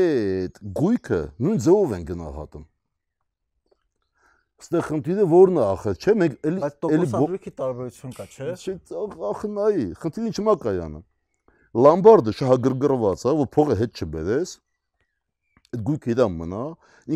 այդ 0.00 0.58
գույքը 0.80 1.20
նույն 1.44 1.62
ձևով 1.66 1.94
են 1.96 2.04
գնահատում։ 2.10 2.66
Ստեղ 4.60 4.82
խնդիրը 4.90 5.24
ո՞րն 5.24 5.56
է 5.56 5.62
ախր, 5.64 5.94
չէ՞, 5.96 6.14
մենք 6.20 6.34
էլի 6.50 6.60
էլի 6.60 6.60
բո- 6.60 6.80
տոկոսադրույքի 6.84 7.52
տարբերություն 7.60 8.12
կա, 8.18 8.26
չէ։ 8.28 8.48
Չէ, 8.60 8.74
ախնայի, 9.30 9.86
խնդիրը 10.02 10.32
չմա 10.36 10.54
կայանը։ 10.66 11.00
Լամբարդը 11.86 12.34
շահագրգռված 12.40 13.24
է, 13.24 13.34
որ 13.40 13.48
փողը 13.56 13.78
հետ 13.80 14.02
չբերես, 14.04 14.52
այդ 15.70 15.84
գույքը 15.88 16.12
իրա 16.12 16.26
մնա, 16.36 16.64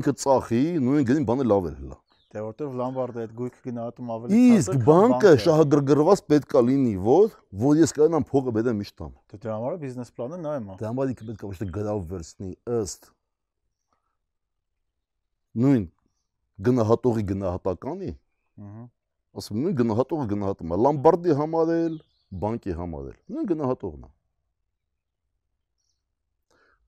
ինքը 0.01 0.15
ծախի, 0.25 0.63
նույն 0.89 1.07
գնին 1.11 1.29
բանը 1.29 1.47
լավ 1.53 1.69
էլ 1.69 1.77
հլա։ 1.83 1.99
Դե 2.35 2.43
որտեվ 2.43 2.73
լամբարդը 2.81 3.21
այդ 3.25 3.35
գույքը 3.39 3.61
գնահատում 3.65 4.09
ավելի 4.15 4.39
Իսկ 4.55 4.71
քան 4.73 4.81
բանկը 4.87 5.11
բանկը։ 5.15 5.33
շահագրգռված 5.45 6.23
պետքա 6.33 6.63
լինի, 6.67 6.95
որ 7.05 7.29
որ 7.63 7.79
ես 7.79 7.95
կանամ 7.95 8.25
փողը 8.31 8.55
բերեմ 8.57 8.81
միշտ 8.83 8.97
տամ։ 8.99 9.13
Դե 9.31 9.39
դրա 9.45 9.59
համար 9.59 9.77
է 9.77 9.79
բիզնես 9.85 10.11
պլանը 10.19 10.39
նա 10.43 10.55
է։ 10.55 10.65
Դա 10.81 10.89
համար 10.91 11.13
ինքը 11.15 11.29
պետքա 11.29 11.51
ոչ 11.53 11.59
թե 11.61 11.69
գրավ 11.79 12.01
վերցնի 12.11 12.51
ըստ 12.75 13.09
նույն 15.63 15.87
գնահատողի 16.67 17.25
գնահատականի, 17.31 18.11
Ահա։ 18.65 18.85
ասում 19.39 19.63
նույն 19.63 19.79
գնահատողը 19.79 20.27
գնահատում 20.35 20.75
է 20.75 20.79
լամբարդի 20.85 21.39
համար 21.39 21.73
էլ, 21.75 21.97
բանկի 22.43 22.77
համար 22.79 23.09
էլ։ 23.11 23.17
Նույն 23.35 23.49
գնահատողն 23.55 24.05
է։ 24.05 24.11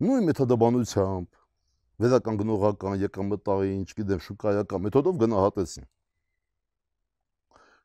Նույն 0.07 0.27
մեթոդաբանությամբ 0.31 1.46
վերական 2.03 2.39
գնողական, 2.41 2.97
եկամտային, 3.03 3.85
չգիտեմ, 3.89 4.23
շուկայական 4.27 4.83
մեթոդով 4.87 5.21
գնահատեցին։ 5.23 5.87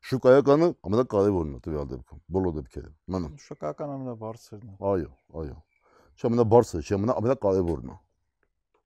Շուկայականը 0.02 0.68
ամենակարևորն 0.88 1.52
է 1.56 1.60
տվյալ 1.62 1.86
դեպքում, 1.92 2.20
բոլոր 2.36 2.54
դեպքերում։ 2.58 2.94
Մնում։ 3.14 3.36
Շոկական 3.42 3.92
ամենաբարձրն 3.96 4.64
է։ 4.66 4.74
Այո, 4.92 5.12
այո։ 5.42 5.56
Չէ, 6.12 6.24
ամենաբարձրը, 6.28 6.80
չէ, 6.82 6.96
ամենա 6.98 7.16
ամենակարևորն 7.22 7.92
է։ 7.92 7.96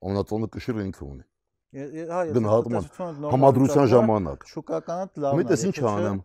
Ամենածոնը 0.07 0.51
կշիռը 0.57 0.85
ինքը 0.87 1.05
ունի։ 1.07 1.25
Հա, 1.77 2.21
Գնահատման, 2.37 2.85
Համադրության 3.33 3.89
ժամանակ։ 3.91 4.45
շուկականը 4.53 5.25
լավն 5.25 5.35
է։ 5.35 5.41
Միտես 5.41 5.65
ինչ 5.67 5.77
անեմ։ 5.91 6.21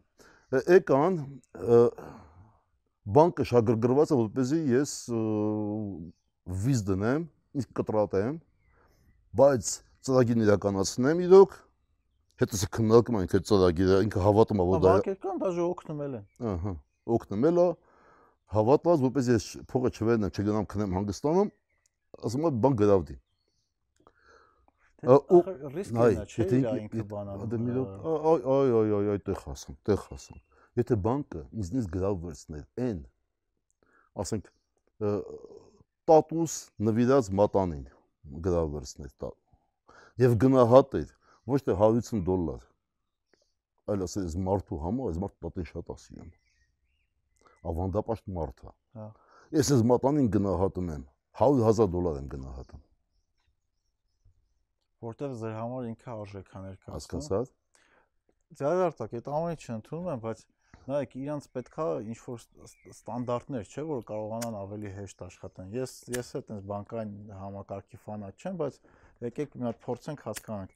Եկան 0.52 1.18
բանկը 3.16 3.46
շագրգռված 3.52 4.12
է 4.12 4.20
որպեսզի 4.22 4.60
ես 4.76 4.94
վիզ 6.62 6.84
դնեմ, 6.92 7.26
իսկ 7.62 7.74
կտրատեմ, 7.80 8.38
բայց 9.38 9.64
ծրագիրն 10.06 10.44
իրականացնեմ 10.46 11.22
իրոք, 11.28 11.52
հետո 12.42 12.58
սա 12.62 12.68
քննարկում 12.76 13.18
ենք 13.22 13.34
այդ 13.38 13.46
ծրագիրը, 13.52 13.98
ինքը 14.08 14.20
հավատում 14.26 14.62
է 14.62 14.66
որ 14.72 14.80
դա 14.82 14.92
Բանկեր 14.92 15.18
կան, 15.26 15.36
դաժե 15.42 15.64
օգնում 15.72 16.00
են։ 16.06 16.16
ահա 16.52 16.74
օգնում 17.16 17.46
էլ 17.52 17.58
է 17.62 17.68
հավատված 18.52 19.04
որպեսզի 19.08 19.32
ես 19.38 19.46
փողը 19.72 19.90
չվերնեմ, 19.96 20.32
չգնամ 20.36 20.66
քնեմ 20.72 20.96
հանգստանում, 20.98 21.52
ասում 22.28 22.48
է 22.48 22.52
բան 22.66 22.74
գրավդի։ 22.82 23.16
ու- 25.02 25.46
ռիսկն 25.74 25.98
է, 25.98 26.10
չէ՞ 26.30 26.44
իր 26.62 26.66
ինքը- 26.82 27.06
Դե 27.52 27.58
մի 27.62 27.72
դոք 27.78 27.90
այ 28.32 28.42
այ 28.56 28.68
այ 28.82 28.90
այ 28.98 29.06
այ 29.14 29.20
տեղ 29.26 29.40
հասան, 29.48 29.76
տեղ 29.88 30.02
հասան։ 30.12 30.40
Եթե 30.82 30.96
բանկը 31.06 31.42
ինձնից 31.62 31.86
գրավ 31.96 32.16
վերցներ 32.26 32.66
n 32.78 33.00
ասենք 34.22 34.46
տատուս 36.12 36.54
նվիրած 36.86 37.32
մատանին 37.40 37.86
գրավ 38.48 38.70
վերցներ 38.76 39.14
տա 39.24 39.32
եւ 40.24 40.36
գնահատեր 40.44 41.10
ոչ 41.52 41.60
թե 41.68 41.76
150 41.80 42.24
դոլար 42.28 42.68
այլ 43.92 44.06
ասես 44.08 44.28
այս 44.30 44.38
մարդու 44.48 44.80
համար 44.86 45.12
այս 45.12 45.20
մարդը 45.24 45.46
տատին 45.46 45.68
շատ 45.72 45.92
է 45.92 45.98
սիրում 46.06 46.32
ավանդապաշտ 47.72 48.32
մարդ 48.38 48.64
է 48.68 48.74
Հա։ 49.00 49.08
ես 49.58 49.74
այս 49.76 49.84
մատանին 49.92 50.30
գնահատում 50.36 50.94
եմ 50.96 51.04
100000 51.42 51.92
դոլար 51.96 52.22
եմ 52.22 52.30
գնահատում 52.36 52.86
որտեվ 55.02 55.36
ձեր 55.42 55.54
համար 55.58 55.90
ինքը 55.92 56.12
արժեք 56.14 56.52
է 56.52 56.62
ներկայացնում։ 56.62 56.96
հասկացա՞ծ 56.96 57.58
Ձերարտակ, 58.52 59.14
այդ 59.16 59.28
ամենը 59.32 59.62
չընդունում 59.64 60.08
եմ, 60.12 60.22
բայց 60.26 60.42
նայեք, 60.90 61.16
իրանց 61.22 61.48
պետքա 61.56 61.86
ինչ 62.12 62.18
որ 62.26 62.44
ստանդարտներ, 62.92 63.68
չէ, 63.72 63.84
որ 63.92 64.06
կարողանան 64.10 64.58
ավելի 64.62 64.92
հեշտ 64.98 65.24
աշխատեն։ 65.28 65.74
Ես 65.78 65.96
ես 66.12 66.32
էլ 66.32 66.42
այդպես 66.42 66.64
բանկային 66.72 67.14
համակարգի 67.42 68.00
ֆանատ 68.06 68.42
չեմ, 68.42 68.60
բայց 68.62 68.80
եկեք 69.28 69.58
մի 69.62 69.68
հատ 69.68 69.82
փորձենք 69.86 70.24
հասկանանք։ 70.28 70.74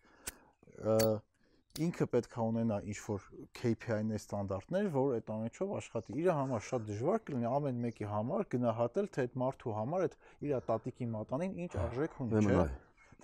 Ինքը 1.85 2.05
պետքա 2.07 2.43
ունենա 2.49 2.77
ինչ 2.87 2.99
որ 3.03 3.23
KPI-ներ 3.59 4.21
ստանդարտներ, 4.21 4.85
որ 4.93 5.09
այդ 5.17 5.31
ամենով 5.35 5.73
աշխատի։ 5.75 6.15
Իր 6.21 6.29
համար 6.37 6.63
շատ 6.69 6.85
դժվար 6.87 7.19
կլինի 7.27 7.49
ամեն 7.51 7.81
մեկի 7.83 8.07
համար 8.13 8.47
գնահատել, 8.55 9.09
թե 9.11 9.25
այդ 9.25 9.35
մարդու 9.43 9.75
համար 9.75 10.05
այդ 10.05 10.15
իր 10.45 10.63
տատիկի 10.71 11.09
մատանին 11.17 11.59
ինչ 11.65 11.71
արժեք 11.83 12.17
ունի, 12.23 12.45
չէ։ 12.45 12.65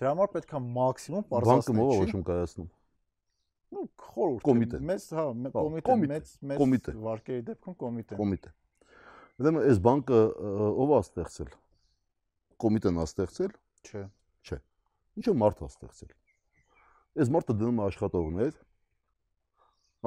Դրա 0.02 0.12
համար 0.12 0.30
պետքա 0.36 0.62
մաքսիմում 0.68 1.26
բանկը 1.32 1.48
բարձրացնել, 1.48 1.82
ո՞վ 1.82 1.96
է 1.96 2.02
ոչմ 2.02 2.26
կայացնում 2.28 2.70
խորհուրդ 3.72 4.42
Կոմիտե։ 4.46 4.80
Մեծ, 4.88 5.04
հա, 5.16 5.24
Հա, 5.32 5.62
կոմիտե, 5.88 5.94
մեծ 6.12 6.32
մեծ 6.50 6.88
վարկերի 7.06 7.44
դեպքում 7.48 7.76
կոմիտե։ 7.82 8.18
կոմիտե։ 8.20 8.52
Ուրեմն 9.42 9.68
այս 9.72 9.80
բանկը 9.86 10.20
ով 10.82 10.92
է 10.92 10.98
ստեղծել։ 11.02 11.52
Կոմիտեն 12.62 13.00
է 13.02 13.06
ստեղծել, 13.08 13.54
Չէ։ 13.82 14.58
ինչը 15.22 15.34
մարդ 15.42 15.62
է 15.62 15.70
ստեղծել։ 15.72 16.12
Այս 17.22 17.32
մարդը 17.32 17.56
դնում 17.62 17.80
է 17.82 17.86
աշխատողներ, 17.92 18.52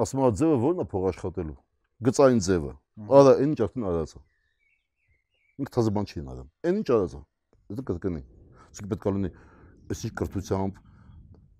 ասում 0.06 0.22
է 0.26 0.30
ձևը 0.40 0.56
ո՞րն 0.56 0.80
է 0.82 0.86
փող 0.92 1.04
աշխատելու։ 1.10 1.58
Գծային 2.06 2.40
ձևը։ 2.46 2.72
Արա, 3.16 3.34
այն 3.36 3.52
ինչ 3.52 3.60
արդեն 3.66 3.86
արած 3.90 4.16
է։ 4.16 4.22
Ինքը 5.56 5.72
թազը 5.76 5.92
բան 5.96 6.08
չի 6.10 6.24
նարում։ 6.26 6.48
Այն 6.66 6.80
ինչ 6.80 6.88
արած 6.96 7.14
է։ 7.16 7.20
Դա 7.76 7.84
կրկնի։ 7.90 8.22
Իսկ 8.76 8.88
պետք 8.92 9.06
է 9.06 9.12
լինի 9.16 9.30
այսինչ 9.86 10.12
կրթությամբ 10.18 10.78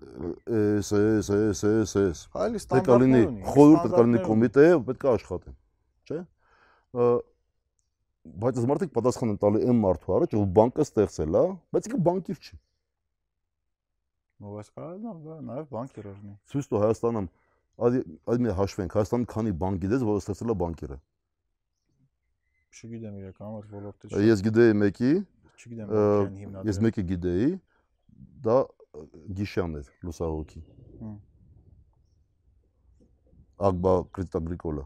էս 0.07 0.91
էս 0.97 1.31
էս 1.37 1.63
էս 1.71 1.95
էս 2.03 2.21
Այլ 2.37 2.59
պետք 2.73 2.91
է 2.91 2.99
լինի 3.03 3.21
ստանդարտներ 3.21 3.27
ունի։ 3.31 3.47
խորհուրդ 3.53 3.81
պետք 3.87 3.97
է 3.97 4.05
լինի 4.07 4.19
ունի։ 4.19 4.27
կոմիտե, 4.27 4.67
պետք 4.87 5.07
է 5.07 5.11
աշխատեն, 5.13 5.57
չէ՞։ 6.07 6.21
բայց 8.27 8.61
այս 8.61 8.69
մարդիկ 8.71 8.95
պատասխան 8.97 9.33
են 9.33 9.41
տալի 9.43 9.59
այն 9.67 9.81
մարդու 9.87 10.15
առաջ, 10.17 10.37
ով 10.37 10.47
բանկը 10.57 10.87
ստեղծել 10.87 11.37
է, 11.37 11.45
բայց 11.77 11.89
ինքը 11.91 12.01
բանկիր 12.07 12.39
չի։ 12.47 12.57
Ո՞վ 14.37 14.57
է 14.57 14.65
կարողանա 14.77 15.13
դա 15.27 15.37
նաև 15.47 15.69
բանկեր 15.77 16.09
լինի։ 16.11 16.35
Ցույց 16.53 16.67
տու 16.71 16.81
Հայաստանում 16.83 17.29
այդ 17.77 17.95
այդ 18.33 18.43
մի 18.47 18.57
հաշվենք, 18.57 18.97
Հայաստանը 18.97 19.29
քանի 19.33 19.53
բանկ 19.63 19.81
գիտես, 19.85 20.03
որ 20.07 20.19
ստեղծել 20.23 20.53
է 20.53 20.57
բանկերը։ 20.63 20.99
Չգիտեմ 22.77 23.15
իրականում 23.21 23.57
այդ 23.57 23.69
ոլորտը 23.77 24.21
Ես 24.27 24.43
գիտեի 24.47 24.77
մեկի, 24.77 25.13
Չգիտեմ 25.57 25.89
հիմնադրել։ 26.37 26.69
ես 26.69 26.81
մեկի 26.85 27.05
գիտեի, 27.11 27.49
դա 28.47 28.57
Գիշյանն 29.38 29.78
էր, 29.82 29.90
լուսահոգի։ 30.06 30.62
Հմ։ 31.02 31.16
Ագբա 33.72 33.94
Կրեդիտ 34.16 34.38
Ագրիկոլը։ 34.42 34.86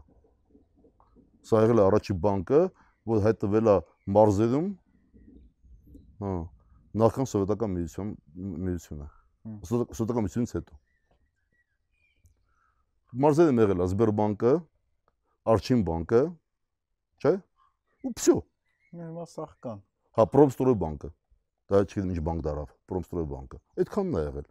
Սա 1.46 1.62
եղել 1.64 1.80
է 1.80 1.84
առաջի 1.86 2.16
բանկը, 2.26 2.60
որ 3.10 3.22
հայտնվել 3.26 3.70
է 3.72 3.76
մարզերում։ 4.16 4.66
Հա, 6.22 6.32
նախքան 7.02 7.28
սովետական 7.32 7.74
միություն 7.76 8.10
միությունը։ 8.66 9.06
Հմ։ 9.46 9.58
Սովետ- 9.70 9.94
Սովետական 9.96 10.26
միությունից 10.26 10.54
հետո։ 10.56 10.78
Մարզերում 13.26 13.60
եղել 13.64 13.80
է 13.80 13.86
Սբերբանկը, 13.92 14.54
Արչին 15.46 15.82
բանկը, 15.86 16.22
չէ՞։ 17.22 17.34
Ու 18.06 18.12
всё։ 18.18 18.34
Հիմա 18.96 19.24
սաղ 19.30 19.52
կան։ 19.62 19.78
Հա, 20.16 20.24
Պրոմստրոյ 20.32 20.76
բանկը։ 20.82 21.10
Դա 21.71 21.83
չգիտեմ 21.87 22.09
ինչ 22.11 22.23
բանկ 22.27 22.41
դարավ, 22.47 22.71
Պրոմստրոյ 22.91 23.27
բանկը։ 23.31 23.59
Այդքանն 23.81 24.17
է 24.19 24.23
եղել։ 24.27 24.47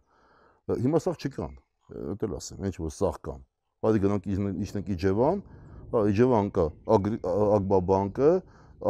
Հիմա 0.81 1.01
սաղ 1.05 1.19
չկան։ 1.21 1.53
էլ 1.91 2.35
ասեմ, 2.37 2.65
ինչ 2.67 2.75
որ 2.81 2.93
սաղ 2.95 3.17
կան։ 3.25 3.41
Բայց 3.81 3.97
գնանք 4.03 4.27
իջնենք 4.31 4.91
Իջևան, 4.95 5.41
հա, 5.91 6.01
Իջևան 6.11 6.51
կա, 6.55 6.65
Ագբա 6.95 7.79
բանկը, 7.91 8.29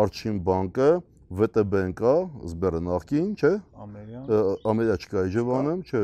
Արչին 0.02 0.42
բանկը, 0.48 0.90
ՎՏԲ-ն 1.32 1.94
կա, 1.98 2.14
Սբերը 2.52 2.82
նախքին, 2.88 3.30
չէ՞։ 3.40 3.54
Ամերյան։ 3.86 4.26
Ա, 4.28 4.42
Ամերիա 4.72 4.98
չկա 5.02 5.24
Իջևանում, 5.32 5.84
չէ։ 5.88 6.04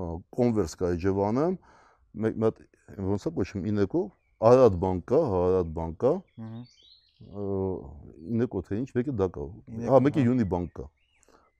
Հա, 0.00 0.06
Կոնվերս 0.38 0.76
կա 0.80 0.92
Իջևանում, 0.96 1.56
մեկ 2.24 2.38
մի 2.40 2.48
հատ 2.48 2.62
ոնց 3.10 3.26
է 3.26 3.32
կոչվում 3.40 3.66
Ինեկո, 3.70 4.02
Արարատ 4.50 4.78
բանկ 4.84 5.04
կա, 5.10 5.20
Արարատ 5.40 5.74
բանկ 5.80 5.98
կա, 6.00 6.12
Ահա։ 6.40 6.62
ինեկո 7.20 8.62
թե 8.68 8.80
ինչ, 8.80 8.88
մեկը 8.96 9.14
դա 9.20 9.28
կա։ 9.36 9.46
Հա, 9.90 10.00
մեկը 10.06 10.24
Յունի 10.24 10.46
բանկ 10.54 10.72
կա։ 10.80 10.86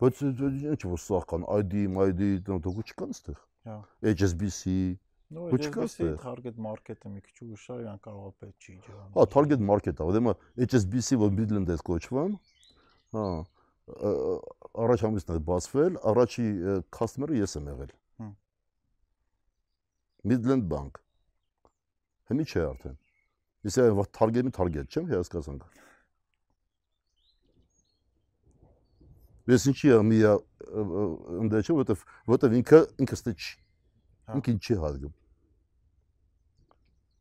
Բայց 0.01 0.23
ինչ 0.31 0.81
որ 0.89 1.01
սաղ 1.05 1.27
կան, 1.31 1.47
ID, 1.61 1.85
ID, 2.07 2.23
դուք 2.49 2.83
չկան 2.91 3.15
ստեղ։ 3.17 3.41
Հա։ 3.69 3.79
HSBC, 4.15 4.75
Ну, 5.31 5.45
HSBC 5.55 6.17
target 6.19 6.57
market-ը 6.59 7.11
մի 7.13 7.21
քիչ 7.23 7.53
ուշ 7.55 7.65
է, 7.71 7.75
իրան 7.85 7.99
կարող 8.03 8.25
է 8.27 8.33
պետք 8.41 8.65
չի 8.67 8.73
ջան։ 8.83 9.11
հա, 9.15 9.27
Target 9.31 9.61
Market-ա, 9.63 10.07
ուրեմն 10.11 10.41
HSBC 10.67 11.19
որ 11.21 11.31
Midland 11.37 11.71
է 11.71 11.77
կոչվում, 11.87 12.33
հա, 13.15 13.27
առաջ 14.87 15.05
ամիսն 15.07 15.31
է 15.37 15.39
բացվել, 15.51 16.01
առաջի 16.11 16.47
customer-ը 16.99 17.39
ես 17.45 17.55
եմ 17.61 17.71
եղել։ 17.71 17.95
Midland 20.31 20.67
Bank։ 20.73 20.99
Հիմի 22.31 22.45
չէ 22.51 22.67
արդեն։ 22.67 22.99
Ես 23.67 23.77
այ 23.83 23.91
Target-ի 24.17 24.53
Target 24.57 24.89
չեմ 24.89 25.09
հասկացանք։ 25.11 25.65
Ես 29.51 29.67
ինչի 29.73 29.91
եմ 29.91 30.11
մի 30.11 30.19
ընդ 31.45 31.57
չէ, 31.61 31.75
որտեվ 31.81 32.05
որտեվ 32.31 32.57
ինքը 32.61 32.81
ինքը 33.05 33.17
ստե 33.19 33.33
չի։ 33.35 33.55
Հա։ 34.31 34.37
Ինքին 34.39 34.61
չի 34.61 34.77
հարգում։ 34.85 35.15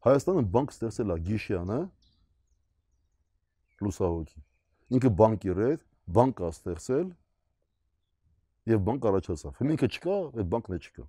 Հայաստանը 0.05 0.43
բանկ 0.55 0.73
ստեղծել 0.75 1.13
է 1.15 1.17
Գիշյանը 1.29 1.79
լուսահոգի։ 3.83 4.43
Ինքը 4.99 5.11
բանկեր 5.19 5.61
էր, 5.69 5.79
բանկ 6.19 6.43
է 6.43 6.51
ստեղծել 6.53 7.07
եւ 8.69 8.83
բանկ 8.89 9.07
առաջացավ։ 9.09 9.59
Հիմա 9.59 9.75
ինքը 9.75 9.89
չկա, 9.95 10.17
այդ 10.39 10.49
բանկն 10.53 10.75
է 10.75 10.79
չկա։ 10.85 11.05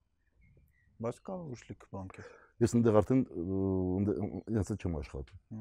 Բայց 1.05 1.21
կա 1.27 1.37
ուշ 1.55 1.67
լիք 1.71 1.87
բանկեր։ 1.95 2.31
Ես 2.61 2.75
ընդեղ 2.77 2.95
արդեն 3.01 3.21
ինձ 4.61 4.71
չեմ 4.77 4.95
աշխատում։ 5.01 5.61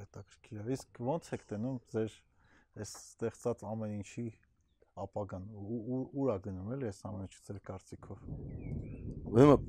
Հետաքրքիր 0.00 0.58
է։ 0.60 0.62
Իսկ 0.74 0.98
ո՞նց 1.14 1.28
եք 1.36 1.42
տենում 1.52 1.76
ձեր 1.94 2.10
այս 2.84 2.90
ստեղծած 2.98 3.58
ամեն 3.70 3.92
ինչի 4.00 4.24
ապագան։ 5.04 5.44
Ու- 5.54 5.84
ու- 5.94 6.08
Ուր 6.24 6.28
է 6.34 6.36
գնում 6.46 6.68
էլի 6.74 6.86
այս 6.90 6.98
ամեն 7.08 7.22
ինչը 7.28 7.40
ձեր 7.46 7.58
կարծիքով։ 7.68 8.18
Ուրեմն 9.30 9.60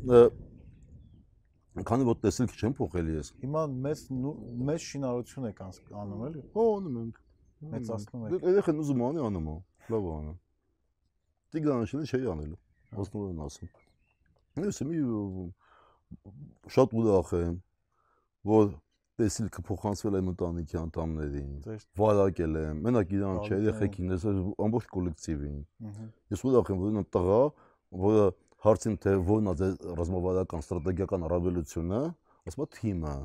քանի 1.85 2.03
որ 2.09 2.17
տեսել 2.25 2.47
չեմ 2.55 2.73
փոխել 2.79 3.07
ես։ 3.15 3.27
Հիմա 3.45 3.61
մեծ 3.85 3.99
մեծ 4.69 4.79
շինարարություն 4.89 5.45
եք 5.51 5.59
անում 5.65 6.21
էլի։ 6.27 6.41
Հո 6.55 6.63
անում 6.75 6.95
ենք։ 7.05 7.15
Մեծացնում 7.75 8.21
եք։ 8.25 8.29
Դե 8.35 8.39
երեխան 8.55 8.77
ուզում 8.85 9.01
անի 9.05 9.19
անում 9.29 9.47
է։ 9.53 9.55
Լավ 9.95 10.03
անը։ 10.15 10.33
Տիգրանաշինը 11.55 12.03
չի 12.09 12.17
անելու։ 12.35 12.59
Ոսնով 12.95 13.23
են 13.31 13.39
ասում։ 13.45 13.69
Ես 14.55 14.81
մի 14.87 14.99
շատ 16.71 16.93
ուրախ 16.95 17.31
եմ, 17.35 17.55
որ 18.47 18.69
տեսիլ 19.19 19.49
կփոխանցվել 19.55 20.17
եմ 20.19 20.29
ընտանիքի 20.31 20.77
անդամներին։ 20.79 21.49
Վարակել 21.99 22.57
եմ, 22.61 22.79
մենակ 22.85 23.11
իրան 23.17 23.39
չէ, 23.43 23.59
երեխեքին, 23.65 24.13
ես 24.15 24.25
ամբողջ 24.65 24.87
կոլեկտիվին։ 24.95 25.57
Ես 26.35 26.45
ուրախ 26.49 26.71
եմ, 26.71 26.83
որ 26.85 26.93
նա 26.95 27.03
տղա, 27.15 27.39
որը 28.05 28.25
հարցին 28.65 28.95
թե 29.05 29.15
որն 29.29 29.51
է 29.51 29.55
ձեր 29.61 29.75
ռազմավարական 29.99 30.65
ստրատեգիական 30.65 31.27
առավելությունը, 31.29 32.01
ասում 32.51 32.65
է 32.65 32.69
թիմը։ 32.75 33.15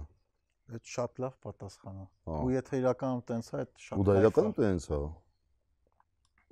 Այդ 0.70 0.90
շատ 0.94 1.22
լավ 1.24 1.38
պատասխան 1.46 2.00
է։ 2.00 2.08
Ու 2.30 2.50
եթե 2.54 2.82
իրականում 2.82 3.22
տենց 3.30 3.50
է, 3.50 3.54
այդ 3.60 3.72
շատ 3.86 4.02
Ու 4.02 4.06
դա 4.06 4.18
է։ 4.18 4.20
իրականում 4.20 4.56
տենց 4.60 4.90
է։ 4.90 5.00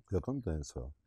Իրականում 0.09 0.41
տենց 0.49 0.73
է։ 0.75 0.83
Հենց 0.83 0.98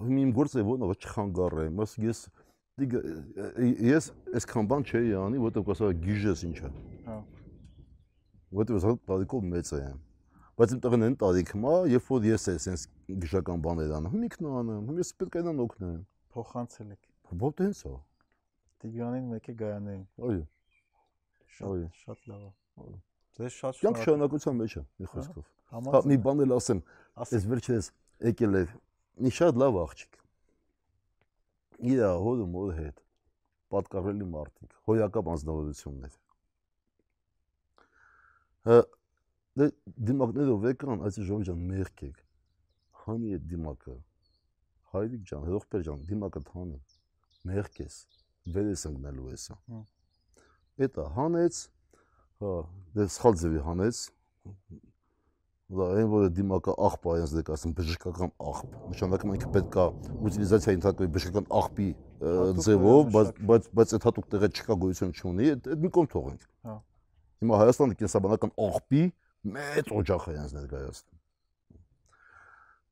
որ 0.00 0.12
իմ 0.20 0.30
գործը 0.36 0.64
ոնա 0.70 0.88
ոչ 0.90 0.98
չխանգարեմ, 1.04 1.80
ասի 1.84 2.06
ես 2.08 2.20
ես 2.80 4.06
այսքան 4.40 4.68
բան 4.70 4.84
չէի 4.88 5.10
անի, 5.20 5.40
որտեղ 5.44 5.64
կասա 5.68 5.90
գիժես 6.04 6.44
ինչա։ 6.48 6.70
Հա։ 7.08 7.16
Որտեղ 8.60 8.78
ես 8.80 8.86
տարիքով 9.10 9.44
մեծ 9.50 9.72
եմ։ 9.80 9.98
Բայց 10.60 10.72
իմ 10.76 10.80
տղեն 10.84 11.04
են 11.06 11.16
տարիք 11.20 11.50
մա, 11.60 11.74
երբ 11.90 12.08
որ 12.10 12.24
ես 12.30 12.46
ես 12.50 12.66
այս 12.70 12.82
գիժական 13.20 13.62
բաներ 13.64 13.92
անում, 14.00 14.16
ինքն 14.28 14.48
անում, 14.60 14.80
հիմա 14.90 15.00
ես 15.00 15.12
պետք 15.20 15.36
է 15.40 15.42
նրան 15.44 15.62
օգնեմ։ 15.64 16.00
Փոխանցել 16.34 16.90
եք։ 16.94 17.02
Ո՞ր 17.30 17.54
տենց 17.60 17.80
է։ 17.90 17.94
Տիգրանին 18.80 19.30
մեկը 19.30 19.54
գայանային։ 19.60 20.04
Այո։ 20.30 20.44
Շատ 21.60 21.96
շատ 22.00 22.28
լավ 22.30 22.42
է։ 22.44 22.92
Ձեզ 23.40 23.56
շատ 23.60 23.80
Կյանք 23.80 23.98
շնորհակալ- 24.00 24.04
շարունակության 24.04 24.60
մեջ 24.60 24.72
է, 24.76 24.82
մի 25.00 25.08
խոսքով։ 25.10 25.44
Հա, 25.70 26.00
մի 26.10 26.16
բան 26.24 26.44
էլ 26.44 26.54
ասեմ, 26.56 26.80
այս 27.20 27.44
վերջերս 27.50 27.90
եկել 28.30 28.56
է 28.60 28.62
մի 29.18 29.34
շատ 29.40 29.60
լավ 29.60 29.78
աղջիկ։ 29.80 30.18
Իր 31.90 32.00
հորը 32.24 32.46
մոր 32.54 32.72
հետ 32.78 33.02
պատկառելի 33.74 34.26
մարդիկ, 34.30 34.72
հոյակապ 34.90 35.28
անձնավորություններ։ 35.34 36.16
Հա 38.70 38.78
դե 39.60 39.66
դիմակներով 40.10 40.66
եկան, 40.70 41.04
այս 41.06 41.18
ժողովուրդ 41.20 41.48
ջան 41.48 41.62
մեղքեք։ 41.70 42.20
Հանի 43.00 43.32
այդ 43.36 43.46
դիմակը։ 43.50 43.96
Հայրիկ 44.90 45.24
ջան, 45.30 45.46
հողբեր 45.50 45.84
ջան, 45.88 46.04
դիմակը 46.10 46.42
թանի։ 46.50 46.78
Մեղքես։ 47.50 47.96
Վեր 48.54 48.70
ես 48.70 48.84
ընկնելու 48.90 49.28
էսա։ 49.34 49.56
Հմ։ 49.70 49.82
Էտա 50.86 51.06
հանեց, 51.16 51.60
հա, 52.40 52.52
դե 52.96 53.06
սխալ 53.16 53.38
ձևի 53.40 53.62
հանեց, 53.66 54.02
Դա 55.70 55.86
այն 55.94 56.08
որ 56.10 56.24
դիմակը 56.34 56.72
աղբ 56.82 57.04
է, 57.06 57.12
այնց 57.14 57.32
դեք 57.36 57.50
ասում 57.54 57.72
բժշկական 57.78 58.32
աղբ։ 58.50 58.72
Նշանակում 58.90 59.30
է 59.30 59.36
ինքը 59.38 59.50
պետք 59.54 59.76
է 59.78 59.84
ուտիլիզացիա 60.26 60.74
ընդհանրապես 60.76 61.12
բժշկական 61.14 61.46
աղբի 61.60 61.86
ձևով, 62.66 63.02
բայց 63.14 63.30
բայց 63.50 63.68
բայց 63.78 63.94
այդ 63.94 64.06
հատուկ 64.08 64.26
տեղը 64.34 64.48
չկա 64.50 64.76
գոյություն 64.82 65.14
չունի, 65.14 65.46
այդ 65.54 65.70
մի 65.78 65.90
կողմ 65.94 66.10
թողենք։ 66.10 66.42
Հա։ 66.66 66.74
Հիմա 67.40 67.60
Հայաստանը 67.60 67.98
կենսաբանական 68.02 68.52
աղբի 68.66 69.04
մեծ 69.54 69.94
օջախ 70.00 70.26
է 70.26 70.34
այնց 70.40 70.54
ներկայացնում։ 70.58 71.18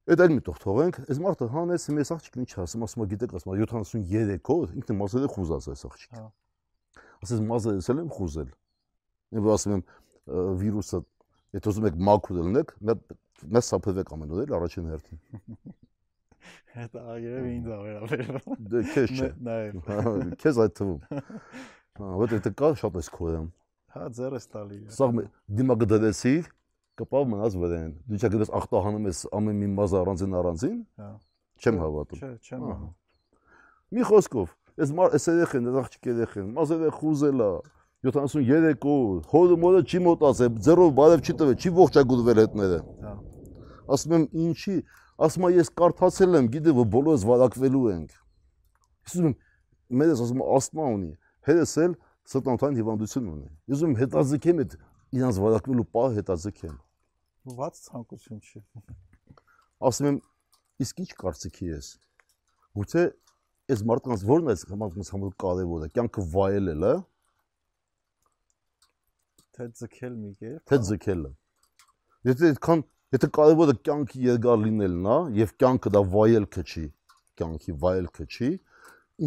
Այդ 0.09 0.22
այլ 0.24 0.32
մի 0.38 0.42
տող 0.46 0.60
թողենք, 0.62 0.98
այս 1.05 1.18
մարդը 1.20 1.46
հանեց, 1.52 1.82
մեզ 1.98 2.10
աղջիկն 2.14 2.42
ինչ 2.46 2.52
ասում, 2.62 2.84
ասում 2.86 3.02
է 3.05 3.06
գիտեք, 3.10 3.34
ասում 3.36 3.50
է 3.52 3.56
73-ով, 3.60 4.70
ինքն 4.78 4.96
մազերը 5.02 5.28
խուզած 5.34 5.66
է 5.68 5.74
այս 5.74 5.82
աղջիկ։ 5.88 6.14
Հա։ 6.16 6.22
Ասես 7.18 7.42
մազերը 7.44 7.82
ես 7.82 7.90
եմ 7.92 8.09
խուզել։ 8.16 8.48
Ես 9.36 9.50
ասում 9.59 9.74
եմ 9.76 9.82
վիրուսը 10.62 11.02
Եթե 11.56 11.70
ուզում 11.72 11.86
եք 11.88 11.98
մաքուր 12.08 12.40
լինեք, 12.48 12.72
մեծ 13.56 13.66
սափրվեք 13.68 14.10
ամեն 14.16 14.34
օր 14.34 14.42
էլ 14.44 14.54
առաջին 14.58 14.88
հերթին։ 14.92 15.20
Դա 16.92 17.14
երևի 17.22 17.52
ինձ 17.58 17.68
ա 17.68 17.78
վերաբերվում։ 17.84 18.68
Դե 18.72 18.82
քեզ 18.92 19.14
չէ։ 19.18 19.28
Նաեւ։ 19.48 19.78
Հա, 19.88 20.02
Քեզ 20.42 20.60
այդ 20.64 20.74
թվում։ 20.78 21.00
Հա, 21.98 22.10
որտեղ 22.22 22.42
դե 22.44 22.52
կա 22.58 22.70
շատ 22.82 22.98
էս 23.00 23.10
քոյամ։ 23.16 23.48
Հա, 23.94 24.04
ձերս 24.18 24.48
տալի։ 24.52 24.78
Սա 24.98 25.08
դիմակը 25.58 25.88
դրեցի, 25.92 26.34
կպավ 26.98 27.26
մնաց 27.32 27.58
վրան։ 27.62 27.90
Դու 28.08 28.20
չէ 28.20 28.30
գտես 28.34 28.52
ախտահանում 28.58 29.08
ես 29.08 29.20
ամեն 29.38 29.58
մի 29.58 29.68
մազը 29.78 29.98
առանձին 30.02 30.38
առանձին, 30.38 30.78
Հա։ 30.98 31.10
չեմ 31.58 31.80
հավատում։ 31.82 32.22
Չէ, 32.22 32.30
չեմ 32.48 32.64
Ահա։ 32.68 32.78
անում։ 32.78 32.94
Մի 33.98 34.06
խոսքով, 34.08 34.54
Այս 34.78 34.92
այս 34.94 35.24
երեխեն, 35.26 35.64
այս 35.68 35.76
աղջիկ 35.80 36.04
երեխեն, 36.06 36.50
մազերը 36.54 36.90
խուզելա 36.94 37.46
73 38.06 38.84
օր, 38.86 39.22
հորը 39.26 39.56
մորը 39.58 39.80
չի 39.82 40.00
մոտացել, 40.04 40.58
ձեռով 40.62 40.90
բարև 40.94 41.22
չի 41.24 41.34
տվել, 41.38 41.56
չի 41.58 41.70
ողջագուրվել 41.78 42.40
հետները։ 42.44 42.78
Հա։ 43.02 43.14
Ասում 43.94 44.14
եմ 44.14 44.26
ինչի, 44.44 44.74
ասում 45.26 45.46
եմ 45.48 45.56
ես 45.58 45.70
կարդացել 45.80 46.38
եմ, 46.38 46.50
գիտեմ 46.54 46.78
որ 46.78 46.86
բոլորս 46.94 47.24
վարակվելու 47.26 47.82
ենք։ 47.94 48.14
Ես 49.08 49.16
ուզում 49.18 49.26
եմ 49.28 49.98
մերս 49.98 50.22
ասում 50.28 50.38
եմ 50.38 50.52
ասթմա 50.58 50.86
ունի, 50.94 51.10
հերս 51.48 51.74
էլ 51.82 51.96
սրտանոթային 52.28 52.78
հիվանդություն 52.78 53.28
ունի։ 53.34 53.46
Ես 53.66 53.78
ուզում 53.78 53.88
եմ 53.88 53.98
հետաձգեմ 53.98 54.62
այդ 54.62 54.78
իրանց 55.18 55.42
վարակվելու 55.42 55.86
պահը 55.98 56.18
հետաձգեմ։ 56.18 56.78
Ված 57.58 57.78
ցանկություն 57.88 58.42
չի։ 58.44 58.62
Ասում 59.88 60.08
եմ 60.12 60.18
իսկ 60.84 61.00
ինչ 61.02 61.10
կարծիքի 61.18 61.70
ես։ 61.72 61.86
Գուցե 62.78 63.04
այս 63.72 63.84
մարդկանց 63.88 64.26
ո՞րն 64.28 64.48
է 64.48 64.54
այս 64.54 64.64
մարդկանց 64.82 65.10
համար 65.14 65.32
կարևորը, 65.42 65.88
կյանքը 65.96 66.24
վայելել, 66.34 66.84
հա, 66.88 66.92
Թե 69.59 69.66
ձգել 69.74 70.12
մի 70.14 70.28
կերպ։ 70.39 70.60
թե 70.70 70.76
ձգելը։ 70.89 71.30
Եթե 72.28 72.48
այդքան 72.48 72.82
եթե 73.18 73.28
կարևորը 73.39 73.74
կյանքի 73.89 74.20
երկար 74.28 74.59
լինելն 74.62 75.06
է 75.10 75.16
եւ 75.39 75.52
կյանքը 75.62 75.90
դա 75.94 76.02
վայելքը 76.12 76.62
չի, 76.68 76.82
կյանքի 77.40 77.74
վայելքը 77.85 78.26
չի, 78.28 78.51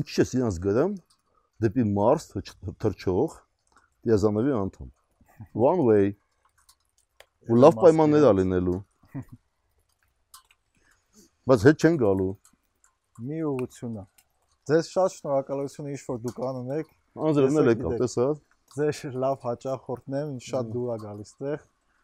ինչի՞ 0.02 0.22
ես 0.22 0.34
իրանց 0.38 0.60
գրեմ 0.66 0.94
դեպի 1.66 1.86
Մարս 1.98 2.28
թռչող 2.82 3.36
դիազանովի 4.08 4.54
անդամ։ 4.62 4.90
One 5.58 5.84
way։ 5.90 6.08
Ու 7.52 7.58
լավ 7.60 7.78
պայմաններ 7.82 8.28
ա 8.30 8.32
լինելու։ 8.40 8.78
Բայց 11.52 11.66
հետ 11.68 11.84
չեն 11.84 12.00
գալու։ 12.02 12.32
Մի 13.28 13.44
ուղղությունը։ 13.52 14.06
Ձեզ 14.72 14.90
շատ 14.96 15.16
շնորհակալություն 15.18 15.92
ինչ 15.92 16.02
որ 16.08 16.20
դուք 16.26 16.42
անում 16.52 16.72
եք։ 16.78 16.92
Անձրևն 17.28 17.62
էլ 17.62 17.72
եկավ, 17.72 17.92
Գիտեք։ 17.92 18.04
տեսա։ 18.06 18.28
Ձեր 18.72 19.16
լավ 19.20 19.42
հաճախորդն 19.44 20.14
եմ, 20.16 20.30
ինձ 20.32 20.46
շատ 20.48 20.68
դուր 20.72 20.92
է 20.94 20.96
գալիս 21.02 21.32
տեղ։ 21.42 21.64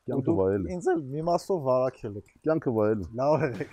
Կյանքը 0.10 0.34
վայել։ 0.40 0.66
Ինձ 0.76 0.90
էլ 0.94 1.00
մի 1.14 1.22
մասով 1.30 1.62
վարակել 1.68 2.18
եք։ 2.20 2.28
Կյանքը 2.44 2.72
վայել։ 2.76 3.02
Լավ 3.22 3.40
եք։ 3.48 3.72